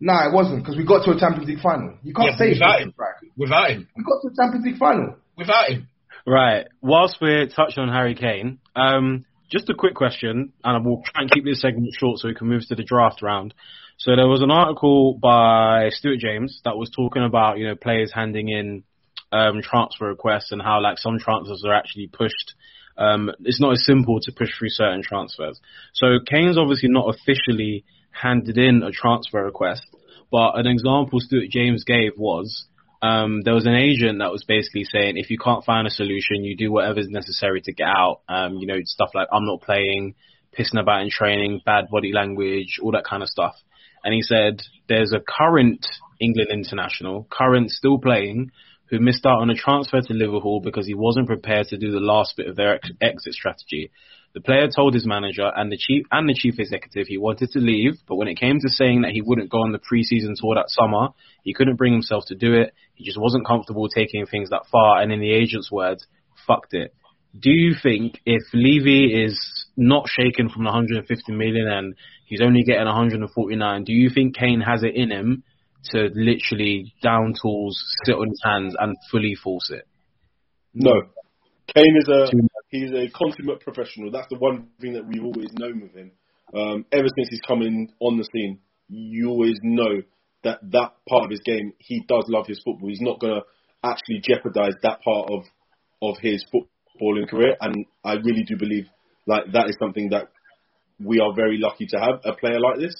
Nah, 0.00 0.28
it 0.28 0.32
wasn't 0.34 0.62
because 0.62 0.76
we 0.76 0.84
got 0.84 1.04
to 1.04 1.12
a 1.12 1.18
Champions 1.18 1.48
League 1.48 1.60
final. 1.60 1.96
You 2.02 2.12
can't 2.12 2.32
Yeah, 2.32 2.36
say 2.36 2.48
without 2.50 2.74
it's 2.80 2.84
him. 2.84 2.94
right. 2.98 3.14
Without 3.36 3.70
him, 3.70 3.88
We 3.96 4.04
got 4.04 4.20
to 4.22 4.28
a 4.28 4.36
Champions 4.36 4.64
League 4.66 4.76
final. 4.78 5.16
without 5.36 5.68
him. 5.70 5.88
Right. 6.26 6.66
Whilst 6.82 7.18
we're 7.20 7.46
touching 7.46 7.82
on 7.84 7.88
Harry 7.88 8.14
Kane, 8.14 8.58
um, 8.74 9.24
just 9.50 9.70
a 9.70 9.74
quick 9.74 9.94
question, 9.94 10.52
and 10.64 10.84
we'll 10.84 11.02
try 11.04 11.22
and 11.22 11.30
keep 11.30 11.44
this 11.44 11.60
segment 11.60 11.94
short 11.98 12.18
so 12.18 12.28
we 12.28 12.34
can 12.34 12.48
move 12.48 12.62
to 12.68 12.74
the 12.74 12.82
draft 12.82 13.22
round. 13.22 13.54
So 13.96 14.14
there 14.16 14.26
was 14.26 14.42
an 14.42 14.50
article 14.50 15.14
by 15.14 15.88
Stuart 15.90 16.18
James 16.18 16.60
that 16.64 16.76
was 16.76 16.90
talking 16.90 17.24
about 17.24 17.58
you 17.58 17.66
know 17.68 17.76
players 17.76 18.12
handing 18.12 18.48
in 18.48 18.82
um, 19.32 19.62
transfer 19.62 20.06
requests 20.08 20.52
and 20.52 20.60
how 20.60 20.82
like 20.82 20.98
some 20.98 21.18
transfers 21.18 21.62
are 21.66 21.72
actually 21.74 22.08
pushed. 22.08 22.54
Um, 22.98 23.30
it's 23.44 23.60
not 23.60 23.72
as 23.72 23.84
simple 23.84 24.20
to 24.20 24.32
push 24.32 24.50
through 24.58 24.70
certain 24.70 25.02
transfers. 25.02 25.60
So 25.94 26.18
Kane's 26.26 26.58
obviously 26.58 26.88
not 26.90 27.14
officially 27.14 27.84
handed 28.20 28.58
in 28.58 28.82
a 28.82 28.90
transfer 28.90 29.44
request, 29.44 29.82
but 30.30 30.58
an 30.58 30.66
example 30.66 31.20
Stuart 31.20 31.50
James 31.50 31.84
gave 31.84 32.12
was 32.16 32.66
um, 33.02 33.42
there 33.42 33.54
was 33.54 33.66
an 33.66 33.74
agent 33.74 34.18
that 34.20 34.32
was 34.32 34.44
basically 34.44 34.84
saying 34.84 35.16
if 35.16 35.30
you 35.30 35.38
can't 35.38 35.64
find 35.64 35.86
a 35.86 35.90
solution, 35.90 36.44
you 36.44 36.56
do 36.56 36.72
whatever's 36.72 37.08
necessary 37.08 37.60
to 37.62 37.72
get 37.72 37.86
out. 37.86 38.20
Um, 38.28 38.56
you 38.56 38.66
know, 38.66 38.78
stuff 38.84 39.10
like 39.14 39.28
I'm 39.32 39.46
not 39.46 39.60
playing, 39.60 40.14
pissing 40.58 40.80
about 40.80 41.02
in 41.02 41.10
training, 41.10 41.60
bad 41.64 41.88
body 41.90 42.12
language, 42.12 42.78
all 42.82 42.92
that 42.92 43.04
kind 43.04 43.22
of 43.22 43.28
stuff. 43.28 43.54
And 44.02 44.14
he 44.14 44.22
said 44.22 44.62
there's 44.88 45.12
a 45.12 45.20
current 45.20 45.86
England 46.20 46.48
international, 46.50 47.26
current 47.30 47.70
still 47.70 47.98
playing, 47.98 48.52
who 48.88 49.00
missed 49.00 49.26
out 49.26 49.40
on 49.40 49.50
a 49.50 49.54
transfer 49.54 50.00
to 50.00 50.14
Liverpool 50.14 50.60
because 50.60 50.86
he 50.86 50.94
wasn't 50.94 51.26
prepared 51.26 51.66
to 51.68 51.76
do 51.76 51.90
the 51.90 52.00
last 52.00 52.36
bit 52.36 52.46
of 52.48 52.56
their 52.56 52.76
ex- 52.76 52.90
exit 53.00 53.34
strategy. 53.34 53.90
The 54.36 54.42
player 54.42 54.68
told 54.68 54.92
his 54.92 55.06
manager 55.06 55.50
and 55.56 55.72
the 55.72 55.78
chief 55.78 56.04
and 56.12 56.28
the 56.28 56.34
chief 56.34 56.58
executive 56.58 57.06
he 57.06 57.16
wanted 57.16 57.52
to 57.52 57.58
leave, 57.58 57.94
but 58.06 58.16
when 58.16 58.28
it 58.28 58.38
came 58.38 58.60
to 58.60 58.68
saying 58.68 59.00
that 59.00 59.12
he 59.12 59.22
wouldn't 59.22 59.48
go 59.48 59.62
on 59.62 59.72
the 59.72 59.78
preseason 59.78 60.34
tour 60.38 60.56
that 60.56 60.68
summer, 60.68 61.08
he 61.42 61.54
couldn't 61.54 61.76
bring 61.76 61.94
himself 61.94 62.24
to 62.26 62.34
do 62.34 62.52
it. 62.52 62.74
He 62.96 63.06
just 63.06 63.18
wasn't 63.18 63.46
comfortable 63.46 63.88
taking 63.88 64.26
things 64.26 64.50
that 64.50 64.66
far, 64.70 65.00
and 65.00 65.10
in 65.10 65.20
the 65.20 65.32
agent's 65.32 65.72
words, 65.72 66.06
fucked 66.46 66.74
it. 66.74 66.94
Do 67.40 67.48
you 67.48 67.76
think 67.82 68.20
if 68.26 68.42
Levy 68.52 69.24
is 69.24 69.40
not 69.74 70.06
shaken 70.06 70.50
from 70.50 70.64
the 70.64 70.70
150 70.70 71.32
million 71.32 71.66
and 71.66 71.94
he's 72.26 72.42
only 72.42 72.62
getting 72.62 72.84
149, 72.84 73.84
do 73.84 73.92
you 73.94 74.10
think 74.10 74.36
Kane 74.36 74.60
has 74.60 74.82
it 74.82 74.94
in 74.94 75.10
him 75.10 75.44
to 75.92 76.10
literally 76.14 76.92
down 77.02 77.32
tools, 77.40 77.82
sit 78.04 78.14
on 78.14 78.28
his 78.28 78.42
hands, 78.44 78.76
and 78.78 78.98
fully 79.10 79.34
force 79.34 79.70
it? 79.70 79.88
No. 80.74 80.92
Kane 81.74 81.96
is 81.96 82.08
a 82.08 82.28
he's 82.68 82.90
a 82.92 83.08
consummate 83.14 83.60
professional. 83.60 84.10
That's 84.10 84.28
the 84.30 84.38
one 84.38 84.68
thing 84.80 84.94
that 84.94 85.06
we've 85.06 85.24
always 85.24 85.50
known 85.52 85.80
with 85.80 85.94
him. 85.94 86.12
Um, 86.54 86.86
ever 86.92 87.06
since 87.16 87.28
he's 87.30 87.40
come 87.46 87.62
in 87.62 87.92
on 88.00 88.18
the 88.18 88.28
scene, 88.32 88.60
you 88.88 89.28
always 89.30 89.58
know 89.62 90.02
that 90.44 90.58
that 90.70 90.92
part 91.08 91.24
of 91.24 91.30
his 91.30 91.40
game, 91.44 91.72
he 91.78 92.04
does 92.08 92.24
love 92.28 92.46
his 92.46 92.60
football. 92.64 92.88
He's 92.88 93.00
not 93.00 93.20
going 93.20 93.34
to 93.34 93.42
actually 93.82 94.20
jeopardize 94.22 94.74
that 94.82 95.00
part 95.02 95.28
of 95.30 95.44
of 96.02 96.16
his 96.20 96.44
footballing 96.52 97.28
career, 97.28 97.56
and 97.60 97.74
I 98.04 98.14
really 98.14 98.44
do 98.46 98.56
believe 98.56 98.86
like 99.26 99.44
that 99.52 99.68
is 99.68 99.76
something 99.80 100.10
that 100.10 100.28
we 101.02 101.20
are 101.20 101.34
very 101.34 101.58
lucky 101.58 101.86
to 101.86 101.98
have 101.98 102.20
a 102.24 102.32
player 102.32 102.60
like 102.60 102.78
this. 102.78 102.94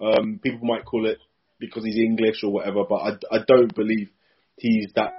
Um, 0.00 0.40
people 0.42 0.60
might 0.62 0.84
call 0.84 1.08
it 1.08 1.18
because 1.58 1.84
he's 1.84 1.96
English 1.96 2.42
or 2.42 2.52
whatever, 2.52 2.84
but 2.88 2.96
I, 2.96 3.10
I 3.30 3.38
don't 3.46 3.74
believe 3.74 4.10
he's 4.56 4.88
that 4.96 5.12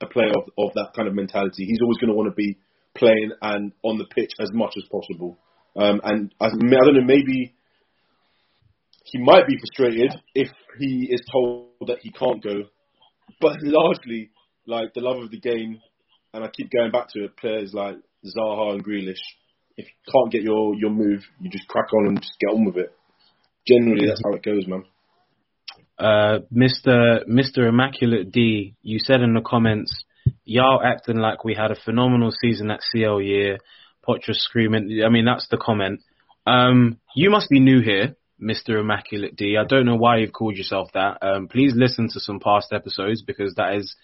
a 0.00 0.06
player 0.06 0.30
of, 0.30 0.50
of 0.58 0.72
that 0.74 0.92
kind 0.96 1.06
of 1.06 1.14
mentality. 1.14 1.66
He's 1.66 1.80
always 1.82 1.98
going 1.98 2.08
to 2.08 2.16
want 2.16 2.30
to 2.30 2.34
be 2.34 2.56
playing 2.96 3.32
and 3.42 3.72
on 3.82 3.98
the 3.98 4.04
pitch 4.04 4.32
as 4.40 4.50
much 4.52 4.74
as 4.76 4.84
possible. 4.90 5.38
Um, 5.76 6.00
and 6.04 6.34
I, 6.40 6.46
I 6.46 6.48
don't 6.50 6.94
know, 6.94 7.04
maybe 7.04 7.54
he 9.04 9.18
might 9.18 9.46
be 9.46 9.56
frustrated 9.58 10.12
if 10.34 10.48
he 10.78 11.08
is 11.10 11.20
told 11.30 11.68
that 11.86 11.98
he 12.02 12.10
can't 12.10 12.42
go. 12.42 12.64
But 13.40 13.56
largely, 13.62 14.30
like 14.66 14.94
the 14.94 15.00
love 15.00 15.22
of 15.22 15.30
the 15.30 15.40
game, 15.40 15.80
and 16.32 16.44
I 16.44 16.48
keep 16.48 16.70
going 16.70 16.90
back 16.90 17.08
to 17.10 17.24
it, 17.24 17.36
players 17.36 17.72
like 17.72 17.96
Zaha 18.24 18.74
and 18.74 18.84
Grealish. 18.84 19.22
If 19.76 19.86
you 19.86 20.12
can't 20.12 20.30
get 20.30 20.42
your, 20.42 20.74
your 20.74 20.90
move, 20.90 21.22
you 21.40 21.50
just 21.50 21.66
crack 21.68 21.92
on 21.94 22.08
and 22.08 22.20
just 22.20 22.38
get 22.38 22.54
on 22.54 22.64
with 22.64 22.76
it. 22.76 22.92
Generally, 23.66 24.06
that's 24.06 24.22
how 24.24 24.34
it 24.34 24.42
goes, 24.42 24.66
man. 24.66 24.84
Uh, 25.98 26.40
Mr. 26.52 27.28
Mr. 27.28 27.68
Immaculate 27.68 28.32
D, 28.32 28.74
you 28.82 28.98
said 28.98 29.20
in 29.20 29.34
the 29.34 29.42
comments, 29.42 30.04
y'all 30.44 30.82
acting 30.82 31.16
like 31.16 31.44
we 31.44 31.54
had 31.54 31.70
a 31.70 31.80
phenomenal 31.84 32.30
season 32.32 32.68
that 32.68 32.80
CL 32.82 33.20
year. 33.20 33.58
Potter 34.04 34.32
screaming. 34.32 35.02
I 35.04 35.10
mean, 35.10 35.24
that's 35.26 35.46
the 35.48 35.58
comment. 35.58 36.00
Um, 36.46 36.98
you 37.14 37.30
must 37.30 37.50
be 37.50 37.60
new 37.60 37.82
here, 37.82 38.16
Mr. 38.42 38.80
Immaculate 38.80 39.36
D. 39.36 39.56
I 39.56 39.64
don't 39.64 39.84
know 39.84 39.96
why 39.96 40.18
you've 40.18 40.32
called 40.32 40.56
yourself 40.56 40.88
that. 40.94 41.18
Um, 41.22 41.48
please 41.48 41.74
listen 41.76 42.08
to 42.12 42.20
some 42.20 42.40
past 42.40 42.72
episodes 42.72 43.22
because 43.22 43.54
that 43.56 43.74
is 43.74 43.94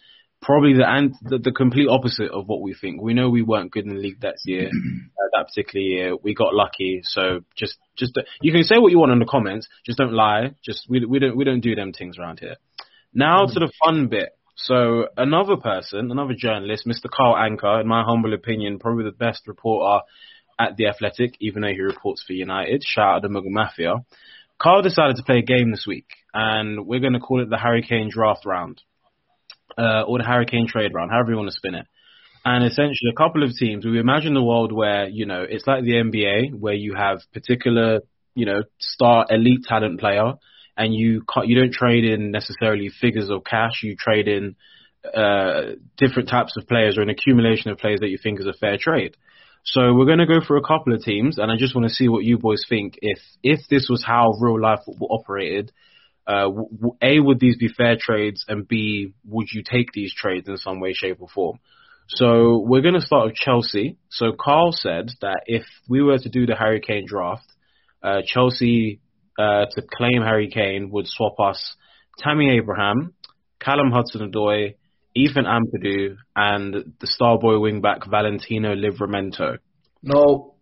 probably 0.42 0.74
the, 0.74 0.84
and 0.86 1.14
the, 1.22 1.38
the 1.38 1.52
complete 1.52 1.88
opposite 1.88 2.30
of 2.30 2.46
what 2.46 2.60
we 2.60 2.74
think. 2.74 3.00
We 3.00 3.14
know 3.14 3.30
we 3.30 3.42
weren't 3.42 3.72
good 3.72 3.86
in 3.86 3.94
the 3.94 4.00
league 4.00 4.20
that 4.20 4.36
year, 4.44 4.66
uh, 4.68 5.28
that 5.34 5.48
particular 5.48 5.82
year. 5.82 6.16
We 6.16 6.34
got 6.34 6.54
lucky. 6.54 7.00
So 7.04 7.40
just, 7.56 7.78
just 7.96 8.18
you 8.42 8.52
can 8.52 8.62
say 8.64 8.78
what 8.78 8.92
you 8.92 8.98
want 8.98 9.12
in 9.12 9.18
the 9.18 9.24
comments. 9.24 9.66
Just 9.84 9.98
don't 9.98 10.12
lie. 10.12 10.54
Just 10.62 10.86
we 10.88 11.04
we 11.04 11.18
don't 11.18 11.36
we 11.36 11.44
don't 11.44 11.60
do 11.60 11.74
them 11.74 11.92
things 11.92 12.18
around 12.18 12.40
here. 12.40 12.56
Now 13.14 13.46
to 13.46 13.60
the 13.60 13.72
fun 13.82 14.08
bit. 14.08 14.35
So 14.56 15.08
another 15.16 15.56
person, 15.56 16.10
another 16.10 16.34
journalist, 16.36 16.86
Mr. 16.86 17.10
Carl 17.10 17.34
Anka, 17.34 17.82
in 17.82 17.86
my 17.86 18.02
humble 18.02 18.32
opinion, 18.32 18.78
probably 18.78 19.04
the 19.04 19.12
best 19.12 19.46
reporter 19.46 20.02
at 20.58 20.76
the 20.76 20.86
Athletic, 20.86 21.36
even 21.40 21.62
though 21.62 21.68
he 21.68 21.80
reports 21.80 22.24
for 22.26 22.32
United. 22.32 22.82
Shout 22.84 23.16
out 23.16 23.22
to 23.22 23.28
Muggle 23.28 23.50
Mafia. 23.50 23.96
Carl 24.58 24.80
decided 24.80 25.16
to 25.16 25.22
play 25.22 25.38
a 25.38 25.42
game 25.42 25.70
this 25.70 25.84
week, 25.86 26.06
and 26.32 26.86
we're 26.86 27.00
going 27.00 27.12
to 27.12 27.20
call 27.20 27.42
it 27.42 27.50
the 27.50 27.58
Hurricane 27.58 28.08
draft 28.10 28.46
round, 28.46 28.80
uh, 29.76 30.02
or 30.02 30.18
the 30.18 30.24
Hurricane 30.24 30.66
trade 30.66 30.92
round, 30.94 31.10
however 31.10 31.32
you 31.32 31.36
want 31.36 31.50
to 31.50 31.56
spin 31.56 31.74
it. 31.74 31.86
And 32.42 32.64
essentially, 32.64 33.10
a 33.12 33.16
couple 33.16 33.42
of 33.42 33.50
teams. 33.58 33.84
We 33.84 33.98
imagine 33.98 34.32
the 34.32 34.42
world 34.42 34.72
where 34.72 35.08
you 35.08 35.26
know 35.26 35.44
it's 35.46 35.66
like 35.66 35.84
the 35.84 35.94
NBA, 35.94 36.58
where 36.58 36.74
you 36.74 36.94
have 36.94 37.18
particular, 37.34 38.00
you 38.34 38.46
know, 38.46 38.62
star 38.78 39.26
elite 39.28 39.64
talent 39.68 40.00
player, 40.00 40.34
and 40.76 40.94
you 40.94 41.22
can't, 41.32 41.46
you 41.48 41.58
don't 41.58 41.72
trade 41.72 42.04
in 42.04 42.30
necessarily 42.30 42.88
figures 42.88 43.30
of 43.30 43.44
cash. 43.44 43.82
You 43.82 43.96
trade 43.96 44.28
in 44.28 44.56
uh, 45.14 45.76
different 45.96 46.28
types 46.28 46.56
of 46.56 46.66
players 46.66 46.98
or 46.98 47.02
an 47.02 47.10
accumulation 47.10 47.70
of 47.70 47.78
players 47.78 48.00
that 48.00 48.08
you 48.08 48.18
think 48.22 48.40
is 48.40 48.46
a 48.46 48.52
fair 48.52 48.76
trade. 48.78 49.16
So 49.64 49.94
we're 49.94 50.06
going 50.06 50.18
to 50.18 50.26
go 50.26 50.40
through 50.46 50.60
a 50.60 50.66
couple 50.66 50.94
of 50.94 51.02
teams, 51.02 51.38
and 51.38 51.50
I 51.50 51.56
just 51.56 51.74
want 51.74 51.88
to 51.88 51.94
see 51.94 52.08
what 52.08 52.24
you 52.24 52.38
boys 52.38 52.64
think. 52.68 52.98
If 53.02 53.18
if 53.42 53.60
this 53.68 53.88
was 53.90 54.04
how 54.04 54.32
real 54.40 54.60
life 54.60 54.80
football 54.86 55.08
operated, 55.10 55.72
uh, 56.24 56.44
w- 56.44 56.96
a 57.02 57.18
would 57.18 57.40
these 57.40 57.56
be 57.56 57.68
fair 57.68 57.96
trades, 58.00 58.44
and 58.46 58.66
b 58.66 59.12
would 59.24 59.48
you 59.52 59.64
take 59.68 59.90
these 59.92 60.14
trades 60.14 60.48
in 60.48 60.56
some 60.56 60.78
way, 60.78 60.92
shape, 60.92 61.16
or 61.20 61.28
form? 61.28 61.58
So 62.08 62.62
we're 62.64 62.82
going 62.82 62.94
to 62.94 63.00
start 63.00 63.26
with 63.26 63.34
Chelsea. 63.34 63.96
So 64.08 64.32
Carl 64.38 64.70
said 64.70 65.10
that 65.20 65.40
if 65.46 65.64
we 65.88 66.00
were 66.00 66.18
to 66.18 66.28
do 66.28 66.46
the 66.46 66.54
Harry 66.54 66.80
Kane 66.80 67.04
draft, 67.04 67.46
uh, 68.04 68.20
Chelsea 68.24 69.00
uh, 69.38 69.66
to 69.70 69.82
claim 69.82 70.22
Harry 70.22 70.50
Kane 70.50 70.90
would 70.90 71.06
swap 71.06 71.38
us 71.40 71.76
Tammy 72.18 72.56
Abraham, 72.56 73.14
Callum 73.60 73.90
Hudson-Odoi, 73.92 74.74
Ethan 75.14 75.44
Ampadu, 75.44 76.16
and 76.34 76.74
the 77.00 77.06
star 77.06 77.38
Starboy 77.38 77.58
wingback 77.58 78.08
Valentino 78.08 78.74
Livramento. 78.74 79.58
No. 80.02 80.54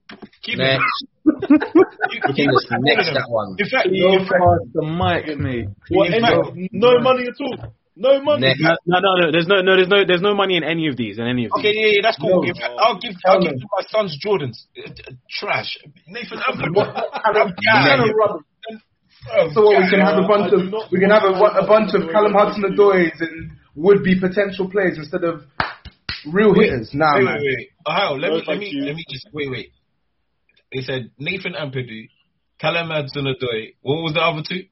Keep 0.43 0.59
Next. 0.59 1.07
You 1.25 2.21
can 2.21 2.49
just 2.53 2.69
next 2.71 3.11
that 3.15 3.27
one. 3.29 3.57
In 3.59 3.67
fact, 3.67 3.89
Go 3.89 4.13
in 4.13 4.27
fact, 4.29 4.73
the 4.75 4.85
mic, 4.85 5.39
mate. 5.39 5.69
What, 5.89 6.13
in 6.13 6.21
fact, 6.21 6.73
no 6.73 7.01
money 7.01 7.27
at 7.27 7.35
all. 7.41 7.75
No 7.97 8.21
money. 8.23 8.55
No, 8.59 8.75
no, 8.87 8.99
no, 9.01 9.15
no, 9.21 9.33
there's 9.33 9.47
no, 9.47 9.63
no, 9.63 9.77
there's 9.77 9.89
no, 9.89 10.05
there's 10.05 10.21
no 10.21 10.35
money 10.35 10.57
in 10.57 10.65
any 10.65 10.89
of 10.89 10.97
these, 10.97 11.19
in 11.19 11.27
any 11.27 11.47
of 11.47 11.53
these. 11.55 11.65
okay, 11.65 11.73
yeah, 11.75 11.87
yeah, 11.95 12.01
that's 12.03 12.19
cool. 12.19 12.43
No. 12.43 12.49
In 12.49 12.55
fact, 12.55 12.75
I'll 12.79 12.99
give, 12.99 13.15
I'll 13.25 13.41
give 13.41 13.53
to 13.55 13.67
my 13.71 13.83
son's 13.89 14.19
Jordans. 14.19 14.67
Uh, 14.77 14.91
uh, 14.91 15.13
trash. 15.31 15.79
Nathan 16.07 16.39
Ampadu. 16.39 16.75
Kind 16.75 17.37
of 17.39 18.45
rubbish. 19.33 19.55
So 19.55 19.63
what, 19.65 19.79
we 19.83 19.91
can 19.91 20.01
have 20.01 20.19
a 20.19 20.27
bunch 20.27 20.53
of 20.53 20.61
we 20.93 21.01
can 21.01 21.11
have 21.11 21.25
a, 21.25 21.33
a 21.33 21.67
bunch 21.67 21.95
of 21.95 22.11
Callum 22.11 22.33
Hudson-Odois 22.35 23.21
and 23.21 23.53
would-be 23.75 24.21
potential 24.21 24.71
players 24.71 24.99
instead 24.99 25.25
of 25.25 25.43
real 26.31 26.55
hitters. 26.55 26.91
Nah, 26.93 27.17
Wait, 27.17 27.25
man. 27.25 27.37
wait, 27.39 27.57
wait. 27.59 27.69
Ohio, 27.87 28.15
let 28.17 28.29
No, 28.31 28.37
me, 28.39 28.45
let 28.47 28.59
me, 28.59 28.69
you. 28.71 28.85
let 28.85 28.95
me 28.95 29.05
just 29.11 29.27
wait, 29.33 29.51
wait. 29.51 29.71
They 30.73 30.81
said 30.83 31.11
Nathan 31.19 31.55
Ampadu, 31.55 32.09
Callum 32.59 32.89
Hudson-Odoi. 32.91 33.75
What 33.83 34.03
was 34.03 34.15
the 34.15 34.21
other 34.21 34.43
two? 34.49 34.65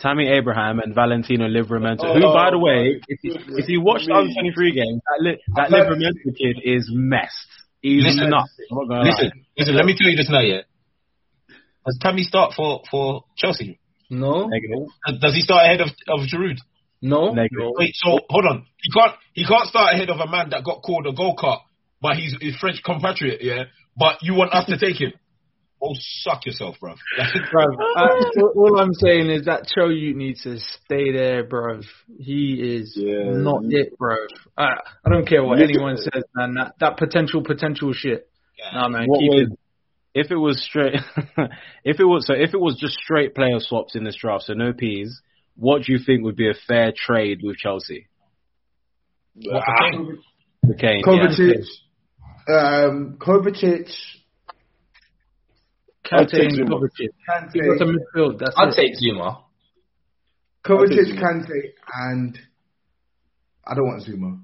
Tammy 0.00 0.28
Abraham 0.28 0.78
and 0.80 0.94
Valentino 0.94 1.46
Livramento, 1.46 2.00
Oh, 2.00 2.14
who, 2.14 2.20
by 2.32 2.50
the 2.50 2.56
oh, 2.56 2.60
way, 2.64 3.00
if 3.06 3.18
you, 3.22 3.34
goodness 3.34 3.58
if 3.58 3.68
you 3.68 3.82
watch 3.82 4.06
the 4.06 4.14
under 4.14 4.32
23 4.32 4.72
games, 4.72 5.02
that, 5.04 5.20
li- 5.20 5.42
that 5.56 5.68
Livramento 5.68 6.34
kid 6.36 6.56
is 6.64 6.88
messed. 6.90 7.34
He's 7.82 8.02
Listen, 8.02 8.30
nuts. 8.30 8.50
Not 8.70 9.04
Listen, 9.04 9.30
listen. 9.58 9.76
Let 9.76 9.84
me 9.84 9.94
tell 9.96 10.10
you 10.10 10.16
this 10.16 10.30
now, 10.30 10.40
yeah. 10.40 10.62
Does 11.84 11.98
Tammy 12.00 12.22
start 12.22 12.54
for 12.56 12.82
for 12.90 13.24
Chelsea? 13.36 13.78
No. 14.10 14.46
Negative. 14.48 14.86
Does- 15.06 15.20
Does 15.20 15.34
he 15.34 15.40
start 15.42 15.64
ahead 15.64 15.80
of 15.80 15.88
of 16.08 16.20
Giroud? 16.28 16.58
No. 17.02 17.32
Negative. 17.32 17.70
Wait, 17.78 17.94
so 17.94 18.18
hold 18.28 18.46
on. 18.46 18.66
He 18.82 18.90
can't 18.92 19.14
he 19.34 19.44
can't 19.44 19.66
start 19.68 19.94
ahead 19.94 20.10
of 20.10 20.18
a 20.20 20.26
man 20.30 20.50
that 20.50 20.64
got 20.64 20.82
called 20.82 21.06
a 21.06 21.12
goal 21.12 21.36
cart, 21.38 21.60
but 22.00 22.16
he's 22.16 22.34
a 22.40 22.50
French 22.58 22.82
compatriot, 22.82 23.40
yeah. 23.42 23.64
But 23.96 24.18
you 24.22 24.34
want 24.34 24.52
us 24.54 24.66
to 24.66 24.78
take 24.78 25.00
him? 25.00 25.12
Oh, 25.80 25.94
suck 25.94 26.44
yourself, 26.44 26.74
bro. 26.80 26.94
Bruv, 27.20 27.76
I, 27.96 28.02
all- 28.42 28.52
all 28.56 28.80
I'm 28.80 28.92
saying 28.94 29.30
is 29.30 29.44
that 29.44 29.66
Cho 29.68 29.88
Ute 29.90 30.16
needs 30.16 30.42
to 30.42 30.58
stay 30.58 31.12
there, 31.12 31.44
bro. 31.44 31.80
He 32.18 32.54
is 32.80 32.94
Yeah. 32.96 33.30
not 33.34 33.62
it, 33.68 33.96
bro. 33.96 34.16
I, 34.56 34.70
I 35.04 35.10
don't 35.10 35.28
care 35.28 35.44
what 35.44 35.60
anyone 35.60 35.96
says, 35.96 36.24
man. 36.34 36.54
That 36.54 36.74
that 36.80 36.96
potential 36.96 37.44
potential 37.44 37.92
shit. 37.92 38.28
Nah, 38.72 38.88
man, 38.88 39.04
What 39.06 39.20
keep 39.20 39.30
was, 39.30 39.48
it. 39.52 39.58
If 40.14 40.30
it 40.30 40.36
was 40.36 40.62
straight, 40.64 40.94
if 41.84 42.00
it 42.00 42.04
was 42.04 42.26
so, 42.26 42.34
if 42.34 42.54
it 42.54 42.60
was 42.60 42.78
just 42.80 42.94
straight 42.94 43.34
player 43.34 43.58
swaps 43.58 43.94
in 43.94 44.04
this 44.04 44.16
draft, 44.16 44.44
so 44.44 44.54
no 44.54 44.72
P's, 44.72 45.20
what 45.56 45.82
do 45.82 45.92
you 45.92 45.98
think 46.04 46.24
would 46.24 46.36
be 46.36 46.48
a 46.48 46.54
fair 46.66 46.92
trade 46.96 47.40
with 47.42 47.56
Chelsea? 47.56 48.08
What 49.34 49.64
for 49.64 49.90
Kane? 49.90 50.18
The 50.62 50.74
Kane, 50.74 51.02
yeah. 51.06 51.62
Kovacic, 52.48 52.88
um, 52.88 53.18
Kovacic, 53.20 53.90
I'd 56.10 56.26
Kante 56.26 56.30
take 56.30 56.50
and 56.50 56.58
Zouma. 56.58 56.80
Kovacic. 56.80 57.08
Got 57.26 57.50
to 57.50 57.58
Kante, 57.58 57.94
midfield. 57.94 58.38
That's 58.38 58.54
I'd 58.56 58.68
it. 58.68 58.74
take 58.76 58.94
Zouma. 58.94 59.42
Kovacic, 60.64 61.20
Kante, 61.20 61.72
and 61.94 62.38
I 63.66 63.74
don't 63.74 63.86
want 63.86 64.04
Zouma. 64.04 64.40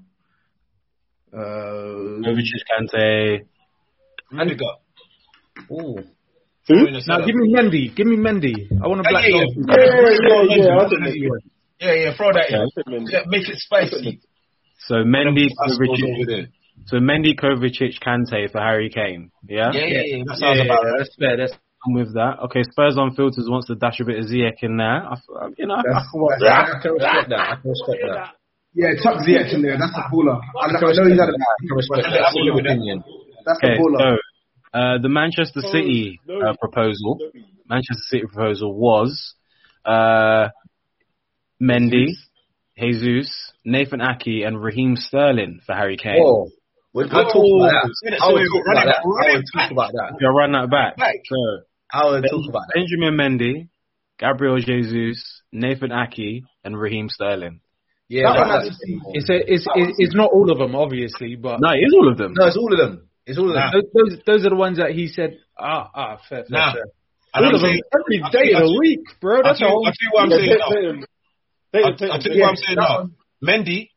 Uh, 1.33 2.21
Kovacic, 2.23 2.63
Kante. 2.71 3.45
Rudiger. 4.31 4.65
Ooh. 5.71 5.97
Who? 6.67 6.75
Throw 6.75 6.87
in 6.87 6.95
a 6.95 7.01
Now 7.07 7.25
give 7.25 7.35
me 7.35 7.53
Mendy. 7.53 7.95
Give 7.95 8.07
me 8.07 8.17
Mendy. 8.17 8.55
I 8.83 8.87
want 8.87 9.01
a 9.01 9.03
Yeah, 9.05 9.11
black 9.11 9.25
yeah, 9.27 9.45
goalkeeper. 9.45 9.65
Yeah, 9.69 9.85
yeah, 9.85 10.65
yeah. 10.65 10.73
I'll. 10.73 11.39
Yeah, 11.79 11.93
yeah, 11.93 12.15
throw 12.17 12.31
that 12.33 12.49
in. 12.49 12.55
I'll 12.59 12.71
take 12.71 12.85
Mendy. 12.87 13.11
Yeah, 13.11 13.23
make 13.27 13.47
it 13.49 13.57
spicy. 13.59 14.21
So 14.87 14.95
Mendy, 15.03 15.47
Kovacic, 15.57 16.03
over 16.03 16.25
there. 16.25 16.47
so 16.85 16.97
Mendy, 16.97 17.33
Kovacic, 17.37 17.99
Kante 18.01 18.49
for 18.51 18.59
Harry 18.61 18.89
Kane. 18.89 19.31
Yeah, 19.47 19.71
Yeah, 19.73 19.85
yeah, 19.85 20.01
yeah. 20.05 20.23
That 20.27 20.37
sounds 20.37 20.57
yeah, 20.57 20.65
about 20.65 20.81
yeah, 20.83 20.89
right. 20.89 20.97
that's 20.99 21.15
fair. 21.19 21.37
That's 21.37 21.53
I'm 21.85 21.93
with 21.93 22.13
that. 22.15 22.39
Okay, 22.49 22.63
Spurs 22.63 22.97
on 22.97 23.13
filters 23.13 23.45
wants 23.47 23.67
to 23.67 23.75
dash 23.75 23.99
a 23.99 24.05
bit 24.05 24.17
of 24.17 24.25
Ziyech 24.25 24.57
in 24.65 24.77
there. 24.77 25.05
I, 25.05 25.13
f- 25.13 25.29
uh, 25.29 25.49
you 25.57 25.67
know, 25.69 25.75
I 25.77 25.83
that's, 25.85 26.09
can 26.09 26.17
work 26.21 26.39
that's- 26.41 26.69
I 26.73 26.81
can 26.81 26.91
respect 26.97 27.29
that. 27.29 27.45
I 27.45 27.55
can 27.61 27.69
respect 27.69 28.01
that. 28.09 28.29
yeah, 28.73 28.89
Chuck 29.05 29.21
Ziyech 29.21 29.53
in 29.53 29.61
there. 29.61 29.77
That's 29.77 29.93
a 29.93 30.09
baller. 30.09 30.41
I, 30.41 30.73
know- 30.73 30.81
I 30.81 30.93
know 30.97 31.05
he's 31.05 31.19
had 31.21 31.29
a 31.29 31.37
I 31.37 31.53
can 31.61 31.77
respect 31.77 32.09
that. 32.09 32.25
That's 32.25 32.33
your 32.41 32.57
opinion. 32.57 33.03
That's 33.45 33.61
Okay, 33.61 33.77
a 33.77 33.77
baller. 33.77 34.01
so 34.01 34.17
uh, 34.75 34.97
the 35.01 35.09
Manchester 35.09 35.61
No, 35.63 35.71
City 35.71 36.19
no. 36.27 36.41
uh, 36.41 36.53
proposal, 36.59 37.17
Manchester 37.69 38.03
City 38.09 38.23
proposal 38.27 38.73
was 38.75 39.33
uh, 39.85 40.49
Mendy, 41.61 42.07
Jesus, 42.77 43.53
Nathan 43.63 44.01
Ake, 44.01 44.43
and 44.45 44.61
Raheem 44.61 44.95
Sterling 44.97 45.61
for 45.65 45.73
Harry 45.73 45.97
Kane. 45.97 46.17
Oh, 46.19 46.49
we'll, 46.93 47.07
we'll 47.07 47.09
talk 47.09 47.33
about 47.33 47.71
that. 48.03 48.19
I 48.21 48.31
would 48.33 48.41
we 48.41 48.49
talk 48.49 48.65
run 48.67 48.77
about 48.77 48.85
that. 48.85 48.95
back, 48.95 49.05
run 49.05 49.25
I 49.25 49.29
it 49.29 49.35
would 49.37 49.45
talk 49.53 49.71
about 49.71 49.91
that. 49.93 50.17
You'll 50.19 50.33
run 50.33 50.51
that 50.51 50.69
back. 50.69 50.97
Back. 50.97 51.15
So 51.25 51.35
I 51.93 52.05
would 52.05 52.23
talk 52.23 52.49
about 52.49 52.63
that. 52.67 52.73
Benjamin 52.75 53.15
Mendy, 53.15 53.69
Gabriel 54.19 54.59
Jesus, 54.59 55.41
Nathan 55.51 55.91
Ake, 55.91 56.43
and 56.63 56.77
Raheem 56.77 57.07
Sterling. 57.09 57.61
Yeah, 58.09 58.23
That 58.33 58.39
one 58.39 58.47
that's- 58.49 58.67
has 58.69 58.77
to 58.77 58.85
be- 58.85 59.01
it's 59.13 59.29
a, 59.29 59.53
it's 59.53 59.65
it's 59.75 59.95
it's 59.97 60.15
not 60.15 60.31
all 60.31 60.51
of 60.51 60.59
them, 60.59 60.75
obviously, 60.75 61.35
but 61.37 61.59
No, 61.59 61.71
it 61.71 61.77
is 61.77 61.93
all 61.97 62.11
of 62.11 62.17
them. 62.17 62.33
no, 62.37 62.45
it's 62.47 62.57
all 62.57 62.71
of 62.71 62.77
them. 62.77 63.09
It's 63.25 63.37
all. 63.37 63.53
Nah. 63.53 63.71
those, 63.71 63.83
those 63.93 64.19
those 64.25 64.45
are 64.45 64.49
the 64.49 64.55
ones 64.55 64.77
that 64.77 64.91
he 64.91 65.07
said. 65.07 65.37
Ah, 65.57 65.89
ah, 65.93 66.17
fair, 66.29 66.43
fair, 66.43 66.45
Nah. 66.49 66.73
fair. 66.73 66.83
All 67.33 67.43
I'm 67.43 67.55
of 67.55 67.61
them 67.61 67.69
saying, 67.69 67.81
every 67.99 68.21
I'll 68.23 68.31
day 68.31 68.53
of 68.53 68.61
the 68.61 68.77
week, 68.79 68.99
bro. 69.19 69.37
I'll 69.37 69.43
That's 69.43 69.59
tell 69.59 69.69
you. 69.69 69.75
I'll 69.75 69.91
tell 69.91 70.01
you 70.01 70.11
what 70.13 70.23
I'm 70.23 70.29
saying 70.31 70.57
now. 70.57 70.69
take 70.69 70.83
him. 70.85 71.05
Take 71.73 71.83
I'll, 71.85 71.91
him, 71.91 71.97
take 71.97 72.09
I'll 72.11 72.15
him, 72.15 72.21
tell 72.21 72.33
you 72.35 72.41
what. 72.41 72.49
I'm 72.49 72.55
saying 72.55 72.77
now. 72.77 73.09
Mendy, 73.43 73.89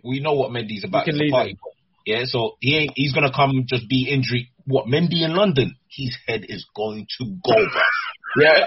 we 0.04 0.20
know 0.20 0.32
what 0.34 0.50
Mendy's 0.50 0.84
about. 0.84 1.04
can 1.04 1.14
a 1.14 1.18
leave 1.18 1.30
party 1.30 1.52
boy. 1.54 1.70
Yeah, 2.06 2.22
so 2.24 2.56
he 2.60 2.76
ain't. 2.76 2.92
He's 2.96 3.12
gonna 3.12 3.32
come 3.32 3.64
just 3.68 3.88
be 3.88 4.08
injury. 4.10 4.50
What 4.64 4.86
Mendy 4.86 5.22
in 5.22 5.34
London? 5.34 5.76
His 5.88 6.16
head 6.26 6.44
is 6.48 6.66
going 6.74 7.06
to 7.18 7.24
go, 7.26 7.54
bro. 7.54 7.82
Yeah, 8.38 8.66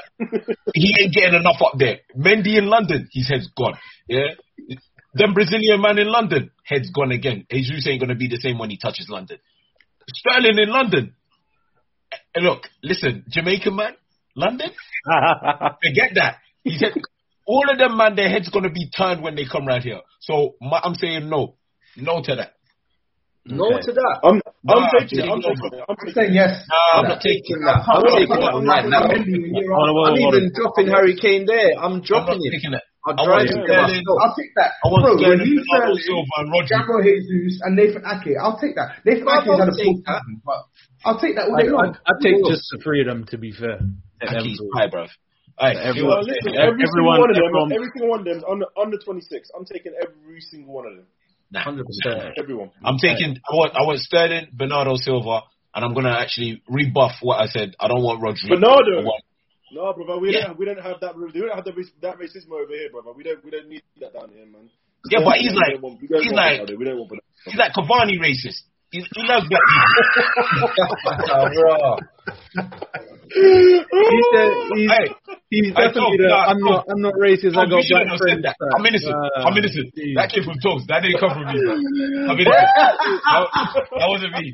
he 0.73 0.95
ain't 0.99 1.13
getting 1.13 1.35
enough 1.39 1.61
up 1.61 1.73
there. 1.77 1.99
Mendy 2.17 2.57
in 2.57 2.67
London, 2.67 3.07
his 3.11 3.27
head's 3.29 3.49
gone. 3.57 3.77
Yeah, 4.07 4.33
then 5.13 5.33
Brazilian 5.33 5.81
man 5.81 5.97
in 5.99 6.07
London, 6.07 6.51
head's 6.65 6.91
gone 6.91 7.11
again. 7.11 7.45
Jesus 7.51 7.87
ain't 7.87 8.01
gonna 8.01 8.15
be 8.15 8.27
the 8.27 8.37
same 8.37 8.57
when 8.59 8.69
he 8.69 8.77
touches 8.77 9.07
London. 9.09 9.39
Sterling 10.13 10.59
in 10.59 10.69
London. 10.69 11.15
Eh, 12.35 12.41
Look, 12.41 12.67
listen, 12.83 13.25
Jamaican 13.29 13.75
man, 13.75 13.93
London. 14.35 14.69
Forget 15.83 16.11
that. 16.15 16.37
He 16.63 16.77
said 16.77 16.93
all 17.47 17.65
of 17.71 17.77
them, 17.77 17.97
man, 17.97 18.15
their 18.15 18.29
head's 18.29 18.49
gonna 18.49 18.71
be 18.71 18.89
turned 18.95 19.23
when 19.23 19.35
they 19.35 19.45
come 19.51 19.65
right 19.67 19.81
here. 19.83 20.01
So 20.21 20.55
my, 20.61 20.79
I'm 20.83 20.95
saying 20.95 21.29
no, 21.29 21.55
no 21.97 22.21
to 22.23 22.35
that. 22.35 22.53
No 23.45 23.65
Okay. 23.71 23.81
to 23.81 23.91
that. 23.93 24.19
I'm, 24.23 24.41
I'm 24.69 24.83
Nah, 24.83 24.91
taking. 24.99 25.21
I'm 25.29 25.41
taking 25.41 25.71
it. 25.73 25.85
I'm 25.89 25.95
I'm 25.97 26.13
saying 26.13 26.33
yes. 26.33 26.65
Nah, 26.69 26.99
I'm 26.99 27.01
I'm 27.01 27.07
not 27.09 27.21
taking 27.21 27.41
taking 27.43 27.61
that. 27.65 27.81
I'm 27.89 28.03
taking 28.05 28.39
that 28.41 28.53
right 28.53 28.85
now. 28.85 29.01
Hold 29.01 29.89
on, 29.89 29.95
hold 29.95 30.07
I'm 30.07 30.13
on, 30.13 30.21
hold 30.21 30.35
even 30.35 30.45
on. 30.45 30.51
dropping 30.53 30.87
Harry 30.87 31.15
Kane 31.15 31.45
there. 31.47 31.73
I'm 31.79 32.03
I'm 32.13 32.25
not 32.25 32.37
dropping 32.37 32.39
it. 32.43 32.53
Taking 33.07 33.15
it. 33.15 33.19
I'll 33.19 33.19
I 33.19 33.25
drive 33.25 33.37
want 33.39 33.47
it 33.47 33.63
Sterling. 33.63 34.03
myself. 34.03 34.17
I'll 34.19 34.35
take 34.35 34.51
that. 34.59 34.71
I 34.83 34.87
want 34.91 35.01
Bro, 35.03 35.11
Sterling, 35.19 35.39
Raheem 35.39 35.59
Bernardo 35.63 35.95
Sterling, 35.95 36.03
Silva, 36.03 36.33
and 36.39 36.47
Rodri. 36.51 36.69
Gabriel 36.69 37.01
Jesus, 37.23 37.55
and 37.63 37.71
Nathan 37.79 38.03
Ake. 38.05 38.33
I'll 38.39 38.59
take 38.59 38.75
that. 38.75 38.89
Nathan 39.07 39.25
I'll 39.27 39.39
Ake 39.39 39.59
had 39.59 39.69
a 39.69 39.75
take 39.75 39.85
full 39.87 39.97
that. 40.05 40.19
season, 40.19 40.35
but 40.43 40.59
I'll 41.07 41.19
take 41.19 41.33
that 41.39 41.45
all 41.47 41.55
I, 41.55 41.61
day 41.63 41.69
long. 41.71 41.89
I, 41.95 42.11
I'd 42.11 42.19
take 42.21 42.37
just 42.43 42.65
the 42.71 42.77
three 42.83 42.99
of 43.01 43.07
them. 43.07 43.23
To 43.31 43.37
be 43.39 43.51
fair, 43.55 43.79
Ake's 44.21 44.59
high, 44.75 44.91
bruv. 44.91 45.07
Alright, 45.59 45.75
Everyone- 45.75 46.11
Well, 46.11 46.23
listen, 46.23 46.55
Ev- 46.55 46.71
every 46.71 46.87
single 46.87 47.11
everyone- 47.11 47.19
one 47.19 47.29
of 47.31 47.35
them, 47.35 47.43
everyone- 47.47 47.71
every 47.75 47.89
single 47.91 48.09
one 48.11 48.19
of 48.19 48.25
them, 48.27 48.39
under 48.47 48.65
under 48.79 48.97
26. 48.99 49.51
I'm 49.55 49.65
taking 49.65 49.91
every 49.95 50.39
single 50.41 50.73
one 50.73 50.87
of 50.87 50.95
them. 50.95 51.07
nah. 51.51 51.59
Hundred 51.63 51.85
percent. 51.87 52.35
Everyone. 52.37 52.71
I'm 52.83 52.97
taking. 52.97 53.35
I 53.35 53.51
want. 53.55 53.75
I 53.75 53.83
want 53.87 53.99
Sterling, 53.99 54.47
Bernardo 54.53 54.95
Silva, 54.95 55.41
and 55.75 55.83
I'm 55.83 55.93
gonna 55.93 56.15
actually 56.15 56.61
rebuff 56.67 57.19
what 57.21 57.39
I 57.41 57.47
said. 57.47 57.75
I 57.79 57.87
don't 57.87 58.03
want 58.03 58.21
Rodri. 58.21 58.47
I 58.51 58.55
Bernardo. 58.55 59.03
want, 59.03 59.23
No, 59.71 59.93
brother, 59.93 60.17
we 60.19 60.33
Yeah. 60.33 60.47
don't 60.47 60.57
we 60.59 60.65
don't 60.65 60.81
have 60.81 60.99
that. 61.01 61.15
We 61.15 61.31
don't 61.31 61.53
have 61.55 61.63
the, 61.65 61.73
that 62.01 62.17
racism 62.17 62.51
over 62.51 62.73
here, 62.73 62.89
brother. 62.91 63.11
We 63.15 63.23
don't 63.23 63.43
we 63.45 63.51
don't 63.51 63.67
need 63.69 63.83
that 64.01 64.13
down 64.13 64.29
here, 64.33 64.45
man. 64.45 64.69
Yeah, 65.09 65.19
but 65.23 65.37
he's 65.37 65.53
like- 65.53 65.73
don't 65.73 65.81
want- 65.83 65.99
he's 66.01 66.09
like- 66.31 66.67
we 66.77 66.83
don't 66.85 66.97
want. 66.97 67.09
Bernardo. 67.09 67.25
he's 67.45 67.55
like 67.55 67.71
Cavani 67.73 68.17
racist. 68.19 68.63
He, 68.91 68.99
he 68.99 69.21
loves 69.27 69.47
black 69.47 69.61
people. 70.49 71.99
he's 73.29 74.27
the, 74.33 74.43
he's, 74.73 74.89
Hey, 74.89 75.05
he's 75.49 75.69
I 75.77 75.87
definitely 75.89 76.17
told- 76.17 76.19
the. 76.19 76.27
nah, 76.33 76.49
I'm 76.49 76.59
not. 76.65 76.81
I'm 76.89 77.01
not 77.05 77.13
racist. 77.17 77.53
I 77.53 77.61
Oh, 77.61 77.69
you 77.69 77.77
got 77.77 77.83
shouldn't 77.85 78.09
black 78.09 78.17
have 78.17 78.21
said 78.25 78.41
friends. 78.41 78.45
that. 78.49 78.55
I'm 78.75 78.85
innocent. 78.89 79.15
Uh, 79.15 79.45
I'm 79.45 79.55
innocent. 79.57 79.87
geez. 79.93 80.15
That 80.17 80.27
came 80.33 80.43
from 80.49 80.57
Togs. 80.65 80.83
That 80.89 80.99
didn't 81.05 81.19
come 81.21 81.31
from 81.37 81.45
me, 81.45 81.55
bro. 81.61 81.73
I'm 81.77 82.37
innocent. 82.39 82.69
that, 82.73 82.93
that 84.01 84.09
wasn't 84.09 84.33
me. 84.33 84.45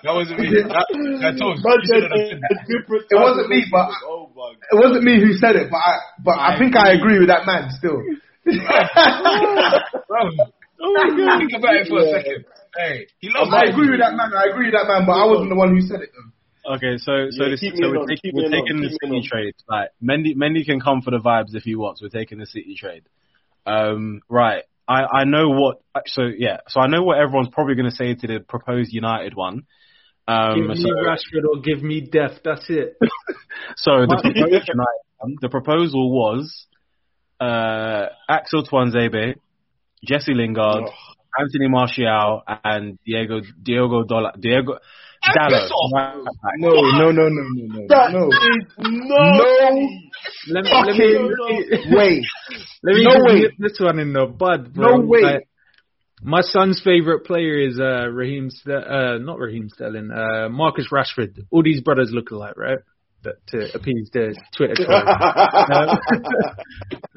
That 0.00 0.12
wasn't 0.16 0.38
me. 0.40 0.46
That, 0.64 0.86
that 1.22 1.34
Togs. 1.36 1.60
Man 1.60 1.76
You 1.76 1.86
shouldn't 1.88 2.12
have 2.12 2.24
said 2.24 2.40
said 2.40 2.40
that. 2.40 3.04
It 3.12 3.18
wasn't 3.20 3.48
me, 3.52 3.60
but- 3.70 3.90
oh 4.08 4.32
my 4.32 4.56
It 4.56 4.76
wasn't 4.80 5.04
me 5.04 5.20
who 5.20 5.32
said 5.36 5.56
it, 5.56 5.68
but 5.70 5.80
I, 5.82 5.94
but 6.24 6.36
I, 6.40 6.56
think 6.58 6.76
I 6.76 6.92
agree 6.96 7.18
with 7.20 7.28
that 7.28 7.44
man 7.44 7.68
still. 7.76 8.00
Bro, 8.50 8.56
think 11.38 11.52
about 11.56 11.76
it 11.76 11.88
for 11.88 12.00
a 12.00 12.08
second. 12.10 12.44
Hey, 12.76 13.06
he 13.18 13.28
loves 13.30 13.50
I 13.52 13.64
agree 13.68 13.90
with 13.90 14.00
that 14.00 14.14
man. 14.14 14.30
I 14.32 14.48
agree 14.50 14.66
with 14.70 14.74
that 14.78 14.86
man, 14.88 15.04
but 15.06 15.12
I 15.12 15.26
wasn't 15.26 15.50
the 15.50 15.56
one 15.58 15.74
who 15.74 15.80
said 15.82 16.00
it. 16.00 16.10
Though. 16.14 16.30
Okay, 16.66 16.98
so 16.98 17.28
so, 17.30 17.44
Yeah, 17.44 17.50
this, 17.50 17.60
so 17.60 17.88
we're, 17.88 17.98
on, 17.98 18.06
taking, 18.06 18.32
we're 18.34 18.44
on, 18.44 18.50
taking 18.50 18.80
the 18.80 18.90
City 18.90 19.16
on. 19.16 19.22
trade. 19.24 19.54
Like 19.68 19.90
Mendy, 20.02 20.36
Mendy 20.36 20.64
can 20.64 20.80
come 20.80 21.02
for 21.02 21.10
the 21.10 21.18
vibes 21.18 21.54
if 21.54 21.62
he 21.62 21.74
wants. 21.74 22.02
We're 22.02 22.08
taking 22.08 22.38
the 22.38 22.46
City 22.46 22.74
trade. 22.78 23.04
Um, 23.66 24.20
right. 24.28 24.64
I, 24.86 25.20
I 25.20 25.24
know 25.24 25.50
what. 25.50 25.82
So 26.06 26.22
yeah. 26.36 26.58
So 26.68 26.80
I 26.80 26.88
know 26.88 27.02
what 27.02 27.18
everyone's 27.18 27.48
probably 27.52 27.76
going 27.76 27.90
to 27.90 27.96
say 27.96 28.14
to 28.14 28.26
the 28.26 28.40
proposed 28.40 28.92
United 28.92 29.34
one. 29.34 29.62
Um, 30.28 30.54
Give 30.56 30.66
me 30.66 30.76
so, 30.76 30.88
Rashford 30.90 31.44
or 31.48 31.60
give 31.60 31.82
me 31.82 32.00
death. 32.02 32.40
That's 32.44 32.66
it. 32.68 32.96
so 33.76 34.06
the 34.06 34.18
proposed 34.22 34.68
United 34.68 35.02
one, 35.18 35.36
the 35.40 35.48
proposal 35.48 36.10
was 36.12 36.66
uh, 37.40 38.06
Axel 38.28 38.64
Tuanzebe, 38.64 39.34
Jesse 40.04 40.34
Lingard, 40.34 40.90
Anthony 41.38 41.68
Martial, 41.68 42.42
and 42.46 42.98
Diego 43.04 43.40
Diego 43.62 44.04
Dalot, 44.04 44.40
Diego 44.40 44.78
Off. 45.22 46.16
No, 46.58 46.70
no, 46.72 47.10
no, 47.10 47.28
no, 47.28 47.28
no, 47.28 47.28
no, 47.28 47.86
That 47.88 48.12
no. 48.12 48.28
no. 48.78 49.30
Let 49.58 49.74
me, 49.74 50.10
let 50.48 50.64
me, 50.64 50.70
Fucking 50.70 51.94
way. 51.94 52.22
let 52.82 52.94
me 52.96 53.04
No 53.04 53.24
way. 53.24 53.42
this 53.58 53.78
one 53.78 53.98
in 53.98 54.12
the 54.12 54.26
bud, 54.26 54.72
bro. 54.74 54.96
No 54.96 55.06
way. 55.06 55.20
Like, 55.22 55.48
my 56.22 56.40
son's 56.42 56.80
favorite 56.82 57.24
player 57.24 57.58
is 57.60 57.78
uh, 57.78 58.08
Raheem, 58.08 58.50
uh, 58.66 59.18
not 59.18 59.38
Raheem 59.38 59.68
Sterling, 59.70 60.10
uh, 60.10 60.48
Marcus 60.50 60.88
Rashford. 60.92 61.38
All 61.50 61.62
these 61.62 61.80
brothers 61.80 62.10
look 62.12 62.30
alike, 62.30 62.56
right? 62.56 62.78
That, 63.22 63.34
to 63.48 63.74
appease 63.74 64.08
the 64.12 64.34
Twitter 64.56 64.74
trolls. 64.76 65.98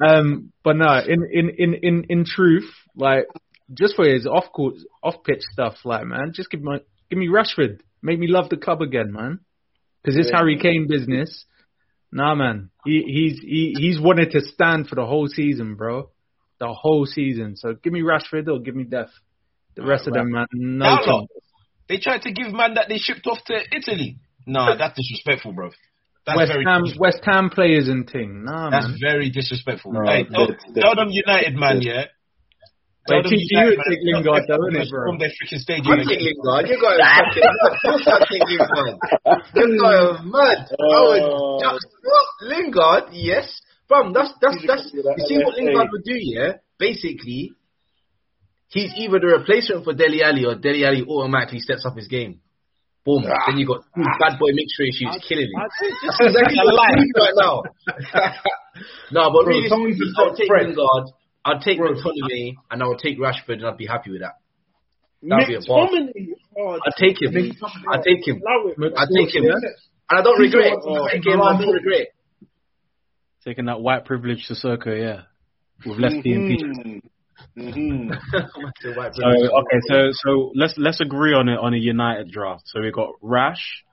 um, 0.00 0.08
um, 0.08 0.52
but 0.62 0.76
no, 0.76 0.98
in, 1.06 1.26
in, 1.32 1.50
in, 1.56 1.74
in, 1.82 2.04
in 2.10 2.24
truth, 2.26 2.70
like, 2.94 3.26
just 3.72 3.96
for 3.96 4.06
his 4.06 4.26
off 4.26 4.52
court, 4.52 4.74
off 5.02 5.22
pitch 5.24 5.40
stuff, 5.52 5.76
like, 5.84 6.04
man, 6.04 6.32
just 6.34 6.50
give 6.50 6.62
me, 6.62 6.78
give 7.10 7.18
me 7.18 7.28
Rashford. 7.28 7.80
Make 8.04 8.18
me 8.18 8.26
love 8.28 8.50
the 8.50 8.58
club 8.58 8.82
again, 8.82 9.12
man. 9.12 9.40
Cause 10.04 10.14
this 10.14 10.28
Yeah. 10.30 10.36
Harry 10.38 10.58
Kane 10.58 10.86
business, 10.86 11.46
nah, 12.12 12.34
man. 12.34 12.68
He, 12.84 13.02
he's, 13.06 13.40
he, 13.40 13.74
he's 13.78 13.98
wanted 13.98 14.30
to 14.32 14.40
stand 14.42 14.88
for 14.88 14.94
the 14.96 15.06
whole 15.06 15.26
season, 15.26 15.74
bro. 15.76 16.10
The 16.60 16.68
whole 16.68 17.06
season. 17.06 17.56
So 17.56 17.74
give 17.82 17.92
me 17.94 18.02
Rashford 18.02 18.46
or 18.48 18.60
give 18.60 18.76
me 18.76 18.84
Death. 18.84 19.08
The 19.74 19.82
rest 19.82 20.06
of 20.06 20.12
them, 20.12 20.30
man, 20.30 20.46
no 20.52 20.98
chance. 21.04 21.26
They 21.88 21.98
tried 21.98 22.22
to 22.22 22.32
give 22.32 22.52
man 22.52 22.74
that 22.74 22.88
they 22.88 22.98
shipped 22.98 23.26
off 23.26 23.38
to 23.46 23.54
Italy. 23.74 24.18
Nah, 24.46 24.76
that's 24.76 24.94
disrespectful, 24.96 25.52
bro. 25.52 25.70
That's 26.26 26.36
West 26.36 26.52
very 26.52 26.64
Ham. 26.64 26.82
West 26.98 27.20
Ham 27.24 27.50
players 27.50 27.88
and 27.88 28.08
thing. 28.08 28.44
Nah, 28.44 28.70
man 28.70 28.70
That's 28.70 28.86
man. 28.88 28.98
very 29.00 29.30
disrespectful. 29.30 29.92
No, 29.92 30.00
hey, 30.04 30.24
tell, 30.24 30.46
that's- 30.46 30.64
tell 30.74 30.94
them 30.94 31.08
United, 31.10 31.54
man, 31.56 31.82
yeah. 31.82 32.04
Tell 33.04 33.20
Wait, 33.20 33.28
them 33.28 33.36
TT, 33.36 33.52
you 33.52 33.64
would 33.68 33.84
take 33.84 34.00
Lingard 34.00 34.42
tell 34.48 34.56
though, 34.56 34.64
them 34.64 34.80
innit, 34.80 34.88
bro? 34.88 35.12
From 35.12 35.18
their 35.20 35.28
freaking 35.28 35.60
stadium. 35.60 35.92
I 35.92 36.08
take 36.08 36.24
Lingard. 36.24 36.64
You 36.72 36.80
got 36.80 36.96
fucking 36.96 37.44
You 37.84 38.00
can't 38.00 38.24
take 38.32 38.46
Lingard. 38.48 38.96
Lingard, 39.52 40.24
mad. 40.24 40.60
I 40.72 41.00
would 41.04 41.22
Oh. 41.28 41.60
just 41.60 41.84
what? 42.00 42.28
Lingard, 42.48 43.04
yes. 43.12 43.60
Bro, 43.88 44.12
that's 44.16 44.32
that's 44.40 44.56
that's. 44.66 44.88
You 44.94 45.24
see 45.28 45.36
what 45.44 45.52
Lingard 45.60 45.92
would 45.92 46.04
do, 46.04 46.16
yeah? 46.16 46.64
Basically, 46.78 47.52
he's 48.68 48.92
either 48.96 49.20
the 49.20 49.36
replacement 49.36 49.84
for 49.84 49.92
Dele 49.92 50.24
Alli 50.24 50.46
or 50.46 50.54
Dele 50.56 50.86
Alli 50.86 51.04
automatically 51.04 51.60
steps 51.60 51.84
up 51.84 51.96
his 51.96 52.08
game. 52.08 52.40
Boom. 53.04 53.28
Ah. 53.28 53.52
Then 53.52 53.58
you 53.60 53.66
got 53.68 53.84
two 53.94 54.00
ah. 54.00 54.16
bad 54.16 54.38
boy 54.40 54.56
mixture 54.56 54.88
issues 54.88 55.12
killing 55.28 55.52
him. 55.52 55.60
That's 55.60 56.24
exactly 56.24 56.56
what 56.56 56.80
I'm 56.88 57.04
right 57.20 57.36
now. 57.36 57.62
no, 59.12 59.28
but 59.28 59.44
Bro, 59.44 59.52
really, 59.52 59.68
someone 59.68 59.92
just 59.92 60.16
I'll 60.16 60.32
said 60.32 60.48
take 60.48 60.72
Lingard. 60.72 61.12
I'll 61.44 61.60
take 61.60 61.78
Bro. 61.78 61.94
McTominay 61.94 62.54
and 62.70 62.82
I'll 62.82 62.96
take 62.96 63.18
Rashford 63.18 63.54
and 63.54 63.66
I'll 63.66 63.76
be 63.76 63.86
happy 63.86 64.10
with 64.10 64.22
that. 64.22 64.34
That'll 65.22 65.46
be 65.46 65.54
a 65.54 65.60
boss. 65.66 65.90
Oh, 66.56 66.78
I'll 66.84 66.92
take 66.98 67.20
him. 67.20 67.34
I'll 67.88 68.02
take 68.02 68.26
him. 68.26 68.42
I'll 68.96 69.08
take 69.08 69.34
him. 69.34 69.44
And 69.44 70.18
I 70.18 70.22
don't 70.22 70.38
regret 70.38 70.72
it. 70.72 70.78
Oh. 70.82 70.94
I'll 70.94 71.08
take 71.08 71.26
him. 71.26 71.40
I 71.40 71.58
don't 71.58 71.72
regret. 71.72 72.08
Taking 73.44 73.66
that 73.66 73.80
white 73.80 74.04
privilege 74.04 74.46
to 74.48 74.54
Soko, 74.54 74.94
yeah. 74.94 75.22
With 75.84 75.98
less 75.98 76.12
DMP. 76.12 77.00
Mm-hmm. 77.56 78.10
So 78.82 79.28
okay, 79.28 79.80
so 79.88 80.10
so 80.12 80.52
let's 80.54 80.74
let's 80.76 81.00
agree 81.00 81.34
on 81.34 81.48
it 81.48 81.58
on 81.58 81.74
a 81.74 81.76
United 81.76 82.30
draft. 82.30 82.62
So 82.66 82.80
we 82.80 82.90
got 82.90 83.10
Rash, 83.20 83.84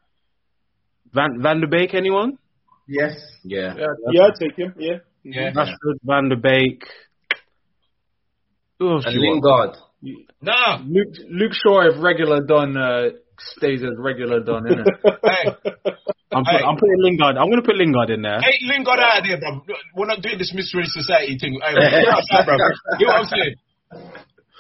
Van 1.14 1.42
Van 1.42 1.60
der 1.60 1.68
Beek, 1.68 1.94
anyone? 1.94 2.38
Yes. 2.88 3.20
Yeah. 3.44 3.76
Yeah, 4.12 4.22
I'll 4.24 4.34
take 4.34 4.56
him. 4.56 4.74
Yeah. 4.78 4.98
Yeah. 5.24 5.52
Rashford, 5.54 5.98
Van 6.04 6.30
der 6.30 6.38
Beek. 6.38 6.84
Who 8.82 8.90
else 8.98 9.06
And 9.06 9.14
you 9.14 9.22
want? 9.22 9.46
Lingard. 9.46 9.78
Nah. 10.42 10.82
Luke, 10.82 11.14
Luke 11.30 11.54
Shaw, 11.54 11.86
if 11.88 12.02
regular 12.02 12.42
Don 12.42 12.76
uh, 12.76 13.10
stays 13.38 13.84
as 13.84 13.94
regular 14.00 14.42
Don, 14.42 14.64
innit? 14.66 14.90
Hey, 15.22 15.54
I'm, 16.34 16.44
put, 16.46 16.54
Hey. 16.58 16.64
I'm 16.66 16.76
putting 16.82 16.98
Lingard. 16.98 17.38
I'm 17.38 17.50
gonna 17.52 17.62
put 17.62 17.76
Lingard 17.76 18.10
in 18.10 18.22
there. 18.24 18.40
hey, 18.42 18.58
Lingard 18.66 18.98
out 18.98 19.20
of 19.20 19.24
there, 19.28 19.38
bro. 19.38 19.62
We're 19.96 20.08
not 20.08 20.22
doing 20.24 20.40
this 20.40 20.52
mystery 20.56 20.84
society 20.86 21.38
thing. 21.38 21.60
Hey, 21.62 22.06
outside, 22.10 22.46
bro. 22.46 22.58
You 23.00 23.06
know 23.06 23.14
what 23.14 23.22
I'm 23.22 23.26
saying? 23.30 23.56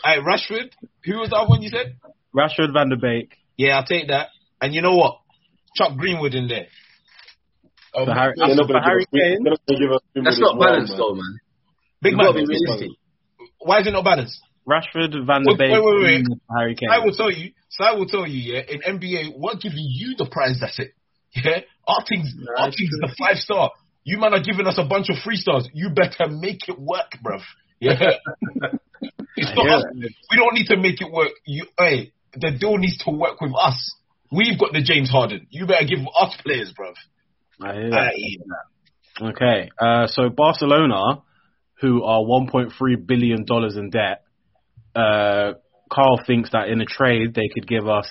Hey, 0.05 0.17
Rashford. 0.21 0.69
Who 1.05 1.17
was 1.19 1.29
that 1.29 1.37
other 1.37 1.49
one 1.49 1.61
you 1.63 1.69
said? 1.69 1.95
Rashford, 2.35 2.73
Van 2.73 2.89
der 2.89 2.97
Beek. 3.01 3.33
Yeah, 3.57 3.77
I'll 3.79 3.85
take 3.85 4.09
that. 4.09 4.27
And 4.61 4.75
you 4.75 4.81
know 4.81 4.95
what? 4.95 5.17
Chuck 5.75 5.97
Greenwood 5.97 6.35
in 6.35 6.47
there. 6.47 6.67
Um, 7.95 8.05
For 8.05 8.13
Harry, 8.13 8.33
They're 8.37 8.47
not 8.55 8.67
for 8.67 8.73
gonna 8.73 8.85
Harry 8.85 9.05
give 9.11 9.19
us- 9.19 9.23
Kane. 9.23 9.43
they're 9.43 9.51
not 9.55 9.61
gonna 9.67 9.79
give 9.79 9.91
us 9.91 10.01
Greenwood 10.13 10.25
That's 10.27 10.39
not 10.39 10.59
balanced 10.59 10.91
man. 10.91 10.97
though, 10.99 11.15
man. 11.15 11.33
Big 12.01 12.11
You 12.11 12.17
man. 12.17 12.25
gotta 12.27 12.39
be 12.39 12.45
realistic. 12.47 12.89
Why 13.63 13.79
is 13.79 13.87
it 13.87 13.91
not 13.91 14.03
balanced? 14.03 14.39
Rashford, 14.67 15.25
Van 15.25 15.43
der 15.43 15.57
Beek, 15.57 15.71
wait, 15.71 15.83
wait, 15.83 16.03
wait. 16.03 16.25
Harry 16.55 16.75
Kane. 16.75 16.89
I 16.91 16.99
will 16.99 17.13
tell 17.13 17.31
you. 17.31 17.51
So 17.69 17.83
I 17.83 17.93
will 17.93 18.05
tell 18.05 18.27
you, 18.27 18.53
yeah, 18.53 18.61
in 18.67 18.81
NBA, 18.81 19.33
we're 19.37 19.55
giving 19.55 19.79
you 19.79 20.15
the 20.17 20.27
prize. 20.29 20.57
That's 20.61 20.77
it. 20.79 20.93
Yeah, 21.33 21.61
our 21.87 22.03
thing's 22.07 22.33
our 22.57 22.67
thing's 22.67 22.91
the 22.99 23.15
five 23.17 23.37
star. 23.37 23.71
You 24.03 24.19
man 24.19 24.33
are 24.33 24.41
giving 24.41 24.67
us 24.67 24.77
a 24.77 24.83
bunch 24.83 25.09
of 25.09 25.15
three 25.23 25.37
stars. 25.37 25.67
You 25.73 25.89
better 25.89 26.29
make 26.29 26.67
it 26.67 26.77
work, 26.77 27.17
bruv. 27.23 27.41
Yeah, 27.79 27.97
it's 29.35 29.55
not 29.55 29.67
us. 29.67 29.85
We 30.29 30.37
don't 30.37 30.53
need 30.53 30.67
to 30.67 30.77
make 30.77 31.01
it 31.01 31.11
work. 31.11 31.31
You, 31.45 31.67
hey, 31.77 32.11
the 32.33 32.51
deal 32.51 32.77
needs 32.77 32.97
to 33.05 33.11
work 33.11 33.39
with 33.39 33.53
us. 33.57 33.95
We've 34.31 34.59
got 34.59 34.73
the 34.73 34.81
James 34.81 35.09
Harden. 35.09 35.47
You 35.49 35.65
better 35.65 35.85
give 35.85 35.99
us 36.17 36.35
players, 36.43 36.73
bruv. 36.77 36.93
I 37.61 37.73
hear 37.73 37.89
that. 37.89 38.13
Aye. 39.21 39.29
Okay, 39.29 39.69
uh, 39.79 40.07
so 40.07 40.29
Barcelona, 40.29 41.21
who 41.81 42.03
are 42.03 42.21
1.3 42.21 42.71
billion 43.07 43.43
dollars 43.43 43.75
in 43.75 43.89
debt, 43.89 44.23
uh, 44.95 45.53
Carl 45.91 46.21
thinks 46.25 46.51
that 46.51 46.69
in 46.69 46.79
a 46.79 46.85
trade 46.85 47.33
they 47.33 47.49
could 47.53 47.67
give 47.67 47.87
us 47.87 48.07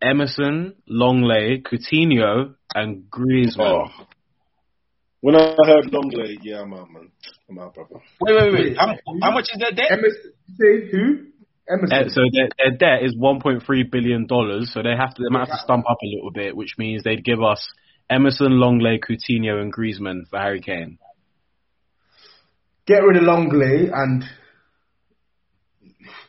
Emerson, 0.00 0.74
Lenglet, 0.88 1.64
Coutinho, 1.66 2.54
and 2.74 3.10
Griezmann. 3.10 3.88
Oh. 3.88 4.06
When 5.20 5.34
I 5.34 5.56
heard 5.64 5.90
Lenglet, 5.90 6.38
yeah, 6.42 6.60
I'm 6.60 6.74
out, 6.74 6.90
man. 6.90 7.10
I'm 7.48 7.58
out, 7.58 7.74
brother. 7.74 7.96
Wait, 8.20 8.36
wait, 8.36 8.52
wait. 8.52 8.76
How, 8.78 8.94
how 9.22 9.32
much 9.32 9.48
is 9.52 9.58
their 9.58 9.72
debt? 9.72 9.90
Emerson. 9.90 10.32
Say 10.60 10.90
who? 10.90 11.26
Emerson. 11.68 11.98
Uh, 11.98 12.08
so 12.08 12.20
their, 12.32 12.48
their 12.58 12.76
debt 12.76 13.04
is 13.04 13.16
1.3 13.16 13.90
billion 13.90 14.26
dollars. 14.26 14.70
So 14.72 14.82
they 14.82 14.94
have 14.96 15.14
to 15.14 15.22
they 15.22 15.30
might 15.30 15.48
have 15.48 15.58
to 15.58 15.64
stump 15.64 15.84
up 15.90 15.98
a 16.02 16.06
little 16.16 16.30
bit, 16.30 16.54
which 16.54 16.74
means 16.78 17.02
they'd 17.02 17.24
give 17.24 17.42
us 17.42 17.66
Emerson, 18.10 18.52
Lenglet, 18.60 19.00
Coutinho, 19.00 19.60
and 19.60 19.72
Griezmann 19.74 20.28
for 20.30 20.38
Harry 20.38 20.60
Kane. 20.60 20.98
Get 22.86 22.98
rid 23.02 23.16
of 23.16 23.24
Lenglet 23.24 23.90
and 23.92 24.24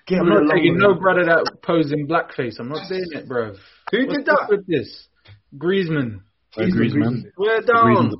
get 0.07 0.19
I'm 0.19 0.27
rid 0.27 0.37
of 0.37 0.43
not 0.47 0.53
taking 0.55 0.73
Lenglet. 0.75 0.79
no 0.95 0.99
brother 0.99 1.25
that 1.25 1.61
posed 1.61 1.91
in 1.93 2.07
blackface. 2.07 2.59
I'm 2.59 2.69
not 2.69 2.87
doing 2.89 3.03
it, 3.11 3.27
bro. 3.27 3.53
Who 3.91 4.05
What's 4.07 4.17
did 4.17 4.25
that? 4.25 4.47
with 4.49 4.65
this? 4.67 5.07
Griezmann. 5.57 6.21
Uh, 6.57 6.61
Griezmann. 6.63 7.23
We're 7.37 7.61
down. 7.61 8.11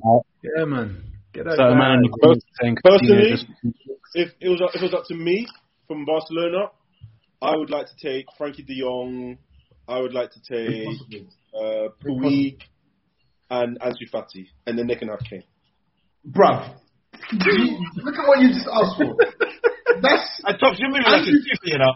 Yeah, 0.56 0.64
man. 0.64 1.02
Get 1.32 1.44
that 1.44 1.56
So 1.56 1.64
a 1.64 1.70
guy. 1.72 1.78
man 1.78 1.92
in 1.96 2.02
the 2.02 2.18
comments 2.22 2.44
saying 2.60 2.76
Personally, 2.84 3.30
just 3.30 3.46
if 4.14 4.28
it 4.40 4.48
was 4.48 4.60
up, 4.62 4.70
if 4.74 4.80
it 4.82 4.84
was 4.84 4.94
up 4.94 5.04
to 5.08 5.14
me 5.14 5.46
from 5.86 6.04
Barcelona, 6.04 6.66
I 7.42 7.56
would 7.56 7.70
like 7.70 7.86
to 7.86 7.96
take 8.00 8.26
Frenkie 8.38 8.66
de 8.66 8.80
Jong. 8.80 9.36
I 9.88 9.98
would 10.00 10.12
like 10.12 10.30
to 10.32 10.40
take 10.40 10.86
uh, 11.54 11.88
Puig 12.04 12.60
and 13.50 13.78
Ansu 13.80 14.08
Fati, 14.12 14.46
and 14.66 14.78
then 14.78 14.86
they 14.86 14.94
can 14.96 15.08
have 15.08 15.20
Kane. 15.28 15.42
Bruv. 16.28 16.74
Look 18.02 18.16
at 18.16 18.26
what 18.26 18.40
you 18.40 18.48
just 18.48 18.68
asked 18.68 18.96
for. 18.96 19.16
That's 20.00 20.26
I 20.44 20.52
talked 20.56 20.76
to 20.76 20.82
you 20.84 20.92
like 20.92 21.06
a 21.06 21.24
fifty, 21.24 21.72
you 21.72 21.78
know. 21.78 21.94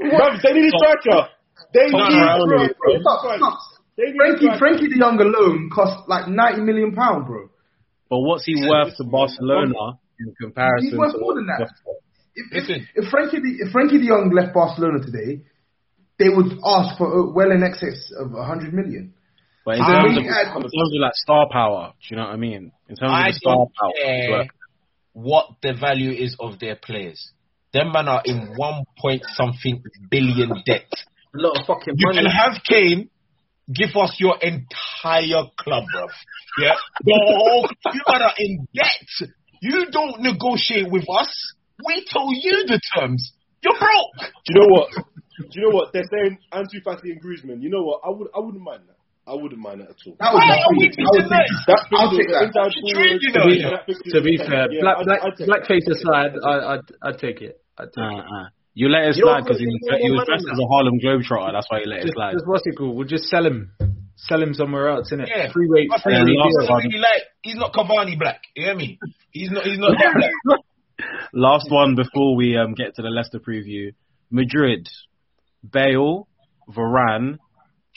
Bruv, 0.00 0.42
they 0.42 0.52
need 0.52 0.70
a 0.70 0.78
striker. 0.78 1.28
They 1.74 1.86
need 1.90 2.06
Raul. 2.14 2.54
a 2.54 2.70
striker. 2.70 3.00
stop, 3.02 3.36
stop. 3.36 3.58
They 3.96 4.14
need 4.14 4.14
a 4.14 4.18
Frankie 4.18 4.46
striker. 4.46 4.58
Frenkie 4.58 4.88
de 4.88 4.98
Jong 4.98 5.20
alone 5.20 5.70
cost 5.74 6.08
like 6.08 6.28
ninety 6.28 6.62
million 6.62 6.94
pound, 6.94 7.26
bro. 7.26 7.50
But 8.08 8.20
what's 8.20 8.44
he 8.44 8.54
worth 8.56 8.96
to 8.96 9.04
Barcelona 9.04 10.00
in 10.18 10.34
comparison 10.40 10.90
He's 10.90 10.98
worth 10.98 11.12
to 11.12 11.20
more 11.20 11.34
than 11.34 11.46
that. 11.46 11.68
If, 12.34 12.70
if, 12.70 12.82
if 12.94 13.10
Frankie 13.10 13.40
De, 13.40 13.66
if 13.66 13.72
Frenkie 13.72 13.98
de 13.98 14.06
Jong 14.06 14.30
left 14.32 14.54
Barcelona 14.54 15.00
today, 15.04 15.42
they 16.18 16.28
would 16.28 16.58
ask 16.64 16.96
for 16.96 17.06
uh, 17.06 17.32
well 17.32 17.50
in 17.50 17.62
excess 17.62 18.12
of 18.18 18.32
hundred 18.32 18.72
million. 18.72 19.14
But 19.68 19.76
in 19.76 19.82
I 19.84 19.92
terms, 20.00 20.16
mean, 20.16 20.24
of, 20.24 20.32
I- 20.32 20.40
in 20.56 20.62
terms 20.62 20.72
of 20.96 21.00
like 21.00 21.12
star 21.14 21.46
power, 21.52 21.92
do 22.00 22.06
you 22.08 22.16
know 22.16 22.24
what 22.24 22.32
I 22.32 22.36
mean? 22.36 22.72
In 22.88 22.96
terms 22.96 23.12
of 23.12 23.20
I 23.20 23.28
the 23.28 23.32
star 23.34 23.54
don't 23.56 23.72
power, 23.76 23.92
care 24.00 24.46
what 25.12 25.46
the 25.60 25.74
value 25.78 26.10
is 26.12 26.36
of 26.40 26.58
their 26.58 26.74
players. 26.76 27.20
Them 27.74 27.92
man 27.92 28.08
are 28.08 28.22
in 28.24 28.54
one 28.56 28.84
point 28.98 29.22
something 29.34 29.82
billion 30.10 30.62
debt. 30.64 30.88
A 31.36 31.38
lot 31.38 31.60
of 31.60 31.66
fucking 31.66 31.94
You 31.98 32.06
money. 32.06 32.22
can 32.22 32.30
have 32.30 32.62
Kane 32.66 33.10
give 33.70 33.90
us 33.94 34.16
your 34.18 34.38
entire 34.40 35.44
club, 35.58 35.84
bruv. 35.94 36.08
Yeah, 36.62 36.72
the 37.04 37.12
whole 37.28 37.68
you 37.92 38.00
man 38.08 38.22
are 38.22 38.32
in 38.38 38.66
debt. 38.74 39.28
You 39.60 39.90
don't 39.92 40.22
negotiate 40.22 40.90
with 40.90 41.04
us. 41.10 41.28
We 41.86 42.06
tell 42.08 42.28
you 42.32 42.64
the 42.66 42.80
terms. 42.96 43.32
You're 43.62 43.78
broke. 43.78 44.32
Do 44.46 44.54
you 44.54 44.60
know 44.60 44.68
what? 44.72 44.88
Do 44.94 45.60
you 45.60 45.68
know 45.68 45.76
what 45.76 45.92
they're 45.92 46.08
saying? 46.10 46.38
Ansu 46.54 46.80
Fati 46.86 47.10
and 47.12 47.20
Griezmann. 47.22 47.60
You 47.60 47.68
know 47.68 47.82
what? 47.82 48.00
I 48.02 48.08
would 48.10 48.28
I 48.34 48.38
wouldn't 48.38 48.62
mind 48.64 48.84
that. 48.88 48.96
I 49.28 49.34
wouldn't 49.36 49.60
mind 49.60 49.80
that 49.84 49.90
at 49.92 50.00
all. 50.08 50.16
That 50.18 50.32
would 50.32 50.40
Why 50.40 50.56
are 50.56 50.72
we 50.72 50.88
doing 50.88 51.08
take 51.12 51.28
this? 51.28 51.52
That 51.68 51.80
I'll 51.92 52.10
take 52.16 52.28
that. 52.32 52.48
inside 52.48 52.72
You 52.72 52.80
forward, 52.80 52.96
trained, 52.96 53.20
you 53.22 53.32
know, 53.36 53.46
yeah, 53.46 53.60
yeah. 53.60 53.84
that 53.84 54.10
To 54.16 54.20
be 54.24 54.34
fair, 54.40 54.64
Yeah, 54.72 54.80
black, 54.80 54.96
I'd- 55.04 55.44
black, 55.44 55.62
blackface 55.68 55.86
aside, 55.92 56.32
I, 56.40 56.54
I'd, 56.80 56.84
I'd 57.04 57.18
take 57.20 57.42
it. 57.44 57.60
I'd 57.76 57.92
take 57.92 58.00
Uh, 58.02 58.18
it. 58.18 58.26
uh. 58.26 58.46
You 58.74 58.88
let 58.88 59.10
it 59.10 59.14
slide 59.18 59.42
because 59.44 59.58
he, 59.58 59.66
think 59.66 59.82
was- 59.90 60.00
he 60.00 60.10
was 60.10 60.24
dressed 60.26 60.46
as 60.50 60.58
a 60.58 60.66
Harlem 60.70 60.96
Globetrotter. 61.02 61.52
That's 61.52 61.66
why 61.68 61.80
he 61.80 61.86
let 61.86 62.06
it 62.06 62.12
slide. 62.14 62.32
just 62.34 62.46
what's 62.46 62.62
it 62.66 62.76
called? 62.78 62.96
We'll 62.96 63.06
just 63.10 63.24
sell 63.28 63.44
him. 63.44 63.72
Sell 64.16 64.42
him 64.42 64.54
somewhere 64.54 64.88
else, 64.88 65.12
innit? 65.12 65.28
Yeah. 65.28 65.50
Freeway, 65.52 65.86
My 65.86 65.98
freeway 66.02 66.24
friend, 66.24 66.28
Yeah, 66.28 66.34
he 66.34 66.38
last 66.38 66.90
deal. 66.90 67.00
like. 67.00 67.22
He's 67.42 67.54
not 67.56 67.72
Cavani 67.72 68.18
black. 68.18 68.42
You 68.56 68.64
hear 68.66 68.74
me? 68.74 68.98
He's 69.30 69.50
not. 69.50 69.62
He's 69.64 69.78
not 69.78 69.92
that 69.98 70.32
black. 70.44 70.60
Last 71.32 71.70
one 71.70 71.94
before 71.94 72.34
we 72.34 72.56
um, 72.56 72.74
get 72.74 72.96
to 72.96 73.02
the 73.02 73.08
Leicester 73.08 73.38
preview. 73.38 73.94
Madrid, 74.30 74.88
Bale, 75.68 76.26
Varane, 76.68 77.38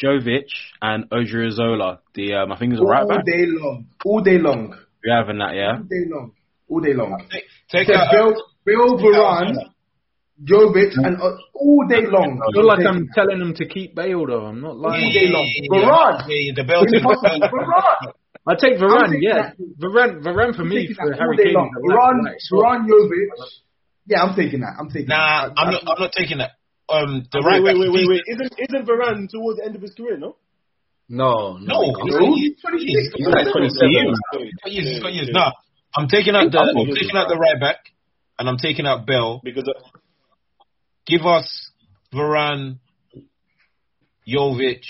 Jovic, 0.02 0.46
and 0.82 1.10
Odriozola. 1.10 2.00
The 2.16 2.34
um, 2.36 2.52
I 2.52 2.58
think 2.60 2.74
it's 2.74 2.82
a 2.82 2.86
right 2.86 3.08
back. 3.08 3.18
all 3.20 3.24
day 3.24 3.46
long, 3.48 3.86
all 4.06 4.22
day 4.22 4.38
long, 4.38 4.76
You 5.04 5.14
having 5.14 5.38
that, 5.40 5.56
yeah? 5.56 5.78
all 5.78 5.84
day 5.84 6.06
long, 6.10 6.32
all 6.70 6.80
day 6.80 6.94
long. 6.94 7.26
Take, 7.32 7.44
take 7.70 7.88
Said 7.88 7.96
out. 7.98 8.12
Bill, 8.12 8.34
Bill 8.66 8.98
Varane, 8.98 9.56
Jovic, 10.44 10.94
and 10.98 11.22
uh, 11.22 11.38
all 11.54 11.86
day 11.88 12.06
long. 12.08 12.42
I 12.42 12.52
feel 12.54 12.66
like 12.66 12.86
I'm 12.86 13.08
telling 13.14 13.40
them 13.40 13.54
to 13.56 13.66
keep 13.68 13.96
Bale 13.96 14.26
though. 14.26 14.46
I'm 14.46 14.62
not 14.62 14.76
lying. 14.78 15.04
all 15.06 15.12
day 15.12 15.28
long. 15.28 15.48
Varane. 15.72 16.24
yeah, 16.28 16.54
the 16.56 16.64
belt. 16.64 16.88
Impossible. 16.92 17.48
Varane. 17.48 18.14
I 18.48 18.56
take 18.56 18.80
Varane, 18.80 19.12
taking 19.12 19.22
yeah. 19.22 19.52
Varane, 19.80 20.24
Varane 20.24 20.56
for 20.56 20.64
me 20.66 20.90
for 20.98 21.14
Harry 21.14 21.38
all 21.38 21.44
Kane. 21.44 21.54
long. 21.54 21.70
is 21.70 21.78
a 21.78 21.94
right 21.94 22.16
Varane. 22.52 22.86
Varane, 22.86 22.88
Jovic. 22.90 23.50
Yeah, 24.08 24.24
I'm 24.24 24.36
taking 24.36 24.62
that. 24.62 24.74
I'm 24.80 24.90
taking 24.90 25.08
Nah, 25.10 25.50
that. 25.50 25.54
I- 25.58 25.62
I'm 25.64 25.72
not. 25.74 25.84
I'm 25.88 26.02
not 26.02 26.12
taking 26.12 26.40
that. 26.40 26.52
Um, 26.92 27.26
the 27.32 27.40
Wait, 27.40 27.46
right 27.46 27.64
wait, 27.64 27.72
back. 27.74 27.80
wait, 27.80 27.92
wait, 27.92 28.00
he's- 28.00 28.10
wait. 28.10 28.24
Isn't 28.28 28.54
isn't 28.58 28.86
Varane 28.88 29.30
towards 29.30 29.60
the 29.60 29.66
end 29.66 29.76
of 29.76 29.82
his 29.82 29.94
career? 29.94 30.18
No. 30.18 30.36
No, 31.10 31.58
No, 31.60 31.92
no. 31.92 32.36
he's 32.36 32.56
got 32.62 32.80
years. 32.80 33.12
He's 33.14 33.26
He's 33.26 33.28
like 33.28 33.52
27. 33.52 33.90
He's 33.90 34.20
got 34.64 34.72
years. 34.72 34.88
He's 34.88 35.00
got 35.04 35.14
years. 35.14 35.30
Nah, 35.32 35.52
I'm 35.96 36.08
taking 36.08 36.36
out 36.36 36.52
the 36.52 36.60
I'm 36.60 36.88
taking 36.96 37.16
out 37.18 37.28
the 37.28 37.36
right 37.36 37.60
back, 37.60 37.80
and 38.40 38.48
I'm 38.48 38.58
taking 38.58 38.86
out 38.88 39.06
Bell. 39.06 39.42
Because 39.44 39.68
uh, 39.68 39.74
Give 41.06 41.26
us 41.26 41.72
Varane, 42.14 42.78
Jovic, 44.28 44.84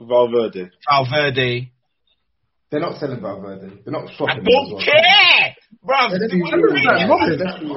Valverde. 0.00 0.70
Valverde. 0.88 1.72
They're 2.70 2.80
not 2.80 2.98
selling 3.00 3.20
Valverde. 3.20 3.80
They're 3.84 3.92
not 3.92 4.10
I 4.10 4.16
swapping. 4.16 4.42
him 4.42 4.46
as 4.46 4.52
don't 4.54 4.72
well. 4.74 4.84
care, 4.84 5.56
bruv. 5.84 6.10
Let's 6.12 6.32
be 6.32 7.68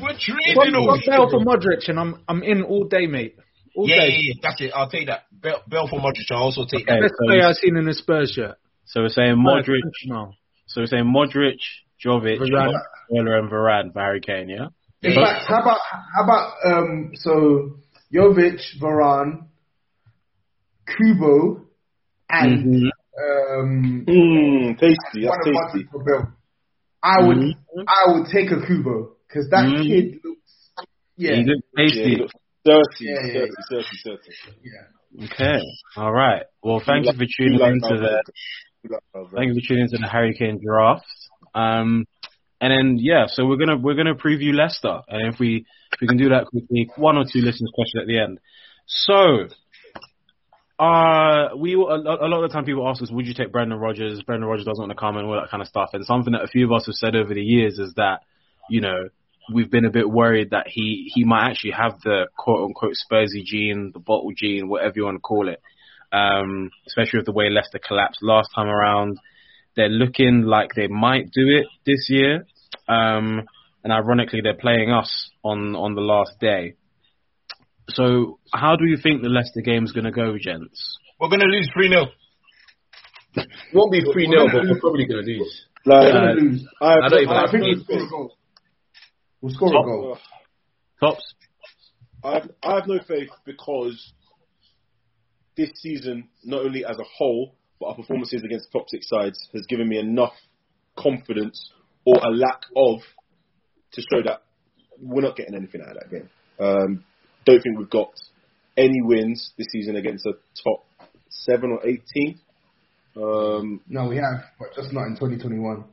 We're 0.00 0.08
real. 0.08 0.16
trading. 0.18 0.54
Let's 0.56 0.70
be 0.70 0.72
real. 0.72 0.86
We're 0.86 0.96
trading. 1.00 1.12
One, 1.12 1.28
over 1.28 1.36
one 1.36 1.44
Bale 1.46 1.60
for. 1.60 1.70
Modric, 1.76 1.88
and 1.88 1.98
I'm 2.00 2.22
I'm 2.28 2.42
in 2.42 2.62
all 2.62 2.84
day, 2.88 3.06
mate. 3.06 3.36
All 3.76 3.88
Yeah, 3.88 3.96
yeah, 3.96 4.02
day. 4.02 4.16
yeah, 4.20 4.34
that's 4.42 4.60
it. 4.60 4.70
I'll 4.74 4.88
take 4.90 5.06
that. 5.06 5.24
Bell, 5.32 5.62
Bell 5.68 5.88
for 5.88 5.98
Modric. 6.00 6.30
I'll 6.30 6.42
also 6.42 6.64
take 6.64 6.82
Okay. 6.88 6.92
that. 6.94 7.00
Best 7.02 7.14
player 7.26 7.46
I've 7.46 7.56
seen 7.56 7.76
in 7.76 7.88
a 7.88 7.94
Spurs 7.94 8.32
shirt. 8.32 8.56
So 8.86 9.00
we're 9.02 9.08
saying 9.08 9.36
Modric. 9.36 9.80
No. 10.06 10.32
So 10.66 10.80
we're 10.82 10.86
saying 10.86 11.04
Modric, 11.04 11.58
Jovic, 12.04 12.38
Varane. 12.38 12.72
Muller, 13.10 13.36
and 13.38 13.50
Varane 13.50 13.92
for 13.92 14.00
Harry 14.00 14.20
Kane. 14.20 14.48
Yeah. 14.48 14.68
In 15.02 15.14
fact, 15.14 15.46
how 15.48 15.60
about 15.62 15.78
how 16.14 16.24
about 16.24 16.52
um 16.64 17.10
so 17.14 17.76
Jovic, 18.14 18.60
Varane, 18.80 19.46
Kubo, 20.86 21.62
and 22.28 22.64
Mhm. 22.64 22.90
um 23.60 24.04
Mmm, 24.06 24.78
tasty. 24.78 25.24
That's 25.24 25.36
tasty. 25.44 25.52
Martin 25.52 25.88
for 25.90 26.04
Bill. 26.04 26.28
I 27.02 27.22
would 27.26 27.38
I 27.88 28.04
would 28.12 28.26
take 28.28 28.50
a 28.52 28.64
Kubo 28.66 29.16
because 29.32 29.48
that 29.50 29.64
Mhm. 29.64 29.82
kid 29.86 30.20
looks 30.24 30.70
yeah 31.16 31.34
He 31.36 31.44
looks 31.44 31.66
Yeah, 31.76 31.82
tasty. 31.84 32.04
he 32.10 32.16
looks 32.16 32.34
dirty, 32.64 32.84
Yeah, 33.00 33.26
yeah, 33.26 33.32
dirty, 33.32 33.52
dirty, 33.70 33.96
dirty. 34.04 34.32
yeah. 34.62 35.24
Okay. 35.26 35.60
All 35.96 36.12
right. 36.12 36.42
Well, 36.62 36.80
thank 36.80 37.06
you 37.06 37.12
for 37.12 37.26
tuning 37.36 37.58
like 37.58 37.72
into 37.72 37.88
the 37.88 38.00
Valverde. 38.00 38.32
You 38.82 38.90
like 38.90 39.02
Valverde. 39.12 39.36
thank 39.36 39.48
you 39.54 39.60
for 39.60 39.66
tuning 39.68 39.82
into 39.84 39.98
the 39.98 40.08
Harry 40.08 40.34
Kane 40.34 40.58
draft. 40.64 41.04
Um, 41.54 42.06
and 42.60 42.70
then 42.72 42.96
yeah, 42.98 43.26
so 43.26 43.44
we're 43.46 43.56
gonna 43.56 43.76
we're 43.76 43.94
gonna 43.94 44.14
preview 44.14 44.54
Leicester, 44.54 45.00
and 45.08 45.32
if 45.34 45.38
we 45.40 45.66
if 45.92 46.00
we 46.00 46.06
can 46.06 46.16
do 46.16 46.28
that 46.30 46.46
quickly, 46.46 46.88
one 46.96 47.16
or 47.18 47.24
two 47.24 47.40
listeners' 47.40 47.70
questions 47.74 48.02
at 48.02 48.06
the 48.06 48.18
end. 48.18 48.38
So, 48.86 49.48
uh, 50.78 51.50
we 51.56 51.74
a, 51.74 51.76
a 51.78 52.28
lot 52.28 52.42
of 52.42 52.50
the 52.50 52.54
time 52.54 52.64
people 52.64 52.88
ask 52.88 53.02
us, 53.02 53.10
would 53.10 53.26
you 53.26 53.34
take 53.34 53.52
Brendan 53.52 53.78
Rodgers? 53.78 54.22
Brendan 54.22 54.48
Rodgers 54.48 54.64
doesn't 54.64 54.82
want 54.82 54.90
to 54.92 54.96
come 54.98 55.16
and 55.16 55.26
all 55.26 55.34
that 55.40 55.50
kind 55.50 55.60
of 55.60 55.68
stuff. 55.68 55.90
And 55.92 56.04
something 56.04 56.32
that 56.32 56.42
a 56.42 56.48
few 56.48 56.64
of 56.64 56.72
us 56.72 56.86
have 56.86 56.94
said 56.94 57.14
over 57.14 57.34
the 57.34 57.42
years 57.42 57.78
is 57.78 57.94
that 57.94 58.20
you 58.70 58.80
know 58.80 59.08
we've 59.52 59.70
been 59.70 59.84
a 59.84 59.90
bit 59.90 60.08
worried 60.08 60.50
that 60.50 60.66
he 60.68 61.10
he 61.14 61.24
might 61.24 61.50
actually 61.50 61.72
have 61.72 62.00
the 62.02 62.26
quote 62.36 62.66
unquote 62.66 62.94
Spursy 62.94 63.44
gene, 63.44 63.90
the 63.92 64.00
bottle 64.00 64.30
gene, 64.36 64.68
whatever 64.68 64.94
you 64.96 65.04
want 65.04 65.16
to 65.16 65.20
call 65.20 65.48
it. 65.48 65.60
Um, 66.12 66.70
especially 66.86 67.20
with 67.20 67.26
the 67.26 67.32
way 67.32 67.48
Leicester 67.48 67.80
collapsed 67.86 68.20
last 68.22 68.50
time 68.54 68.68
around. 68.68 69.18
They're 69.76 69.88
looking 69.88 70.42
like 70.42 70.74
they 70.74 70.86
might 70.86 71.30
do 71.32 71.48
it 71.48 71.66
this 71.86 72.08
year. 72.10 72.46
Um, 72.86 73.46
and 73.82 73.92
ironically, 73.92 74.40
they're 74.42 74.54
playing 74.54 74.90
us 74.90 75.30
on, 75.42 75.74
on 75.74 75.94
the 75.94 76.02
last 76.02 76.38
day. 76.38 76.74
So, 77.88 78.38
how 78.52 78.76
do 78.76 78.84
you 78.84 78.98
think 79.02 79.22
the 79.22 79.28
Leicester 79.28 79.62
game 79.62 79.84
is 79.84 79.92
going 79.92 80.04
to 80.04 80.12
go, 80.12 80.36
gents? 80.38 80.98
We're 81.18 81.30
gonna 81.30 81.44
lose 81.44 81.68
three 81.72 81.88
0 81.88 82.06
Won't 83.72 83.92
be 83.92 84.00
3 84.00 84.26
0, 84.26 84.46
but 84.52 84.62
we're 84.68 84.80
probably 84.80 85.06
going 85.06 85.24
to 85.24 85.30
lose. 85.30 85.66
Like, 85.86 86.04
We're 86.04 86.12
gonna 86.12 86.32
lose. 86.32 86.66
I, 86.80 86.94
I 86.94 87.08
don't 87.08 87.22
even 87.22 87.36
I, 87.36 87.44
I 87.44 87.50
think 87.50 87.64
have 87.64 88.30
we'll 89.42 89.52
score 89.54 89.68
a 89.68 89.72
goal. 89.72 89.84
We'll 89.84 90.12
a 90.12 90.14
goal. 90.14 90.18
Tops? 91.00 91.34
I 92.24 92.34
have, 92.34 92.50
I 92.62 92.74
have 92.76 92.86
no 92.86 93.00
faith 93.06 93.30
because 93.44 94.12
this 95.56 95.70
season, 95.74 96.28
not 96.44 96.64
only 96.64 96.84
as 96.84 96.98
a 96.98 97.04
whole, 97.18 97.54
but 97.80 97.86
our 97.86 97.96
performances 97.96 98.42
against 98.44 98.70
top 98.72 98.88
six 98.88 99.08
sides 99.08 99.38
has 99.52 99.66
given 99.66 99.88
me 99.88 99.98
enough 99.98 100.34
confidence 100.96 101.72
or 102.04 102.16
a 102.24 102.30
lack 102.30 102.62
of 102.76 103.00
to 103.92 104.00
show 104.00 104.22
that 104.24 104.42
we're 105.00 105.22
not 105.22 105.36
getting 105.36 105.54
anything 105.54 105.80
out 105.82 105.96
of 105.96 106.02
that 106.02 106.10
game. 106.10 106.30
Um, 106.60 107.04
don't 107.44 107.60
think 107.60 107.78
we've 107.78 107.90
got 107.90 108.12
any 108.76 109.02
wins 109.02 109.52
this 109.58 109.66
season 109.70 109.96
against 109.96 110.24
a 110.26 110.32
top 110.62 110.86
seven 111.28 111.72
or 111.72 111.86
eight 111.86 112.04
team. 112.06 112.40
Um, 113.16 113.80
No, 113.88 114.06
we 114.08 114.16
have, 114.16 114.44
but 114.58 114.74
just 114.74 114.92
not 114.92 115.06
in 115.06 115.16
2021. 115.16 115.84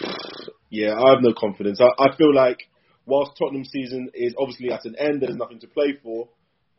yeah, 0.70 0.94
I 0.94 1.10
have 1.10 1.22
no 1.22 1.32
confidence. 1.38 1.80
I, 1.80 1.90
I 2.02 2.16
feel 2.16 2.34
like 2.34 2.68
whilst 3.06 3.32
Tottenham's 3.38 3.70
season 3.70 4.10
is 4.14 4.34
obviously 4.38 4.70
at 4.70 4.84
an 4.84 4.96
end, 4.98 5.22
there's 5.22 5.36
nothing 5.36 5.60
to 5.60 5.66
play 5.66 5.98
for. 6.02 6.28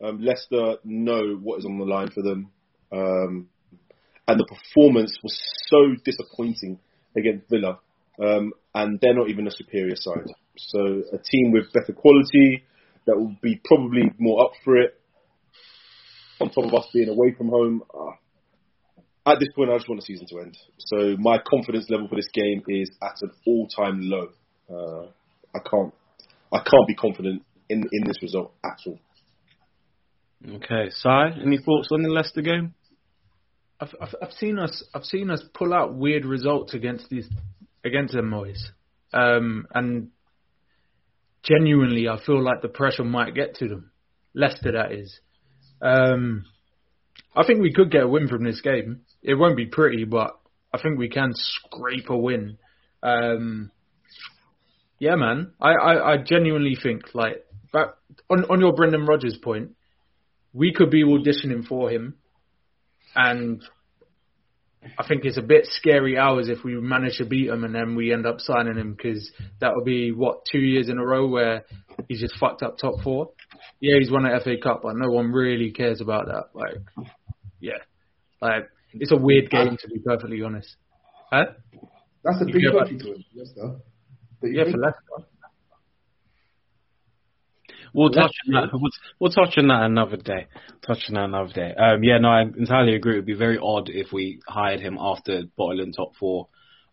Um, 0.02 0.20
Leicester 0.20 0.76
know 0.84 1.38
what 1.42 1.58
is 1.58 1.66
on 1.66 1.78
the 1.78 1.84
line 1.84 2.10
for 2.10 2.22
them, 2.22 2.50
um, 2.90 3.48
and 4.26 4.40
the 4.40 4.46
performance 4.46 5.18
was 5.22 5.38
so 5.66 5.94
disappointing 6.04 6.78
against 7.16 7.50
Villa, 7.50 7.80
um, 8.22 8.52
and 8.74 8.98
they're 9.02 9.14
not 9.14 9.28
even 9.28 9.46
a 9.46 9.50
superior 9.50 9.96
side. 9.96 10.24
So 10.56 11.02
a 11.12 11.18
team 11.18 11.52
with 11.52 11.72
better 11.74 11.92
quality 11.92 12.64
that 13.06 13.16
will 13.16 13.36
be 13.42 13.60
probably 13.64 14.10
more 14.18 14.44
up 14.44 14.52
for 14.64 14.78
it. 14.78 14.94
On 16.40 16.48
top 16.48 16.64
of 16.64 16.74
us 16.74 16.88
being 16.94 17.10
away 17.10 17.34
from 17.36 17.48
home, 17.48 17.82
uh, 17.92 18.12
at 19.26 19.38
this 19.38 19.48
point, 19.54 19.70
I 19.70 19.76
just 19.76 19.88
want 19.88 20.00
the 20.00 20.06
season 20.06 20.26
to 20.30 20.40
end. 20.40 20.56
So 20.78 21.16
my 21.18 21.38
confidence 21.38 21.86
level 21.90 22.08
for 22.08 22.16
this 22.16 22.28
game 22.32 22.62
is 22.68 22.90
at 23.02 23.16
an 23.22 23.30
all-time 23.46 24.00
low. 24.02 24.28
Uh, 24.68 25.06
I 25.54 25.58
can't, 25.68 25.92
I 26.52 26.58
can't 26.58 26.86
be 26.86 26.94
confident 26.94 27.42
in 27.68 27.84
in 27.92 28.04
this 28.06 28.22
result 28.22 28.52
at 28.64 28.78
all. 28.86 28.98
Okay. 30.56 30.88
Sai, 30.90 31.30
any 31.44 31.58
thoughts 31.58 31.88
on 31.92 32.02
the 32.02 32.08
Leicester 32.08 32.40
game? 32.40 32.74
I've, 33.80 33.94
I've 34.00 34.14
I've 34.22 34.32
seen 34.32 34.58
us 34.58 34.84
I've 34.94 35.04
seen 35.04 35.30
us 35.30 35.42
pull 35.54 35.74
out 35.74 35.94
weird 35.94 36.24
results 36.24 36.74
against 36.74 37.08
these 37.08 37.28
against 37.84 38.14
them 38.14 38.30
boys, 38.30 38.70
um, 39.12 39.66
and 39.74 40.08
genuinely 41.42 42.08
I 42.08 42.18
feel 42.24 42.42
like 42.42 42.62
the 42.62 42.68
pressure 42.68 43.04
might 43.04 43.34
get 43.34 43.56
to 43.56 43.68
them. 43.68 43.90
Leicester, 44.34 44.72
that 44.72 44.92
is. 44.92 45.18
Um, 45.82 46.44
I 47.34 47.44
think 47.46 47.60
we 47.60 47.72
could 47.72 47.90
get 47.90 48.02
a 48.02 48.08
win 48.08 48.28
from 48.28 48.44
this 48.44 48.60
game. 48.60 49.00
It 49.22 49.34
won't 49.34 49.56
be 49.56 49.66
pretty, 49.66 50.04
but 50.04 50.38
I 50.72 50.80
think 50.80 50.98
we 50.98 51.08
can 51.08 51.32
scrape 51.34 52.10
a 52.10 52.16
win. 52.16 52.58
Um, 53.02 53.70
yeah, 54.98 55.16
man. 55.16 55.52
I, 55.60 55.72
I, 55.72 56.12
I 56.12 56.16
genuinely 56.18 56.76
think 56.80 57.14
like 57.14 57.44
back 57.72 57.88
on 58.28 58.44
on 58.44 58.60
your 58.60 58.72
Brendan 58.72 59.06
Rodgers 59.06 59.38
point, 59.42 59.72
we 60.52 60.72
could 60.72 60.90
be 60.90 61.04
auditioning 61.04 61.66
for 61.66 61.90
him, 61.90 62.16
and 63.14 63.62
I 64.98 65.06
think 65.06 65.24
it's 65.24 65.36
a 65.36 65.42
bit 65.42 65.66
scary 65.66 66.16
hours 66.16 66.48
if 66.48 66.64
we 66.64 66.74
manage 66.80 67.18
to 67.18 67.26
beat 67.26 67.48
him 67.48 67.64
and 67.64 67.74
then 67.74 67.96
we 67.96 68.12
end 68.12 68.26
up 68.26 68.40
signing 68.40 68.76
him 68.76 68.94
because 68.94 69.30
that 69.60 69.74
will 69.74 69.84
be 69.84 70.10
what 70.10 70.46
two 70.50 70.58
years 70.58 70.88
in 70.88 70.98
a 70.98 71.04
row 71.04 71.26
where 71.26 71.64
he's 72.08 72.20
just 72.20 72.38
fucked 72.38 72.62
up 72.62 72.78
top 72.78 73.02
four. 73.02 73.30
Yeah, 73.80 73.98
he's 73.98 74.10
won 74.10 74.24
an 74.24 74.40
FA 74.40 74.56
Cup, 74.62 74.80
but 74.82 74.96
no 74.96 75.10
one 75.10 75.32
really 75.32 75.70
cares 75.70 76.00
about 76.00 76.26
that. 76.26 76.44
Like, 76.54 76.78
yeah, 77.60 77.78
like 78.40 78.70
it's 78.94 79.12
a 79.12 79.16
weird 79.16 79.50
game 79.50 79.76
to 79.80 79.88
be 79.88 79.98
perfectly 80.00 80.42
honest. 80.42 80.76
Huh? 81.30 81.46
That's 82.24 82.42
a 82.42 82.44
big 82.44 82.62
Yeah, 82.62 82.70
trophy 82.70 82.98
to 82.98 83.12
us, 83.12 83.18
Leicester. 83.34 83.76
But 84.40 84.46
Yeah, 84.48 84.64
think- 84.64 84.76
for 84.76 84.82
Leicester. 84.82 85.26
We'll 87.92 88.10
touch 88.10 88.32
on 88.46 88.52
that. 88.54 88.68
We'll, 88.72 88.90
we'll 89.18 89.30
touch 89.32 89.54
on 89.58 89.66
that 89.68 89.82
another 89.82 90.16
day. 90.16 90.46
Touch 90.86 90.98
on 91.08 91.14
that 91.14 91.24
another 91.24 91.52
day. 91.52 91.74
Um, 91.74 92.04
yeah, 92.04 92.18
no, 92.18 92.28
I 92.28 92.42
entirely 92.42 92.94
agree. 92.94 93.14
It 93.14 93.16
would 93.16 93.26
be 93.26 93.34
very 93.34 93.58
odd 93.60 93.88
if 93.88 94.12
we 94.12 94.40
hired 94.46 94.78
him 94.80 94.96
after 95.00 95.42
bottling 95.56 95.92
top 95.92 96.14
four 96.14 96.48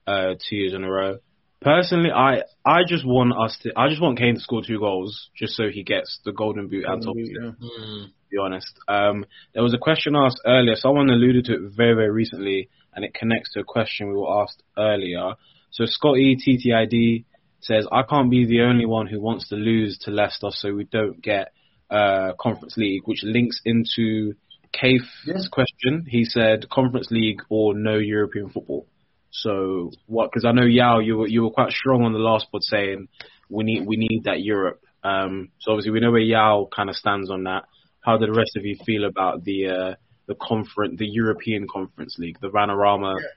uh, 0.08 0.34
two 0.50 0.56
years 0.56 0.74
in 0.74 0.84
a 0.84 0.90
row. 0.92 1.18
Personally, 1.62 2.12
I 2.12 2.42
I 2.66 2.80
just 2.88 3.06
want 3.06 3.34
us 3.38 3.58
to. 3.64 3.74
I 3.76 3.90
just 3.90 4.02
want 4.02 4.18
Kane 4.18 4.36
to 4.36 4.40
score 4.40 4.62
two 4.66 4.80
goals 4.80 5.30
just 5.36 5.54
so 5.54 5.70
he 5.70 5.84
gets 5.84 6.20
the 6.26 6.32
golden 6.32 6.68
boot 6.68 6.86
and 6.88 7.04
top. 7.04 7.16
Yeah. 7.18 7.52
To 7.52 8.08
be 8.30 8.38
honest, 8.38 8.74
um, 8.88 9.26
there 9.54 9.64
was 9.64 9.74
a 9.74 9.78
question 9.78 10.16
asked 10.16 10.42
earlier. 10.46 10.76
Someone 10.76 11.10
alluded 11.10 11.46
to 11.46 11.54
it 11.54 11.72
very 11.76 11.94
very 11.96 12.12
recently, 12.12 12.70
and 12.94 13.04
it 13.06 13.14
connects 13.14 13.54
to 13.54 13.60
a 13.62 13.64
question 13.64 14.08
we 14.08 14.16
were 14.16 14.42
asked 14.42 14.64
earlier. 14.78 15.34
So 15.72 15.86
Scotty 15.86 16.38
TTID 16.38 17.26
says, 17.60 17.88
I 17.92 18.04
can't 18.04 18.32
be 18.32 18.46
the 18.46 18.62
only 18.62 18.86
one 18.86 19.08
who 19.08 19.20
wants 19.20 19.50
to 19.50 19.56
lose 19.56 19.98
to 20.00 20.12
Leicester 20.12 20.50
so 20.52 20.74
we 20.74 20.86
don't 20.86 21.22
get 21.22 21.52
uh, 21.90 22.34
Conference 22.40 22.76
League, 22.78 23.02
which 23.06 23.24
links 23.24 23.62
into 23.66 24.34
Kaif's 24.74 25.06
Yeah. 25.26 25.36
question. 25.52 26.06
He 26.08 26.26
said 26.26 26.70
Conference 26.70 27.10
League 27.12 27.42
or 27.50 27.74
no 27.74 27.98
European 27.98 28.50
football. 28.50 28.88
So 29.32 29.92
what? 30.08 30.32
Because 30.32 30.46
I 30.46 30.52
know 30.52 30.66
Yaw, 30.66 31.00
you 31.00 31.18
were 31.18 31.28
you 31.28 31.44
were 31.44 31.52
quite 31.52 31.72
strong 31.72 32.04
on 32.04 32.14
the 32.14 32.20
last 32.20 32.48
pod 32.52 32.64
saying 32.64 33.08
we 33.50 33.64
need 33.64 33.86
we 33.86 33.98
need 33.98 34.24
that 34.24 34.42
Europe. 34.42 34.82
Um, 35.04 35.50
so 35.60 35.72
obviously 35.72 35.92
we 35.92 36.00
know 36.00 36.12
where 36.12 36.22
Yaw 36.22 36.66
kind 36.76 36.90
of 36.90 36.96
stands 36.96 37.30
on 37.30 37.44
that. 37.44 37.66
How 38.08 38.16
do 38.16 38.26
the 38.26 38.32
rest 38.32 38.56
of 38.56 38.64
you 38.64 38.78
feel 38.86 39.04
about 39.04 39.44
the 39.44 39.68
uh, 39.68 39.96
the 40.28 40.36
conference, 40.36 40.98
the 40.98 41.06
European 41.10 41.68
Conference 41.68 42.16
League, 42.18 42.38
the 42.40 42.48
Vanarama 42.48 43.16
Get 43.18 43.26
us 43.26 43.32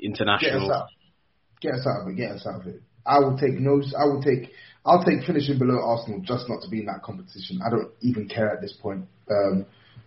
International? 0.00 0.72
out. 0.72 0.86
Get 1.60 1.74
us 1.74 1.84
out 1.84 2.02
of 2.02 2.08
it. 2.08 2.16
Get 2.16 2.30
us 2.30 2.46
out 2.46 2.60
of 2.60 2.66
it. 2.68 2.82
I 3.04 3.18
will 3.18 3.36
take 3.36 3.58
no. 3.58 3.82
I 3.98 4.04
will 4.04 4.22
take. 4.22 4.52
I'll 4.86 5.02
take 5.04 5.26
finishing 5.26 5.58
below 5.58 5.82
Arsenal 5.82 6.20
just 6.20 6.48
not 6.48 6.62
to 6.62 6.70
be 6.70 6.78
in 6.78 6.86
that 6.86 7.02
competition. 7.02 7.60
I 7.66 7.70
don't 7.70 7.90
even 8.00 8.28
care 8.28 8.48
at 8.48 8.60
this 8.60 8.72
point. 8.80 9.06
Um, 9.28 9.66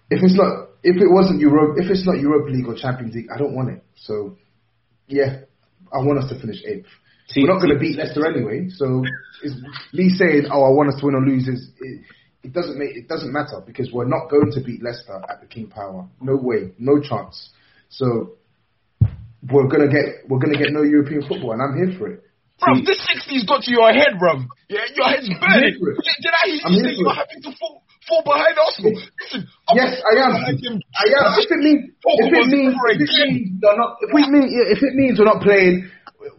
if 0.10 0.24
it's 0.24 0.36
not, 0.36 0.70
if 0.82 0.96
it 0.96 1.12
wasn't 1.12 1.42
Europe, 1.42 1.76
if 1.78 1.92
it's 1.92 2.06
not 2.06 2.18
Europa 2.18 2.52
League 2.52 2.68
or 2.68 2.76
Champions 2.76 3.16
League, 3.16 3.28
I 3.36 3.38
don't 3.38 3.54
want 3.54 3.70
it. 3.70 3.84
So, 3.96 4.38
yeah, 5.08 5.44
I 5.92 5.98
want 6.00 6.20
us 6.24 6.30
to 6.30 6.40
finish 6.40 6.64
eighth. 6.64 6.88
See- 7.28 7.42
We're 7.44 7.52
not 7.54 7.60
going 7.60 7.74
to 7.74 7.80
beat 7.80 7.98
Leicester 7.98 8.26
anyway. 8.26 8.70
So, 8.70 9.04
it's, 9.44 9.56
me 9.92 10.08
saying, 10.08 10.48
"Oh, 10.50 10.64
I 10.64 10.72
want 10.72 10.88
us 10.94 11.00
to 11.02 11.06
win 11.06 11.16
or 11.16 11.26
lose," 11.26 11.50
is 11.50 11.68
it, 11.82 12.02
it 12.46 12.54
doesn't 12.54 12.78
make 12.78 12.96
it 12.96 13.08
doesn't 13.08 13.34
matter 13.34 13.60
because 13.66 13.92
we're 13.92 14.08
not 14.08 14.30
going 14.30 14.52
to 14.54 14.62
beat 14.62 14.84
Leicester 14.84 15.20
at 15.30 15.42
the 15.42 15.48
King 15.48 15.68
Power. 15.68 16.08
No 16.22 16.38
way, 16.38 16.74
no 16.78 17.02
chance. 17.02 17.50
So, 17.90 18.38
we're 19.50 19.68
gonna 19.68 19.90
get 19.90 20.30
we're 20.30 20.40
gonna 20.40 20.58
get 20.58 20.70
no 20.72 20.84
European 20.84 21.26
football, 21.28 21.54
and 21.54 21.62
I'm 21.62 21.76
here 21.76 21.98
for 21.98 22.08
it. 22.08 22.22
Bro, 22.62 22.86
this 22.86 23.02
60's 23.04 23.44
got 23.44 23.64
to 23.68 23.72
your 23.72 23.92
head, 23.92 24.16
bro. 24.18 24.40
Yeah, 24.70 24.88
your 24.96 25.10
head's 25.12 25.28
burning. 25.28 25.76
here 25.76 25.76
for 25.76 25.92
it. 25.92 26.00
Did, 26.24 26.32
I 26.32 26.48
hear 26.48 26.62
I'm 26.64 26.72
you 26.72 26.84
say 26.88 26.96
you're 26.96 27.12
having 27.12 27.42
to 27.44 27.52
fall, 27.60 27.84
fall 28.08 28.24
behind 28.24 28.56
Arsenal? 28.56 28.96
Listen, 28.96 29.44
I'm 29.68 29.76
Yes, 29.76 30.00
I 30.00 30.14
am. 30.24 30.32
I 30.40 30.56
am. 30.56 31.28
If 31.36 31.52
it 31.52 31.60
means, 31.60 31.92
if 32.00 32.32
it 32.32 32.48
means, 32.48 32.74
if 32.80 33.02
it 33.02 33.28
means 33.28 33.60
not, 33.60 33.98
if 34.00 34.10
we 34.14 34.24
mean, 34.32 34.48
if 34.72 34.82
it 34.82 34.96
means 34.96 35.20
we're 35.20 35.28
not 35.28 35.44
playing, 35.44 35.92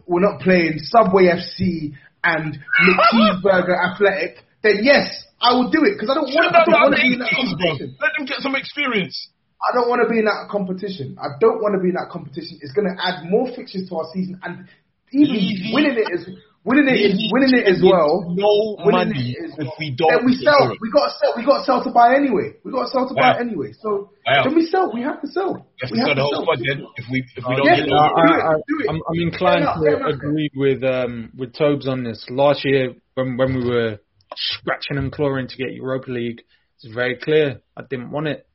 we're 0.07 0.25
not 0.25 0.41
playing 0.41 0.79
Subway 0.79 1.29
FC 1.29 1.93
and 2.23 2.57
McCheeseburger 2.81 3.77
Athletic, 3.77 4.41
then 4.63 4.79
yes, 4.81 5.26
I 5.41 5.53
will 5.53 5.69
do 5.69 5.85
it 5.85 5.93
because 5.95 6.09
I 6.09 6.15
don't 6.17 6.29
want, 6.29 6.49
I 6.49 6.61
Shut 6.61 6.65
don't 6.65 6.81
want 6.81 6.95
to 6.97 7.01
be 7.01 7.13
in 7.13 7.19
that 7.21 7.29
18s, 7.29 7.53
bro. 7.57 7.69
competition. 7.69 7.97
Let 8.01 8.11
them 8.17 8.25
get 8.25 8.39
some 8.41 8.55
experience. 8.57 9.15
I 9.57 9.73
don't 9.73 9.89
want 9.89 10.01
to 10.05 10.09
be 10.09 10.19
in 10.21 10.25
that 10.25 10.49
competition. 10.53 11.17
I 11.17 11.33
don't 11.41 11.61
want 11.61 11.73
to 11.77 11.81
be 11.81 11.89
in 11.89 11.97
that 11.97 12.09
competition. 12.13 12.57
It's 12.61 12.73
going 12.73 12.89
to 12.89 12.93
add 12.97 13.25
more 13.29 13.49
fixtures 13.53 13.89
to 13.89 13.93
our 13.97 14.05
season 14.13 14.37
and 14.45 14.65
even 15.13 15.33
Easy. 15.37 15.73
winning 15.73 15.97
it 15.97 16.09
is 16.13 16.29
winning 16.67 16.85
it 16.89 16.99
is 16.99 17.15
Easy. 17.17 17.29
winning 17.33 17.53
it 17.57 17.65
as 17.65 17.79
well. 17.81 18.27
No 18.27 18.75
winning 18.85 19.13
money 19.17 19.33
it 19.33 19.49
is 19.49 19.53
if 19.57 19.65
well. 19.65 19.73
we 19.81 19.95
don't 19.97 20.13
Then 20.13 20.25
we 20.29 20.35
sell. 20.37 20.61
Europe. 20.61 20.77
We 20.81 20.89
got 20.93 21.05
to 21.09 21.13
sell. 21.17 21.31
We 21.37 21.41
got 21.45 21.57
to 21.57 21.65
sell 21.65 21.79
to 21.85 21.89
buy 21.89 22.13
anyway. 22.13 22.53
We 22.61 22.69
got 22.75 22.85
to 22.85 22.91
sell 22.93 23.07
to 23.09 23.15
buy 23.17 23.37
anyway. 23.41 23.73
So 23.81 24.11
Wow. 24.27 24.43
then 24.45 24.53
we 24.53 24.65
sell. 24.67 24.91
We 24.93 25.01
have 25.01 25.21
to 25.21 25.27
sell. 25.31 25.53
You 25.81 25.85
have 25.85 25.89
we 25.89 25.97
to 25.97 26.05
sell 26.05 26.15
to 26.17 26.21
sell. 26.21 26.41
squad 26.43 26.59
then 26.61 26.79
if 26.97 27.05
we 27.09 27.17
if 27.33 27.43
we 27.47 27.53
don't 27.55 27.65
Yes, 27.65 27.79
get 27.81 27.89
no, 27.89 27.97
Europe. 27.97 28.13
I- 28.13 28.45
I, 28.45 28.53
do 28.61 28.75
it. 28.83 28.87
I'm, 28.93 28.99
I'm 29.09 29.19
inclined 29.25 29.65
Fair 29.65 29.73
enough, 29.73 29.77
fair 29.81 29.95
to 29.97 30.05
enough. 30.05 30.13
agree 30.21 30.49
with 30.53 30.83
um, 30.83 31.31
with 31.33 31.53
Tobes 31.57 31.87
on 31.87 32.03
this. 32.03 32.21
Last 32.29 32.61
year, 32.65 32.93
when 33.15 33.37
when 33.41 33.55
we 33.57 33.63
were 33.65 33.97
scratching 34.35 34.97
and 34.97 35.11
clawing 35.11 35.47
to 35.47 35.57
get 35.57 35.73
Europa 35.73 36.11
League, 36.11 36.41
it's 36.75 36.93
very 36.93 37.15
clear 37.17 37.61
I 37.75 37.81
didn't 37.89 38.11
want 38.11 38.27
it, 38.27 38.47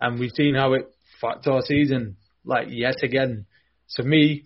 and 0.00 0.18
we've 0.18 0.32
seen 0.32 0.54
how 0.54 0.72
it 0.74 0.90
fucked 1.20 1.46
our 1.46 1.62
season. 1.62 2.16
Like 2.44 2.68
yet 2.70 3.02
again, 3.02 3.46
so 3.86 4.02
me, 4.02 4.44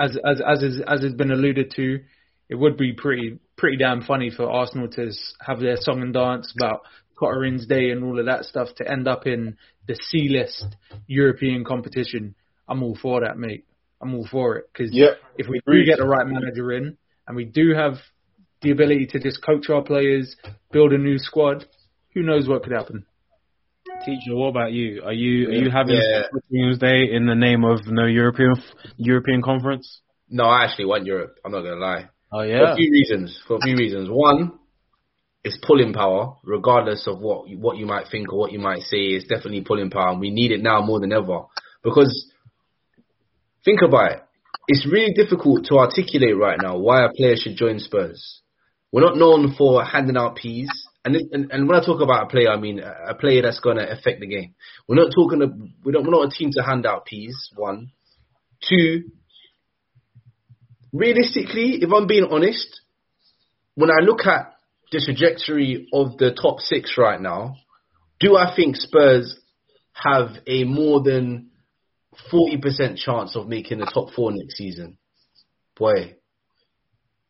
as 0.00 0.16
as 0.24 0.40
as 0.46 0.62
is, 0.62 0.82
as 0.86 1.02
has 1.02 1.14
been 1.14 1.30
alluded 1.30 1.72
to, 1.76 2.00
it 2.48 2.54
would 2.56 2.76
be 2.76 2.92
pretty 2.92 3.38
pretty 3.56 3.76
damn 3.76 4.02
funny 4.02 4.30
for 4.30 4.50
Arsenal 4.50 4.88
to 4.88 5.12
have 5.40 5.60
their 5.60 5.76
song 5.76 6.02
and 6.02 6.12
dance 6.12 6.52
about 6.58 6.80
Cottering's 7.16 7.66
Day 7.66 7.90
and 7.90 8.02
all 8.04 8.18
of 8.18 8.26
that 8.26 8.44
stuff 8.44 8.68
to 8.76 8.90
end 8.90 9.06
up 9.06 9.26
in 9.26 9.56
the 9.86 9.94
C 9.94 10.28
list 10.28 10.76
European 11.06 11.64
competition. 11.64 12.34
I'm 12.68 12.82
all 12.82 12.96
for 13.00 13.20
that, 13.20 13.38
mate. 13.38 13.64
I'm 14.00 14.14
all 14.14 14.26
for 14.28 14.56
it 14.56 14.64
because 14.72 14.92
Yep. 14.92 15.18
if 15.38 15.48
we 15.48 15.60
do 15.66 15.84
get 15.84 15.98
the 15.98 16.04
right 16.06 16.26
manager 16.26 16.72
in 16.72 16.96
and 17.26 17.36
we 17.36 17.44
do 17.44 17.72
have 17.74 17.98
the 18.62 18.70
ability 18.70 19.06
to 19.12 19.18
just 19.18 19.44
coach 19.44 19.68
our 19.70 19.82
players, 19.82 20.36
build 20.70 20.92
a 20.92 20.98
new 20.98 21.18
squad, 21.18 21.66
who 22.14 22.22
knows 22.22 22.48
what 22.48 22.62
could 22.62 22.72
happen? 22.72 23.04
Teacher, 24.04 24.34
what 24.34 24.48
about 24.48 24.72
you? 24.72 25.02
Are 25.04 25.12
you 25.12 25.48
are 25.48 25.52
you 25.52 25.70
having 25.70 25.96
Yeah. 25.96 26.22
Special 26.22 26.40
Teams 26.50 26.78
Day 26.78 27.10
in 27.12 27.26
the 27.26 27.34
name 27.34 27.64
of 27.64 27.86
no 27.86 28.06
European 28.06 28.54
European 28.96 29.42
conference? 29.42 30.00
No, 30.28 30.44
I 30.44 30.64
actually 30.64 30.86
want 30.86 31.04
Europe. 31.06 31.36
I'm 31.44 31.52
not 31.52 31.62
gonna 31.62 31.76
lie. 31.76 32.08
Oh 32.32 32.42
yeah. 32.42 32.58
For 32.58 32.64
yeah. 32.64 32.72
a 32.72 32.76
few 32.76 32.90
reasons. 32.90 33.40
For 33.46 33.56
a 33.56 33.60
few 33.60 33.76
reasons. 33.76 34.08
One, 34.10 34.52
it's 35.44 35.58
pulling 35.66 35.92
power, 35.92 36.36
regardless 36.44 37.06
of 37.06 37.20
what 37.20 37.48
you- 37.48 37.58
what 37.58 37.76
you 37.76 37.86
might 37.86 38.08
think 38.08 38.32
or 38.32 38.38
what 38.38 38.52
you 38.52 38.58
might 38.58 38.82
say. 38.82 39.08
It's 39.08 39.26
definitely 39.26 39.60
pulling 39.62 39.90
power, 39.90 40.10
and 40.10 40.20
we 40.20 40.30
need 40.30 40.52
it 40.52 40.62
now 40.62 40.80
more 40.80 41.00
than 41.00 41.12
ever. 41.12 41.42
Because 41.84 42.32
think 43.64 43.82
about 43.82 44.12
it. 44.12 44.22
It's 44.68 44.86
really 44.86 45.12
difficult 45.12 45.66
to 45.66 45.78
articulate 45.78 46.36
right 46.36 46.58
now 46.60 46.78
why 46.78 47.04
a 47.04 47.10
player 47.12 47.36
should 47.36 47.56
join 47.56 47.78
Spurs. 47.80 48.41
We're 48.92 49.00
not 49.00 49.16
known 49.16 49.54
for 49.56 49.82
handing 49.82 50.18
out 50.18 50.36
peas. 50.36 50.68
And, 51.04 51.16
and 51.16 51.50
and 51.50 51.66
when 51.66 51.80
I 51.80 51.84
talk 51.84 52.00
about 52.00 52.24
a 52.24 52.28
player, 52.28 52.50
I 52.50 52.58
mean 52.58 52.78
a 52.78 53.14
player 53.14 53.42
that's 53.42 53.58
going 53.58 53.78
to 53.78 53.90
affect 53.90 54.20
the 54.20 54.26
game. 54.26 54.54
We're 54.86 55.02
not 55.02 55.12
talking. 55.12 55.42
Of, 55.42 55.52
we 55.84 55.92
don't. 55.92 56.04
We're 56.04 56.12
not 56.12 56.28
a 56.28 56.30
team 56.30 56.50
to 56.52 56.62
hand 56.62 56.86
out 56.86 57.06
peas. 57.06 57.34
One, 57.56 57.90
two. 58.68 59.04
Realistically, 60.92 61.78
if 61.80 61.90
I'm 61.90 62.06
being 62.06 62.28
honest, 62.30 62.82
when 63.74 63.90
I 63.90 64.04
look 64.04 64.26
at 64.26 64.52
the 64.92 65.00
trajectory 65.02 65.88
of 65.92 66.18
the 66.18 66.36
top 66.40 66.60
six 66.60 66.96
right 66.98 67.20
now, 67.20 67.56
do 68.20 68.36
I 68.36 68.54
think 68.54 68.76
Spurs 68.76 69.40
have 69.94 70.28
a 70.46 70.64
more 70.64 71.02
than 71.02 71.50
forty 72.30 72.58
percent 72.58 72.98
chance 72.98 73.34
of 73.34 73.48
making 73.48 73.78
the 73.78 73.90
top 73.92 74.12
four 74.14 74.30
next 74.30 74.56
season? 74.56 74.98
Boy, 75.76 76.16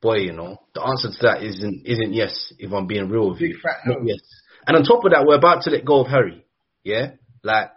boy, 0.03 0.17
you 0.17 0.33
know 0.33 0.59
the 0.75 0.83
answer 0.83 1.09
to 1.09 1.23
that 1.27 1.43
isn't 1.43 1.83
isn't 1.87 2.13
yes. 2.13 2.53
If 2.59 2.73
I'm 2.73 2.87
being 2.87 3.09
real 3.09 3.31
with 3.31 3.41
you, 3.41 3.59
fat 3.63 3.77
not 3.87 4.01
no. 4.01 4.07
yes. 4.07 4.19
And 4.67 4.77
on 4.77 4.83
top 4.85 5.05
of 5.05 5.13
that, 5.13 5.25
we're 5.27 5.37
about 5.37 5.63
to 5.63 5.71
let 5.71 5.85
go 5.85 6.01
of 6.01 6.09
Harry. 6.09 6.45
Yeah, 6.85 7.13
like 7.43 7.71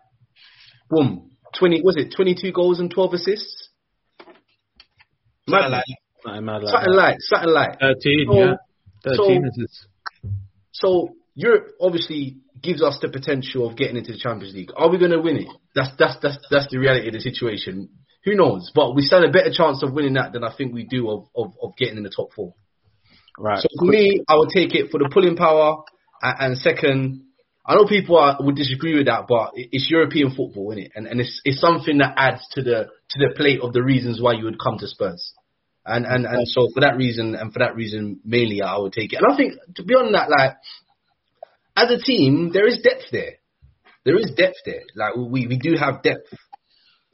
boom, 0.89 1.31
twenty 1.57 1.81
was 1.81 1.95
it 1.97 2.13
twenty 2.15 2.35
two 2.39 2.51
goals 2.51 2.79
and 2.79 2.91
twelve 2.91 3.13
assists? 3.13 3.69
Something 5.47 5.71
Madness. 5.71 5.83
like 6.25 6.41
mad 6.43 6.63
like 6.63 6.71
Something 6.71 6.93
like, 6.93 7.17
something 7.19 7.49
like. 7.49 7.79
Thirteen, 7.79 8.27
So- 8.27 8.37
yeah, 8.39 8.53
thirteen 9.03 9.41
so- 9.43 9.47
is 9.47 9.55
this. 9.57 9.87
So 10.71 11.09
Europe 11.35 11.67
obviously 11.79 12.37
gives 12.61 12.81
us 12.81 12.97
the 13.01 13.09
potential 13.09 13.69
of 13.69 13.77
getting 13.77 13.95
into 13.97 14.11
the 14.13 14.17
Champions 14.17 14.55
League. 14.55 14.71
Are 14.75 14.89
we 14.89 14.97
going 14.97 15.11
to 15.11 15.21
win 15.21 15.37
it? 15.37 15.47
That's 15.75 15.91
that's 15.99 16.17
that's 16.21 16.37
that's 16.49 16.67
the 16.71 16.79
reality 16.79 17.07
of 17.07 17.13
the 17.13 17.19
situation. 17.21 17.89
Who 18.25 18.35
knows? 18.35 18.71
But 18.73 18.95
we 18.95 19.03
stand 19.03 19.23
a 19.23 19.31
better 19.31 19.51
chance 19.53 19.83
of 19.83 19.93
winning 19.93 20.13
that 20.13 20.33
than 20.33 20.43
I 20.43 20.53
think 20.55 20.73
we 20.73 20.83
do 20.83 21.09
of 21.09 21.27
of, 21.35 21.53
of 21.61 21.77
getting 21.77 21.97
in 21.97 22.03
the 22.03 22.09
top 22.09 22.33
four. 22.35 22.53
Right. 23.37 23.61
So 23.61 23.67
for 23.79 23.85
me, 23.85 24.23
I 24.27 24.35
would 24.35 24.49
take 24.49 24.73
it 24.73 24.91
for 24.91 24.97
the 24.97 25.09
pulling 25.11 25.35
power, 25.35 25.83
and, 26.21 26.35
and 26.39 26.57
second, 26.57 27.25
I 27.65 27.75
know 27.75 27.85
people 27.85 28.17
are, 28.17 28.37
would 28.39 28.55
disagree 28.55 28.95
with 28.95 29.07
that, 29.07 29.25
but 29.27 29.51
it's 29.55 29.89
European 29.89 30.35
football, 30.35 30.71
isn't 30.71 30.85
it? 30.85 30.91
And 30.95 31.07
and 31.07 31.19
it's 31.19 31.41
it's 31.43 31.59
something 31.59 31.97
that 31.99 32.13
adds 32.17 32.41
to 32.51 32.61
the 32.61 32.89
to 33.09 33.19
the 33.19 33.33
plate 33.35 33.59
of 33.61 33.73
the 33.73 33.83
reasons 33.83 34.21
why 34.21 34.33
you 34.33 34.45
would 34.45 34.59
come 34.59 34.77
to 34.79 34.87
Spurs. 34.87 35.33
And 35.85 36.05
and 36.05 36.25
and 36.25 36.47
so 36.47 36.69
for 36.73 36.81
that 36.81 36.97
reason, 36.97 37.35
and 37.35 37.53
for 37.53 37.59
that 37.59 37.75
reason 37.75 38.19
mainly, 38.25 38.61
I 38.61 38.77
would 38.77 38.93
take 38.93 39.13
it. 39.13 39.19
And 39.21 39.31
I 39.31 39.37
think 39.37 39.53
to 39.75 39.83
be 39.83 39.93
on 39.93 40.13
that, 40.13 40.29
like 40.29 40.57
as 41.75 41.91
a 41.91 42.01
team, 42.01 42.51
there 42.53 42.67
is 42.67 42.79
depth 42.81 43.11
there. 43.11 43.35
There 44.03 44.17
is 44.17 44.31
depth 44.37 44.57
there. 44.65 44.83
Like 44.95 45.15
we 45.15 45.47
we 45.47 45.57
do 45.57 45.75
have 45.79 46.01
depth. 46.03 46.33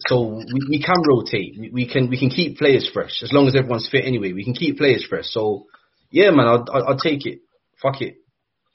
So 0.07 0.21
we, 0.21 0.59
we 0.69 0.83
can 0.83 1.01
rotate. 1.07 1.55
We, 1.59 1.69
we 1.71 1.87
can 1.87 2.09
we 2.09 2.19
can 2.19 2.29
keep 2.29 2.57
players 2.57 2.89
fresh 2.93 3.21
as 3.23 3.31
long 3.31 3.47
as 3.47 3.55
everyone's 3.55 3.89
fit. 3.89 4.05
Anyway, 4.05 4.33
we 4.33 4.43
can 4.43 4.53
keep 4.53 4.77
players 4.77 5.05
fresh. 5.07 5.25
So 5.25 5.67
yeah, 6.11 6.31
man, 6.31 6.47
I'll, 6.47 6.65
I'll, 6.71 6.97
take 6.97 7.25
it. 7.25 7.39
Fuck 7.81 8.01
it. 8.01 8.15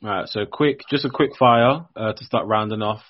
Right, 0.03 0.27
so 0.29 0.47
quick, 0.51 0.81
just 0.91 1.05
a 1.05 1.11
quick 1.11 1.33
fire 1.39 1.87
uh, 1.95 2.13
to 2.13 2.25
start 2.25 2.47
rounding 2.47 2.83
off. 2.83 3.03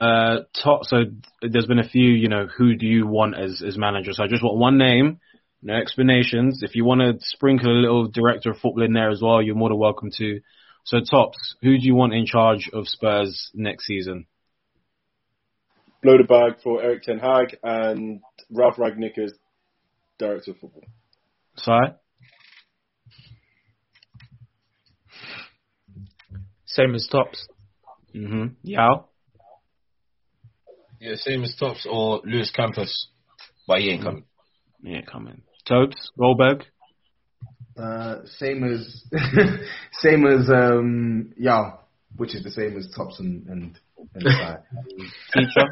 Uh, 0.00 0.40
top. 0.62 0.84
So 0.84 1.04
there's 1.42 1.66
been 1.66 1.78
a 1.78 1.88
few, 1.88 2.10
you 2.10 2.28
know, 2.28 2.46
who 2.46 2.74
do 2.76 2.86
you 2.86 3.06
want 3.06 3.36
as 3.38 3.62
as 3.66 3.78
manager? 3.78 4.12
So 4.12 4.24
I 4.24 4.28
just 4.28 4.42
want 4.42 4.58
one 4.58 4.78
name, 4.78 5.20
no 5.62 5.74
explanations. 5.74 6.62
If 6.62 6.74
you 6.74 6.84
want 6.84 7.00
to 7.00 7.14
sprinkle 7.20 7.70
a 7.70 7.80
little 7.80 8.08
director 8.08 8.50
of 8.50 8.58
football 8.58 8.84
in 8.84 8.92
there 8.92 9.10
as 9.10 9.22
well, 9.22 9.40
you're 9.42 9.54
more 9.54 9.68
than 9.68 9.78
welcome 9.78 10.10
to. 10.18 10.40
So 10.84 10.98
tops, 11.00 11.56
who 11.62 11.78
do 11.78 11.86
you 11.86 11.94
want 11.94 12.12
in 12.12 12.26
charge 12.26 12.68
of 12.72 12.88
Spurs 12.88 13.50
next 13.54 13.86
season? 13.86 14.26
Blow 16.04 16.18
the 16.18 16.24
bag 16.24 16.62
for 16.62 16.82
Erik 16.82 17.02
ten 17.02 17.18
Hag 17.18 17.56
and 17.62 18.20
Ralf 18.50 18.76
Rangnick 18.76 19.18
as 19.18 19.32
director 20.18 20.50
of 20.50 20.58
football. 20.58 20.84
Sai? 21.56 21.94
Same 26.66 26.94
as 26.94 27.08
tops. 27.10 27.48
Mm-hmm. 28.14 28.46
Yaw? 28.62 29.04
Yeah, 31.00 31.16
same 31.16 31.42
as 31.42 31.54
Tops 31.58 31.86
or 31.90 32.20
Luis 32.24 32.50
Campos, 32.50 33.08
but 33.66 33.80
he 33.80 33.90
ain't 33.90 34.02
coming. 34.02 34.24
Yeah, 34.82 35.02
come 35.10 35.26
in. 35.26 35.42
Tobes? 35.66 36.10
Goldberg? 36.18 36.64
Uh, 37.78 38.20
same 38.38 38.64
as 38.64 39.04
same 40.00 40.26
as 40.26 40.48
um 40.48 41.32
Yaw, 41.36 41.78
which 42.16 42.34
is 42.34 42.42
the 42.42 42.50
same 42.50 42.78
as 42.78 42.88
Tops 42.96 43.20
and 43.20 43.46
and, 43.48 43.62
and 43.62 43.76
Sai. 43.76 43.82
Teacher? 45.34 45.66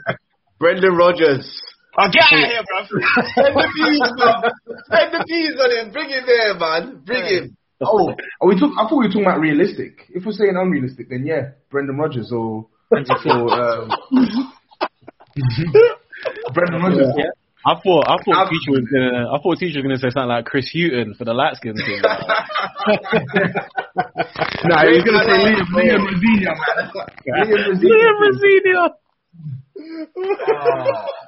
Brendan 0.59 0.94
Rodgers. 0.94 1.61
Oh, 1.99 2.09
get 2.11 2.23
out 2.23 2.32
of 2.32 2.49
here, 2.49 2.62
bro. 2.66 2.85
Spend 2.86 3.55
the 3.57 3.69
fees, 3.74 4.01
man. 4.16 4.43
Spend 4.86 5.12
the 5.12 5.24
fees 5.28 5.55
on 5.61 5.70
him. 5.70 5.93
Bring 5.93 6.09
him 6.09 6.24
there, 6.27 6.55
man. 6.55 7.03
Bring 7.05 7.24
him. 7.24 7.57
Oh, 7.85 8.15
are 8.40 8.49
we 8.49 8.59
talk, 8.59 8.70
I 8.78 8.89
thought 8.89 8.93
we 8.99 9.07
were 9.07 9.12
talking 9.12 9.23
about 9.27 9.40
realistic. 9.40 10.07
If 10.11 10.24
we're 10.24 10.32
saying 10.32 10.55
unrealistic, 10.57 11.11
then 11.11 11.27
yeah, 11.27 11.51
Brendan 11.70 11.97
Rodgers 11.99 12.31
or, 12.32 12.69
or 12.93 12.99
um, 13.53 13.90
Brendan 16.55 16.81
Rodgers. 16.82 17.09
I 17.66 17.74
thought 17.74 18.07
I 18.09 18.16
thought 18.24 18.36
I'm- 18.36 18.49
teacher 18.49 18.70
was 18.70 18.89
gonna 18.93 19.27
I 19.32 19.39
thought 19.43 19.59
teacher 19.59 19.78
was 19.78 19.85
gonna 19.85 19.99
say 19.99 20.11
something 20.11 20.28
like 20.28 20.44
Chris 20.47 20.70
Hughton 20.73 21.15
for 21.15 21.24
the 21.24 21.35
light 21.35 21.57
skin 21.57 21.74
team. 21.74 22.03
Nah, 24.64 24.86
he 24.86 24.94
was 24.94 25.05
gonna 25.05 25.24
say 25.27 25.39
Liam, 25.43 25.66
Liam 25.74 26.06
Rosenior, 26.06 26.55
man. 26.55 26.90
Liam 27.27 27.66
Rosenior. 27.66 27.93
Liam 27.93 28.16
Rosenior. 28.20 28.89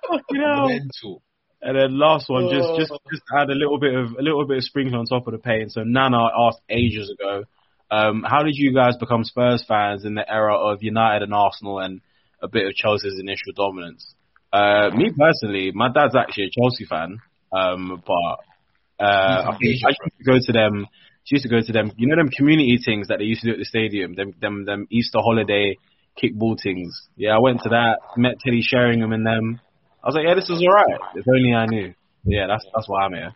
Fucking 0.08 0.42
hell. 0.42 0.68
Mental. 0.68 1.22
And 1.62 1.76
then 1.78 1.98
last 1.98 2.28
one, 2.28 2.50
just 2.50 2.68
Oh. 2.68 2.78
just 2.78 2.92
just 3.10 3.22
add 3.36 3.48
a 3.50 3.54
little 3.54 3.78
bit 3.78 3.94
of 3.94 4.12
a 4.18 4.22
little 4.22 4.46
bit 4.46 4.58
of 4.58 4.64
sprinkle 4.64 4.98
on 4.98 5.06
top 5.06 5.26
of 5.26 5.32
the 5.32 5.38
pain. 5.38 5.68
So 5.70 5.82
Nana 5.82 6.18
asked 6.46 6.60
ages 6.68 7.10
ago, 7.10 7.44
um, 7.90 8.22
how 8.26 8.42
did 8.42 8.54
you 8.56 8.74
guys 8.74 8.96
become 8.98 9.24
Spurs 9.24 9.64
fans 9.66 10.04
in 10.04 10.14
the 10.14 10.30
era 10.30 10.54
of 10.54 10.82
United 10.82 11.22
and 11.22 11.34
Arsenal 11.34 11.78
and 11.78 12.00
a 12.42 12.48
bit 12.48 12.66
of 12.66 12.74
Chelsea's 12.74 13.18
initial 13.18 13.52
dominance? 13.56 14.14
Uh, 14.52 14.90
me 14.94 15.10
personally, 15.16 15.72
my 15.74 15.88
dad's 15.88 16.14
actually 16.14 16.44
a 16.44 16.50
Chelsea 16.50 16.84
fan, 16.84 17.18
um, 17.50 18.02
but 18.06 19.04
uh, 19.04 19.50
I, 19.50 19.56
think 19.58 19.80
I 19.84 19.88
used 19.90 20.00
to 20.18 20.24
go 20.24 20.38
to 20.38 20.52
them. 20.52 20.86
She 21.24 21.36
used 21.36 21.44
to 21.44 21.48
go 21.48 21.60
to 21.60 21.72
them. 21.72 21.92
You 21.96 22.06
know 22.06 22.16
them 22.16 22.28
community 22.28 22.78
things 22.84 23.08
that 23.08 23.18
they 23.18 23.24
used 23.24 23.40
to 23.42 23.48
do 23.48 23.52
at 23.52 23.58
the 23.58 23.64
stadium. 23.64 24.14
Them 24.14 24.34
them 24.40 24.64
them 24.64 24.86
Easter 24.90 25.18
holiday 25.20 25.76
kickball 26.22 26.56
things. 26.62 27.08
Yeah, 27.16 27.36
I 27.36 27.40
went 27.40 27.62
to 27.62 27.70
that. 27.70 27.98
Met 28.16 28.40
Teddy 28.44 28.60
Sheringham 28.62 29.12
and 29.12 29.26
them. 29.26 29.60
I 30.02 30.08
was 30.08 30.14
like, 30.14 30.26
yeah, 30.26 30.34
this 30.34 30.50
is 30.50 30.62
alright. 30.62 31.00
If 31.14 31.26
only 31.26 31.54
I 31.54 31.66
knew. 31.66 31.94
Yeah, 32.24 32.46
that's 32.48 32.64
that's 32.74 32.88
why 32.88 33.04
I'm 33.04 33.12
here. 33.12 33.32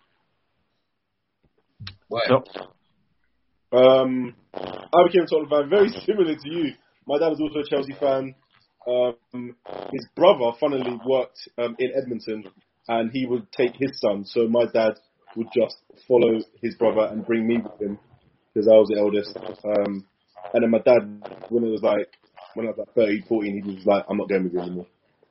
Why? 2.08 2.20
So, 2.28 2.44
Um, 3.72 4.34
I 4.54 5.02
became 5.06 5.22
a 5.22 5.26
Tottenham 5.26 5.50
fan 5.50 5.70
very 5.70 5.88
similar 5.88 6.34
to 6.34 6.48
you. 6.50 6.72
My 7.06 7.18
dad 7.18 7.28
was 7.28 7.40
also 7.40 7.60
a 7.60 7.68
Chelsea 7.68 7.94
fan. 7.98 8.34
Um, 8.86 9.56
his 9.92 10.06
brother, 10.16 10.56
funnily, 10.58 10.98
worked 11.06 11.38
um, 11.58 11.76
in 11.78 11.90
Edmonton, 11.94 12.44
and 12.86 13.10
he 13.12 13.26
would 13.26 13.50
take 13.52 13.72
his 13.78 14.00
son. 14.00 14.24
So 14.24 14.48
my 14.48 14.64
dad 14.72 14.94
would 15.36 15.48
just 15.54 15.76
follow 16.06 16.40
his 16.62 16.74
brother 16.76 17.12
and 17.12 17.26
bring 17.26 17.46
me 17.46 17.58
with 17.58 17.80
him 17.80 17.98
because 18.52 18.68
I 18.68 18.72
was 18.72 18.88
the 18.88 18.98
eldest. 18.98 19.36
Um, 19.36 20.06
and 20.54 20.62
then 20.62 20.70
my 20.70 20.78
dad, 20.78 21.02
when 21.48 21.64
it 21.64 21.70
was 21.70 21.82
like 21.82 22.08
when 22.54 22.66
I 22.66 22.70
was 22.70 22.78
like 22.78 22.94
13, 22.94 23.24
14, 23.28 23.62
he 23.64 23.74
was 23.76 23.86
like, 23.86 24.04
"I'm 24.08 24.18
not 24.18 24.28
going 24.28 24.44
with 24.44 24.52
you 24.54 24.60
anymore." 24.60 24.86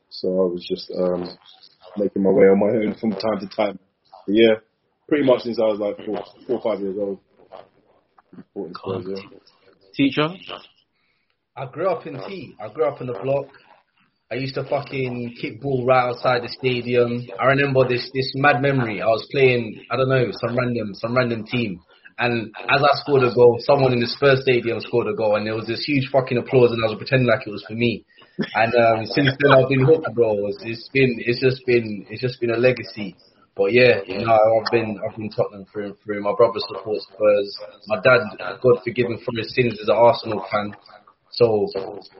So 0.10 0.28
I 0.28 0.46
was 0.54 0.66
just 0.68 0.92
um, 0.92 1.38
making 1.98 2.24
my 2.24 2.30
way 2.30 2.46
on 2.46 2.60
my 2.60 2.68
own 2.68 2.96
from 3.00 3.12
time 3.12 3.40
to 3.40 3.48
time. 3.48 3.80
But 4.26 4.36
yeah, 4.36 4.56
pretty 5.08 5.26
much 5.26 5.42
since 5.42 5.60
I 5.60 5.66
was 5.66 5.80
like 5.80 6.06
four, 6.06 6.24
four 6.48 6.62
five 6.62 6.82
years 6.82 6.98
old. 7.00 7.20
Supporting 8.54 9.16
yeah. 9.16 9.38
teacher, 9.96 10.30
I 11.56 11.66
grew 11.66 11.90
up 11.90 12.06
in 12.06 12.20
T. 12.28 12.56
I 12.60 12.70
grew 12.70 12.86
up 12.86 13.02
in 13.02 13.08
the 13.08 13.14
block. 13.14 13.48
I 14.30 14.36
used 14.36 14.56
to 14.56 14.68
fucking 14.68 15.36
kick 15.40 15.62
ball 15.62 15.86
right 15.86 16.10
outside 16.10 16.44
the 16.44 16.52
stadium. 16.52 17.24
I 17.40 17.46
remember 17.46 17.88
this 17.88 18.12
this 18.14 18.34
mad 18.36 18.62
memory. 18.62 19.02
I 19.02 19.08
was 19.08 19.26
playing, 19.32 19.80
I 19.90 19.96
don't 19.96 20.10
know, 20.10 20.28
some 20.44 20.58
random 20.58 20.94
some 20.96 21.16
random 21.16 21.46
team. 21.48 21.80
And 22.20 22.52
as 22.68 22.84
I 22.84 22.92
scored 23.00 23.24
a 23.24 23.34
goal, 23.34 23.56
someone 23.64 23.94
in 23.94 24.02
the 24.02 24.08
Spurs 24.08 24.42
stadium 24.42 24.82
scored 24.82 25.08
a 25.08 25.16
goal, 25.16 25.38
and 25.38 25.48
there 25.48 25.56
was 25.56 25.68
this 25.68 25.86
huge 25.86 26.10
fucking 26.12 26.38
applause, 26.38 26.72
and 26.76 26.84
I 26.84 26.92
was 26.92 26.98
pretending 26.98 27.30
like 27.30 27.48
it 27.48 27.52
was 27.52 27.64
for 27.64 27.76
me. 27.76 28.04
And 28.54 28.76
um, 28.76 29.06
since 29.06 29.32
then, 29.40 29.56
I've 29.56 29.70
been 29.70 29.86
hooked, 29.86 30.12
bro. 30.14 30.36
It's, 30.52 30.60
it's 30.66 30.90
been, 30.92 31.16
it's 31.24 31.40
just 31.40 31.64
been, 31.66 32.06
it's 32.10 32.20
just 32.20 32.42
been 32.42 32.52
a 32.52 32.58
legacy. 32.58 33.16
But 33.56 33.72
yeah, 33.72 34.02
you 34.06 34.26
know, 34.26 34.34
I've 34.34 34.72
been, 34.74 35.00
I've 35.00 35.16
been 35.16 35.30
Tottenham 35.30 35.66
through 35.72 35.94
and 35.94 35.96
through. 36.04 36.22
My 36.22 36.34
brother 36.36 36.60
supports 36.68 37.08
Spurs. 37.14 37.50
My 37.88 38.02
dad, 38.02 38.28
God 38.60 38.82
forgive 38.84 39.08
him 39.08 39.22
for 39.24 39.32
his 39.38 39.54
sins, 39.56 39.80
is 39.80 39.88
an 39.88 39.96
Arsenal 39.96 40.44
fan. 40.52 40.76
So 41.38 41.70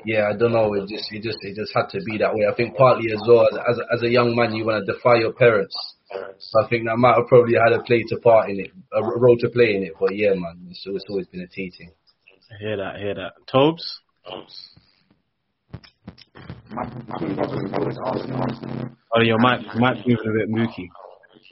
yeah, 0.06 0.30
I 0.32 0.38
don't 0.38 0.54
know. 0.54 0.72
It 0.76 0.88
just, 0.88 1.12
it 1.12 1.24
just, 1.24 1.40
it 1.42 1.56
just 1.56 1.74
had 1.74 1.90
to 1.90 2.00
be 2.06 2.20
that 2.20 2.36
way. 2.36 2.46
I 2.46 2.54
think 2.54 2.76
partly 2.78 3.12
as 3.12 3.22
well 3.28 3.48
as 3.48 3.80
as, 3.92 4.04
a- 4.04 4.10
young 4.10 4.36
man, 4.36 4.54
you 4.54 4.64
want 4.64 4.86
to 4.86 4.94
defy 4.94 5.16
your 5.16 5.34
parents. 5.34 5.74
So 6.38 6.64
I 6.64 6.70
think 6.70 6.86
that 6.86 6.98
might 6.98 7.16
have 7.16 7.26
probably 7.28 7.56
had 7.56 7.74
a 7.74 7.82
play 7.82 8.04
to 8.10 8.18
part 8.18 8.50
in 8.52 8.60
it, 8.60 8.72
a 8.94 9.02
r- 9.02 9.18
role 9.18 9.36
to 9.40 9.50
play 9.50 9.76
in 9.76 9.84
it. 9.84 9.94
But 10.00 10.16
yeah, 10.16 10.34
man, 10.36 10.68
it's, 10.70 10.84
it's 10.86 11.06
always 11.10 11.26
been 11.28 11.42
a 11.42 11.48
T 11.48 11.74
thing. 11.76 11.90
I 12.52 12.56
hear 12.62 12.78
that, 12.78 12.96
I 12.96 13.00
hear 13.00 13.16
that. 13.16 13.34
Tobes, 13.52 14.00
oh, 19.16 19.22
your 19.22 19.40
mic, 19.40 19.62
your 19.74 19.82
mic's 19.82 20.06
moving 20.06 20.30
a 20.30 20.34
bit 20.38 20.50
mooky. 20.50 20.88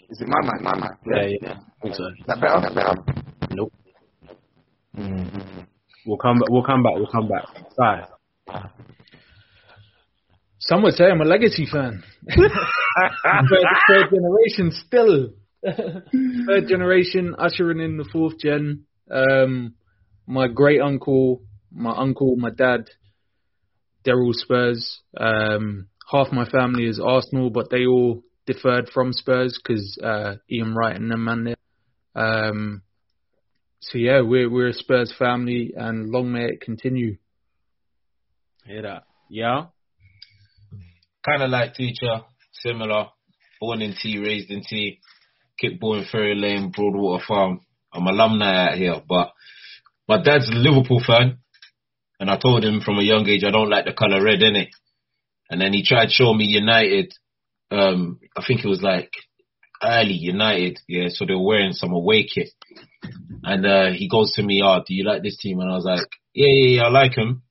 Is 0.10 0.22
it 0.22 0.28
my 0.28 0.40
mic? 0.42 0.62
My 0.62 0.76
mic. 0.76 0.92
Yeah, 1.06 1.26
yeah, 1.42 1.54
I 1.58 1.82
think 1.82 1.96
so. 1.96 2.06
Is 2.06 2.26
that 2.28 2.40
better? 2.40 2.62
That 2.62 2.76
better? 2.76 2.96
Nope. 3.56 3.74
Mm-hmm. 4.98 5.62
We'll 6.06 6.18
come 6.18 6.40
back. 6.40 6.50
We'll 6.50 6.64
come 6.64 6.84
back. 6.84 6.94
We'll 6.96 7.08
come 7.08 7.28
back. 7.28 7.46
Bye. 7.78 8.08
Some 10.60 10.84
would 10.84 10.94
say 10.96 11.06
I'm 11.06 11.22
a 11.22 11.26
legacy 11.26 11.68
fan. 11.72 12.04
third, 12.36 13.66
third 13.88 14.10
generation 14.10 14.72
still. 14.72 15.30
third 15.64 16.68
generation 16.68 17.36
ushering 17.38 17.80
in 17.80 17.98
the 17.98 18.08
fourth 18.12 18.40
gen. 18.40 18.86
Um, 19.12 19.76
my 20.28 20.48
great 20.48 20.82
uncle, 20.82 21.42
my 21.72 21.96
uncle, 21.96 22.36
my 22.36 22.50
dad, 22.50 22.90
they're 24.04 24.20
all 24.20 24.34
Spurs. 24.34 25.02
Um, 25.16 25.88
half 26.12 26.32
my 26.32 26.48
family 26.50 26.86
is 26.86 27.00
Arsenal, 27.00 27.50
but 27.50 27.70
they 27.70 27.86
all 27.86 28.24
deferred 28.46 28.90
from 28.90 29.14
Spurs 29.14 29.60
because 29.62 30.00
uh, 30.04 30.36
Ian 30.52 30.76
Wright 30.76 30.96
and 30.96 31.12
them 31.12 31.26
man 31.26 31.44
there. 31.44 31.56
Um, 32.16 32.82
so 33.90 34.00
yeah, 34.00 34.22
we're 34.22 34.50
we're 34.50 34.70
a 34.70 34.74
Spurs 34.74 35.14
family, 35.18 35.74
and 35.76 36.10
long 36.10 36.32
may 36.32 36.46
it 36.46 36.62
continue. 36.62 37.18
Hear 38.66 38.82
that? 38.82 39.04
Yeah. 39.30 39.66
Kind 41.24 41.44
of 41.44 41.52
like 41.52 41.76
teacher, 41.76 42.22
similar. 42.52 43.10
Born 43.60 43.84
in 43.84 43.94
T, 43.94 44.18
raised 44.18 44.50
in 44.50 44.64
T. 44.68 45.00
Kickball 45.64 46.00
in 46.00 46.06
Ferry 46.12 46.36
Lane, 46.36 46.72
Broadwater 46.76 47.24
Farm. 47.28 47.62
I'm 47.94 48.08
alumni 48.08 48.70
out 48.70 48.78
here, 48.78 49.02
but 49.08 49.32
my 50.08 50.22
dad's 50.22 50.50
a 50.50 50.56
Liverpool 50.56 51.02
fan, 51.06 51.38
and 52.20 52.30
I 52.30 52.38
told 52.38 52.66
him 52.66 52.82
from 52.82 52.98
a 52.98 53.04
young 53.04 53.28
age 53.28 53.44
I 53.44 53.52
don't 53.52 53.70
like 53.70 53.86
the 53.86 53.94
color 53.94 54.24
red 54.24 54.42
in 54.42 54.56
it. 54.56 54.70
And 55.50 55.62
then 55.62 55.74
he 55.74 55.86
tried 55.86 56.06
to 56.06 56.12
show 56.12 56.34
me 56.34 56.46
United. 56.46 57.14
Um, 57.70 58.20
I 58.36 58.44
think 58.46 58.66
it 58.66 58.68
was 58.68 58.82
like 58.82 59.12
early 59.84 60.14
United, 60.14 60.80
yeah. 60.88 61.10
So 61.10 61.26
they 61.26 61.34
were 61.34 61.46
wearing 61.46 61.74
some 61.74 61.92
away 61.92 62.28
kit, 62.28 62.50
and 63.46 63.66
uh, 63.66 63.92
he 63.92 64.10
goes 64.10 64.32
to 64.34 64.44
me, 64.44 64.62
"Oh, 64.64 64.80
do 64.86 64.94
you 64.94 65.04
like 65.06 65.24
this 65.24 65.38
team?" 65.38 65.60
And 65.60 65.72
I 65.72 65.76
was 65.76 65.86
like, 65.86 66.08
"Yeah, 66.34 66.48
yeah, 66.50 66.76
yeah, 66.78 66.84
I 66.84 66.90
like 66.90 67.16
them." 67.16 67.44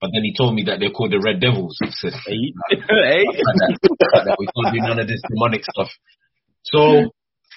But 0.00 0.10
then 0.12 0.24
he 0.24 0.34
told 0.36 0.54
me 0.54 0.64
that 0.64 0.78
they're 0.78 0.90
called 0.90 1.12
the 1.12 1.20
Red 1.20 1.40
Devils. 1.40 1.78
I 1.82 1.88
said, 1.90 2.12
Hey, 2.12 2.52
hey. 2.70 3.24
that 4.12 4.36
we 4.38 4.46
can't 4.46 4.74
do 4.74 4.80
none 4.80 4.98
of 4.98 5.08
this 5.08 5.22
demonic 5.28 5.64
stuff. 5.64 5.88
So 6.64 7.10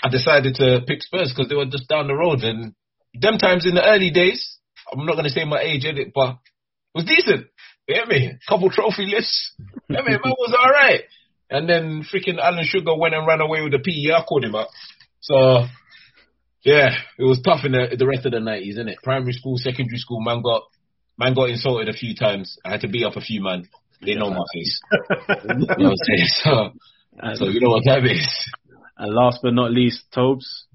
I 0.03 0.10
decided 0.10 0.56
to 0.56 0.81
pick 0.88 1.01
Spurs 1.01 1.34
because 1.35 1.49
they 1.49 1.56
were 1.56 1.65
just 1.65 1.89
down 1.89 2.07
the 2.07 2.15
road. 2.15 2.43
And 2.43 2.73
them 3.14 3.38
times 3.38 3.65
in 3.68 3.76
the 3.76 3.84
early 3.84 4.11
days, 4.11 4.57
I'm 4.91 5.06
not 5.06 5.14
going 5.14 5.26
to 5.26 5.30
say 5.30 5.43
my 5.43 5.60
age 5.60 5.84
in 5.84 5.97
it, 5.97 6.11
but 6.15 6.39
it 6.95 6.95
was 6.95 7.06
decent. 7.06 7.47
You 7.88 7.95
get 7.95 8.07
me? 8.07 8.34
Couple 8.47 8.69
trophy 8.69 9.06
lists. 9.06 9.53
Yeah, 9.89 10.01
man, 10.01 10.19
man 10.23 10.34
was 10.38 10.56
all 10.57 10.72
right. 10.72 11.01
And 11.49 11.68
then 11.68 12.03
freaking 12.03 12.39
Alan 12.39 12.64
Sugar 12.64 12.95
went 12.95 13.15
and 13.15 13.27
ran 13.27 13.41
away 13.41 13.61
with 13.61 13.73
the 13.73 13.80
PE. 13.80 14.14
I 14.14 14.23
called 14.23 14.45
him 14.45 14.56
up. 14.56 14.69
So, 15.19 15.65
yeah, 16.64 16.90
it 17.18 17.23
was 17.23 17.41
tough 17.44 17.64
in 17.64 17.72
the, 17.72 17.95
the 17.98 18.07
rest 18.07 18.26
of 18.26 18.31
the 18.31 18.40
90s, 18.40 18.72
isn't 18.72 18.90
it? 18.90 18.98
Primary 19.03 19.34
school, 19.34 19.57
secondary 19.57 19.98
school, 19.98 20.22
man 20.22 20.41
got, 20.41 20.64
man 21.18 21.34
got 21.34 21.49
insulted 21.49 21.90
a 21.90 21.94
few 21.94 22.15
times. 22.15 22.57
I 22.65 22.72
had 22.72 22.81
to 22.81 22.88
beat 22.88 23.06
up 23.06 23.15
a 23.15 23.22
few 23.22 23.41
man. 23.41 23.68
They 24.06 24.15
know 24.15 24.30
my 24.30 24.44
face. 24.53 24.80
you 25.10 25.56
know 25.56 25.65
what 25.68 25.81
I'm 25.81 25.95
saying? 25.98 26.73
So, 27.22 27.36
so 27.36 27.49
you 27.49 27.60
know 27.60 27.72
what 27.72 27.84
that 27.84 28.06
is. 28.06 28.49
And 28.98 29.14
last 29.14 29.40
but 29.44 29.53
not 29.53 29.72
least, 29.72 30.03
Tobes. 30.14 30.68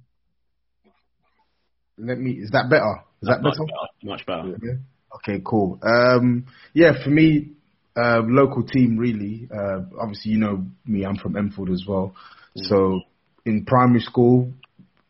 Let 1.97 2.19
me. 2.19 2.32
Is 2.32 2.51
that 2.51 2.69
better? 2.69 3.02
Is 3.23 3.28
that 3.28 3.40
much 3.40 3.55
better? 3.55 3.65
better? 3.65 4.11
Much 4.11 4.27
better. 4.27 4.56
Yeah. 4.62 4.74
Okay, 5.16 5.43
cool. 5.43 5.78
Um, 5.82 6.47
yeah, 6.74 7.02
for 7.02 7.09
me, 7.09 7.52
uh, 7.97 8.20
local 8.24 8.62
team 8.65 8.98
really. 8.98 9.48
Uh, 9.51 9.82
obviously, 9.98 10.32
you 10.32 10.39
know 10.39 10.66
me. 10.85 11.06
I'm 11.06 11.16
from 11.16 11.36
Enfield 11.36 11.70
as 11.70 11.85
well. 11.89 12.15
So 12.56 13.01
in 13.47 13.65
primary 13.65 14.01
school, 14.01 14.52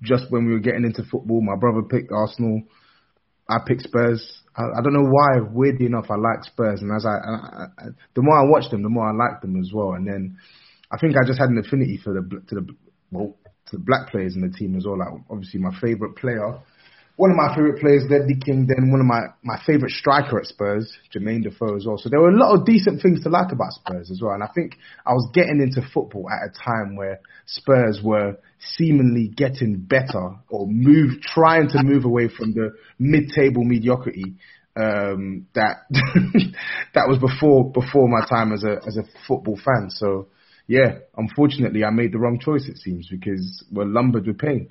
just 0.04 0.30
when 0.30 0.46
we 0.46 0.52
were 0.52 0.60
getting 0.60 0.84
into 0.84 1.02
football, 1.10 1.40
my 1.40 1.56
brother 1.56 1.82
picked 1.82 2.12
Arsenal. 2.12 2.62
I 3.48 3.58
picked 3.66 3.82
Spurs. 3.82 4.42
I, 4.56 4.62
I 4.78 4.82
don't 4.82 4.94
know 4.94 5.10
why. 5.10 5.40
Weirdly 5.52 5.86
enough, 5.86 6.06
I 6.10 6.16
like 6.16 6.44
Spurs, 6.44 6.80
and 6.80 6.92
as 6.94 7.04
I, 7.04 7.16
I, 7.16 7.64
I, 7.78 7.84
the 8.14 8.22
more 8.22 8.38
I 8.38 8.48
watched 8.48 8.70
them, 8.70 8.82
the 8.82 8.88
more 8.88 9.08
I 9.08 9.12
liked 9.12 9.42
them 9.42 9.60
as 9.60 9.70
well. 9.72 9.92
And 9.92 10.06
then 10.06 10.38
I 10.90 10.98
think 10.98 11.16
I 11.16 11.26
just 11.26 11.38
had 11.38 11.50
an 11.50 11.58
affinity 11.58 11.98
for 12.02 12.14
the 12.14 12.22
to 12.48 12.54
the 12.54 12.66
well 13.10 13.36
to 13.66 13.76
the 13.76 13.82
black 13.82 14.10
players 14.10 14.34
in 14.34 14.42
the 14.42 14.56
team 14.56 14.76
as 14.76 14.86
well. 14.86 14.98
Like 14.98 15.08
obviously 15.30 15.60
my 15.60 15.74
favorite 15.80 16.16
player, 16.16 16.58
one 17.16 17.30
of 17.30 17.36
my 17.36 17.54
favorite 17.54 17.80
players, 17.80 18.02
Ledley 18.10 18.34
King. 18.34 18.66
Then 18.66 18.90
one 18.90 19.00
of 19.00 19.06
my 19.06 19.22
my 19.42 19.60
favorite 19.64 19.92
striker 19.92 20.38
at 20.38 20.46
Spurs, 20.46 20.92
Jermaine 21.14 21.44
Defoe 21.44 21.76
as 21.76 21.86
well. 21.86 21.96
So 21.96 22.08
there 22.08 22.20
were 22.20 22.30
a 22.30 22.36
lot 22.36 22.54
of 22.54 22.66
decent 22.66 23.02
things 23.02 23.22
to 23.22 23.28
like 23.28 23.52
about 23.52 23.72
Spurs 23.72 24.10
as 24.10 24.20
well. 24.20 24.32
And 24.32 24.42
I 24.42 24.48
think 24.54 24.76
I 25.06 25.12
was 25.12 25.28
getting 25.32 25.60
into 25.60 25.86
football 25.92 26.28
at 26.28 26.48
a 26.48 26.52
time 26.52 26.96
where 26.96 27.20
Spurs 27.46 28.00
were 28.02 28.36
seemingly 28.76 29.28
getting 29.28 29.76
better 29.78 30.36
or 30.48 30.66
move 30.66 31.20
trying 31.22 31.68
to 31.68 31.82
move 31.82 32.04
away 32.04 32.28
from 32.28 32.52
the 32.52 32.72
mid-table 32.98 33.62
mediocrity 33.64 34.34
um, 34.76 35.46
that 35.54 35.82
that 36.94 37.08
was 37.08 37.18
before 37.18 37.70
before 37.70 38.08
my 38.08 38.26
time 38.26 38.52
as 38.52 38.64
a 38.64 38.80
as 38.86 38.96
a 38.96 39.04
football 39.28 39.58
fan. 39.64 39.88
So 39.88 40.28
yeah, 40.66 40.98
unfortunately, 41.16 41.84
I 41.84 41.90
made 41.90 42.12
the 42.12 42.18
wrong 42.18 42.40
choice. 42.40 42.66
It 42.68 42.78
seems 42.78 43.08
because 43.08 43.64
we're 43.70 43.84
lumbered 43.84 44.26
with 44.26 44.38
pain. 44.38 44.70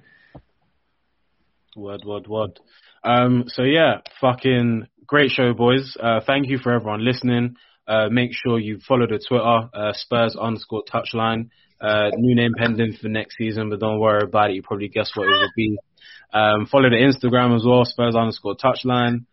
Word, 1.75 2.01
word, 2.05 2.27
word. 2.27 2.59
Um, 3.03 3.45
so 3.47 3.63
yeah, 3.63 4.01
fucking 4.21 4.87
great 5.07 5.31
show, 5.31 5.53
boys. 5.53 5.97
Uh, 5.99 6.21
thank 6.25 6.47
you 6.47 6.57
for 6.57 6.71
everyone 6.73 7.03
listening. 7.03 7.55
Uh, 7.87 8.09
make 8.09 8.31
sure 8.33 8.59
you 8.59 8.79
follow 8.87 9.07
the 9.07 9.19
Twitter, 9.27 9.69
uh, 9.73 9.93
Spurs 9.93 10.35
underscore 10.39 10.83
touchline. 10.91 11.49
Uh, 11.81 12.11
new 12.15 12.35
name 12.35 12.53
pending 12.57 12.93
for 12.93 13.09
next 13.09 13.35
season, 13.37 13.69
but 13.69 13.79
don't 13.79 13.99
worry 13.99 14.23
about 14.23 14.51
it. 14.51 14.55
You 14.55 14.61
probably 14.63 14.87
guess 14.87 15.11
what 15.15 15.25
it 15.25 15.31
will 15.31 15.51
be. 15.55 15.77
Um, 16.33 16.65
follow 16.65 16.89
the 16.89 16.95
Instagram 16.95 17.55
as 17.55 17.65
well, 17.65 17.83
Spurs 17.85 18.15
underscore 18.15 18.55
touchline. 18.55 19.25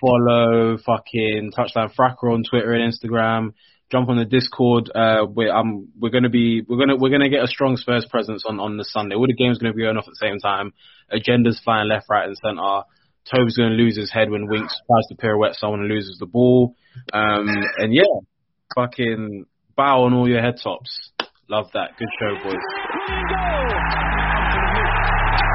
Follow 0.00 0.76
fucking 0.76 1.52
touchline 1.56 1.94
Fracas 1.94 2.18
on 2.22 2.44
Twitter 2.48 2.72
and 2.72 2.92
Instagram. 2.92 3.54
Jump 3.94 4.08
on 4.08 4.16
the 4.16 4.24
Discord. 4.24 4.90
Uh, 4.92 5.24
we're 5.24 5.54
um, 5.54 5.86
we're 5.96 6.10
gonna 6.10 6.28
be 6.28 6.62
we're 6.68 6.78
gonna 6.78 6.96
we're 6.96 7.10
gonna 7.10 7.28
get 7.28 7.44
a 7.44 7.46
strong 7.46 7.76
Spurs 7.76 8.04
presence 8.10 8.42
on 8.44 8.58
on 8.58 8.76
the 8.76 8.82
Sunday. 8.82 9.14
All 9.14 9.28
the 9.28 9.36
games 9.36 9.58
gonna 9.58 9.72
be 9.72 9.82
going 9.82 9.96
off 9.96 10.08
at 10.08 10.14
the 10.18 10.26
same 10.26 10.40
time. 10.40 10.72
Agendas 11.12 11.62
flying 11.62 11.88
left, 11.88 12.06
right, 12.10 12.26
and 12.26 12.36
centre. 12.36 12.82
Toby's 13.30 13.56
gonna 13.56 13.76
lose 13.76 13.96
his 13.96 14.10
head 14.10 14.30
when 14.30 14.48
Winks 14.48 14.74
tries 14.90 15.06
to 15.10 15.14
pirouette 15.14 15.54
someone 15.54 15.78
and 15.78 15.88
loses 15.88 16.18
the 16.18 16.26
ball. 16.26 16.74
Um, 17.12 17.46
and 17.78 17.94
yeah, 17.94 18.02
fucking 18.74 19.46
bow 19.76 20.02
on 20.02 20.14
all 20.14 20.28
your 20.28 20.42
head 20.42 20.56
tops. 20.60 20.90
Love 21.48 21.66
that. 21.74 21.90
Good 21.96 22.08
show, 22.18 22.34
boys. 22.42 22.58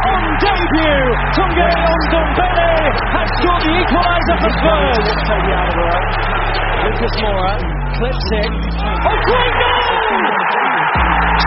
On 0.08 0.24
debut, 0.40 1.12
Tanguy 1.36 1.72
Ndombele 2.08 2.88
has 3.04 3.28
scored 3.36 3.64
the 3.68 3.84
equaliser 3.84 4.38
for 4.40 4.52
Spurs. 4.64 6.39
Lucas 6.58 7.14
Moura 7.22 7.56
clips 7.98 8.28
it. 8.42 8.50
Oh, 8.50 9.18
great 9.30 9.54
goal! 9.62 10.20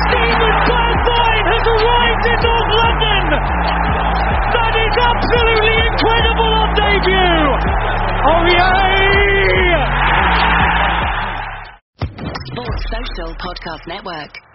Steven 0.07 0.55
Bergwijn 0.69 1.45
has 1.53 1.65
arrived 1.75 2.25
in 2.33 2.39
North 2.47 2.71
London. 2.81 3.23
That 4.53 4.75
is 4.79 4.95
absolutely 5.03 5.75
incredible 5.91 6.53
on 6.63 6.69
debut. 6.79 7.43
Oh, 8.31 8.43
yay! 8.47 9.75
Sports 12.53 12.83
Social 12.93 13.31
Podcast 13.37 13.85
Network. 13.89 14.52